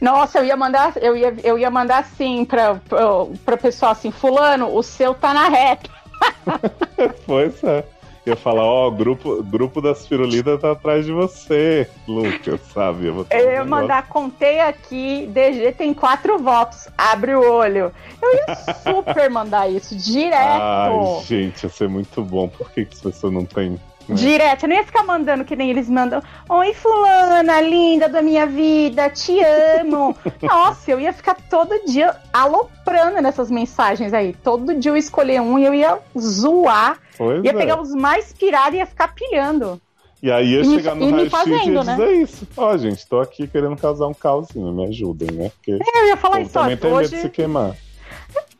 Nossa, 0.00 0.38
eu 0.38 0.44
ia 0.44 0.56
mandar, 0.56 0.92
eu 1.00 1.16
ia, 1.16 1.34
eu 1.42 1.58
ia 1.58 1.70
mandar 1.70 1.98
assim 1.98 2.44
pra, 2.44 2.76
pra, 2.88 3.00
pra 3.44 3.56
pessoal 3.56 3.92
assim, 3.92 4.10
fulano, 4.10 4.74
o 4.74 4.82
seu 4.82 5.14
tá 5.14 5.32
na 5.32 5.48
reta. 5.48 5.90
Pois 7.24 7.62
é. 7.62 7.84
Eu 8.26 8.32
ia 8.32 8.36
falar, 8.36 8.64
ó, 8.64 8.88
o 8.88 8.90
grupo, 8.90 9.42
grupo 9.42 9.80
das 9.80 10.06
firulitas 10.06 10.60
tá 10.60 10.72
atrás 10.72 11.06
de 11.06 11.12
você, 11.12 11.88
Lucas, 12.06 12.60
sabe? 12.74 13.06
Eu, 13.06 13.26
Eu 13.30 13.50
ia 13.52 13.64
mandar, 13.64 14.06
contei 14.06 14.60
aqui, 14.60 15.26
DG 15.32 15.72
tem 15.72 15.94
quatro 15.94 16.38
votos, 16.38 16.88
abre 16.98 17.34
o 17.34 17.50
olho. 17.50 17.90
Eu 18.20 18.34
ia 18.34 18.54
super 18.92 19.30
mandar 19.30 19.70
isso, 19.70 19.96
direto. 19.96 20.60
Ai, 20.60 21.24
gente, 21.24 21.62
ia 21.62 21.70
ser 21.70 21.88
muito 21.88 22.22
bom. 22.22 22.48
Por 22.48 22.70
que, 22.70 22.84
que 22.84 22.94
as 22.94 23.00
pessoas 23.00 23.32
não 23.32 23.46
têm. 23.46 23.80
Né? 24.08 24.14
Direto, 24.14 24.62
eu 24.64 24.68
não 24.68 24.76
ia 24.76 24.84
ficar 24.84 25.02
mandando 25.04 25.44
que 25.44 25.54
nem 25.56 25.70
eles 25.70 25.88
mandam. 25.88 26.22
Oi, 26.48 26.72
fulana, 26.74 27.60
linda 27.60 28.08
da 28.08 28.22
minha 28.22 28.46
vida, 28.46 29.08
te 29.10 29.38
amo. 29.80 30.16
Nossa, 30.42 30.90
eu 30.90 30.98
ia 31.00 31.12
ficar 31.12 31.34
todo 31.34 31.84
dia 31.86 32.16
aloprando 32.32 33.20
nessas 33.20 33.50
mensagens 33.50 34.12
aí. 34.14 34.32
Todo 34.42 34.74
dia 34.74 34.90
eu 34.90 34.96
ia 34.96 35.00
escolher 35.00 35.40
um 35.40 35.58
e 35.58 35.64
eu 35.64 35.74
ia 35.74 35.98
zoar. 36.18 36.98
Pois 37.16 37.42
Ia 37.44 37.50
é. 37.50 37.54
pegar 37.54 37.80
os 37.80 37.94
mais 37.94 38.32
pirados 38.32 38.74
e 38.74 38.76
ia 38.78 38.86
ficar 38.86 39.14
pilhando. 39.14 39.80
E 40.22 40.32
aí 40.32 40.52
ia 40.54 40.62
E 40.62 40.66
me- 40.66 40.74
chegar 40.76 40.94
no 40.96 41.02
e 41.02 41.06
me 41.06 41.12
raio-x 41.12 41.26
e 41.28 41.30
fazendo, 41.30 41.72
ia 41.74 41.84
né? 41.84 41.92
dizer 41.96 42.12
isso. 42.22 42.48
Ó, 42.56 42.76
gente, 42.76 43.06
tô 43.06 43.20
aqui 43.20 43.46
querendo 43.46 43.76
causar 43.76 44.06
um 44.08 44.14
caosinho, 44.14 44.72
me 44.72 44.86
ajudem, 44.86 45.30
né? 45.30 45.50
Porque 45.50 45.72
Eu 45.72 46.06
ia 46.08 46.16
falar 46.16 46.40
isso, 46.40 46.58
ó, 46.58 46.62
também 46.62 46.76
tem 46.76 46.90
medo 46.90 47.02
de 47.02 47.08
se 47.08 47.16
hoje 47.18 47.28
queimar. 47.30 47.76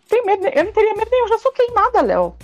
tem 0.09 0.25
medo, 0.25 0.47
eu 0.47 0.65
não 0.65 0.73
teria 0.73 0.95
medo 0.95 1.09
nenhum, 1.11 1.25
eu 1.25 1.29
já 1.31 1.39
sou 1.39 1.53
queimada, 1.53 2.01
Léo. 2.03 2.35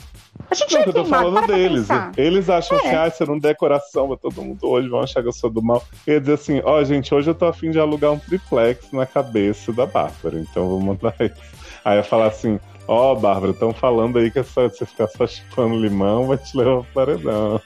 A 0.50 0.54
gente 0.54 0.72
Não, 0.74 0.80
é 0.80 0.82
que 0.84 0.88
eu 0.90 0.94
tô 0.94 1.04
falando 1.04 1.46
deles. 1.46 1.88
Eles 2.16 2.48
acham 2.50 2.76
É. 2.78 2.80
assim, 2.80 2.94
ah, 2.96 3.10
se 3.10 3.22
eu 3.22 3.26
não 3.26 3.38
der 3.38 3.56
coração 3.56 4.08
pra 4.08 4.16
todo 4.16 4.42
mundo 4.42 4.58
hoje, 4.62 4.88
vão 4.88 5.00
achar 5.00 5.22
que 5.22 5.28
eu 5.28 5.32
sou 5.32 5.50
do 5.50 5.62
mal. 5.62 5.82
Ia 6.06 6.20
dizer 6.20 6.34
assim, 6.34 6.60
ó, 6.64 6.82
gente, 6.84 7.14
hoje 7.14 7.30
eu 7.30 7.34
tô 7.34 7.46
afim 7.46 7.70
de 7.70 7.78
alugar 7.78 8.12
um 8.12 8.18
triplex 8.18 8.90
na 8.92 9.06
cabeça 9.06 9.72
da 9.72 9.86
Bárbara, 9.86 10.38
então 10.38 10.68
vou 10.68 10.80
mandar 10.80 11.14
isso. 11.20 11.34
Aí 11.84 11.94
eu 11.94 11.98
ia 11.98 12.04
falar 12.04 12.26
assim, 12.26 12.60
ó, 12.86 13.14
Bárbara, 13.14 13.52
estão 13.52 13.72
falando 13.72 14.18
aí 14.18 14.30
que 14.30 14.38
é 14.38 14.42
só, 14.42 14.68
você 14.68 14.84
ficar 14.86 15.08
só 15.08 15.26
chupando 15.26 15.74
limão 15.80 16.26
vai 16.26 16.36
te 16.38 16.56
levar 16.56 16.82
pro 16.82 16.86
paredão. 16.94 17.60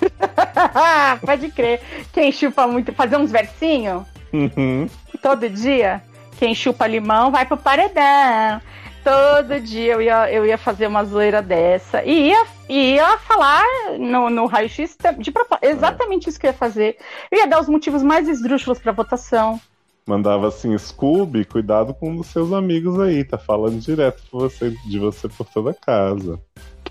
Pode 1.24 1.50
crer. 1.50 1.80
Quem 2.12 2.32
chupa 2.32 2.66
muito, 2.66 2.92
fazer 2.92 3.16
uns 3.16 3.30
versinhos 3.30 4.02
Uhum. 4.32 4.88
todo 5.22 5.48
dia. 5.48 6.02
Quem 6.38 6.54
chupa 6.54 6.86
limão 6.86 7.30
vai 7.30 7.44
pro 7.44 7.56
paredão. 7.56 8.60
Todo 9.04 9.60
dia 9.60 9.94
eu 9.94 10.02
ia, 10.02 10.32
eu 10.32 10.46
ia 10.46 10.56
fazer 10.56 10.86
uma 10.86 11.04
zoeira 11.04 11.42
dessa. 11.42 12.04
E 12.04 12.28
ia, 12.28 12.46
ia 12.68 13.18
falar 13.18 13.64
no, 13.98 14.30
no 14.30 14.46
raio-x 14.46 14.96
de 15.18 15.32
propósito. 15.32 15.64
Exatamente 15.64 16.28
isso 16.28 16.38
que 16.38 16.46
eu 16.46 16.50
ia 16.50 16.56
fazer. 16.56 16.96
Eu 17.30 17.38
ia 17.38 17.46
dar 17.46 17.60
os 17.60 17.68
motivos 17.68 18.02
mais 18.02 18.28
esdrúxulos 18.28 18.78
pra 18.78 18.92
votação. 18.92 19.60
Mandava 20.06 20.48
assim, 20.48 20.76
Scooby, 20.76 21.44
cuidado 21.44 21.94
com 21.94 22.10
um 22.10 22.16
dos 22.16 22.26
seus 22.26 22.52
amigos 22.52 22.98
aí, 22.98 23.22
tá 23.22 23.38
falando 23.38 23.78
direto 23.78 24.20
você, 24.32 24.70
de 24.84 24.98
você 24.98 25.28
por 25.28 25.46
toda 25.46 25.70
a 25.70 25.74
casa. 25.74 26.40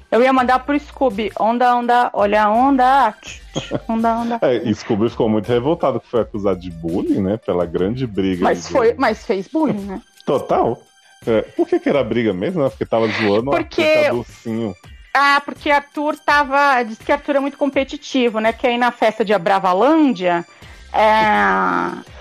Eu 0.10 0.22
ia 0.22 0.34
mandar 0.34 0.60
pro 0.60 0.78
Scooby. 0.78 1.32
Onda, 1.40 1.76
onda, 1.76 2.10
olha 2.14 2.44
a 2.44 2.52
onda. 2.52 3.16
Onda, 3.88 4.18
onda. 4.18 4.40
É, 4.42 4.74
Scooby 4.74 5.10
ficou 5.10 5.30
muito 5.30 5.48
revoltado 5.48 6.00
que 6.00 6.08
foi 6.08 6.22
acusado 6.22 6.60
de 6.60 6.70
bullying, 6.70 7.22
né? 7.22 7.38
Pela 7.38 7.66
grande 7.66 8.06
briga. 8.06 8.44
Mas, 8.44 8.68
foi, 8.68 8.94
mas 8.94 9.26
fez 9.26 9.48
bullying, 9.48 9.86
né? 9.86 10.02
Total. 10.26 10.82
É, 11.26 11.42
por 11.44 11.68
que, 11.68 11.80
que 11.80 11.88
era 11.90 12.04
briga 12.04 12.34
mesmo? 12.34 12.64
né? 12.64 12.70
Porque 12.70 12.86
tava 12.86 13.08
zoando 13.08 13.52
Porque- 13.52 13.82
o 13.82 13.86
Arthur 13.86 14.04
tá 14.04 14.12
docinho. 14.12 14.76
Ah, 15.14 15.42
porque 15.44 15.70
Arthur 15.70 16.18
tava. 16.18 16.84
Diz 16.84 16.98
que 16.98 17.12
Arthur 17.12 17.36
é 17.36 17.40
muito 17.40 17.58
competitivo, 17.58 18.40
né? 18.40 18.54
Que 18.54 18.66
aí 18.68 18.78
na 18.78 18.92
festa 18.92 19.24
de 19.26 19.34
Abravalândia. 19.34 20.46
É, 20.94 21.02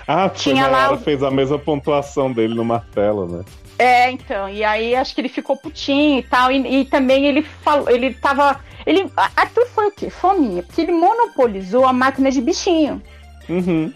Ah, 0.07 0.29
Tinha 0.29 0.55
tinha 0.55 0.67
lá 0.67 0.97
fez 0.99 1.23
a 1.23 1.31
mesma 1.31 1.59
pontuação 1.59 2.33
dele 2.33 2.55
no 2.55 2.65
martelo, 2.65 3.27
né? 3.29 3.45
é, 3.79 4.11
então. 4.11 4.49
E 4.49 4.63
aí 4.65 4.95
acho 4.95 5.15
que 5.15 5.21
ele 5.21 5.29
ficou 5.29 5.57
putinho 5.57 6.19
e 6.19 6.23
tal. 6.25 6.51
E, 6.53 6.81
e 6.81 6.85
também 6.85 7.27
ele 7.27 7.43
falou. 7.43 7.89
Ele 7.89 8.13
tava. 8.15 8.61
Ele, 8.85 9.11
Arthur 9.37 9.67
foi 9.69 9.87
o 9.87 9.93
quê? 9.93 10.11
Fominha. 10.11 10.63
Porque 10.63 10.81
ele 10.81 10.93
monopolizou 10.93 11.87
a 11.87 11.93
máquina 11.93 12.31
de 12.31 12.41
bichinho, 12.41 13.01
Uhum. 13.49 13.93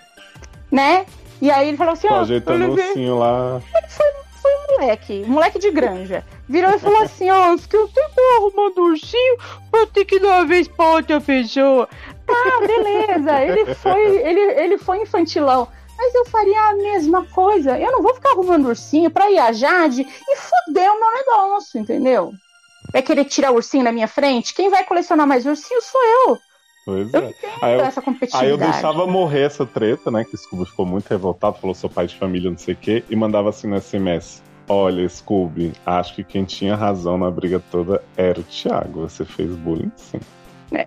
né? 0.71 1.05
E 1.43 1.51
aí 1.51 1.69
ele 1.69 1.77
falou 1.77 1.93
assim: 1.95 2.07
Tô 2.09 2.15
ó, 2.15 2.21
ajeitando 2.21 2.63
eu 2.65 2.71
o 2.71 2.73
ursinho 2.75 3.19
lá. 3.19 3.61
Moleque, 4.69 5.25
moleque 5.27 5.59
de 5.59 5.71
granja. 5.71 6.25
Virou 6.49 6.71
e 6.71 6.79
falou 6.79 7.03
assim, 7.03 7.31
ó, 7.31 7.57
que 7.57 7.77
eu 7.77 7.89
tenho 7.89 8.37
arrumando 8.37 8.79
ursinho 8.79 9.37
pra 9.71 9.87
ter 9.87 10.05
que 10.05 10.19
dar 10.19 10.29
uma 10.29 10.47
vez 10.47 10.69
pra 10.69 10.91
outra 10.91 11.21
pessoa. 11.21 11.89
Tá, 12.27 12.67
beleza. 12.67 13.43
Ele 13.43 13.75
foi, 13.75 14.17
ele, 14.17 14.41
ele 14.41 14.79
foi 14.79 15.03
infantilão. 15.03 15.69
Mas 15.97 16.15
eu 16.15 16.25
faria 16.27 16.61
a 16.61 16.77
mesma 16.77 17.25
coisa. 17.27 17.79
Eu 17.79 17.93
não 17.93 18.03
vou 18.03 18.15
ficar 18.15 18.31
arrumando 18.31 18.67
ursinho 18.67 19.11
pra 19.11 19.31
ir 19.31 19.39
a 19.39 19.53
Jade 19.53 20.03
e 20.03 20.37
foder 20.37 20.91
o 20.91 21.01
meu 21.01 21.13
negócio, 21.13 21.81
entendeu? 21.81 22.33
Vai 22.93 23.03
querer 23.03 23.25
tirar 23.25 23.53
o 23.53 23.57
ursinho 23.57 23.85
na 23.85 23.93
minha 23.93 24.09
frente? 24.09 24.55
Quem 24.55 24.71
vai 24.71 24.85
colecionar 24.85 25.27
mais 25.27 25.47
ursinho 25.47 25.81
sou 25.81 26.01
eu. 26.03 26.39
Pois 26.85 27.13
Eu 27.13 27.21
é. 27.21 27.35
Aí 27.63 27.75
eu, 27.75 27.81
essa 27.81 28.03
aí 28.35 28.51
eu 28.51 28.59
deixava 28.59 29.07
morrer 29.07 29.43
essa 29.43 29.65
treta, 29.65 30.11
né? 30.11 30.25
Que 30.25 30.35
o 30.35 30.39
Scooby 30.39 30.67
ficou 30.67 30.85
muito 30.85 31.09
revoltado, 31.09 31.59
falou 31.59 31.75
sou 31.75 31.89
pai 31.89 32.07
de 32.07 32.17
família, 32.17 32.51
não 32.51 32.59
sei 32.59 32.75
o 32.75 32.77
quê, 32.77 33.03
e 33.09 33.17
mandava 33.17 33.49
assim 33.49 33.67
no 33.67 33.81
SMS. 33.81 34.43
Olha, 34.69 35.07
Scooby, 35.09 35.73
acho 35.85 36.15
que 36.15 36.25
quem 36.25 36.45
tinha 36.45 36.75
razão 36.75 37.19
na 37.19 37.31
briga 37.31 37.63
toda 37.71 38.03
era 38.17 38.41
o 38.41 38.43
Thiago. 38.43 39.01
Você 39.03 39.25
fez 39.25 39.51
bullying, 39.57 39.93
sim. 39.97 40.21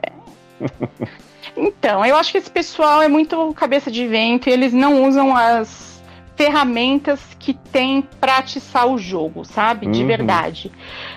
Então, 1.55 2.05
eu 2.05 2.15
acho 2.15 2.31
que 2.31 2.37
esse 2.37 2.51
pessoal 2.51 3.01
é 3.01 3.07
muito 3.07 3.51
cabeça 3.53 3.89
de 3.89 4.05
vento 4.05 4.47
e 4.47 4.51
eles 4.51 4.73
não 4.73 5.03
usam 5.07 5.35
as 5.35 5.99
ferramentas 6.35 7.19
que 7.39 7.53
tem 7.53 8.03
pra 8.21 8.37
atiçar 8.37 8.85
o 8.87 8.97
jogo, 8.97 9.43
sabe? 9.43 9.87
De 9.87 10.01
Uhum. 10.01 10.07
verdade. 10.07 10.71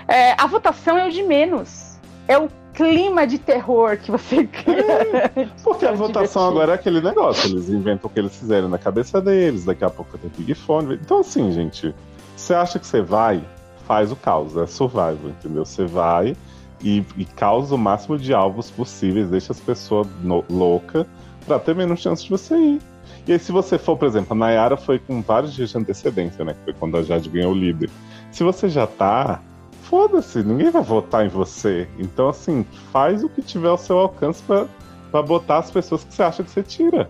É, 0.07 0.31
a 0.41 0.47
votação 0.47 0.97
é 0.97 1.05
o 1.07 1.11
de 1.11 1.21
menos. 1.21 1.95
É 2.27 2.39
o 2.39 2.49
clima 2.73 3.27
de 3.27 3.37
terror 3.37 3.97
que 3.97 4.09
você 4.09 4.45
cria. 4.47 5.31
Porque 5.63 5.85
a 5.85 5.89
É 5.89 5.93
votação 5.93 6.47
agora 6.49 6.71
é 6.71 6.75
aquele 6.75 7.01
negócio, 7.01 7.47
eles 7.51 7.69
inventam 7.69 8.09
o 8.09 8.13
que 8.13 8.19
eles 8.19 8.35
fizerem 8.35 8.67
na 8.69 8.79
cabeça 8.79 9.21
deles, 9.21 9.65
daqui 9.65 9.83
a 9.83 9.89
pouco 9.91 10.17
tem 10.17 10.31
Big 10.35 10.55
Fone. 10.55 10.95
Então, 10.95 11.19
assim, 11.19 11.51
gente, 11.51 11.93
você 12.35 12.53
acha 12.53 12.79
que 12.79 12.87
você 12.87 13.01
vai, 13.01 13.43
faz 13.87 14.11
o 14.11 14.15
caos, 14.15 14.55
é 14.57 14.65
survival, 14.65 15.29
entendeu? 15.29 15.65
Você 15.65 15.85
vai 15.85 16.35
e, 16.83 17.05
e 17.17 17.25
causa 17.25 17.75
o 17.75 17.77
máximo 17.77 18.17
de 18.17 18.33
alvos 18.33 18.69
possíveis, 18.71 19.29
deixa 19.29 19.51
as 19.51 19.59
pessoas 19.59 20.07
loucas 20.49 21.05
pra 21.45 21.59
ter 21.59 21.75
menos 21.75 21.99
chance 21.99 22.23
de 22.23 22.29
você 22.29 22.55
ir. 22.55 22.81
E 23.27 23.33
aí, 23.33 23.39
se 23.39 23.51
você 23.51 23.77
for, 23.77 23.97
por 23.97 24.07
exemplo, 24.07 24.33
a 24.33 24.35
Nayara 24.35 24.77
foi 24.77 24.97
com 24.97 25.21
vários 25.21 25.53
dias 25.53 25.69
de 25.69 25.77
antecedência, 25.77 26.43
né? 26.43 26.53
Que 26.53 26.63
foi 26.65 26.73
quando 26.73 26.97
a 26.97 27.03
Jade 27.03 27.29
ganhou 27.29 27.51
o 27.51 27.55
líder. 27.55 27.89
Se 28.31 28.43
você 28.43 28.67
já 28.67 28.87
tá, 28.87 29.41
foda-se, 29.83 30.41
ninguém 30.41 30.71
vai 30.71 30.81
votar 30.81 31.25
em 31.25 31.29
você. 31.29 31.87
Então, 31.99 32.29
assim, 32.29 32.65
faz 32.91 33.23
o 33.23 33.29
que 33.29 33.41
tiver 33.41 33.67
ao 33.67 33.77
seu 33.77 33.99
alcance 33.99 34.41
pra 34.43 35.21
botar 35.21 35.59
as 35.59 35.69
pessoas 35.69 36.03
que 36.03 36.13
você 36.13 36.23
acha 36.23 36.43
que 36.43 36.49
você 36.49 36.63
tira. 36.63 37.09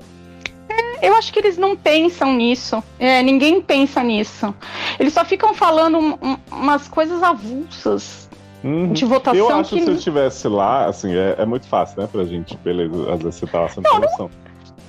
Eu 1.02 1.16
acho 1.16 1.34
que 1.34 1.40
eles 1.40 1.58
não 1.58 1.76
pensam 1.76 2.34
nisso. 2.34 2.84
É, 3.00 3.22
ninguém 3.24 3.62
pensa 3.62 4.04
nisso. 4.04 4.54
Eles 5.00 5.14
só 5.14 5.26
ficam 5.26 5.54
falando 5.54 5.98
um- 5.98 6.18
um- 6.22 6.38
umas 6.52 6.88
coisas 6.88 7.22
avulsas 7.24 8.30
Uhum. 8.64 8.94
de 8.94 9.04
votação 9.06 9.40
Eu 9.40 9.50
acho 9.56 9.70
que. 9.72 9.78
que 9.80 9.84
se 9.86 9.90
eu 9.90 9.96
estivesse 9.96 10.48
lá, 10.48 10.86
assim, 10.86 11.16
é, 11.16 11.36
é 11.40 11.46
muito 11.46 11.66
fácil, 11.68 12.00
né, 12.02 12.08
pra 12.12 12.24
gente, 12.26 12.56
beleza, 12.58 13.12
às 13.14 13.20
vezes 13.22 13.40
você 13.40 13.48
tá 13.48 13.62
lá 13.62 13.70
sem. 13.70 13.82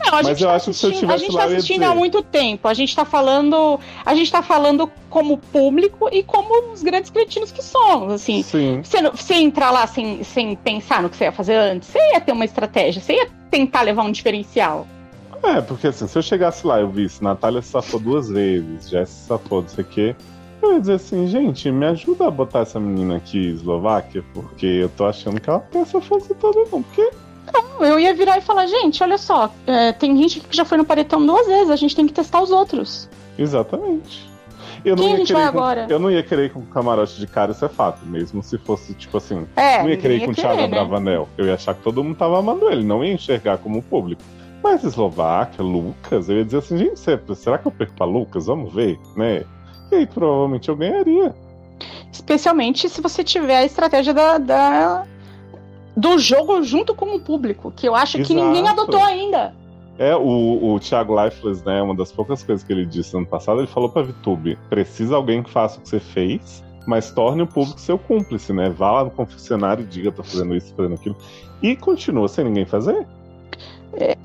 Não, 0.04 0.08
a 0.08 0.22
Mas 0.22 0.26
gente 0.26 0.42
eu 0.42 0.48
tá 0.48 0.54
acho 0.56 0.66
que 0.70 0.74
se 0.74 0.84
eu 0.84 0.88
assistindo, 0.90 1.10
a 1.10 1.14
tivesse 1.14 1.24
gente 1.26 1.32
lá, 1.34 1.40
tá 1.42 1.46
eu 1.46 1.50
ia 1.52 1.56
assistindo 1.58 1.80
dizer. 1.80 1.92
há 1.92 1.94
muito 1.94 2.22
tempo. 2.22 2.66
A 2.68 2.74
gente 2.74 2.94
tá 2.96 3.04
falando, 3.04 3.78
a 4.04 4.14
gente 4.14 4.32
tá 4.32 4.42
falando 4.42 4.90
como 5.08 5.38
público 5.38 6.08
e 6.12 6.22
como 6.24 6.72
os 6.72 6.82
grandes 6.82 7.08
cretinos 7.10 7.52
que 7.52 7.62
somos, 7.62 8.12
assim. 8.12 8.42
Sim. 8.42 8.80
Você, 8.82 9.00
você 9.10 9.34
entrar 9.34 9.70
lá 9.70 9.86
sem, 9.86 10.24
sem 10.24 10.56
pensar 10.56 11.02
no 11.02 11.08
que 11.08 11.16
você 11.16 11.24
ia 11.24 11.32
fazer 11.32 11.54
antes, 11.54 11.88
você 11.88 11.98
ia 12.12 12.20
ter 12.20 12.32
uma 12.32 12.44
estratégia, 12.44 13.00
você 13.00 13.12
ia 13.14 13.28
tentar 13.50 13.82
levar 13.82 14.02
um 14.02 14.10
diferencial. 14.10 14.86
É, 15.42 15.60
porque 15.60 15.88
assim, 15.88 16.06
se 16.06 16.16
eu 16.16 16.22
chegasse 16.22 16.66
lá 16.66 16.78
e 16.78 16.82
eu 16.82 16.88
visse 16.90 17.22
Natália 17.22 17.60
se 17.62 17.68
safou 17.70 17.98
duas 17.98 18.28
vezes, 18.28 18.88
Jess 18.88 19.08
se 19.10 19.26
safou, 19.26 19.62
não 19.62 19.68
sei 19.68 19.82
o 19.84 19.86
quê, 19.86 20.16
eu 20.62 20.74
ia 20.74 20.80
dizer 20.80 20.94
assim, 20.94 21.26
gente, 21.26 21.70
me 21.70 21.84
ajuda 21.86 22.28
a 22.28 22.30
botar 22.30 22.60
essa 22.60 22.78
menina 22.78 23.16
aqui, 23.16 23.48
Eslováquia, 23.48 24.24
porque 24.32 24.66
eu 24.66 24.88
tô 24.88 25.04
achando 25.04 25.40
que 25.40 25.50
ela 25.50 25.58
tem 25.58 25.82
essa 25.82 26.00
força 26.00 26.34
toda, 26.34 26.60
não. 26.70 26.82
Porque 26.82 27.10
Eu 27.80 27.98
ia 27.98 28.14
virar 28.14 28.38
e 28.38 28.40
falar, 28.40 28.66
gente, 28.66 29.02
olha 29.02 29.18
só, 29.18 29.52
é, 29.66 29.90
tem 29.92 30.16
gente 30.16 30.38
que 30.40 30.56
já 30.56 30.64
foi 30.64 30.78
no 30.78 30.84
paredão 30.84 31.24
duas 31.26 31.46
vezes, 31.46 31.70
a 31.70 31.76
gente 31.76 31.96
tem 31.96 32.06
que 32.06 32.12
testar 32.12 32.40
os 32.40 32.52
outros. 32.52 33.08
Exatamente. 33.36 34.30
Eu 34.84 34.96
Quem 34.96 35.04
não 35.06 35.12
a 35.14 35.16
ia 35.18 35.18
gente 35.18 35.32
vai 35.32 35.42
com- 35.42 35.48
agora? 35.48 35.86
Eu 35.88 35.98
não 35.98 36.10
ia 36.10 36.22
querer 36.22 36.46
ir 36.46 36.50
com 36.50 36.62
camarote 36.66 37.18
de 37.18 37.26
cara, 37.26 37.52
isso 37.52 37.64
é 37.64 37.68
fato. 37.68 38.04
Mesmo 38.04 38.42
se 38.42 38.58
fosse, 38.58 38.94
tipo 38.94 39.16
assim. 39.16 39.46
É, 39.56 39.82
não 39.82 39.90
ia 39.90 39.96
querer 39.96 40.16
ir 40.16 40.20
com 40.20 40.26
o 40.26 40.30
ia 40.30 40.34
Thiago 40.34 40.60
né? 40.62 40.68
Bravanel. 40.68 41.28
Eu 41.38 41.46
ia 41.46 41.54
achar 41.54 41.74
que 41.74 41.82
todo 41.82 42.02
mundo 42.02 42.16
tava 42.16 42.38
amando 42.38 42.68
ele, 42.68 42.82
não 42.82 43.04
ia 43.04 43.12
enxergar 43.12 43.58
como 43.58 43.80
público. 43.82 44.22
Mas 44.62 44.84
Eslováquia, 44.84 45.64
Lucas, 45.64 46.28
eu 46.28 46.36
ia 46.38 46.44
dizer 46.44 46.58
assim, 46.58 46.76
gente, 46.78 46.98
será- 47.34 47.58
que 47.58 47.66
eu 47.66 47.72
perco 47.72 47.94
pra 47.94 48.06
Lucas? 48.06 48.46
Vamos 48.46 48.72
ver, 48.72 48.98
né? 49.16 49.44
E 49.90 49.96
aí 49.96 50.06
provavelmente 50.06 50.68
eu 50.68 50.76
ganharia. 50.76 51.34
Especialmente 52.12 52.88
se 52.88 53.00
você 53.00 53.24
tiver 53.24 53.56
a 53.56 53.64
estratégia 53.64 54.14
da, 54.14 54.38
da- 54.38 55.04
do 55.96 56.18
jogo 56.18 56.62
junto 56.62 56.94
com 56.94 57.14
o 57.16 57.20
público, 57.20 57.72
que 57.74 57.86
eu 57.88 57.94
acho 57.94 58.18
que 58.18 58.32
Exato. 58.32 58.34
ninguém 58.46 58.68
adotou 58.68 59.02
ainda. 59.02 59.54
É, 59.98 60.16
o, 60.16 60.72
o 60.74 60.80
Thiago 60.80 61.14
Leifers, 61.14 61.62
né, 61.64 61.82
uma 61.82 61.94
das 61.94 62.10
poucas 62.10 62.42
coisas 62.42 62.64
que 62.64 62.72
ele 62.72 62.86
disse 62.86 63.14
ano 63.16 63.26
passado, 63.26 63.60
ele 63.60 63.66
falou 63.66 63.88
pra 63.90 64.02
VTube, 64.02 64.58
precisa 64.70 65.16
alguém 65.16 65.42
que 65.42 65.50
faça 65.50 65.78
o 65.78 65.82
que 65.82 65.88
você 65.88 66.00
fez, 66.00 66.64
mas 66.86 67.10
torne 67.10 67.42
o 67.42 67.46
público 67.46 67.78
seu 67.78 67.98
cúmplice, 67.98 68.52
né? 68.52 68.70
Vá 68.70 68.90
lá 68.92 69.04
no 69.04 69.10
confessionário 69.10 69.84
e 69.84 69.86
diga, 69.86 70.10
tô 70.10 70.22
fazendo 70.22 70.56
isso, 70.56 70.74
fazendo 70.74 70.94
aquilo. 70.94 71.16
E 71.62 71.76
continua 71.76 72.26
sem 72.26 72.44
ninguém 72.44 72.64
fazer. 72.64 73.06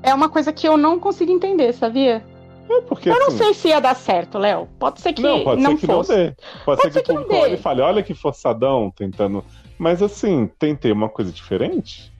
É 0.02 0.14
uma 0.14 0.28
coisa 0.28 0.52
que 0.52 0.66
eu 0.66 0.76
não 0.76 0.98
consigo 0.98 1.30
entender, 1.32 1.72
sabia? 1.72 2.24
É 2.70 2.80
porque, 2.82 3.08
Eu 3.08 3.18
não 3.18 3.28
assim, 3.28 3.38
sei 3.38 3.54
se 3.54 3.68
ia 3.68 3.80
dar 3.80 3.94
certo, 3.94 4.38
Léo. 4.38 4.68
Pode 4.78 5.00
ser 5.00 5.12
que 5.14 5.22
Não, 5.22 5.42
pode 5.42 5.62
não 5.62 5.70
ser 5.72 5.76
que 5.78 5.86
fosse. 5.86 6.10
não 6.12 6.18
dê. 6.26 6.34
Pode, 6.64 6.82
ser 6.82 6.88
que 6.88 6.92
ser 6.94 7.00
o 7.00 7.02
que 7.02 7.12
não 7.12 7.22
público 7.22 7.34
dê. 7.40 7.46
olhe 7.46 7.54
e 7.54 7.58
fale, 7.62 7.80
olha 7.80 8.02
que 8.02 8.14
forçadão, 8.14 8.90
tentando. 8.94 9.42
Mas 9.78 10.02
assim, 10.02 10.50
tentei 10.58 10.92
uma 10.92 11.08
coisa 11.08 11.32
diferente. 11.32 12.12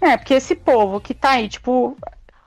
É, 0.00 0.16
porque 0.16 0.34
esse 0.34 0.54
povo 0.54 1.00
que 1.00 1.12
tá 1.14 1.30
aí, 1.30 1.48
tipo, 1.48 1.96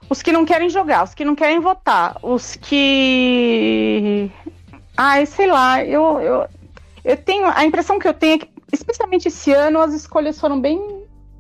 os 0.09 0.21
que 0.21 0.31
não 0.31 0.45
querem 0.45 0.69
jogar, 0.69 1.03
os 1.03 1.13
que 1.13 1.23
não 1.25 1.35
querem 1.35 1.59
votar, 1.59 2.17
os 2.23 2.55
que. 2.55 4.31
Ai, 4.95 5.25
sei 5.27 5.47
lá, 5.47 5.83
eu, 5.83 6.19
eu, 6.19 6.47
eu 7.03 7.17
tenho. 7.17 7.45
A 7.47 7.63
impressão 7.65 7.99
que 7.99 8.07
eu 8.07 8.13
tenho 8.13 8.35
é 8.35 8.37
que, 8.39 8.49
especialmente 8.73 9.27
esse 9.27 9.51
ano, 9.53 9.79
as 9.79 9.93
escolhas 9.93 10.39
foram 10.39 10.59
bem, 10.59 10.96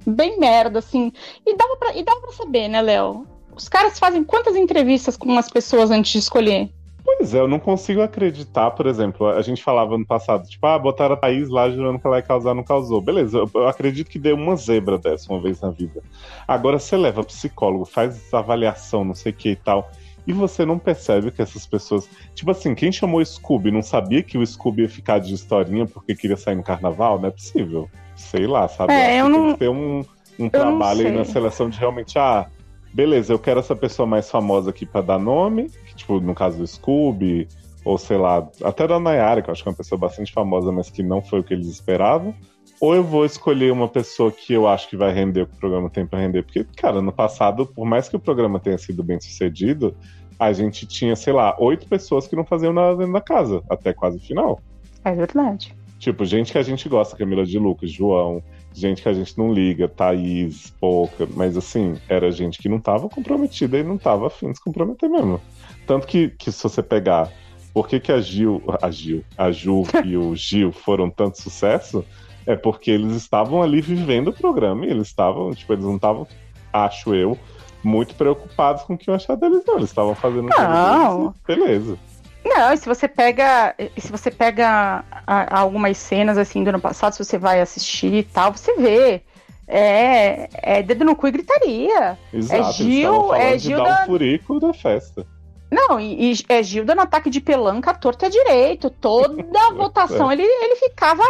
bem 0.07 0.39
merda, 0.39 0.79
assim. 0.79 1.11
E 1.45 1.55
dava 1.55 1.75
pra, 1.77 1.95
e 1.95 2.03
dava 2.03 2.21
pra 2.21 2.31
saber, 2.31 2.67
né, 2.67 2.81
Léo? 2.81 3.25
Os 3.55 3.67
caras 3.67 3.97
fazem 3.97 4.23
quantas 4.23 4.55
entrevistas 4.55 5.17
com 5.17 5.37
as 5.37 5.49
pessoas 5.49 5.91
antes 5.91 6.11
de 6.11 6.19
escolher? 6.19 6.69
Pois 7.03 7.33
é, 7.33 7.39
eu 7.39 7.47
não 7.47 7.57
consigo 7.57 8.01
acreditar, 8.01 8.71
por 8.71 8.85
exemplo, 8.85 9.27
a 9.27 9.41
gente 9.41 9.63
falava 9.63 9.97
no 9.97 10.05
passado, 10.05 10.45
tipo, 10.45 10.67
ah, 10.67 10.77
botaram 10.77 11.15
a 11.15 11.17
Thaís 11.17 11.47
lá 11.47 11.69
jurando 11.69 11.97
que 11.97 12.05
ela 12.05 12.17
ia 12.17 12.21
causar, 12.21 12.53
não 12.53 12.63
causou. 12.63 12.99
Beleza, 12.99 13.37
eu, 13.37 13.49
eu 13.55 13.67
acredito 13.67 14.09
que 14.09 14.19
deu 14.19 14.35
uma 14.35 14.57
zebra 14.57 14.97
dessa 14.97 15.31
uma 15.31 15.41
vez 15.41 15.61
na 15.61 15.69
vida. 15.69 16.03
Agora 16.45 16.77
você 16.77 16.97
leva 16.97 17.23
psicólogo, 17.23 17.85
faz 17.85 18.33
avaliação, 18.33 19.05
não 19.05 19.15
sei 19.15 19.31
o 19.31 19.35
que 19.35 19.51
e 19.51 19.55
tal, 19.55 19.89
e 20.27 20.33
você 20.33 20.65
não 20.65 20.77
percebe 20.77 21.31
que 21.31 21.41
essas 21.41 21.65
pessoas. 21.65 22.07
Tipo 22.35 22.51
assim, 22.51 22.75
quem 22.75 22.91
chamou 22.91 23.23
Scooby 23.25 23.71
não 23.71 23.81
sabia 23.81 24.21
que 24.21 24.37
o 24.37 24.45
Scooby 24.45 24.83
ia 24.83 24.89
ficar 24.89 25.19
de 25.19 25.33
historinha 25.33 25.85
porque 25.87 26.13
queria 26.13 26.35
sair 26.37 26.55
no 26.55 26.63
carnaval? 26.63 27.17
Não 27.19 27.29
é 27.29 27.31
possível. 27.31 27.89
Sei 28.15 28.45
lá, 28.45 28.67
sabe? 28.67 28.93
É, 28.93 29.21
eu 29.21 29.29
não- 29.29 29.43
Tem 29.45 29.53
que 29.53 29.59
ter 29.59 29.69
um, 29.69 30.03
um 30.37 30.49
trabalho 30.49 31.07
aí 31.07 31.11
na 31.11 31.23
seleção 31.25 31.69
de 31.69 31.79
realmente, 31.79 32.19
ah, 32.19 32.47
beleza, 32.93 33.31
eu 33.31 33.39
quero 33.39 33.59
essa 33.59 33.75
pessoa 33.75 34.05
mais 34.05 34.29
famosa 34.29 34.69
aqui 34.71 34.85
pra 34.85 35.01
dar 35.01 35.17
nome, 35.19 35.69
que, 35.87 35.95
tipo, 35.95 36.19
no 36.19 36.35
caso 36.35 36.57
do 36.57 36.67
Scooby, 36.67 37.47
ou 37.85 37.97
sei 37.97 38.17
lá, 38.17 38.45
até 38.63 38.85
da 38.87 38.99
Nayara, 38.99 39.41
que 39.41 39.49
eu 39.49 39.53
acho 39.53 39.63
que 39.63 39.69
é 39.69 39.71
uma 39.71 39.77
pessoa 39.77 39.97
bastante 39.97 40.33
famosa, 40.33 40.71
mas 40.73 40.89
que 40.89 41.01
não 41.01 41.21
foi 41.21 41.39
o 41.39 41.43
que 41.43 41.53
eles 41.53 41.67
esperavam. 41.67 42.35
Ou 42.79 42.95
eu 42.95 43.03
vou 43.03 43.25
escolher 43.25 43.71
uma 43.71 43.87
pessoa 43.87 44.31
que 44.31 44.53
eu 44.53 44.67
acho 44.67 44.89
que 44.89 44.95
vai 44.95 45.11
render 45.11 45.41
o 45.41 45.47
que 45.47 45.55
o 45.55 45.59
programa 45.59 45.89
tem 45.89 46.05
pra 46.05 46.19
render. 46.19 46.43
Porque, 46.43 46.63
cara, 46.75 47.01
no 47.01 47.11
passado, 47.11 47.65
por 47.65 47.85
mais 47.85 48.07
que 48.07 48.15
o 48.15 48.19
programa 48.19 48.59
tenha 48.59 48.77
sido 48.77 49.03
bem 49.03 49.19
sucedido, 49.19 49.95
a 50.39 50.53
gente 50.53 50.85
tinha, 50.85 51.15
sei 51.15 51.33
lá, 51.33 51.55
oito 51.59 51.87
pessoas 51.87 52.27
que 52.27 52.35
não 52.35 52.45
faziam 52.45 52.71
nada 52.71 52.95
dentro 52.95 53.13
da 53.13 53.21
casa, 53.21 53.63
até 53.69 53.93
quase 53.93 54.17
o 54.17 54.21
final. 54.21 54.61
É 55.03 55.11
verdade. 55.13 55.75
Tipo, 55.97 56.25
gente 56.25 56.51
que 56.51 56.57
a 56.57 56.63
gente 56.63 56.87
gosta, 56.87 57.17
Camila 57.17 57.43
de 57.43 57.57
Lucas, 57.57 57.91
João, 57.91 58.43
gente 58.71 59.01
que 59.01 59.09
a 59.09 59.13
gente 59.13 59.35
não 59.37 59.51
liga, 59.51 59.87
Thaís, 59.87 60.71
Pouca, 60.79 61.27
mas 61.35 61.57
assim, 61.57 61.95
era 62.07 62.31
gente 62.31 62.59
que 62.59 62.69
não 62.69 62.79
tava 62.79 63.09
comprometida 63.09 63.79
e 63.79 63.83
não 63.83 63.97
tava 63.97 64.27
afim 64.27 64.51
de 64.51 64.57
se 64.57 64.63
comprometer 64.63 65.09
mesmo. 65.09 65.41
Tanto 65.87 66.05
que, 66.05 66.29
que 66.29 66.51
se 66.51 66.61
você 66.61 66.83
pegar 66.83 67.31
por 67.73 67.87
que, 67.87 67.99
que 67.99 68.11
a 68.11 68.21
Gil, 68.21 68.61
a 68.81 68.91
Gil, 68.91 69.23
a 69.37 69.51
Ju 69.51 69.83
e 70.05 70.15
o 70.15 70.35
Gil 70.35 70.71
foram 70.71 71.09
tanto 71.09 71.41
sucesso, 71.41 72.05
é 72.47 72.55
porque 72.55 72.89
eles 72.89 73.13
estavam 73.15 73.61
ali 73.61 73.81
vivendo 73.81 74.29
o 74.29 74.33
programa 74.33 74.85
e 74.85 74.89
eles 74.89 75.07
estavam, 75.07 75.53
tipo, 75.53 75.73
eles 75.73 75.85
não 75.85 75.97
estavam, 75.97 76.25
acho 76.73 77.13
eu, 77.13 77.37
muito 77.83 78.15
preocupados 78.15 78.81
com 78.83 78.93
o 78.95 78.97
que 78.97 79.09
eu 79.09 79.13
achar 79.13 79.35
deles, 79.35 79.61
não. 79.67 79.75
Eles 79.77 79.89
estavam 79.89 80.15
fazendo 80.15 80.47
Não. 80.49 81.19
deles 81.19 81.35
beleza. 81.45 81.97
Não, 82.45 82.73
e 82.73 82.77
se 82.77 82.87
você 82.87 83.07
pega, 83.07 83.75
e 83.77 83.99
se 84.01 84.09
você 84.11 84.31
pega 84.31 85.03
a- 85.27 85.59
algumas 85.59 85.97
cenas 85.97 86.37
assim 86.37 86.63
do 86.63 86.69
ano 86.69 86.79
passado, 86.79 87.11
se 87.13 87.23
você 87.23 87.37
vai 87.37 87.59
assistir 87.61 88.13
e 88.13 88.23
tal, 88.23 88.51
você 88.53 88.73
vê. 88.77 89.21
É, 89.69 90.47
é 90.79 90.81
dedo 90.81 91.03
no 91.03 91.13
cu 91.13 91.27
e 91.27 91.31
gritaria. 91.31 92.17
Exato, 92.33 92.63
eles 92.63 92.75
Gil- 92.75 93.33
é 93.35 93.57
Gil 93.59 93.83
da- 93.83 94.03
um 94.03 94.05
furico 94.05 94.59
da 94.61 94.73
festa. 94.73 95.27
Não, 95.69 95.99
e, 95.99 96.31
e 96.31 96.37
é 96.47 96.63
Gil 96.63 96.85
dando 96.85 97.01
ataque 97.01 97.29
de 97.29 97.41
pelanca 97.41 97.93
torta 97.93 98.29
direito. 98.29 98.89
Toda 98.89 99.43
a 99.67 99.73
votação 99.75 100.31
ele, 100.31 100.43
ele 100.43 100.75
ficava. 100.77 101.21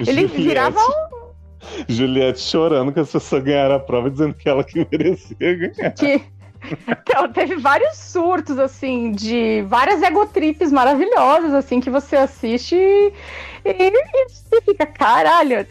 Ele 0.00 0.26
virava 0.26 0.80
Juliette 1.88 2.40
chorando 2.40 2.92
que 2.92 3.00
as 3.00 3.10
pessoas 3.10 3.42
ganharam 3.42 3.76
a 3.76 3.80
prova 3.80 4.10
dizendo 4.10 4.34
que 4.34 4.48
ela 4.48 4.62
que 4.64 4.86
merecia 4.90 5.36
ganhar. 5.38 5.90
que. 5.92 6.22
Então, 6.88 7.30
teve 7.30 7.56
vários 7.56 7.98
surtos, 7.98 8.58
assim, 8.58 9.12
de 9.12 9.62
várias 9.68 10.02
egotripes 10.02 10.72
maravilhosas, 10.72 11.52
assim, 11.52 11.78
que 11.78 11.90
você 11.90 12.16
assiste 12.16 12.74
e, 12.74 13.12
e 13.66 14.28
você 14.28 14.62
fica, 14.62 14.86
caralho. 14.86 15.66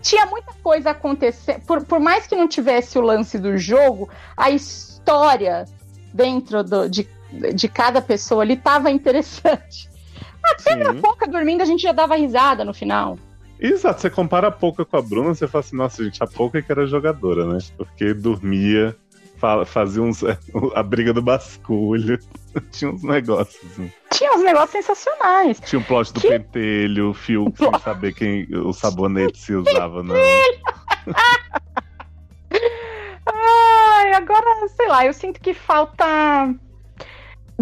Tinha 0.00 0.26
muita 0.26 0.52
coisa 0.62 0.90
acontecendo. 0.90 1.60
Por, 1.66 1.84
por 1.84 1.98
mais 1.98 2.24
que 2.26 2.36
não 2.36 2.46
tivesse 2.46 2.96
o 2.98 3.00
lance 3.02 3.36
do 3.36 3.56
jogo, 3.58 4.08
a 4.36 4.48
história 4.50 5.64
dentro 6.12 6.62
do- 6.62 6.88
de, 6.88 7.08
de 7.54 7.68
cada 7.68 8.00
pessoa 8.00 8.42
ali 8.42 8.56
tava 8.56 8.90
interessante. 8.92 9.90
A 10.44 10.58
Sim. 10.58 11.00
pouca 11.00 11.26
dormindo, 11.26 11.62
a 11.62 11.64
gente 11.64 11.82
já 11.82 11.92
dava 11.92 12.14
risada 12.16 12.64
no 12.64 12.74
final. 12.74 13.18
Exato, 13.58 14.00
você 14.00 14.10
compara 14.10 14.48
a 14.48 14.50
Pouca 14.50 14.84
com 14.84 14.96
a 14.96 15.02
Bruna, 15.02 15.34
você 15.34 15.46
fala 15.48 15.64
assim, 15.64 15.76
nossa, 15.76 16.04
gente, 16.04 16.22
a 16.22 16.26
Pouca 16.26 16.60
que 16.60 16.70
era 16.70 16.86
jogadora, 16.86 17.46
né? 17.46 17.58
Porque 17.76 18.12
dormia, 18.12 18.94
fa- 19.38 19.64
fazia 19.64 20.02
uns, 20.02 20.22
a 20.74 20.82
briga 20.82 21.12
do 21.12 21.22
basculho, 21.22 22.18
tinha 22.72 22.90
uns 22.90 23.02
negócios. 23.02 23.64
assim. 23.72 23.90
Tinha 24.10 24.32
uns 24.34 24.42
negócios 24.42 24.70
sensacionais. 24.72 25.60
Tinha 25.60 25.80
o 25.80 25.84
plot 25.84 26.12
do 26.12 26.20
Que- 26.20 26.28
pentelho, 26.28 27.10
o 27.10 27.14
fio 27.14 27.52
sem 27.56 27.78
saber 27.80 28.12
quem 28.14 28.46
o 28.54 28.72
sabonete 28.72 29.38
se 29.38 29.54
usava, 29.54 30.02
não. 30.02 30.14
Ai, 33.26 34.12
agora, 34.14 34.68
sei 34.68 34.88
lá, 34.88 35.06
eu 35.06 35.12
sinto 35.12 35.40
que 35.40 35.54
falta 35.54 36.54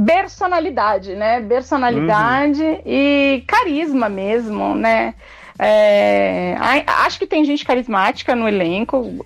personalidade, 0.07 1.14
né? 1.14 1.40
Personalidade 1.40 2.62
e 2.86 3.45
carisma 3.47 4.09
mesmo, 4.09 4.74
né? 4.74 5.14
É, 5.59 6.57
acho 6.86 7.18
que 7.18 7.26
tem 7.26 7.45
gente 7.45 7.64
carismática 7.64 8.34
no 8.34 8.49
elenco. 8.49 9.24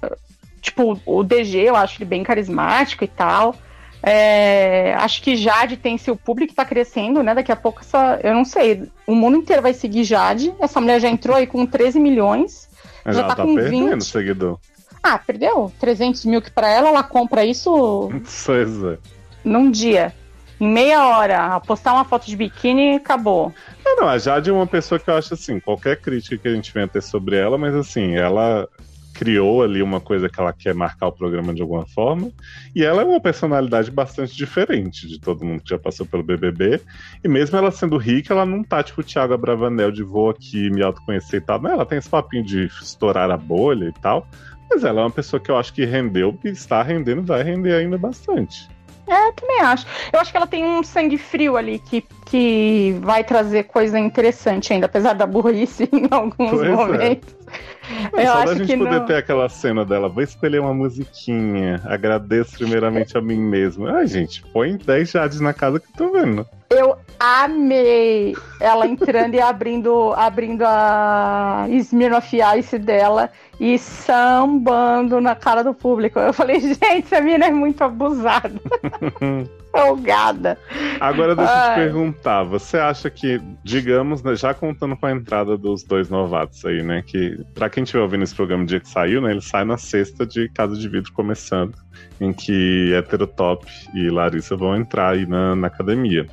Tipo, 0.60 1.00
o 1.06 1.22
DG, 1.22 1.58
eu 1.68 1.76
acho 1.76 1.98
ele 1.98 2.04
bem 2.04 2.22
carismático 2.24 3.04
e 3.04 3.08
tal. 3.08 3.54
É, 4.02 4.94
acho 4.98 5.22
que 5.22 5.36
Jade 5.36 5.76
tem 5.76 5.96
seu 5.98 6.14
público 6.16 6.50
que 6.50 6.56
tá 6.56 6.64
crescendo, 6.64 7.22
né? 7.22 7.34
Daqui 7.34 7.50
a 7.50 7.56
pouco 7.56 7.80
essa. 7.80 8.20
Eu 8.22 8.34
não 8.34 8.44
sei. 8.44 8.88
O 9.06 9.14
mundo 9.14 9.36
inteiro 9.38 9.62
vai 9.62 9.72
seguir 9.72 10.04
Jade. 10.04 10.54
Essa 10.60 10.80
mulher 10.80 11.00
já 11.00 11.08
entrou 11.08 11.36
aí 11.36 11.46
com 11.46 11.64
13 11.64 11.98
milhões. 11.98 12.68
Mas 13.04 13.16
Já 13.16 13.22
ela 13.22 13.30
tá 13.30 13.36
tá 13.36 13.42
com 13.44 13.54
perdendo 13.54 13.90
20. 13.92 14.04
seguidor. 14.04 14.58
Ah, 15.02 15.18
perdeu 15.18 15.72
300 15.78 16.24
mil 16.24 16.42
que 16.42 16.50
pra 16.50 16.68
ela, 16.68 16.88
ela 16.88 17.02
compra 17.02 17.44
isso 17.44 18.10
é. 18.50 18.98
num 19.44 19.70
dia. 19.70 20.12
Em 20.58 20.68
meia 20.68 21.06
hora, 21.06 21.60
postar 21.60 21.92
uma 21.92 22.04
foto 22.04 22.26
de 22.26 22.36
biquíni 22.36 22.94
acabou. 22.94 23.52
Ah, 23.84 23.96
não, 24.00 24.08
a 24.08 24.16
Jade 24.16 24.48
é 24.48 24.52
uma 24.52 24.66
pessoa 24.66 24.98
que 24.98 25.10
eu 25.10 25.14
acho 25.14 25.34
assim, 25.34 25.60
qualquer 25.60 26.00
crítica 26.00 26.38
que 26.38 26.48
a 26.48 26.54
gente 26.54 26.72
venha 26.72 26.88
ter 26.88 27.02
sobre 27.02 27.36
ela, 27.36 27.58
mas 27.58 27.74
assim, 27.74 28.16
ela 28.16 28.66
criou 29.12 29.62
ali 29.62 29.82
uma 29.82 30.00
coisa 30.00 30.28
que 30.28 30.38
ela 30.38 30.52
quer 30.52 30.74
marcar 30.74 31.08
o 31.08 31.12
programa 31.12 31.54
de 31.54 31.62
alguma 31.62 31.86
forma, 31.86 32.30
e 32.74 32.84
ela 32.84 33.02
é 33.02 33.04
uma 33.04 33.20
personalidade 33.20 33.90
bastante 33.90 34.36
diferente 34.36 35.06
de 35.06 35.18
todo 35.18 35.44
mundo 35.44 35.62
que 35.62 35.70
já 35.70 35.78
passou 35.78 36.04
pelo 36.04 36.22
BBB, 36.22 36.80
e 37.24 37.28
mesmo 37.28 37.56
ela 37.56 37.70
sendo 37.70 37.96
rica, 37.96 38.34
ela 38.34 38.44
não 38.44 38.62
tá 38.62 38.82
tipo 38.82 39.00
o 39.00 39.04
Thiago 39.04 39.32
Abravanel 39.32 39.90
de 39.90 40.02
vou 40.02 40.30
aqui 40.30 40.70
me 40.70 40.82
autoconhecer 40.82 41.40
e 41.40 41.44
tal, 41.44 41.60
não, 41.60 41.70
ela 41.70 41.86
tem 41.86 41.98
esse 41.98 42.08
papinho 42.08 42.44
de 42.44 42.66
estourar 42.66 43.30
a 43.30 43.36
bolha 43.36 43.86
e 43.86 43.92
tal, 44.00 44.26
mas 44.70 44.84
ela 44.84 45.00
é 45.00 45.04
uma 45.04 45.10
pessoa 45.10 45.40
que 45.40 45.50
eu 45.50 45.56
acho 45.56 45.72
que 45.72 45.84
rendeu, 45.84 46.38
está 46.44 46.82
rendendo, 46.82 47.22
vai 47.22 47.42
render 47.42 47.74
ainda 47.74 47.96
bastante. 47.96 48.68
É, 49.08 49.32
também 49.32 49.60
acho. 49.60 49.86
Eu 50.12 50.18
acho 50.20 50.30
que 50.30 50.36
ela 50.36 50.46
tem 50.46 50.64
um 50.64 50.82
sangue 50.82 51.16
frio 51.16 51.56
ali 51.56 51.78
que, 51.78 52.04
que 52.24 52.96
vai 53.00 53.22
trazer 53.22 53.64
coisa 53.64 53.98
interessante 53.98 54.72
ainda, 54.72 54.86
apesar 54.86 55.12
da 55.12 55.26
burrice 55.26 55.88
em 55.92 56.08
alguns 56.10 56.50
Pois 56.50 56.62
é. 56.62 56.70
momentos. 56.70 57.34
É 57.34 57.75
Eu 58.12 58.26
só 58.26 58.34
da 58.34 58.42
acho 58.44 58.54
gente 58.56 58.66
que 58.66 58.76
poder 58.76 58.98
não. 58.98 59.06
ter 59.06 59.16
aquela 59.16 59.48
cena 59.48 59.84
dela, 59.84 60.08
vou 60.08 60.22
escolher 60.22 60.60
uma 60.60 60.74
musiquinha, 60.74 61.80
agradeço 61.84 62.56
primeiramente 62.56 63.16
a 63.16 63.20
mim 63.20 63.38
mesmo. 63.38 63.86
Ai, 63.86 64.06
gente, 64.06 64.42
põe 64.52 64.76
10 64.76 65.10
jades 65.10 65.40
na 65.40 65.52
casa 65.52 65.80
que 65.80 65.86
eu 65.86 65.96
tô 65.96 66.12
vendo. 66.12 66.46
Eu 66.68 66.96
amei 67.18 68.34
ela 68.60 68.86
entrando 68.86 69.34
e 69.34 69.40
abrindo, 69.40 70.12
abrindo 70.14 70.62
a 70.66 71.66
Smirnoff 71.68 72.36
Ice 72.58 72.78
dela 72.78 73.30
e 73.60 73.78
sambando 73.78 75.20
na 75.20 75.34
cara 75.34 75.62
do 75.62 75.72
público. 75.72 76.18
Eu 76.18 76.32
falei, 76.32 76.60
gente, 76.60 76.84
essa 76.84 77.20
menina 77.20 77.46
é 77.46 77.52
muito 77.52 77.82
abusada. 77.82 78.60
Folgada. 79.76 80.58
Agora 81.00 81.36
deixa 81.36 81.52
eu 81.52 81.70
te 81.70 81.74
perguntar, 81.74 82.42
você 82.44 82.78
acha 82.78 83.10
que, 83.10 83.40
digamos, 83.62 84.22
né, 84.22 84.34
já 84.34 84.54
contando 84.54 84.96
com 84.96 85.06
a 85.06 85.12
entrada 85.12 85.56
dos 85.56 85.82
dois 85.82 86.08
novatos 86.08 86.64
aí, 86.64 86.82
né? 86.82 87.02
Que 87.06 87.38
pra 87.54 87.68
quem 87.68 87.82
estiver 87.82 88.02
ouvindo 88.02 88.24
esse 88.24 88.34
programa 88.34 88.64
dia 88.64 88.80
que 88.80 88.88
saiu, 88.88 89.20
né? 89.20 89.30
Ele 89.30 89.40
sai 89.40 89.64
na 89.64 89.76
sexta 89.76 90.26
de 90.26 90.48
Casa 90.48 90.76
de 90.76 90.88
Vidro 90.88 91.12
começando, 91.12 91.74
em 92.20 92.32
que 92.32 92.92
Heterotop 92.94 93.66
e 93.94 94.08
Larissa 94.08 94.56
vão 94.56 94.76
entrar 94.76 95.10
aí 95.10 95.26
na, 95.26 95.54
na 95.54 95.66
academia. 95.66 96.26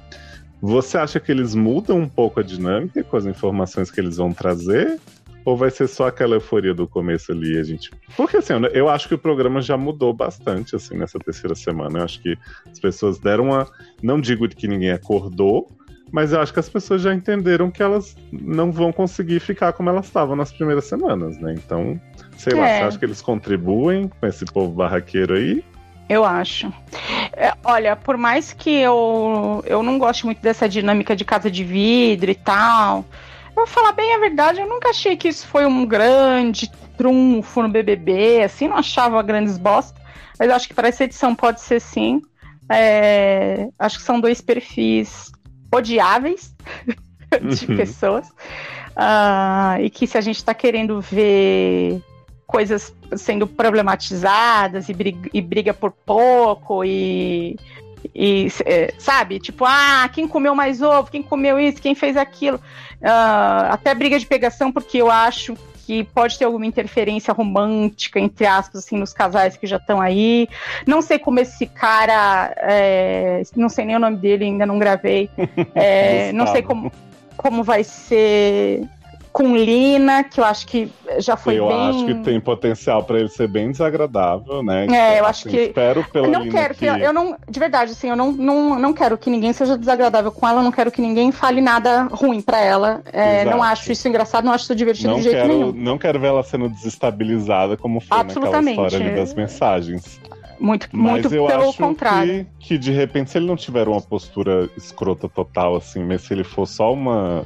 Você 0.62 0.98
acha 0.98 1.20
que 1.20 1.30
eles 1.30 1.54
mudam 1.54 2.00
um 2.00 2.08
pouco 2.08 2.40
a 2.40 2.44
dinâmica 2.44 3.04
com 3.04 3.18
as 3.18 3.26
informações 3.26 3.92
que 3.92 4.00
eles 4.00 4.16
vão 4.16 4.32
trazer? 4.32 4.98
Ou 5.46 5.58
vai 5.58 5.70
ser 5.70 5.88
só 5.88 6.08
aquela 6.08 6.36
euforia 6.36 6.74
do 6.74 6.88
começo 6.88 7.32
ali, 7.32 7.58
a 7.58 7.64
gente. 7.64 7.90
Porque 8.16 8.38
assim, 8.38 8.54
eu- 8.74 8.88
acho 8.90 9.08
que 9.10 9.16
o 9.16 9.18
programa 9.18 9.62
já 9.62 9.76
mudou 9.78 10.14
bastante, 10.14 10.76
assim, 10.76 10.96
nessa 10.98 11.20
terceira 11.20 11.54
semana. 11.56 12.00
Eu 12.00 12.04
acho 12.06 12.22
que 12.22 12.38
as 12.72 12.80
pessoas 12.80 13.20
deram 13.20 13.46
uma. 13.46 13.68
Não 14.02 14.22
digo 14.22 14.48
que 14.48 14.68
ninguém 14.68 14.92
acordou, 14.92 15.68
mas 16.12 16.32
eu 16.32 16.40
acho 16.40 16.54
que 16.54 16.60
as 16.60 16.70
pessoas 16.70 17.02
já 17.02 17.14
entenderam 17.14 17.70
que 17.72 17.84
elas 17.84 18.16
não 18.32 18.72
vão 18.72 18.92
conseguir 18.94 19.40
ficar 19.42 19.74
como 19.74 19.90
elas 19.90 20.06
estavam 20.06 20.36
nas 20.36 20.52
primeiras 20.52 20.86
semanas, 20.86 21.38
né? 21.40 21.54
Então, 21.58 22.00
sei 22.38 22.54
lá, 22.54 22.68
É. 22.68 22.78
você 22.78 22.84
acha 22.86 23.00
que 23.00 23.06
eles 23.06 23.22
contribuem 23.22 24.08
com 24.08 24.26
esse 24.28 24.46
povo 24.46 24.72
barraqueiro 24.74 25.34
aí? 25.36 25.64
Eu 26.08 26.24
acho. 26.24 26.72
É, 27.36 27.54
olha, 27.64 27.96
por 27.96 28.18
mais 28.18 28.54
que 28.54 28.70
eu, 28.70 29.64
eu 29.66 29.82
não 29.82 29.98
goste 29.98 30.26
muito 30.26 30.42
dessa 30.42 30.68
dinâmica 30.70 31.16
de 31.16 31.26
casa 31.26 31.50
de 31.50 31.64
vidro 31.64 32.30
e 32.30 32.36
tal, 32.36 33.06
vou 33.56 33.68
falar 33.68 33.92
bem 33.94 34.16
a 34.16 34.20
verdade, 34.20 34.60
eu 34.60 34.68
nunca 34.68 34.90
achei 34.90 35.16
que 35.16 35.28
isso 35.28 35.48
foi 35.48 35.66
um 35.66 35.86
grande 35.86 36.70
trunfo 36.98 37.62
no 37.62 37.70
BBB, 37.70 38.44
assim, 38.44 38.68
não 38.68 38.78
achava 38.78 39.22
grandes 39.22 39.58
bosta, 39.58 40.00
mas 40.40 40.50
acho 40.50 40.68
que 40.68 40.74
para 40.74 40.88
essa 40.88 41.04
edição 41.04 41.36
pode 41.36 41.62
ser 41.62 41.80
sim. 41.80 42.22
É, 42.70 43.68
acho 43.78 43.98
que 44.00 44.04
são 44.06 44.20
dois 44.22 44.42
perfis 44.42 45.32
odiáveis 45.74 46.56
de 47.42 47.66
Uhum. 47.70 47.78
pessoas. 47.78 48.28
Ah, 48.96 49.78
e 49.82 49.90
que 49.90 50.06
se 50.06 50.18
a 50.18 50.22
gente 50.22 50.38
está 50.38 50.54
querendo 50.54 51.02
ver 51.02 52.00
coisas 52.46 52.94
sendo 53.16 53.48
problematizadas 53.48 54.88
e 54.88 54.94
briga, 54.94 55.30
e 55.34 55.42
briga 55.42 55.74
por 55.74 55.92
pouco 55.92 56.84
e, 56.86 57.58
e, 58.14 58.48
é, 58.66 58.94
sabe, 58.98 59.40
tipo, 59.40 59.66
ah, 59.66 60.10
quem 60.12 60.28
comeu 60.28 60.56
mais 60.56 60.82
ovo, 60.82 61.10
quem 61.10 61.24
comeu 61.24 61.60
isso, 61.60 61.82
quem 61.82 61.96
fez 61.96 62.18
aquilo, 62.18 62.60
Ah, 63.02 63.70
até 63.72 63.94
briga 63.94 64.18
de 64.18 64.26
pegação, 64.26 64.72
porque 64.72 64.98
eu 64.98 65.12
acho 65.12 65.56
que 65.86 66.04
pode 66.06 66.40
ter 66.40 66.46
alguma 66.46 66.66
interferência 66.66 67.34
romântica, 67.34 68.20
entre 68.20 68.46
aspas, 68.46 68.86
assim, 68.86 68.98
nos 68.98 69.12
casais 69.12 69.58
que 69.58 69.68
já 69.68 69.76
estão 69.76 70.00
aí. 70.00 70.48
Não 70.88 71.02
sei 71.02 71.20
como 71.20 71.40
esse 71.40 71.66
cara, 71.66 72.54
é, 72.58 73.42
não 73.56 73.68
sei 73.68 73.86
nem 73.86 73.98
o 73.98 74.00
nome 74.00 74.18
dele, 74.18 74.46
ainda 74.46 74.66
não 74.66 74.80
gravei. 74.80 75.30
É, 75.76 76.32
não 76.34 76.48
sei 76.48 76.62
como, 76.62 76.92
como 77.36 77.64
vai 77.64 77.84
ser 77.84 78.88
com 79.32 79.58
Lina, 79.58 80.24
que 80.24 80.40
eu 80.40 80.46
acho 80.46 80.68
que 80.68 80.92
já 81.20 81.36
foi 81.38 81.60
eu 81.60 81.68
bem. 81.68 81.90
acho 81.90 82.06
que 82.06 82.16
tem 82.16 82.40
potencial 82.40 83.04
pra 83.04 83.20
ele 83.20 83.30
ser 83.30 83.48
bem 83.48 83.72
desagradável, 83.72 84.62
né? 84.64 84.86
É, 84.88 85.20
eu 85.20 85.26
acho 85.26 85.48
Assim, 85.48 85.50
que- 85.58 85.64
Espero 85.66 86.04
pela 86.12 86.28
Eu 86.28 86.32
não 86.32 86.50
quero 86.50 86.76
que, 86.76 86.86
eu 86.86 87.12
não, 87.14 87.38
de 87.50 87.60
verdade, 87.60 87.92
assim, 87.92 88.10
eu 88.10 88.16
não, 88.16 88.32
não, 88.32 88.80
não 88.80 88.94
quero 88.94 89.18
que 89.18 89.30
ninguém 89.30 89.52
seja 89.54 89.78
desagradável 89.78 90.32
com 90.32 90.48
ela, 90.48 90.60
eu 90.60 90.64
não 90.64 90.72
quero 90.72 90.92
que 90.92 91.02
ninguém 91.02 91.32
fale 91.32 91.62
nada 91.62 92.04
ruim 92.12 92.42
pra 92.42 92.60
ela. 92.62 93.02
É, 93.12 93.46
não 93.46 93.62
acho 93.64 93.92
isso 93.92 94.08
engraçado, 94.08 94.46
não 94.46 94.52
acho 94.54 94.66
isso 94.66 94.76
divertido 94.76 95.10
não 95.10 95.18
de 95.18 95.24
jeito 95.24 95.36
quero, 95.36 95.48
nenhum. 95.48 95.72
não 95.74 95.98
quero 95.98 96.20
ver 96.20 96.28
ela 96.28 96.44
sendo 96.44 96.70
desestabilizada 96.70 97.76
como 97.78 98.00
foi 98.00 98.18
naquela 98.18 98.62
história 98.70 98.98
ali 98.98 99.16
das 99.16 99.34
mensagens. 99.34 100.20
Muito, 100.60 100.88
Mas 100.94 101.12
muito 101.24 101.34
eu 101.36 101.46
pelo 101.48 101.70
acho 101.70 101.78
contrário. 101.78 102.48
Que, 102.60 102.68
que 102.68 102.78
de 102.78 102.92
repente, 102.92 103.32
se 103.32 103.38
ele 103.38 103.48
não 103.48 103.56
tiver 103.56 103.88
uma 103.88 104.00
postura 104.00 104.70
escrota 104.78 105.28
total, 105.28 105.76
assim, 105.76 106.04
mas 106.06 106.22
se 106.22 106.34
ele 106.34 106.44
for 106.44 106.66
só 106.66 106.94
uma. 106.94 107.46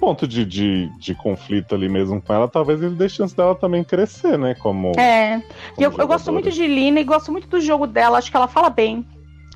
Ponto 0.00 0.26
de, 0.26 0.46
de, 0.46 0.88
de 0.98 1.14
conflito 1.14 1.74
ali 1.74 1.86
mesmo 1.86 2.22
com 2.22 2.32
ela, 2.32 2.48
talvez 2.48 2.82
ele 2.82 2.94
dê 2.94 3.06
chance 3.06 3.36
dela 3.36 3.54
também 3.54 3.84
crescer, 3.84 4.38
né? 4.38 4.54
Como. 4.54 4.92
É, 4.98 5.36
e 5.36 5.84
como 5.84 5.96
eu, 5.96 5.98
eu 5.98 6.08
gosto 6.08 6.32
muito 6.32 6.50
de 6.50 6.66
Lina 6.66 7.00
e 7.00 7.04
gosto 7.04 7.30
muito 7.30 7.46
do 7.46 7.60
jogo 7.60 7.86
dela, 7.86 8.16
acho 8.16 8.30
que 8.30 8.36
ela 8.36 8.48
fala 8.48 8.70
bem. 8.70 9.06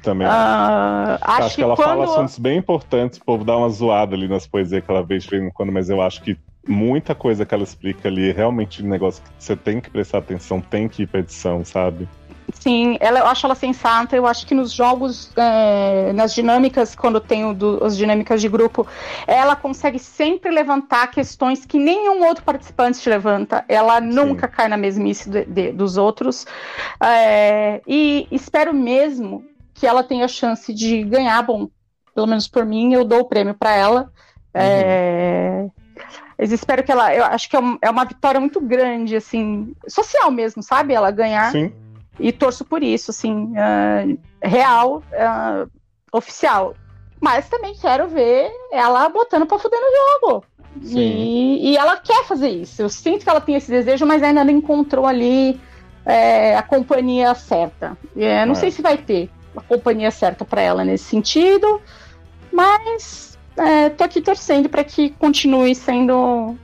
Também. 0.02 0.26
Ah, 0.30 1.18
acho, 1.22 1.42
acho, 1.42 1.56
que, 1.56 1.62
ela 1.62 1.74
quando. 1.74 1.88
fala 1.88 2.04
assuntos 2.04 2.38
bem 2.38 2.58
importantes, 2.58 3.18
o 3.18 3.24
povo 3.24 3.42
dá 3.42 3.56
uma 3.56 3.70
zoada 3.70 4.14
ali 4.14 4.28
nas 4.28 4.46
poesias 4.46 4.84
que 4.84 4.90
ela 4.90 5.02
vê 5.02 5.18
de 5.18 5.26
vez 5.26 5.42
em 5.42 5.50
quando, 5.50 5.72
mas 5.72 5.88
eu 5.88 6.02
acho 6.02 6.20
que 6.20 6.36
muita 6.68 7.14
coisa 7.14 7.46
que 7.46 7.54
ela 7.54 7.64
explica 7.64 8.08
ali 8.08 8.28
é 8.28 8.32
realmente 8.32 8.82
um 8.82 8.88
negócio 8.88 9.22
que 9.22 9.30
você 9.38 9.56
tem 9.56 9.80
que 9.80 9.90
prestar 9.90 10.18
atenção, 10.18 10.60
tem 10.60 10.88
que 10.88 11.04
ir 11.04 11.06
pra 11.06 11.20
edição, 11.20 11.64
sabe? 11.64 12.06
Sim, 12.64 12.96
ela, 12.98 13.18
eu 13.18 13.26
acho 13.26 13.44
ela 13.44 13.54
sensata. 13.54 14.16
Eu 14.16 14.26
acho 14.26 14.46
que 14.46 14.54
nos 14.54 14.72
jogos, 14.72 15.30
é, 15.36 16.14
nas 16.14 16.34
dinâmicas, 16.34 16.94
quando 16.94 17.20
tem 17.20 17.44
o 17.44 17.52
do- 17.52 17.84
as 17.84 17.94
dinâmicas 17.94 18.40
de 18.40 18.48
grupo, 18.48 18.86
ela 19.26 19.54
consegue 19.54 19.98
sempre 19.98 20.50
levantar 20.50 21.08
questões 21.10 21.66
que 21.66 21.78
nenhum 21.78 22.24
outro 22.24 22.42
participante 22.42 23.06
levanta. 23.06 23.66
Ela 23.68 24.00
nunca 24.00 24.48
cai 24.48 24.66
na 24.66 24.78
mesmice 24.78 25.28
de- 25.28 25.44
de- 25.44 25.72
dos 25.72 25.98
outros. 25.98 26.46
É, 27.02 27.82
e 27.86 28.26
espero 28.30 28.72
mesmo 28.72 29.44
que 29.74 29.86
ela 29.86 30.02
tenha 30.02 30.26
chance 30.26 30.72
de 30.72 31.02
ganhar. 31.04 31.42
Bom, 31.42 31.68
pelo 32.14 32.26
menos 32.26 32.48
por 32.48 32.64
mim, 32.64 32.94
eu 32.94 33.04
dou 33.04 33.20
o 33.20 33.24
prêmio 33.26 33.52
para 33.52 33.74
ela. 33.74 34.10
É, 34.54 35.66
mas 36.38 36.50
espero 36.50 36.82
que 36.82 36.90
ela. 36.90 37.14
Eu 37.14 37.24
acho 37.26 37.46
que 37.46 37.58
é, 37.58 37.60
é 37.82 37.90
uma 37.90 38.06
vitória 38.06 38.40
muito 38.40 38.58
grande, 38.58 39.16
assim, 39.16 39.74
social 39.86 40.30
mesmo, 40.30 40.62
sabe? 40.62 40.94
Ela 40.94 41.10
ganhar 41.10 41.52
Sim. 41.52 41.83
E 42.18 42.30
torço 42.32 42.64
por 42.64 42.82
isso, 42.82 43.10
assim, 43.10 43.52
ah, 43.56 44.04
real, 44.42 45.02
ah, 45.14 45.66
oficial. 46.12 46.74
Mas 47.20 47.48
também 47.48 47.74
quero 47.74 48.06
ver 48.08 48.50
ela 48.72 49.08
botando 49.08 49.46
pra 49.46 49.58
fuder 49.58 49.80
no 49.80 50.20
jogo. 50.28 50.44
E, 50.82 51.70
e 51.70 51.76
ela 51.76 51.96
quer 51.96 52.24
fazer 52.24 52.48
isso. 52.48 52.82
Eu 52.82 52.88
sinto 52.88 53.22
que 53.22 53.30
ela 53.30 53.40
tem 53.40 53.54
esse 53.54 53.70
desejo, 53.70 54.04
mas 54.04 54.22
ainda 54.22 54.44
não 54.44 54.52
encontrou 54.52 55.06
ali 55.06 55.58
é, 56.04 56.56
a 56.56 56.62
companhia 56.62 57.34
certa. 57.34 57.96
É, 58.16 58.44
não 58.44 58.52
É. 58.52 58.56
sei 58.56 58.70
se 58.70 58.82
vai 58.82 58.98
ter 58.98 59.30
a 59.56 59.60
companhia 59.62 60.10
certa 60.10 60.44
pra 60.44 60.60
ela 60.60 60.84
nesse 60.84 61.04
sentido, 61.04 61.80
mas 62.52 63.38
é, 63.56 63.88
tô 63.90 64.02
aqui 64.04 64.20
torcendo 64.20 64.68
pra 64.68 64.82
que 64.84 65.10
continue 65.10 65.74
sendo 65.74 66.56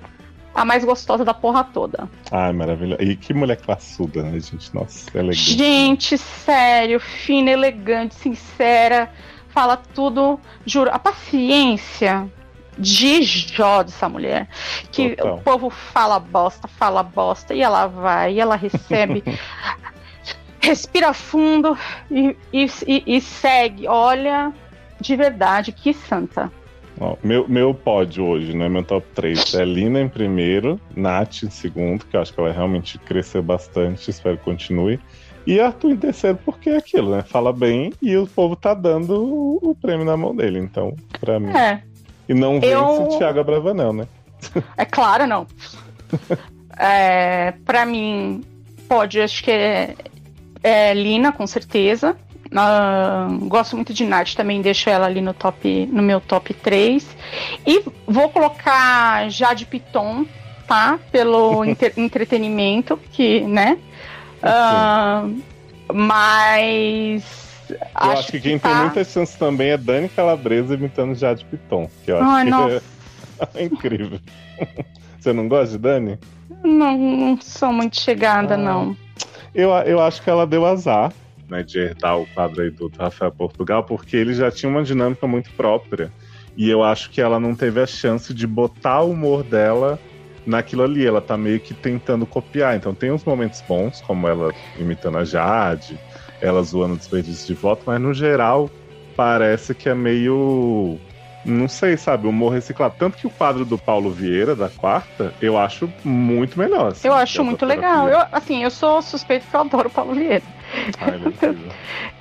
a 0.54 0.64
mais 0.64 0.84
gostosa 0.84 1.24
da 1.24 1.32
porra 1.34 1.64
toda. 1.64 2.08
Ai, 2.30 2.52
maravilha. 2.52 2.96
E 3.00 3.16
que 3.16 3.32
mulher 3.32 3.56
classuda, 3.56 4.22
né, 4.22 4.38
gente? 4.40 4.74
Nossa, 4.74 5.08
elegante. 5.16 5.56
Gente, 5.56 6.18
sério, 6.18 6.98
fina, 7.00 7.50
elegante, 7.50 8.14
sincera, 8.14 9.10
fala 9.48 9.76
tudo, 9.76 10.38
juro, 10.66 10.90
a 10.92 10.98
paciência 10.98 12.30
de 12.78 13.22
Jó 13.22 13.82
dessa 13.82 14.08
mulher, 14.08 14.48
que 14.90 15.10
Total. 15.16 15.36
o 15.36 15.40
povo 15.42 15.70
fala 15.70 16.18
bosta, 16.18 16.66
fala 16.66 17.02
bosta, 17.02 17.52
e 17.54 17.60
ela 17.60 17.86
vai, 17.86 18.34
e 18.34 18.40
ela 18.40 18.56
recebe, 18.56 19.22
respira 20.60 21.12
fundo 21.12 21.76
e, 22.10 22.36
e, 22.52 22.66
e- 22.86 23.02
e 23.16 23.20
segue. 23.20 23.86
Olha, 23.86 24.52
de 25.00 25.14
verdade, 25.16 25.72
que 25.72 25.92
santa. 25.92 26.50
Ó, 27.00 27.16
meu, 27.22 27.48
meu 27.48 27.72
pódio 27.72 28.24
hoje, 28.26 28.54
né? 28.54 28.68
Meu 28.68 28.84
top 28.84 29.06
3 29.14 29.54
é 29.54 29.64
Lina 29.64 30.00
em 30.00 30.08
primeiro, 30.08 30.78
Nath 30.94 31.42
em 31.44 31.50
segundo, 31.50 32.04
que 32.04 32.14
eu 32.14 32.20
acho 32.20 32.32
que 32.32 32.38
ela 32.38 32.52
realmente 32.52 32.98
cresceu 32.98 33.42
bastante, 33.42 34.10
espero 34.10 34.36
que 34.36 34.44
continue. 34.44 35.00
E 35.46 35.58
Arthur 35.58 35.92
em 35.92 35.96
terceiro, 35.96 36.38
porque 36.44 36.68
é 36.68 36.76
aquilo, 36.76 37.10
né? 37.16 37.22
Fala 37.22 37.52
bem 37.54 37.92
e 38.02 38.14
o 38.16 38.26
povo 38.26 38.54
tá 38.54 38.74
dando 38.74 39.14
o, 39.24 39.70
o 39.70 39.74
prêmio 39.74 40.04
na 40.04 40.14
mão 40.16 40.36
dele, 40.36 40.58
então, 40.58 40.94
pra 41.18 41.40
mim. 41.40 41.50
É, 41.56 41.82
E 42.28 42.34
não 42.34 42.60
vence 42.60 42.72
Eu- 42.74 43.02
o 43.04 43.18
Thiago 43.18 43.40
Abravanel, 43.40 43.94
né? 43.94 44.06
É 44.76 44.84
claro, 44.84 45.26
não. 45.26 45.46
é, 46.78 47.52
para 47.64 47.86
mim, 47.86 48.42
pode, 48.86 49.18
acho 49.20 49.42
que 49.42 49.50
é, 49.50 49.94
é 50.62 50.92
Lina, 50.92 51.32
com 51.32 51.46
certeza. 51.46 52.14
Ah, 52.54 53.28
gosto 53.42 53.76
muito 53.76 53.94
de 53.94 54.04
Nath, 54.04 54.34
também 54.34 54.60
deixo 54.60 54.90
ela 54.90 55.06
ali 55.06 55.20
no 55.20 55.32
top, 55.32 55.86
no 55.92 56.02
meu 56.02 56.20
top 56.20 56.52
3. 56.54 57.06
E 57.66 57.84
vou 58.06 58.28
colocar 58.30 59.28
Jade 59.30 59.66
Piton, 59.66 60.26
tá? 60.66 60.98
Pelo 61.12 61.64
entre- 61.66 61.92
entretenimento, 61.96 62.96
que, 63.12 63.40
né? 63.42 63.78
Ah, 64.42 65.28
mas. 65.92 67.24
Eu 67.70 67.78
acho, 68.10 68.32
que 68.32 68.40
quem 68.40 68.58
tem 68.58 68.72
tá- 68.72 68.82
muitas 68.82 69.08
chances 69.12 69.36
também 69.36 69.68
é 69.70 69.76
Dani 69.76 70.08
Calabresa 70.08 70.74
imitando 70.74 71.14
Jade 71.14 71.44
Piton. 71.44 71.88
Que 72.04 72.10
eu 72.10 72.16
acho 72.18 72.26
Ai, 72.28 72.46
que 72.46 72.74
é, 72.74 73.62
É 73.62 73.64
incrível. 73.64 74.18
Você 75.20 75.32
não 75.32 75.46
gosta 75.48 75.72
de 75.72 75.78
Dani? 75.78 76.18
Não, 76.64 76.96
não 76.98 77.38
sou 77.40 77.72
muito 77.72 78.00
chegada, 78.00 78.54
Ah. 78.54 78.58
não. 78.58 78.96
Eu, 79.54 79.70
eu 79.70 80.00
acho 80.00 80.22
que 80.22 80.30
ela 80.30 80.46
deu 80.46 80.64
azar, 80.64 81.12
né, 81.50 81.62
de 81.62 81.78
herdar 81.78 82.18
o 82.18 82.26
quadro 82.26 82.62
aí 82.62 82.70
do 82.70 82.90
Rafael 82.96 83.32
Portugal, 83.32 83.82
porque 83.82 84.16
ele 84.16 84.32
já 84.32 84.50
tinha 84.50 84.70
uma 84.70 84.82
dinâmica 84.82 85.26
muito 85.26 85.50
própria. 85.52 86.12
E 86.56 86.68
eu 86.68 86.82
acho 86.82 87.10
que 87.10 87.20
ela 87.20 87.40
não 87.40 87.54
teve 87.54 87.80
a 87.80 87.86
chance 87.86 88.32
de 88.32 88.46
botar 88.46 89.00
o 89.00 89.10
humor 89.10 89.42
dela 89.42 89.98
naquilo 90.46 90.82
ali. 90.82 91.06
Ela 91.06 91.20
tá 91.20 91.36
meio 91.36 91.60
que 91.60 91.74
tentando 91.74 92.26
copiar. 92.26 92.76
Então 92.76 92.94
tem 92.94 93.10
uns 93.10 93.24
momentos 93.24 93.62
bons, 93.66 94.00
como 94.00 94.28
ela 94.28 94.52
imitando 94.78 95.18
a 95.18 95.24
Jade, 95.24 95.98
ela 96.40 96.62
zoando 96.62 96.94
o 96.94 96.96
desperdício 96.96 97.46
de 97.46 97.54
voto, 97.54 97.82
mas 97.86 98.00
no 98.00 98.12
geral 98.12 98.70
parece 99.16 99.74
que 99.74 99.88
é 99.88 99.94
meio. 99.94 100.98
Não 101.42 101.68
sei, 101.68 101.96
sabe, 101.96 102.26
humor 102.26 102.52
reciclado. 102.52 102.94
Tanto 102.98 103.16
que 103.16 103.26
o 103.26 103.30
quadro 103.30 103.64
do 103.64 103.78
Paulo 103.78 104.10
Vieira, 104.10 104.54
da 104.54 104.68
quarta, 104.68 105.32
eu 105.40 105.56
acho 105.56 105.90
muito 106.04 106.58
melhor. 106.58 106.88
assim, 106.88 107.08
Eu 107.08 107.14
acho 107.14 107.42
muito 107.42 107.64
legal. 107.64 108.08
Eu, 108.08 108.18
assim, 108.30 108.62
eu 108.62 108.70
sou 108.70 109.00
suspeito 109.00 109.46
que 109.46 109.56
eu 109.56 109.60
adoro 109.60 109.88
o 109.88 109.90
Paulo 109.90 110.14
Vieira. 110.14 110.42
Ai. 111.00 111.56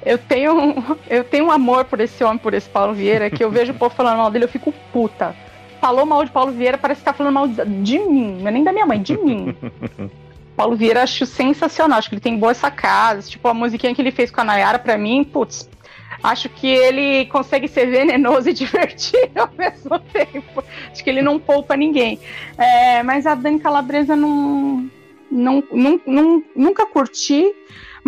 Eu 0.05 0.17
tenho, 0.17 0.53
um- 0.57 0.83
eu 1.09 1.23
tenho 1.23 1.45
um 1.45 1.51
amor 1.51 1.85
por 1.85 1.99
esse 1.99 2.23
homem, 2.23 2.37
por 2.37 2.53
esse 2.53 2.69
Paulo 2.69 2.93
Vieira, 2.93 3.29
que 3.29 3.43
eu 3.43 3.51
vejo 3.51 3.71
o 3.73 3.75
povo 3.75 3.93
falando 3.93 4.17
mal 4.17 4.31
dele, 4.31 4.45
eu 4.45 4.49
fico 4.49 4.73
puta. 4.93 5.35
Falou 5.81 6.05
mal 6.05 6.23
de 6.25 6.31
Paulo 6.31 6.51
Vieira, 6.51 6.77
parece 6.77 6.99
que 7.01 7.05
tá 7.05 7.13
falando 7.13 7.33
mal 7.33 7.47
de, 7.47 7.63
de 7.65 7.99
mim, 7.99 8.39
não 8.41 8.47
é 8.47 8.51
nem 8.51 8.63
da 8.63 8.71
minha 8.71 8.85
mãe, 8.85 9.01
de 9.01 9.17
mim. 9.17 9.55
Paulo 10.55 10.75
Vieira 10.75 11.03
acho 11.03 11.25
sensacional, 11.25 11.97
acho 11.99 12.09
que 12.09 12.15
ele 12.15 12.21
tem 12.21 12.37
boas 12.37 12.57
sacadas, 12.57 13.29
tipo 13.29 13.47
a 13.47 13.53
musiquinha 13.53 13.95
que 13.95 14.01
ele 14.01 14.11
fez 14.11 14.29
com 14.29 14.41
a 14.41 14.43
Nayara, 14.43 14.77
pra 14.77 14.97
mim, 14.97 15.23
putz, 15.23 15.69
acho 16.21 16.49
que 16.49 16.67
ele 16.67 17.25
consegue 17.27 17.65
ser 17.69 17.85
venenoso 17.85 18.49
e 18.49 18.53
divertido 18.53 19.31
ao 19.41 19.49
mesmo 19.57 19.97
tempo. 19.99 20.61
Acho 20.91 21.01
que 21.01 21.09
ele 21.09 21.21
não 21.21 21.39
poupa 21.39 21.77
ninguém. 21.77 22.19
É, 22.57 23.01
mas 23.03 23.25
a 23.25 23.35
Dani 23.35 23.57
Calabresa 23.59 24.17
não, 24.17 24.89
não, 25.31 25.63
não, 25.71 26.01
não- 26.05 26.43
nunca 26.53 26.85
curti, 26.85 27.45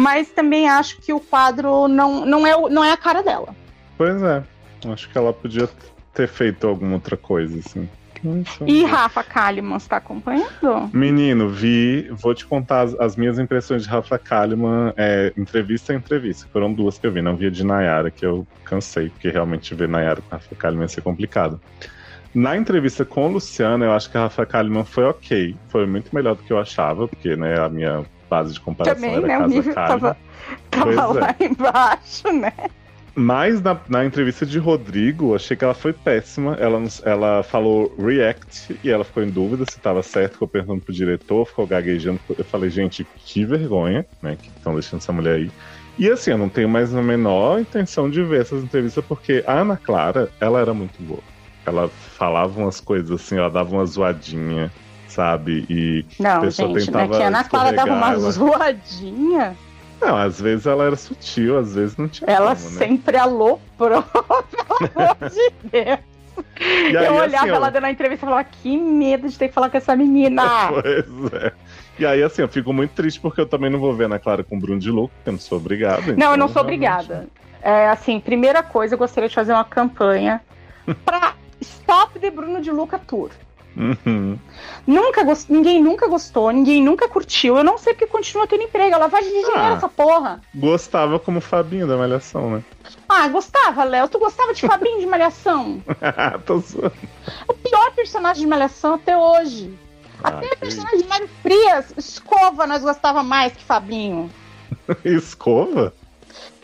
mas 0.01 0.29
também 0.29 0.67
acho 0.67 0.97
que 0.97 1.13
o 1.13 1.19
quadro 1.19 1.87
não, 1.87 2.25
não, 2.25 2.47
é, 2.47 2.69
não 2.69 2.83
é 2.83 2.91
a 2.91 2.97
cara 2.97 3.21
dela. 3.21 3.55
Pois 3.97 4.21
é. 4.23 4.43
Acho 4.91 5.07
que 5.07 5.15
ela 5.15 5.31
podia 5.31 5.69
ter 6.11 6.27
feito 6.27 6.67
alguma 6.67 6.95
outra 6.95 7.15
coisa, 7.15 7.59
assim. 7.59 7.87
E 8.67 8.83
Rafa 8.83 9.23
Kalimann 9.23 9.77
está 9.77 9.97
acompanhando? 9.97 10.89
Menino, 10.91 11.49
vi. 11.49 12.07
Vou 12.11 12.33
te 12.33 12.45
contar 12.45 12.81
as, 12.81 12.99
as 12.99 13.15
minhas 13.15 13.37
impressões 13.37 13.83
de 13.83 13.89
Rafa 13.89 14.17
Kalimann, 14.17 14.93
é, 14.97 15.31
entrevista 15.37 15.93
a 15.93 15.95
entrevista. 15.95 16.47
Foram 16.51 16.73
duas 16.73 16.97
que 16.97 17.05
eu 17.05 17.11
vi. 17.11 17.21
Não 17.21 17.35
vi 17.35 17.47
a 17.47 17.49
de 17.51 17.63
Nayara, 17.63 18.09
que 18.09 18.25
eu 18.25 18.45
cansei, 18.63 19.09
porque 19.09 19.29
realmente 19.29 19.73
ver 19.75 19.87
Nayara 19.87 20.21
com 20.21 20.35
Rafa 20.35 20.55
Kalimann 20.55 20.85
ia 20.85 20.89
ser 20.89 21.01
complicado. 21.01 21.59
Na 22.33 22.55
entrevista 22.57 23.03
com 23.05 23.27
o 23.27 23.33
Luciano, 23.33 23.85
eu 23.85 23.91
acho 23.91 24.09
que 24.09 24.17
a 24.17 24.21
Rafa 24.21 24.45
Kalimann 24.45 24.85
foi 24.85 25.03
ok. 25.03 25.55
Foi 25.69 25.85
muito 25.85 26.13
melhor 26.13 26.35
do 26.35 26.43
que 26.43 26.53
eu 26.53 26.59
achava, 26.59 27.07
porque 27.07 27.35
né, 27.35 27.59
a 27.59 27.69
minha 27.69 28.05
base 28.31 28.53
de 28.53 28.61
comparação 28.61 28.95
Também, 28.95 29.17
era 29.17 29.27
né? 29.27 29.35
O 29.35 29.41
Casa 29.41 29.53
nível 29.53 29.73
Kalimann. 29.73 29.99
tava, 29.99 30.17
tava 30.71 30.91
é. 30.91 31.21
lá 31.21 31.35
embaixo, 31.39 32.31
né? 32.31 32.53
Mas 33.13 33.61
na, 33.61 33.77
na 33.89 34.05
entrevista 34.05 34.45
de 34.45 34.57
Rodrigo, 34.57 35.35
achei 35.35 35.57
que 35.57 35.65
ela 35.65 35.73
foi 35.73 35.91
péssima. 35.91 36.55
Ela, 36.55 36.81
ela 37.03 37.43
falou 37.43 37.93
react 37.99 38.79
e 38.81 38.89
ela 38.89 39.03
ficou 39.03 39.21
em 39.21 39.29
dúvida 39.29 39.65
se 39.65 39.77
estava 39.77 40.01
certo. 40.01 40.33
Ficou 40.33 40.47
perguntando 40.47 40.81
pro 40.81 40.93
diretor, 40.93 41.45
ficou 41.45 41.67
gaguejando. 41.67 42.21
Eu 42.37 42.45
falei, 42.45 42.69
gente, 42.69 43.05
que 43.17 43.43
vergonha, 43.43 44.05
né? 44.21 44.37
Que 44.41 44.47
estão 44.47 44.73
deixando 44.73 45.01
essa 45.01 45.11
mulher 45.11 45.35
aí. 45.35 45.51
E 45.99 46.09
assim, 46.09 46.31
eu 46.31 46.37
não 46.37 46.47
tenho 46.47 46.69
mais 46.69 46.95
a 46.95 47.01
menor 47.01 47.59
intenção 47.59 48.09
de 48.09 48.23
ver 48.23 48.41
essas 48.41 48.63
entrevistas, 48.63 49.03
porque 49.03 49.43
a 49.45 49.59
Ana 49.59 49.75
Clara, 49.75 50.29
ela 50.39 50.61
era 50.61 50.73
muito 50.73 51.03
boa. 51.03 51.19
Ela 51.65 51.89
falava 51.89 52.61
umas 52.61 52.79
coisas 52.79 53.11
assim, 53.11 53.37
ela 53.37 53.49
dava 53.49 53.75
uma 53.75 53.85
zoadinha, 53.85 54.71
sabe? 55.11 55.65
E 55.69 56.05
Não, 56.19 56.41
pessoa 56.41 56.67
gente, 56.79 56.91
né? 56.91 57.01
tentava 57.01 57.17
Que 57.17 57.23
a 57.23 57.27
Ana 57.27 57.43
Clara 57.43 57.73
dava 57.73 57.93
uma 57.93 58.11
ela- 58.13 58.31
zoadinha. 58.31 59.55
não, 60.01 60.17
às 60.17 60.39
vezes 60.41 60.65
ela 60.65 60.85
era 60.85 60.95
sutil, 60.95 61.57
às 61.59 61.75
vezes 61.75 61.97
não 61.97 62.07
tinha. 62.07 62.29
Ela 62.29 62.55
como, 62.55 62.69
né? 62.69 62.77
sempre 62.77 63.17
aloprou, 63.17 64.03
pelo 64.07 64.89
amor 64.95 65.29
de 65.29 65.69
Deus. 65.69 65.99
Aí, 66.59 66.93
eu 66.93 67.13
olhava 67.15 67.45
assim, 67.45 67.49
ela 67.55 67.69
dando 67.69 67.85
a 67.85 67.91
entrevista 67.91 68.25
e 68.25 68.29
falava, 68.29 68.43
que 68.49 68.77
medo 68.77 69.27
de 69.27 69.37
ter 69.37 69.49
que 69.49 69.53
falar 69.53 69.69
com 69.69 69.77
essa 69.77 69.95
menina. 69.95 70.43
Pois 70.71 71.33
é. 71.33 71.51
E 71.99 72.05
aí, 72.05 72.23
assim, 72.23 72.41
eu 72.41 72.47
fico 72.47 72.71
muito 72.73 72.91
triste 72.91 73.19
porque 73.19 73.41
eu 73.41 73.45
também 73.45 73.69
não 73.69 73.79
vou 73.79 73.93
ver 73.93 74.03
a 74.03 74.07
Ana 74.07 74.17
Clara 74.19 74.43
com 74.43 74.55
o 74.57 74.59
Bruno 74.59 74.79
de 74.79 74.89
Luco, 74.89 75.13
porque 75.15 75.29
eu 75.29 75.33
não 75.33 75.39
sou 75.39 75.57
obrigado. 75.57 76.07
Não, 76.07 76.13
então, 76.13 76.31
eu 76.31 76.37
não 76.37 76.47
sou 76.47 76.63
realmente- 76.63 76.87
obrigada. 76.89 77.27
É, 77.61 77.89
assim, 77.89 78.19
primeira 78.19 78.63
coisa, 78.63 78.95
eu 78.95 78.97
gostaria 78.97 79.29
de 79.29 79.35
fazer 79.35 79.51
uma 79.53 79.65
campanha 79.65 80.41
pra 81.05 81.35
Stop 81.59 82.17
the 82.19 82.31
Bruno 82.31 82.59
de 82.59 82.71
Luca 82.71 82.97
Tour. 82.97 83.29
Uhum. 83.75 84.37
Nunca 84.85 85.23
gost... 85.23 85.49
Ninguém 85.49 85.81
nunca 85.81 86.07
gostou, 86.07 86.51
ninguém 86.51 86.83
nunca 86.83 87.07
curtiu. 87.07 87.57
Eu 87.57 87.63
não 87.63 87.77
sei 87.77 87.93
porque 87.93 88.07
continua 88.07 88.45
tendo 88.47 88.63
emprego. 88.63 88.97
Vai 89.09 89.21
de 89.23 89.29
dinheiro 89.29 89.51
Ah. 89.55 89.73
essa 89.77 89.87
porra. 89.89 90.41
Gostava 90.53 91.17
como 91.19 91.39
Fabinho 91.39 91.87
da 91.87 91.95
Malhação, 91.97 92.51
né? 92.51 92.63
Ah, 93.07 93.27
gostava, 93.27 93.83
Léo. 93.83 94.07
Tu 94.07 94.19
gostava 94.19 94.53
de 94.53 94.61
Fabinho 94.67 94.99
de 94.99 95.05
Malhação? 95.05 95.81
Tô 96.45 96.57
zoando. 96.59 96.93
O 97.47 97.53
pior 97.53 97.91
personagem 97.91 98.43
de 98.43 98.47
Malhação 98.49 98.95
até 98.95 99.17
hoje. 99.17 99.73
Até 100.23 100.45
Ah, 100.45 100.49
o 100.49 100.49
que 100.51 100.55
personagem 100.57 100.99
de 101.01 101.07
Mário 101.07 101.29
Frias, 101.41 101.93
Escova, 101.97 102.67
nós 102.67 102.83
gostava 102.83 103.23
mais 103.23 103.53
que 103.53 103.63
Fabinho. 103.63 104.29
Escova? 105.05 105.93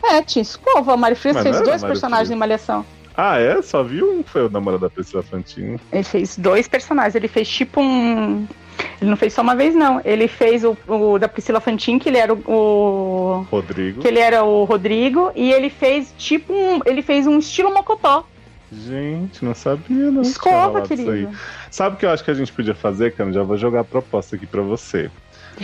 É, 0.02 0.22
tinha 0.22 0.42
Escova. 0.42 0.96
Mário 0.96 1.16
Frias 1.16 1.36
Mas 1.36 1.42
fez 1.42 1.56
dois 1.56 1.82
Mário 1.82 1.86
personagens 1.88 2.28
Frias. 2.28 2.36
em 2.36 2.38
Malhação. 2.38 2.86
Ah, 3.20 3.40
é? 3.40 3.60
Só 3.62 3.82
vi 3.82 4.00
um 4.00 4.22
que 4.22 4.30
foi 4.30 4.46
o 4.46 4.48
namorado 4.48 4.82
da 4.82 4.88
Priscila 4.88 5.24
Fantini. 5.24 5.80
Ele 5.92 6.04
fez 6.04 6.36
dois 6.38 6.68
personagens. 6.68 7.16
Ele 7.16 7.26
fez 7.26 7.48
tipo 7.48 7.80
um. 7.80 8.46
Ele 9.00 9.10
não 9.10 9.16
fez 9.16 9.32
só 9.32 9.42
uma 9.42 9.56
vez, 9.56 9.74
não. 9.74 10.00
Ele 10.04 10.28
fez 10.28 10.62
o, 10.64 10.76
o 10.86 11.18
da 11.18 11.26
Priscila 11.26 11.58
Fantin, 11.60 11.98
que 11.98 12.08
ele 12.08 12.18
era 12.18 12.32
o, 12.32 12.38
o- 12.46 13.46
Rodrigo. 13.50 14.00
que 14.00 14.06
ele 14.06 14.20
era 14.20 14.44
o 14.44 14.62
Rodrigo, 14.62 15.32
e 15.34 15.52
ele 15.52 15.68
fez 15.68 16.14
tipo 16.16 16.52
um. 16.52 16.80
Ele 16.86 17.02
fez 17.02 17.26
um 17.26 17.40
estilo 17.40 17.74
Mocotó. 17.74 18.24
Gente, 18.70 19.44
não 19.44 19.52
sabia, 19.54 20.10
não. 20.12 20.22
Aí. 20.78 20.86
querido. 20.86 21.32
Sabe 21.72 21.96
o 21.96 21.98
que 21.98 22.06
eu 22.06 22.10
acho 22.10 22.22
que 22.22 22.30
a 22.30 22.34
gente 22.34 22.52
podia 22.52 22.74
fazer, 22.74 23.14
Cano? 23.14 23.32
Já 23.32 23.42
vou 23.42 23.56
jogar 23.56 23.80
a 23.80 23.84
proposta 23.84 24.36
aqui 24.36 24.46
pra 24.46 24.62
você. 24.62 25.10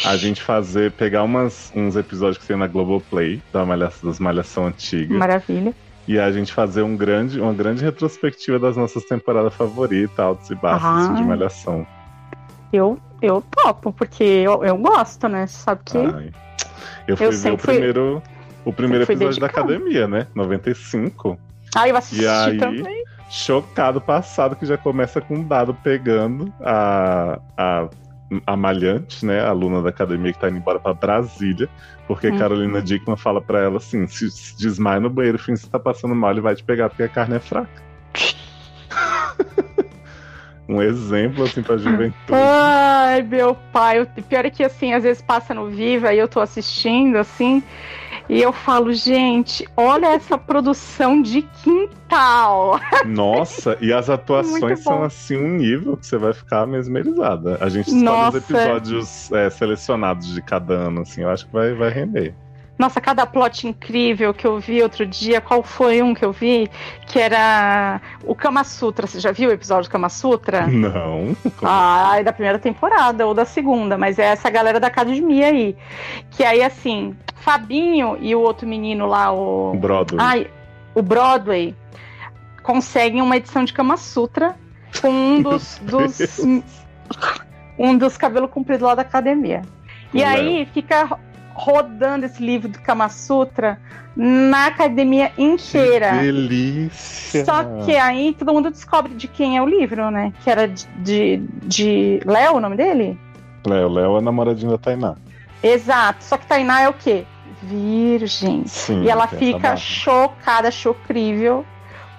A 0.04 0.16
gente 0.16 0.42
fazer, 0.42 0.90
pegar 0.90 1.22
umas, 1.22 1.70
uns 1.76 1.94
episódios 1.94 2.38
que 2.38 2.46
tem 2.48 2.56
na 2.56 2.66
Globoplay, 2.66 3.40
da 3.52 3.64
malhação, 3.64 4.10
das 4.10 4.18
Malhação 4.18 4.66
Antiga. 4.66 5.14
Maravilha. 5.16 5.72
E 6.06 6.18
a 6.18 6.30
gente 6.30 6.52
fazer 6.52 6.82
um 6.82 6.96
grande, 6.96 7.40
uma 7.40 7.52
grande 7.54 7.82
retrospectiva 7.82 8.58
das 8.58 8.76
nossas 8.76 9.04
temporadas 9.04 9.54
favoritas, 9.54 10.18
altos 10.18 10.50
e 10.50 10.54
baixos 10.54 10.84
Ah. 10.86 10.98
assim, 10.98 11.14
de 11.14 11.24
Malhação. 11.24 11.86
Eu, 12.72 12.98
eu 13.22 13.42
topo, 13.50 13.92
porque 13.92 14.22
eu, 14.24 14.62
eu 14.64 14.76
gosto, 14.76 15.28
né? 15.28 15.46
Você 15.46 15.56
sabe 15.62 15.80
que. 15.84 15.96
Ai. 15.98 16.30
Eu 17.06 17.16
fui 17.16 17.26
ver 17.28 17.34
o 17.34 17.38
sempre 17.38 17.62
fui- 17.62 17.74
primeiro, 17.74 18.22
o 18.64 18.72
primeiro 18.72 19.04
episódio 19.04 19.40
da 19.40 19.46
academia, 19.46 20.06
né? 20.08 20.26
95. 20.34 21.38
Ah, 21.74 21.88
eu 21.88 21.96
assisti 21.96 22.24
E 22.24 22.28
aí? 22.28 22.58
também. 22.58 23.04
Chocado 23.30 24.00
passado 24.00 24.54
que 24.56 24.64
já 24.66 24.76
começa 24.76 25.20
com 25.20 25.34
um 25.36 25.42
dado 25.42 25.74
pegando 25.82 26.52
a, 26.60 27.38
a, 27.56 27.88
a 28.46 28.56
malhante, 28.56 29.24
né? 29.24 29.40
A 29.40 29.48
aluna 29.48 29.82
da 29.82 29.90
academia 29.90 30.32
que 30.32 30.38
tá 30.38 30.48
indo 30.48 30.58
embora 30.58 30.78
pra 30.78 30.94
Brasília. 30.94 31.68
Porque 32.06 32.28
Hum. 32.28 32.38
Carolina 32.38 32.82
Dickman 32.82 33.16
fala 33.16 33.40
pra 33.40 33.60
ela 33.60 33.78
assim: 33.78 34.06
se, 34.06 34.30
se 34.30 34.56
desmaia 34.58 35.00
no 35.00 35.10
banheiro, 35.10 35.38
que 35.38 35.56
você 35.56 35.68
tá 35.68 35.78
passando 35.78 36.14
mal, 36.14 36.30
ele 36.30 36.40
vai 36.40 36.54
te 36.54 36.62
pegar 36.62 36.88
porque 36.88 37.02
a 37.02 37.08
carne 37.08 37.36
é 37.36 37.40
fraca. 37.40 37.82
um 40.68 40.82
exemplo, 40.82 41.44
assim, 41.44 41.62
pra 41.62 41.76
juventude. 41.76 42.14
Ai, 42.32 43.22
meu 43.22 43.54
pai. 43.72 44.00
O 44.00 44.06
pior 44.06 44.44
é 44.44 44.50
que, 44.50 44.62
assim, 44.62 44.92
às 44.92 45.02
vezes 45.02 45.22
passa 45.22 45.54
no 45.54 45.68
Viva 45.68 46.12
e 46.12 46.18
eu 46.18 46.28
tô 46.28 46.40
assistindo, 46.40 47.16
assim, 47.16 47.62
e 48.28 48.40
eu 48.40 48.52
falo, 48.52 48.92
gente, 48.92 49.66
olha 49.76 50.06
essa 50.06 50.38
produção 50.38 51.20
de 51.20 51.42
quintal. 51.42 52.80
Nossa, 53.06 53.76
e 53.80 53.92
as 53.92 54.08
atuações 54.10 54.80
são 54.80 55.02
assim 55.02 55.36
um 55.36 55.56
nível 55.56 55.96
que 55.96 56.06
você 56.06 56.16
vai 56.16 56.32
ficar 56.32 56.66
mesmerizada. 56.66 57.58
A 57.60 57.68
gente 57.68 57.88
escolhe 57.88 58.04
Nossa. 58.04 58.38
os 58.38 58.44
episódios 58.44 59.32
é, 59.32 59.50
selecionados 59.50 60.32
de 60.32 60.40
cada 60.40 60.74
ano, 60.74 61.02
assim, 61.02 61.22
eu 61.22 61.30
acho 61.30 61.46
que 61.46 61.52
vai, 61.52 61.74
vai 61.74 61.90
render. 61.90 62.34
Nossa, 62.76 63.00
cada 63.00 63.24
plot 63.24 63.68
incrível 63.68 64.34
que 64.34 64.44
eu 64.44 64.58
vi 64.58 64.82
outro 64.82 65.06
dia, 65.06 65.40
qual 65.40 65.62
foi 65.62 66.02
um 66.02 66.12
que 66.12 66.24
eu 66.24 66.32
vi? 66.32 66.68
Que 67.06 67.20
era 67.20 68.00
o 68.24 68.34
Kama 68.34 68.64
Sutra. 68.64 69.06
Você 69.06 69.20
já 69.20 69.30
viu 69.30 69.50
o 69.50 69.52
episódio 69.52 69.88
do 69.88 69.92
Kama 69.92 70.08
Sutra? 70.08 70.66
Não. 70.66 71.36
Ah, 71.62 72.14
é 72.18 72.24
da 72.24 72.32
primeira 72.32 72.58
temporada 72.58 73.26
ou 73.26 73.32
da 73.32 73.44
segunda, 73.44 73.96
mas 73.96 74.18
é 74.18 74.24
essa 74.24 74.50
galera 74.50 74.80
da 74.80 74.88
academia 74.88 75.46
aí. 75.46 75.76
Que 76.32 76.42
aí, 76.42 76.62
assim, 76.62 77.16
Fabinho 77.36 78.18
e 78.20 78.34
o 78.34 78.40
outro 78.40 78.66
menino 78.66 79.06
lá, 79.06 79.32
o. 79.32 79.74
Broadway. 79.76 80.20
Ai, 80.20 80.50
o 80.94 81.02
Broadway, 81.02 81.76
conseguem 82.62 83.22
uma 83.22 83.36
edição 83.36 83.64
de 83.64 83.72
Kama 83.72 83.96
Sutra 83.96 84.56
com 85.00 85.10
um 85.10 85.40
dos. 85.42 85.78
dos 85.78 86.40
um 87.78 87.96
dos 87.96 88.16
cabelos 88.16 88.50
compridos 88.50 88.86
lá 88.86 88.94
da 88.94 89.02
academia. 89.02 89.62
E 90.12 90.22
O 90.22 90.26
aí 90.26 90.68
fica 90.72 91.18
rodando 91.54 92.26
esse 92.26 92.42
livro 92.44 92.68
do 92.68 92.78
Kama 92.80 93.08
Sutra 93.08 93.78
na 94.16 94.66
academia 94.66 95.32
inteira. 95.38 96.10
Que 96.18 96.18
delícia! 96.26 97.44
Só 97.44 97.64
que 97.84 97.96
aí 97.96 98.34
todo 98.38 98.52
mundo 98.52 98.70
descobre 98.70 99.14
de 99.14 99.26
quem 99.28 99.56
é 99.56 99.62
o 99.62 99.66
livro, 99.66 100.10
né? 100.10 100.32
Que 100.42 100.50
era 100.50 100.68
de, 100.68 100.86
de, 100.98 101.42
de 101.62 102.20
Léo, 102.24 102.56
o 102.56 102.60
nome 102.60 102.76
dele? 102.76 103.18
Léo, 103.66 103.88
Léo 103.88 104.18
é 104.18 104.20
namoradinho 104.20 104.72
da 104.72 104.78
Tainá. 104.78 105.14
Exato. 105.62 106.22
Só 106.22 106.36
que 106.36 106.46
Tainá 106.46 106.82
é 106.82 106.88
o 106.88 106.92
quê? 106.92 107.24
Virgem. 107.62 108.64
Sim, 108.66 109.02
E 109.02 109.08
ela 109.08 109.26
fica 109.26 109.76
chocada, 109.76 110.70
chocrível, 110.70 111.64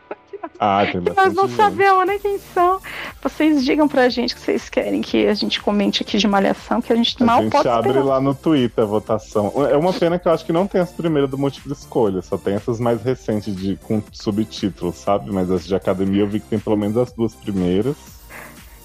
Ah, 0.59 0.85
tem 0.85 1.01
nós 1.01 1.13
bastante 1.15 1.35
não 1.35 1.47
gente. 1.47 1.57
sabemos 1.57 2.07
nem 2.07 2.19
quem 2.19 2.39
são. 2.53 2.79
Vocês 3.21 3.65
digam 3.65 3.87
pra 3.87 4.07
gente 4.07 4.33
que 4.35 4.39
vocês 4.41 4.69
querem 4.69 5.01
que 5.01 5.25
a 5.27 5.33
gente 5.33 5.61
comente 5.61 6.03
aqui 6.03 6.17
de 6.17 6.27
malhação, 6.27 6.81
que 6.81 6.93
a 6.93 6.95
gente 6.95 7.21
A 7.21 7.25
mal 7.25 7.41
gente 7.41 7.51
pode 7.51 7.67
abre 7.67 7.89
esperar. 7.89 8.05
lá 8.05 8.21
no 8.21 8.33
Twitter 8.33 8.83
a 8.83 8.87
votação. 8.87 9.51
É 9.69 9.75
uma 9.75 9.91
pena 9.91 10.17
que 10.17 10.27
eu 10.27 10.31
acho 10.31 10.45
que 10.45 10.53
não 10.53 10.65
tem 10.67 10.79
as 10.79 10.91
primeiras 10.91 11.29
do 11.29 11.37
múltipla 11.37 11.73
escolha, 11.73 12.21
só 12.21 12.37
tem 12.37 12.53
essas 12.55 12.79
mais 12.79 13.01
recentes 13.03 13.53
de, 13.55 13.75
com 13.77 14.01
subtítulos, 14.11 14.95
sabe? 14.95 15.31
Mas 15.31 15.49
as 15.51 15.65
de 15.65 15.75
academia 15.75 16.21
eu 16.21 16.27
vi 16.27 16.39
que 16.39 16.47
tem 16.47 16.59
pelo 16.59 16.77
menos 16.77 16.95
as 16.97 17.11
duas 17.11 17.33
primeiras. 17.35 17.95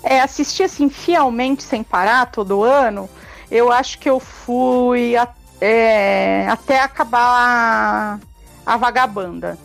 É, 0.02 0.20
assistir 0.20 0.62
assim 0.64 0.88
fielmente, 0.88 1.62
sem 1.62 1.82
parar, 1.82 2.26
todo 2.30 2.62
ano, 2.64 3.08
eu 3.50 3.70
acho 3.70 3.98
que 3.98 4.08
eu 4.08 4.18
fui 4.18 5.16
a- 5.16 5.28
é, 5.60 6.46
até 6.48 6.80
acabar 6.80 8.18
a 8.64 8.76
vagabanda. 8.76 9.58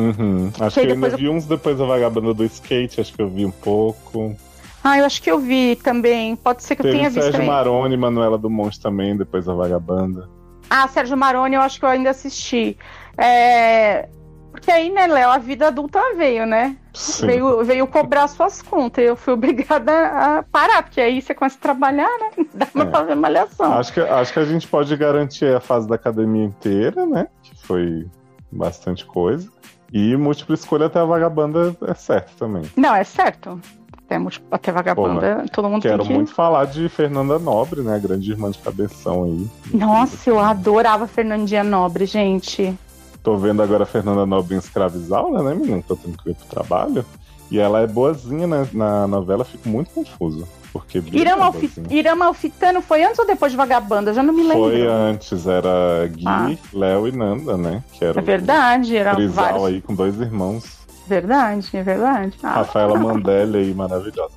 Uhum. 0.00 0.50
Acho 0.58 0.74
Que 0.80 0.86
que 0.86 0.92
eu 0.92 0.94
ainda 0.94 1.16
vi 1.16 1.28
uns 1.28 1.44
depois 1.46 1.78
da 1.78 1.84
vagabanda 1.84 2.32
do 2.34 2.44
skate, 2.44 3.00
acho 3.00 3.12
que 3.12 3.20
eu 3.22 3.28
vi 3.28 3.44
um 3.44 3.50
pouco. 3.50 4.34
Ah, 4.82 4.98
eu 4.98 5.04
acho 5.04 5.20
que 5.22 5.30
eu 5.30 5.38
vi 5.38 5.76
também. 5.76 6.34
Pode 6.36 6.62
ser 6.62 6.74
que 6.74 6.80
eu 6.82 6.84
Teve 6.86 6.96
tenha 6.98 7.10
visto 7.10 7.32
Sérgio. 7.32 7.46
Maroni 7.46 7.94
e 7.94 7.98
Manuela 7.98 8.38
do 8.38 8.48
Monte 8.48 8.80
também, 8.80 9.16
depois 9.16 9.44
da 9.44 9.52
vagabanda. 9.54 10.28
Ah, 10.70 10.88
Sérgio 10.88 11.16
Maroni, 11.16 11.54
eu 11.56 11.60
acho 11.60 11.78
que 11.78 11.84
eu 11.84 11.88
ainda 11.90 12.10
assisti. 12.10 12.78
É, 13.18 14.08
Porque 14.50 14.70
aí, 14.70 14.90
né, 14.90 15.06
Léo, 15.06 15.30
a 15.30 15.38
vida 15.38 15.68
adulta 15.68 16.00
veio, 16.16 16.44
né? 16.46 16.76
Sim. 16.94 17.26
Veio, 17.26 17.62
veio 17.64 17.86
cobrar 17.86 18.26
suas 18.26 18.60
contas. 18.62 19.04
Eu 19.04 19.14
fui 19.16 19.32
obrigada 19.34 19.92
a 20.38 20.42
parar, 20.42 20.82
porque 20.82 21.00
aí 21.00 21.20
você 21.22 21.34
começa 21.34 21.56
a 21.56 21.60
trabalhar, 21.60 22.08
né? 22.18 22.30
Não 22.36 22.46
Dá 22.54 22.66
pra 22.66 22.82
É. 22.84 22.90
fazer 22.90 23.14
malhação. 23.14 23.72
Acho 23.74 23.92
que, 23.92 24.00
acho 24.00 24.32
que 24.32 24.38
a 24.38 24.44
gente 24.44 24.66
pode 24.66 24.96
garantir 24.96 25.54
a 25.54 25.60
fase 25.60 25.86
da 25.86 25.94
academia 25.94 26.44
inteira, 26.44 27.04
né? 27.06 27.28
Que 27.42 27.54
foi 27.66 28.06
bastante 28.50 29.04
coisa. 29.04 29.48
E 29.92 30.16
múltipla 30.16 30.54
escolha 30.54 30.86
até 30.86 30.98
a 31.00 31.04
vagabanda 31.04 31.76
é 31.86 31.94
certo 31.94 32.36
também. 32.36 32.62
Não, 32.76 32.94
é 32.94 33.04
certo. 33.04 33.60
Até, 34.06 34.18
multi- 34.18 34.42
até 34.50 34.72
vagabunda, 34.72 35.44
todo 35.52 35.68
mundo 35.68 35.82
Quero 35.82 35.98
tem 35.98 36.08
que... 36.08 36.14
muito 36.14 36.32
falar 36.32 36.64
de 36.66 36.88
Fernanda 36.88 37.38
Nobre, 37.38 37.80
né? 37.80 37.94
A 37.94 37.98
grande 37.98 38.30
irmã 38.30 38.50
de 38.50 38.58
cabeção 38.58 39.24
aí. 39.24 39.46
Nossa, 39.72 40.28
eu 40.30 40.38
adorava 40.38 41.06
Fernandinha 41.06 41.62
Nobre, 41.62 42.06
gente. 42.06 42.76
Tô 43.22 43.36
vendo 43.36 43.62
agora 43.62 43.84
a 43.84 43.86
Fernanda 43.86 44.26
Nobre 44.26 44.56
em 44.56 44.58
escravizaura, 44.58 45.42
né, 45.42 45.54
menino? 45.54 45.82
Tô 45.86 45.94
tendo 45.94 46.16
que 46.18 46.30
ir 46.30 46.34
pro 46.34 46.46
trabalho. 46.46 47.04
E 47.50 47.58
ela 47.58 47.80
é 47.80 47.86
boazinha 47.86 48.46
né? 48.46 48.68
na 48.72 49.06
novela, 49.06 49.44
fico 49.44 49.68
muito 49.68 49.90
confuso. 49.90 50.46
Porque 50.72 51.00
Bia 51.00 51.20
Irã, 51.20 51.30
é 51.32 51.36
Malfi... 51.36 51.70
Irã 51.90 52.14
Malfitano 52.14 52.80
foi 52.80 53.02
antes 53.02 53.18
ou 53.18 53.26
depois 53.26 53.50
de 53.50 53.58
Vagabanda? 53.58 54.10
Eu 54.10 54.14
já 54.14 54.22
não 54.22 54.32
me 54.32 54.42
lembro. 54.44 54.70
Foi 54.70 54.86
antes, 54.86 55.44
era 55.46 56.06
Gui, 56.06 56.24
Ah. 56.24 56.52
Léo 56.72 57.08
e 57.08 57.12
Nanda, 57.12 57.56
né? 57.56 57.82
Que 57.92 58.04
era 58.04 58.20
É 58.20 58.22
verdade, 58.22 58.96
era 58.96 59.14
trisal 59.16 59.44
vários. 59.44 59.64
aí 59.64 59.80
com 59.80 59.94
dois 59.94 60.20
irmãos. 60.20 60.78
Verdade, 61.08 61.68
é 61.76 61.82
verdade. 61.82 62.34
Ah, 62.40 62.52
Rafaela 62.54 62.96
Mandelli 62.96 63.58
aí, 63.58 63.74
maravilhosa. 63.74 64.32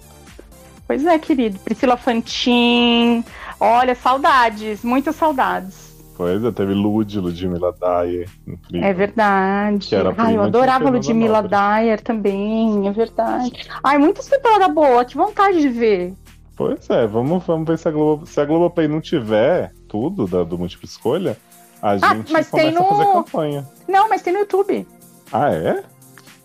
Pois 0.88 1.06
é, 1.06 1.20
querido. 1.20 1.60
Priscila 1.60 1.96
Fantin. 1.98 3.24
Olha, 3.60 3.94
saudades, 3.94 4.84
muitas 4.84 5.16
saudades. 5.16 5.93
Pois 6.16 6.44
é, 6.44 6.52
teve 6.52 6.74
Lud, 6.74 7.20
Ludmilla 7.20 7.74
Dyer. 7.74 8.30
incrível. 8.48 8.88
É 8.88 8.94
verdade. 8.94 9.88
Que 9.88 9.96
era 9.96 10.14
Ai, 10.18 10.36
eu 10.38 10.44
adorava 10.44 10.90
Ludmilla 10.90 11.42
Nobre. 11.42 11.58
Dyer 11.58 12.02
também, 12.02 12.88
é 12.88 12.92
verdade. 12.92 13.52
Ai, 13.84 13.98
muitas 13.98 14.28
temporadas 14.28 14.74
boas, 14.74 15.08
que 15.08 15.16
vontade 15.18 15.60
de 15.60 15.70
ver. 15.70 16.14
Pois 16.56 16.88
é, 16.90 17.08
vamos, 17.08 17.44
vamos 17.46 17.68
ver 17.68 17.80
se 17.80 17.88
a 17.88 17.92
Globo, 17.92 18.28
se 18.28 18.40
a 18.40 18.46
Globoplay 18.46 18.88
não 18.88 19.02
tiver 19.02 19.72
tudo 19.88 20.28
da, 20.28 20.44
do 20.44 20.56
múltipla 20.58 20.86
escolha, 20.86 21.38
a 21.82 21.98
gente 21.98 22.32
mas 22.32 22.48
começa 22.50 22.58
tem 22.58 22.78
a 22.78 22.84
fazer 22.84 23.04
no- 23.06 23.14
campanha. 23.24 23.68
Não, 23.88 24.08
mas 24.08 24.22
tem 24.22 24.32
no 24.34 24.40
YouTube. 24.40 24.88
Ah, 25.32 25.50
é? 25.52 25.84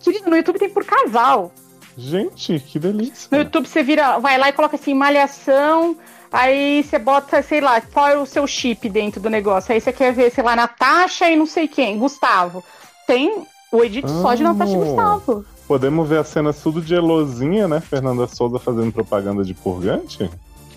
Querido, 0.00 0.30
no 0.30 0.36
YouTube 0.36 0.58
tem 0.58 0.70
por 0.70 0.84
casal. 0.84 1.52
Gente, 1.96 2.58
que 2.60 2.78
delícia. 2.78 3.28
No 3.30 3.38
YouTube 3.44 3.66
você 3.68 3.82
vira, 3.82 4.18
vai 4.18 4.38
lá 4.38 4.48
e 4.48 4.52
coloca 4.52 4.76
assim, 4.76 4.94
malhação. 4.94 5.96
Aí 6.32 6.82
você 6.82 6.98
bota, 6.98 7.42
sei 7.42 7.60
lá, 7.60 7.80
qual 7.80 8.08
é 8.08 8.18
o 8.18 8.26
seu 8.26 8.46
chip 8.46 8.88
dentro 8.88 9.20
do 9.20 9.30
negócio. 9.30 9.72
Aí 9.72 9.80
você 9.80 9.92
quer 9.92 10.12
ver, 10.12 10.30
sei 10.30 10.44
lá, 10.44 10.54
Natasha 10.54 11.30
e 11.30 11.36
não 11.36 11.46
sei 11.46 11.66
quem, 11.66 11.98
Gustavo. 11.98 12.62
Tem 13.06 13.46
o 13.72 13.82
edit 13.82 14.08
só 14.08 14.34
de 14.34 14.42
Natasha 14.42 14.72
e 14.72 14.74
Amo. 14.76 14.84
Gustavo. 14.84 15.44
Podemos 15.66 16.08
ver 16.08 16.18
a 16.18 16.24
cena 16.24 16.52
tudo 16.52 16.80
de 16.80 16.94
Elozinha, 16.94 17.68
né? 17.68 17.80
Fernanda 17.80 18.26
Souza 18.26 18.58
fazendo 18.58 18.92
propaganda 18.92 19.44
de 19.44 19.54
purgante? 19.54 20.30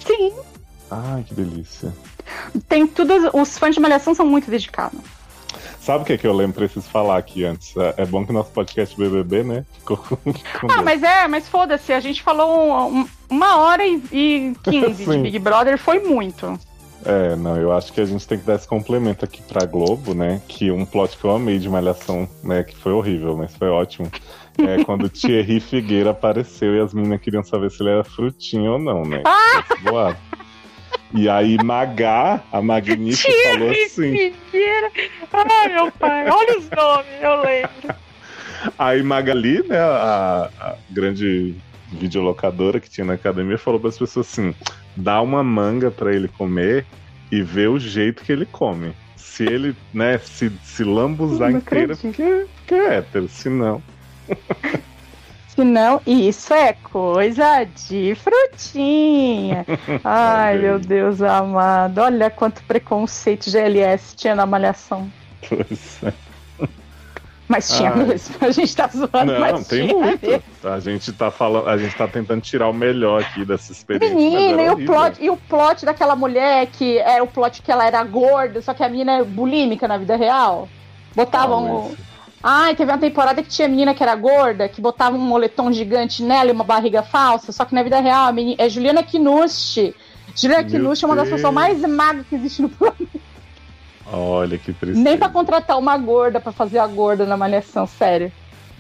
Sim. 0.06 0.34
Ai, 0.90 1.24
que 1.24 1.34
delícia. 1.34 1.94
Tem 2.68 2.86
tudo. 2.86 3.14
Os 3.34 3.58
fãs 3.58 3.74
de 3.74 3.82
malhação 3.82 4.14
são 4.14 4.26
muito 4.26 4.50
dedicados. 4.50 5.00
Sabe 5.82 6.04
o 6.04 6.06
que, 6.06 6.14
é 6.14 6.18
que 6.18 6.28
eu 6.28 6.34
lembro? 6.34 6.54
Preciso 6.56 6.88
falar 6.88 7.18
aqui 7.18 7.44
antes. 7.44 7.76
É 7.76 7.96
é 8.04 8.06
bom 8.06 8.24
que 8.26 8.32
nosso 8.32 8.52
podcast 8.52 8.96
BBB, 8.96 9.44
né? 9.44 9.66
Ficou 9.80 9.98
com. 9.98 10.16
com 10.16 10.32
Ah, 10.70 10.74
Deus. 10.76 10.84
mas 10.84 11.04
é, 11.04 11.28
mas 11.28 11.50
foda-se, 11.50 11.92
a 11.92 12.00
gente 12.00 12.22
falou 12.22 12.48
um- 12.88 13.00
um- 13.02 13.08
uma 13.30 13.58
hora 13.58 13.84
e, 13.86 14.02
e 14.12 14.54
15 14.64 15.04
de. 15.10 15.18
Big 15.18 15.40
Brother, 15.40 15.78
foi 15.80 16.00
muito. 16.00 16.58
É, 17.04 17.36
não, 17.36 17.58
eu 17.58 17.72
acho 17.72 17.92
que 17.92 18.00
a 18.00 18.06
gente 18.06 18.28
tem 18.28 18.38
que 18.38 18.46
dar 18.46 18.54
esse 18.56 18.68
complemento 18.68 19.26
aqui 19.26 19.42
pra 19.42 19.66
Globo, 19.66 20.14
né? 20.14 20.40
Que 20.48 20.70
um 20.70 20.86
plot 20.86 21.18
que 21.18 21.26
eu 21.26 21.32
amei 21.32 21.58
de 21.58 21.68
Malhação, 21.68 22.30
né? 22.44 22.62
Que 22.64 22.76
foi 22.78 22.92
horrível, 22.92 23.36
mas 23.36 23.56
foi 23.56 23.70
ótimo. 23.70 24.08
É 24.60 24.84
quando 24.84 25.10
Thierry 25.10 25.60
Figueira 25.60 26.12
apareceu 26.12 26.76
e 26.76 26.80
as 26.80 26.94
meninas 26.94 27.20
queriam 27.20 27.44
saber 27.44 27.72
se 27.72 27.82
ele 27.82 27.90
era 27.90 28.04
frutinho 28.04 28.74
ou 28.74 28.80
não, 28.80 29.02
né? 29.02 29.24
Boato. 29.82 30.20
E 31.14 31.28
aí 31.28 31.58
Magá, 31.58 32.42
a 32.52 32.62
magnífica, 32.62 33.32
falou 33.52 33.72
assim. 33.72 34.34
Figueira. 34.50 34.92
Ai, 35.34 35.74
meu 35.74 35.92
pai, 35.92 36.30
olha 36.30 36.58
os 36.58 36.70
nomes, 36.70 37.22
eu 37.22 37.42
lembro. 37.42 37.96
Aí 38.78 39.02
Magali, 39.02 39.64
né, 39.68 39.78
a, 39.78 40.50
a 40.60 40.76
grande 40.90 41.56
videolocadora 41.92 42.80
que 42.80 42.90
tinha 42.90 43.06
na 43.06 43.14
academia, 43.14 43.58
falou 43.58 43.80
para 43.80 43.90
as 43.90 43.98
pessoas 43.98 44.28
assim: 44.28 44.56
dá 44.96 45.22
uma 45.22 45.44
manga 45.44 45.92
para 45.92 46.14
ele 46.14 46.28
comer 46.28 46.86
e 47.32 47.42
vê 47.42 47.68
o 47.68 47.80
jeito 47.80 48.24
que 48.24 48.32
ele 48.32 48.46
come. 48.46 48.94
Se 49.16 49.44
ele, 49.44 49.76
né, 49.94 50.18
se, 50.20 50.52
se 50.64 50.84
lambuzar 50.84 51.52
inteira, 51.52 51.96
porque, 51.96 52.46
porque 52.58 52.76
é 52.76 52.98
hétero, 52.98 53.28
se 53.28 53.50
não. 53.50 53.82
Se 55.62 55.66
não, 55.66 56.02
isso 56.08 56.52
é 56.56 56.74
coisa 56.74 57.64
de 57.88 58.16
frutinha. 58.16 59.64
Ai, 60.04 60.58
meu. 60.58 60.80
Deus 60.80 61.22
amado. 61.22 62.00
Olha 62.00 62.32
quanto 62.32 62.64
preconceito 62.64 63.48
GLS 63.52 64.16
tinha 64.16 64.34
na 64.34 64.48
malhação. 64.48 65.08
Pois 65.48 66.00
é. 66.04 66.14
Mas 67.48 67.70
tinha 67.70 67.92
Ai. 67.92 68.06
mesmo. 68.06 68.36
A 68.42 68.50
gente 68.50 68.76
tá 68.76 68.88
zoando, 68.88 69.34
Não, 69.34 69.40
mas 69.40 69.68
tem 69.68 69.88
tinha 69.88 70.00
muito. 70.00 70.26
mesmo. 70.28 70.44
A 70.64 70.80
gente 70.80 71.14
tá 71.14 71.30
falando, 71.30 71.70
a 71.70 71.78
gente 71.78 71.96
tá 71.96 72.08
tentando 72.08 72.42
tirar 72.42 72.68
o 72.68 72.74
melhor 72.74 73.22
aqui 73.22 73.46
dessa 73.46 73.72
experiência. 73.72 74.16
Menina, 74.18 74.64
e 74.64 74.70
o, 74.72 74.84
plot, 74.84 75.24
e 75.24 75.30
o 75.30 75.38
plot 75.38 75.86
daquela 75.86 76.16
mulher 76.16 76.66
que 76.68 76.98
era 76.98 77.24
o 77.24 77.28
plot 77.28 77.62
que 77.62 77.72
ela 77.72 77.86
era 77.86 78.04
gorda, 78.04 78.64
só 78.64 78.74
que 78.74 78.84
a 78.84 78.90
menina 78.90 79.20
é 79.20 79.24
bulímica 79.24 79.88
na 79.88 79.98
vida 80.00 80.16
real. 80.16 80.68
Botavam. 81.16 81.92
Esse? 81.92 82.11
Ai, 82.44 82.76
teve 82.76 82.92
uma 82.92 82.98
temporada 82.98 83.44
que 83.44 83.50
tinha 83.50 83.68
menina 83.68 83.94
que 83.94 84.02
era 84.02 84.16
gorda, 84.16 84.68
que 84.68 84.82
botava 84.82 85.16
um 85.16 85.20
moletom 85.20 85.72
gigante 85.72 86.24
nela 86.24 86.50
e 86.50 86.54
uma 86.54 86.64
barriga 86.64 87.04
falsa, 87.04 87.52
só 87.52 87.66
que 87.66 87.76
na 87.76 87.84
vida 87.84 88.00
real 88.00 88.28
a 88.28 88.32
menina, 88.32 88.56
é 88.58 88.68
Juliana 88.68 89.04
Kinushi. 89.04 89.94
Juliana 90.36 90.68
Meu 90.68 90.92
é 90.94 91.06
uma 91.06 91.16
das 91.16 91.30
pessoas 91.30 91.54
mais 91.54 91.80
magras 91.82 92.26
que 92.28 92.36
existe 92.36 92.62
no 92.62 92.70
planeta. 92.70 93.20
Olha 94.12 94.58
que 94.58 94.74
tristeza. 94.74 95.00
Nem 95.02 95.18
pra 95.18 95.30
contratar 95.30 95.78
uma 95.78 95.98
gorda 95.98 96.40
pra 96.40 96.52
fazer 96.52 96.80
a 96.80 96.88
gorda 96.88 97.26
na 97.26 97.38
malhação, 97.38 97.86
sério. 97.86 98.32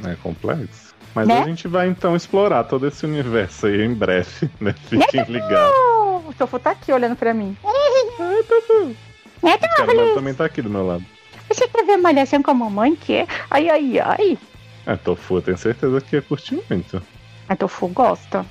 É 0.04 0.16
complexo. 0.16 0.92
Mas 1.14 1.28
Né? 1.28 1.42
a 1.42 1.46
gente 1.46 1.68
vai 1.68 1.88
então 1.88 2.16
explorar 2.16 2.64
todo 2.64 2.88
esse 2.88 3.06
universo 3.06 3.68
aí 3.68 3.82
em 3.82 3.94
breve, 3.94 4.50
né? 4.60 4.74
Fiquem 4.90 5.24
ligados. 5.26 5.74
Oh, 5.78 6.30
o 6.30 6.34
Tofu 6.38 6.58
tá 6.58 6.72
aqui 6.72 6.92
olhando 6.92 7.16
pra 7.16 7.34
mim. 7.34 7.56
É, 7.64 9.56
O 9.56 9.76
Carolina 9.76 10.14
também 10.14 10.34
tá 10.34 10.46
aqui 10.46 10.62
do 10.62 10.70
meu 10.70 10.86
lado. 10.86 11.04
Você 11.54 11.68
quer 11.68 11.86
ver 11.86 11.98
malhação 11.98 12.42
com 12.42 12.52
a 12.52 12.54
mamãe? 12.54 12.96
Quer? 12.96 13.28
Ai, 13.50 13.70
ai, 13.70 14.00
ai. 14.00 14.38
É, 14.86 14.96
Tofu, 14.96 15.38
eu 15.38 15.42
tenho 15.42 15.58
certeza 15.58 16.00
que 16.02 16.16
ia 16.16 16.22
curtir 16.22 16.62
muito. 16.70 17.02
A 17.50 17.56
Tofu 17.56 17.88
gosta. 17.90 18.46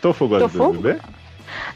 Tofu 0.00 0.28
gosta 0.28 0.48
Tofu? 0.48 0.72
de 0.72 0.78
BBB? 0.78 1.00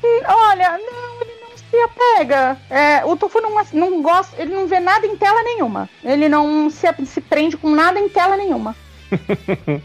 Hum, 0.05 0.23
Olha, 0.27 0.79
não, 0.79 1.21
ele 1.21 1.33
não 1.43 1.57
se 1.59 1.77
apega. 1.77 2.57
É, 2.71 3.05
o 3.05 3.17
Tofu 3.17 3.41
não, 3.41 3.51
não 3.73 4.03
gosta, 4.03 4.41
ele 4.41 4.55
não 4.55 4.67
vê 4.67 4.79
nada 4.81 5.07
em 5.07 5.17
tela 5.17 5.43
nenhuma. 5.43 5.89
Ele 6.05 6.29
não 6.29 6.71
se, 6.71 6.87
se 7.07 7.21
prende 7.21 7.57
com 7.57 7.71
nada 7.71 7.99
em 7.99 8.09
tela 8.09 8.37
nenhuma. 8.37 8.75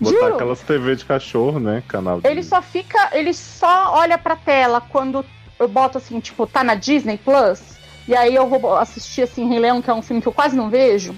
Botar 0.00 0.16
Juro. 0.18 0.34
aquelas 0.34 0.60
TV 0.60 0.96
de 0.96 1.04
cachorro, 1.04 1.58
né? 1.58 1.82
Canal 1.88 2.20
de... 2.20 2.28
Ele 2.28 2.42
só 2.42 2.62
fica, 2.62 3.10
ele 3.12 3.34
só 3.34 3.94
olha 3.94 4.16
pra 4.16 4.36
tela 4.36 4.80
quando 4.80 5.24
eu 5.58 5.68
boto 5.68 5.98
assim, 5.98 6.20
tipo, 6.20 6.46
tá 6.46 6.62
na 6.62 6.74
Disney 6.74 7.18
Plus, 7.18 7.60
e 8.08 8.14
aí 8.14 8.34
eu 8.34 8.46
vou 8.48 8.76
assistir 8.76 9.22
assim 9.22 9.48
Rei 9.48 9.58
Leão, 9.58 9.82
que 9.82 9.90
é 9.90 9.94
um 9.94 10.02
filme 10.02 10.22
que 10.22 10.28
eu 10.28 10.32
quase 10.32 10.56
não 10.56 10.70
vejo. 10.70 11.14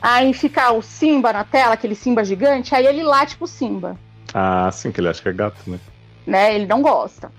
Aí 0.00 0.32
fica 0.32 0.70
o 0.72 0.80
Simba 0.82 1.32
na 1.32 1.44
tela, 1.44 1.74
aquele 1.74 1.94
Simba 1.94 2.24
gigante, 2.24 2.74
aí 2.74 2.86
ele 2.86 3.02
late 3.02 3.36
pro 3.36 3.46
Simba, 3.46 3.96
Ah, 4.32 4.70
sim, 4.70 4.92
que 4.92 5.00
ele 5.00 5.08
acha 5.08 5.20
que 5.22 5.28
é 5.28 5.32
gato, 5.32 5.58
né? 5.66 5.78
né? 6.26 6.54
Ele 6.54 6.66
não 6.66 6.82
gosta. 6.82 7.32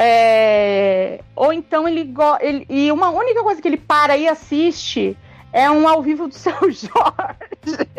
É, 0.00 1.20
Ou 1.34 1.52
então 1.52 1.88
ele, 1.88 2.04
go... 2.04 2.36
ele. 2.40 2.64
E 2.68 2.90
uma 2.92 3.10
única 3.10 3.42
coisa 3.42 3.60
que 3.60 3.66
ele 3.66 3.76
para 3.76 4.16
e 4.16 4.28
assiste 4.28 5.16
é 5.52 5.68
um 5.68 5.88
ao 5.88 6.00
vivo 6.00 6.28
do 6.28 6.34
seu 6.38 6.52
Jorge. 6.70 6.88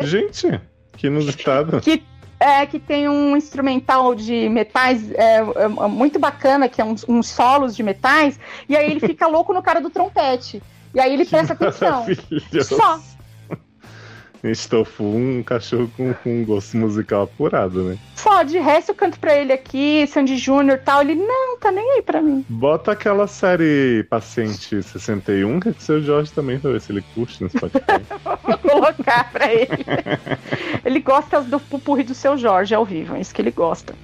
Gente, 0.00 0.60
que 0.96 1.08
inusitado. 1.08 1.80
que 1.80 2.02
é 2.40 2.64
que 2.64 2.80
tem 2.80 3.06
um 3.06 3.36
instrumental 3.36 4.14
de 4.14 4.48
metais 4.48 5.12
é, 5.12 5.36
é, 5.36 5.68
muito 5.68 6.18
bacana, 6.18 6.68
que 6.68 6.80
é 6.80 6.84
uns, 6.84 7.04
uns 7.06 7.28
solos 7.28 7.76
de 7.76 7.82
metais, 7.82 8.40
e 8.66 8.74
aí 8.74 8.90
ele 8.90 8.98
fica 8.98 9.26
louco 9.28 9.52
no 9.52 9.62
cara 9.62 9.80
do 9.80 9.90
trompete. 9.90 10.62
E 10.94 10.98
aí 10.98 11.12
ele 11.12 11.26
presta 11.26 11.52
atenção. 11.52 12.06
Só. 12.64 12.98
Gente, 14.42 14.68
Tofu, 14.68 15.04
um 15.04 15.42
cachorro 15.42 15.90
com, 15.96 16.14
com 16.14 16.40
um 16.40 16.44
gosto 16.44 16.76
musical 16.76 17.24
apurado, 17.24 17.82
né? 17.82 17.98
Só, 18.16 18.42
de 18.42 18.58
resto 18.58 18.90
eu 18.90 18.94
canto 18.94 19.20
pra 19.20 19.34
ele 19.36 19.52
aqui, 19.52 20.06
Sandy 20.06 20.38
Júnior 20.38 20.78
e 20.78 20.80
tal. 20.80 21.02
Ele, 21.02 21.14
não, 21.14 21.58
tá 21.58 21.70
nem 21.70 21.92
aí 21.92 22.02
pra 22.02 22.22
mim. 22.22 22.44
Bota 22.48 22.92
aquela 22.92 23.26
série 23.26 24.06
Paciente 24.08 24.82
61, 24.82 25.60
que 25.60 25.68
é 25.68 25.72
que 25.72 25.82
seu 25.82 26.00
Jorge 26.02 26.32
também, 26.32 26.58
pra 26.58 26.70
ver 26.70 26.80
se 26.80 26.90
ele 26.90 27.04
curte 27.14 27.42
no 27.42 27.50
Spotify. 27.50 28.02
Vou 28.42 28.58
colocar 28.58 29.30
pra 29.30 29.52
ele. 29.52 29.84
ele 30.84 31.00
gosta 31.00 31.42
do 31.42 31.60
pupurri 31.60 32.02
do 32.02 32.14
seu 32.14 32.38
Jorge 32.38 32.74
ao 32.74 32.84
vivo, 32.84 33.16
é 33.16 33.20
isso 33.20 33.34
que 33.34 33.42
ele 33.42 33.50
gosta. 33.50 33.94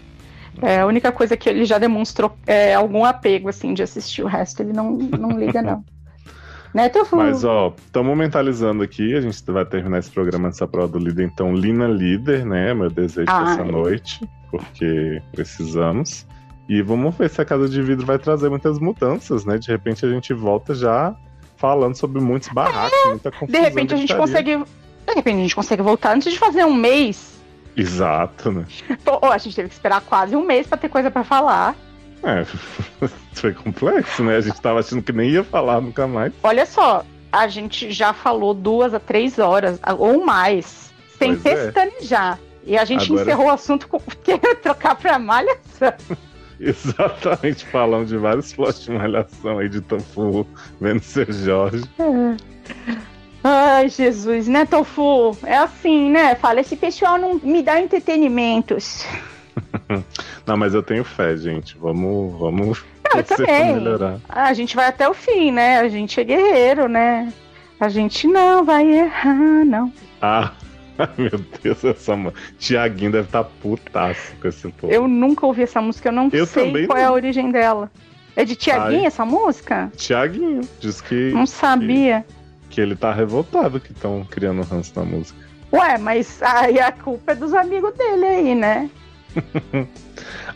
É 0.62 0.80
a 0.80 0.86
única 0.86 1.12
coisa 1.12 1.36
que 1.36 1.48
ele 1.48 1.64
já 1.64 1.78
demonstrou 1.78 2.36
é 2.46 2.74
algum 2.74 3.04
apego, 3.04 3.48
assim, 3.48 3.74
de 3.74 3.82
assistir. 3.82 4.22
O 4.22 4.26
resto 4.26 4.62
ele 4.62 4.72
não, 4.72 4.92
não 4.92 5.30
liga, 5.38 5.62
não. 5.62 5.84
né? 6.74 6.90
Mas, 7.12 7.44
ó, 7.44 7.74
estamos 7.84 8.16
mentalizando 8.16 8.82
aqui, 8.82 9.14
a 9.14 9.20
gente 9.20 9.42
vai 9.50 9.64
terminar 9.64 9.98
esse 9.98 10.10
programa 10.10 10.48
dessa 10.48 10.66
prova 10.66 10.88
do 10.88 10.98
líder, 10.98 11.24
então, 11.24 11.54
Lina 11.54 11.86
líder, 11.86 12.44
né? 12.44 12.74
Meu 12.74 12.90
desejo 12.90 13.30
Ai. 13.30 13.44
dessa 13.44 13.64
noite, 13.64 14.28
porque 14.50 15.22
precisamos. 15.32 16.26
E 16.68 16.82
vamos 16.82 17.16
ver 17.16 17.30
se 17.30 17.40
a 17.40 17.44
Casa 17.44 17.68
de 17.68 17.80
Vidro 17.80 18.04
vai 18.04 18.18
trazer 18.18 18.48
muitas 18.48 18.78
mudanças, 18.78 19.44
né? 19.44 19.56
De 19.58 19.68
repente 19.68 20.04
a 20.04 20.08
gente 20.08 20.34
volta 20.34 20.74
já 20.74 21.14
falando 21.56 21.94
sobre 21.94 22.20
muitos 22.20 22.48
barracos, 22.48 22.98
muita 23.06 23.30
confusão. 23.30 23.60
De 23.60 23.68
repente 23.68 23.94
a 23.94 23.96
gente 23.96 24.08
gritaria. 24.08 24.56
consegue. 24.58 24.64
De 25.06 25.14
repente 25.14 25.36
a 25.36 25.42
gente 25.42 25.54
consegue 25.54 25.82
voltar 25.82 26.14
antes 26.16 26.32
de 26.32 26.38
fazer 26.38 26.64
um 26.64 26.74
mês. 26.74 27.40
Exato, 27.76 28.50
né? 28.50 28.64
Pô, 29.04 29.30
a 29.30 29.38
gente 29.38 29.54
teve 29.54 29.68
que 29.68 29.74
esperar 29.74 30.00
quase 30.00 30.34
um 30.34 30.44
mês 30.44 30.66
pra 30.66 30.76
ter 30.76 30.88
coisa 30.88 31.10
pra 31.10 31.22
falar. 31.22 31.76
É, 32.26 32.44
foi 33.34 33.54
complexo, 33.54 34.24
né? 34.24 34.36
A 34.36 34.40
gente 34.40 34.60
tava 34.60 34.80
achando 34.80 35.00
que 35.02 35.12
nem 35.12 35.30
ia 35.30 35.44
falar 35.44 35.80
nunca 35.80 36.06
mais. 36.08 36.32
Olha 36.42 36.66
só, 36.66 37.04
a 37.30 37.46
gente 37.46 37.92
já 37.92 38.12
falou 38.12 38.52
duas 38.52 38.92
a 38.92 38.98
três 39.00 39.38
horas, 39.38 39.78
ou 39.98 40.24
mais, 40.26 40.92
sem 41.18 41.36
Pois 41.36 41.46
é. 41.46 41.64
pestanejar. 41.70 42.38
E 42.64 42.76
a 42.76 42.84
gente 42.84 43.04
Agora- 43.04 43.22
encerrou 43.22 43.46
o 43.46 43.50
assunto 43.50 43.86
com 43.88 44.00
trocar 44.60 44.96
pra 44.96 45.18
malhação. 45.20 45.92
Exatamente, 46.58 47.64
falando 47.66 48.06
de 48.06 48.16
vários 48.16 48.52
plots 48.52 48.80
de 48.82 48.90
malhação 48.90 49.58
aí 49.58 49.68
de 49.68 49.80
Tofu, 49.82 50.46
vendo 50.80 51.00
seu 51.02 51.30
Jorge. 51.30 51.84
Ai, 53.44 53.88
Jesus, 53.88 54.48
né, 54.48 54.64
Tofu? 54.66 55.36
É 55.44 55.58
assim, 55.58 56.10
né? 56.10 56.34
Fala, 56.34 56.60
esse 56.60 56.74
pessoal 56.74 57.18
não 57.18 57.34
me 57.34 57.62
dá 57.62 57.80
entretenimentos. 57.80 59.06
Não, 60.46 60.56
mas 60.56 60.74
eu 60.74 60.82
tenho 60.82 61.04
fé, 61.04 61.36
gente. 61.36 61.76
Vamos, 61.78 62.38
vamos 62.38 62.84
Ah, 63.12 63.18
eu 63.18 63.24
também. 63.24 63.74
melhorar. 63.74 64.18
A 64.28 64.52
gente 64.52 64.74
vai 64.74 64.86
até 64.88 65.08
o 65.08 65.14
fim, 65.14 65.52
né? 65.52 65.78
A 65.78 65.88
gente 65.88 66.20
é 66.20 66.24
guerreiro, 66.24 66.88
né? 66.88 67.32
A 67.78 67.88
gente 67.88 68.26
não 68.26 68.64
vai 68.64 68.84
errar, 68.90 69.64
não. 69.64 69.92
Ah, 70.20 70.52
meu 71.18 71.38
Deus, 71.62 71.84
essa 71.84 72.16
mãe. 72.16 72.32
Tiaguinho 72.58 73.12
deve 73.12 73.26
estar 73.26 73.44
putaço 73.44 74.32
com 74.40 74.48
esse 74.48 74.68
povo. 74.68 74.92
Eu 74.92 75.06
nunca 75.06 75.46
ouvi 75.46 75.62
essa 75.62 75.80
música, 75.80 76.08
eu 76.08 76.12
não 76.12 76.28
Eu 76.32 76.46
sei 76.46 76.86
qual 76.86 76.98
é 76.98 77.04
a 77.04 77.08
não. 77.08 77.14
origem 77.14 77.50
dela. 77.50 77.90
É 78.34 78.44
de 78.44 78.54
Tiaguinho 78.56 79.06
essa 79.06 79.24
música? 79.24 79.90
Tiaguinho, 79.96 80.60
diz 80.80 81.00
que, 81.00 81.30
Não 81.32 81.46
sabia. 81.46 82.24
que 82.68 82.80
ele 82.80 82.94
tá 82.96 83.12
revoltado 83.12 83.78
que 83.80 83.92
estão 83.92 84.26
criando 84.30 84.62
ranço 84.62 84.92
na 84.96 85.04
música. 85.04 85.38
Ué, 85.72 85.96
mas 85.98 86.42
aí 86.42 86.78
a 86.80 86.92
culpa 86.92 87.32
é 87.32 87.34
dos 87.34 87.54
amigos 87.54 87.94
dele 87.94 88.24
aí, 88.26 88.54
né? 88.54 88.90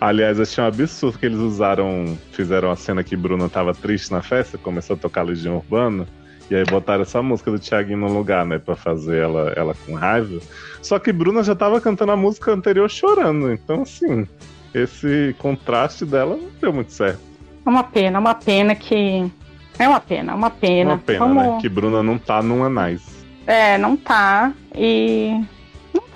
Aliás, 0.01 0.40
achei 0.40 0.62
um 0.62 0.66
absurdo 0.66 1.19
que 1.19 1.27
eles 1.27 1.39
usaram, 1.39 2.16
fizeram 2.32 2.70
a 2.70 2.77
cena 2.77 3.02
que 3.05 3.16
Bruna 3.16 3.48
tava 3.48 3.74
triste 3.74 4.11
na 4.12 4.23
festa, 4.23 4.57
começou 4.59 4.97
a 4.97 4.98
tocar 4.98 5.23
Legião 5.23 5.57
Urbana, 5.57 6.07
e 6.51 6.55
aí 6.55 6.65
botaram 6.65 7.02
essa 7.02 7.23
música 7.23 7.51
do 7.51 7.59
Thiaguinho 7.59 7.98
no 7.98 8.12
lugar, 8.12 8.44
né, 8.47 8.59
pra 8.59 8.74
fazer 8.74 9.19
ela, 9.19 9.52
ela 9.57 9.74
com 9.86 9.94
raiva. 9.94 10.40
Só 10.82 10.98
que 10.98 11.12
Bruna 11.12 11.43
já 11.43 11.55
tava 11.55 11.81
cantando 11.81 12.12
a 12.12 12.16
música 12.16 12.52
anterior 12.52 12.89
chorando, 12.90 13.52
então 13.52 13.82
assim, 13.82 14.27
esse 14.74 15.35
contraste 15.39 16.05
dela 16.05 16.36
não 16.36 16.48
deu 16.61 16.73
muito 16.73 16.93
certo. 16.93 17.20
É 17.65 17.69
uma 17.69 17.85
pena, 17.85 18.16
é 18.16 18.20
uma 18.20 18.35
pena 18.35 18.74
que. 18.74 19.31
É 19.78 19.89
uma 19.89 20.01
pena, 20.01 20.32
é 20.32 20.35
uma 20.35 20.51
pena. 20.51 20.90
Uma 20.93 20.98
pena, 20.98 21.19
Vamos- 21.20 21.43
né, 21.43 21.59
que 21.61 21.69
Bruna 21.69 22.02
não 22.02 22.19
tá 22.19 22.43
num 22.43 22.65
Anais. 22.65 23.02
É, 23.47 23.77
não 23.78 23.97
tá. 23.97 24.52
E. 24.74 25.40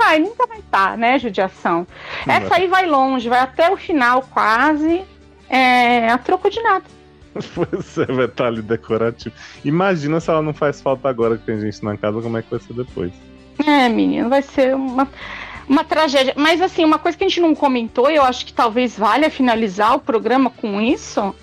Tá, 0.05 0.17
e 0.17 0.21
nunca 0.21 0.47
vai 0.47 0.59
estar, 0.59 0.99
né, 0.99 1.19
judiação? 1.19 1.87
Não 2.27 2.35
Essa 2.35 2.57
aí 2.57 2.67
vai 2.67 2.85
longe, 2.85 3.27
vai 3.27 3.41
até 3.41 3.71
o 3.71 3.77
final 3.77 4.21
quase. 4.23 5.03
É, 5.49 6.11
a 6.11 6.19
troco 6.19 6.51
de 6.51 6.63
nada. 6.63 6.85
Pois 7.55 7.99
é, 7.99 8.05
vai 8.07 8.27
estar 8.27 8.47
ali 8.47 8.63
decorativo. 8.63 9.35
Imagina 9.65 10.21
se 10.21 10.31
ela 10.31 10.43
não 10.43 10.55
faz 10.55 10.81
falta 10.81 11.09
agora 11.09 11.37
que 11.37 11.45
tem 11.45 11.59
gente 11.59 11.83
na 11.83 11.97
casa, 11.97 12.21
como 12.21 12.37
é 12.37 12.43
que 12.43 12.51
vai 12.51 12.61
ser 12.61 12.75
depois? 12.75 13.13
É, 13.67 13.89
menino, 13.89 14.29
vai 14.29 14.43
ser 14.43 14.77
uma, 14.77 15.09
uma 15.69 15.83
tragédia. 15.83 16.35
Mas 16.37 16.61
assim, 16.61 16.85
uma 16.85 16.99
coisa 16.99 17.17
que 17.17 17.25
a 17.25 17.29
gente 17.29 17.41
não 17.41 17.55
comentou, 17.55 18.11
e 18.11 18.17
eu 18.17 18.23
acho 18.23 18.47
que 18.47 18.53
talvez 18.53 18.97
valha 18.97 19.31
finalizar 19.31 19.97
o 19.97 20.01
programa 20.01 20.51
com 20.51 20.81
isso, 20.81 21.35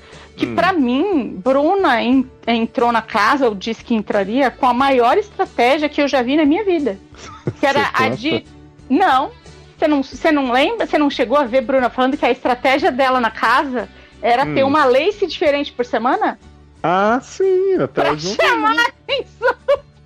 que 0.41 0.51
Hum. 0.51 0.55
pra 0.55 0.73
mim, 0.73 1.39
Bruna 1.43 2.01
en- 2.01 2.25
entrou 2.47 2.91
na 2.91 3.01
casa, 3.01 3.47
ou 3.47 3.55
disse 3.55 3.83
que 3.83 3.93
entraria, 3.93 4.49
com 4.51 4.65
a 4.65 4.73
maior 4.73 5.17
estratégia 5.17 5.87
que 5.87 6.01
eu 6.01 6.07
já 6.07 6.21
vi 6.21 6.35
na 6.35 6.45
minha 6.45 6.63
vida. 6.65 6.97
Que 7.59 7.65
era 7.65 7.89
a 7.93 8.09
de. 8.09 8.43
Não. 8.89 9.31
Você 9.77 9.87
não, 9.87 10.03
você 10.03 10.31
não 10.31 10.51
lembra? 10.51 10.85
Você 10.85 10.97
não 10.97 11.09
chegou 11.09 11.37
a 11.37 11.43
ver 11.45 11.61
Bruna 11.61 11.89
falando 11.89 12.15
que 12.17 12.25
a 12.25 12.29
estratégia 12.31 12.91
dela 12.91 13.19
na 13.19 13.31
casa 13.31 13.89
era 14.21 14.45
ter 14.45 14.63
Hum. 14.63 14.67
uma 14.67 14.85
lace 14.85 15.25
diferente 15.25 15.71
por 15.71 15.85
semana? 15.85 16.37
Ah, 16.83 17.19
sim, 17.21 17.75
até 17.75 18.01
Pra 18.01 18.11
hoje 18.11 18.35
tem, 18.37 18.47
né? 18.47 18.53
chamar 18.53 18.75
atenção. 18.79 19.55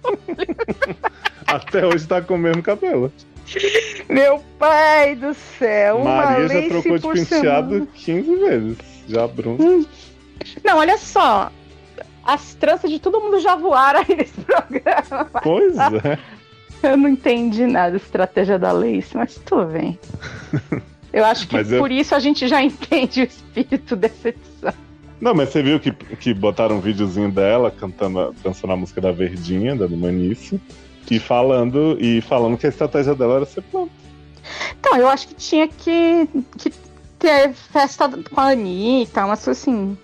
Até 1.48 1.86
hoje 1.86 2.08
tá 2.08 2.22
com 2.22 2.36
o 2.36 2.38
mesmo 2.38 2.62
cabelo. 2.62 3.12
Meu 4.10 4.44
pai 4.60 5.16
do 5.16 5.34
céu, 5.34 5.98
uma 5.98 6.16
Maria 6.26 6.48
já 6.64 6.70
trocou 6.70 6.98
de 6.98 7.08
penteado 7.20 7.70
semana. 7.70 7.88
15 7.94 8.36
vezes. 8.36 8.78
Já 9.08 9.28
Bruno. 9.28 9.86
Não, 10.64 10.78
olha 10.78 10.98
só. 10.98 11.52
As 12.24 12.56
tranças 12.56 12.90
de 12.90 13.00
todo 13.00 13.22
mundo 13.22 13.40
já 13.40 13.56
voaram 13.56 14.00
aí 14.08 14.16
nesse 14.16 14.40
programa. 14.42 15.30
Pois 15.44 15.76
é. 15.78 16.18
Eu 16.84 16.98
não 16.98 17.10
entendi 17.10 17.66
nada 17.66 17.92
da 17.92 17.98
estratégia 17.98 18.60
da 18.60 18.72
Lace, 18.72 19.16
mas 19.16 19.36
tudo 19.46 19.66
bem. 19.66 19.98
Eu 21.14 21.24
acho 21.26 21.48
que 21.48 21.56
eu- 21.56 21.80
por 21.80 21.92
isso 21.92 22.14
a 22.16 22.20
gente 22.20 22.48
já 22.48 22.62
entende 22.62 23.22
o 23.22 23.24
espírito 23.24 23.96
dessa 23.98 24.30
edição. 24.30 24.74
Não, 25.22 25.34
mas 25.34 25.50
você 25.50 25.64
viu 25.64 25.80
que, 25.80 25.92
que 25.92 26.34
botaram 26.34 26.76
um 26.78 26.82
videozinho 26.82 27.32
dela 27.32 27.72
cantando, 27.72 28.36
dançando 28.44 28.74
a 28.74 28.76
música 28.76 29.00
da 29.00 29.12
Verdinha, 29.12 29.76
da 29.76 29.88
Manice, 29.88 30.60
e 31.10 31.20
falando, 31.20 31.98
e 32.02 32.20
falando 32.22 32.58
que 32.58 32.66
a 32.66 32.70
estratégia 32.70 33.16
dela 33.16 33.38
era 33.38 33.46
ser 33.46 33.62
planta. 33.62 33.92
Então, 34.80 34.98
eu 34.98 35.08
acho 35.08 35.28
que 35.30 35.36
tinha 35.36 35.68
que, 35.68 36.28
que 36.58 36.70
ter 37.26 37.54
festa 37.54 38.08
com 38.08 38.40
a 38.40 38.52
Anitta, 38.52 39.26
umas 39.26 39.44
coisas 39.44 39.64
assim. 39.64 39.98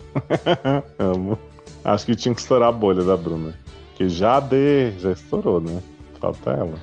Amo. 0.98 1.38
Acho 1.86 2.06
que 2.08 2.16
tinha 2.16 2.34
que 2.34 2.42
estourar 2.42 2.70
a 2.70 2.72
bolha 2.72 3.04
da 3.04 3.16
Bruna. 3.16 3.54
Que 3.96 4.10
já 4.10 4.40
de, 4.40 4.92
já 4.98 5.12
estourou, 5.12 5.62
né? 5.62 5.82
Falta 6.20 6.50
ela. 6.52 6.74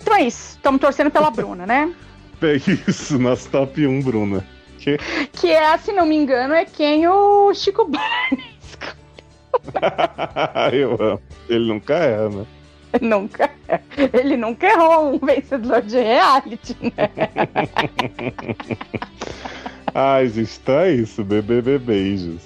Então 0.00 0.14
é 0.16 0.22
isso. 0.22 0.56
Estamos 0.56 0.80
torcendo 0.80 1.10
pela 1.10 1.30
Bruna, 1.30 1.66
né? 1.66 1.92
É 2.40 2.54
isso, 2.54 3.18
nosso 3.18 3.50
top 3.50 3.84
1, 3.84 4.00
Bruna. 4.00 4.46
Que... 4.78 4.96
Que 5.32 5.50
é, 5.50 5.76
se 5.76 5.90
não 5.90 6.06
me 6.06 6.14
engano, 6.14 6.54
é 6.54 6.64
quem 6.64 7.08
o 7.08 7.52
Chico 7.52 7.84
Barney. 7.84 8.44
Eu 10.72 10.92
amo. 11.00 11.20
Ele 11.48 11.66
nunca 11.66 11.94
erra, 11.94 12.28
né? 12.28 12.46
Nunca. 13.00 13.50
Ele 14.12 14.36
nunca 14.36 14.66
errou 14.66 15.14
um 15.14 15.18
vencedor 15.18 15.82
de 15.82 15.98
reality, 15.98 16.76
né? 16.82 17.10
Ai, 19.94 20.28
gente, 20.28 20.60
é 20.68 20.90
isso. 20.92 21.24
BBB 21.24 21.78
beijos. 21.78 22.42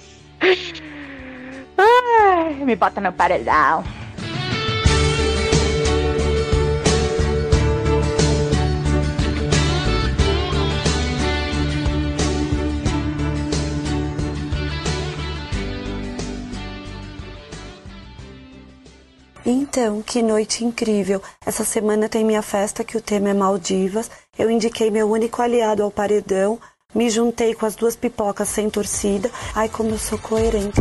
Ai, 1.77 2.53
me 2.55 2.75
bota 2.75 2.99
no 2.99 3.11
paredão. 3.11 3.83
Então, 19.45 20.01
que 20.01 20.21
noite 20.21 20.63
incrível. 20.63 21.21
Essa 21.45 21.65
semana 21.65 22.07
tem 22.07 22.23
minha 22.23 22.41
festa 22.41 22.83
que 22.83 22.95
o 22.97 23.01
tema 23.01 23.29
é 23.29 23.33
Maldivas. 23.33 24.09
Eu 24.39 24.49
indiquei 24.49 24.89
meu 24.89 25.09
único 25.09 25.41
aliado 25.41 25.83
ao 25.83 25.91
paredão, 25.91 26.57
me 26.95 27.09
juntei 27.09 27.53
com 27.53 27.65
as 27.65 27.75
duas 27.75 27.95
pipocas 27.95 28.47
sem 28.47 28.69
torcida. 28.69 29.29
Ai, 29.53 29.67
como 29.67 29.89
eu 29.89 29.99
sou 29.99 30.17
coerente. 30.17 30.79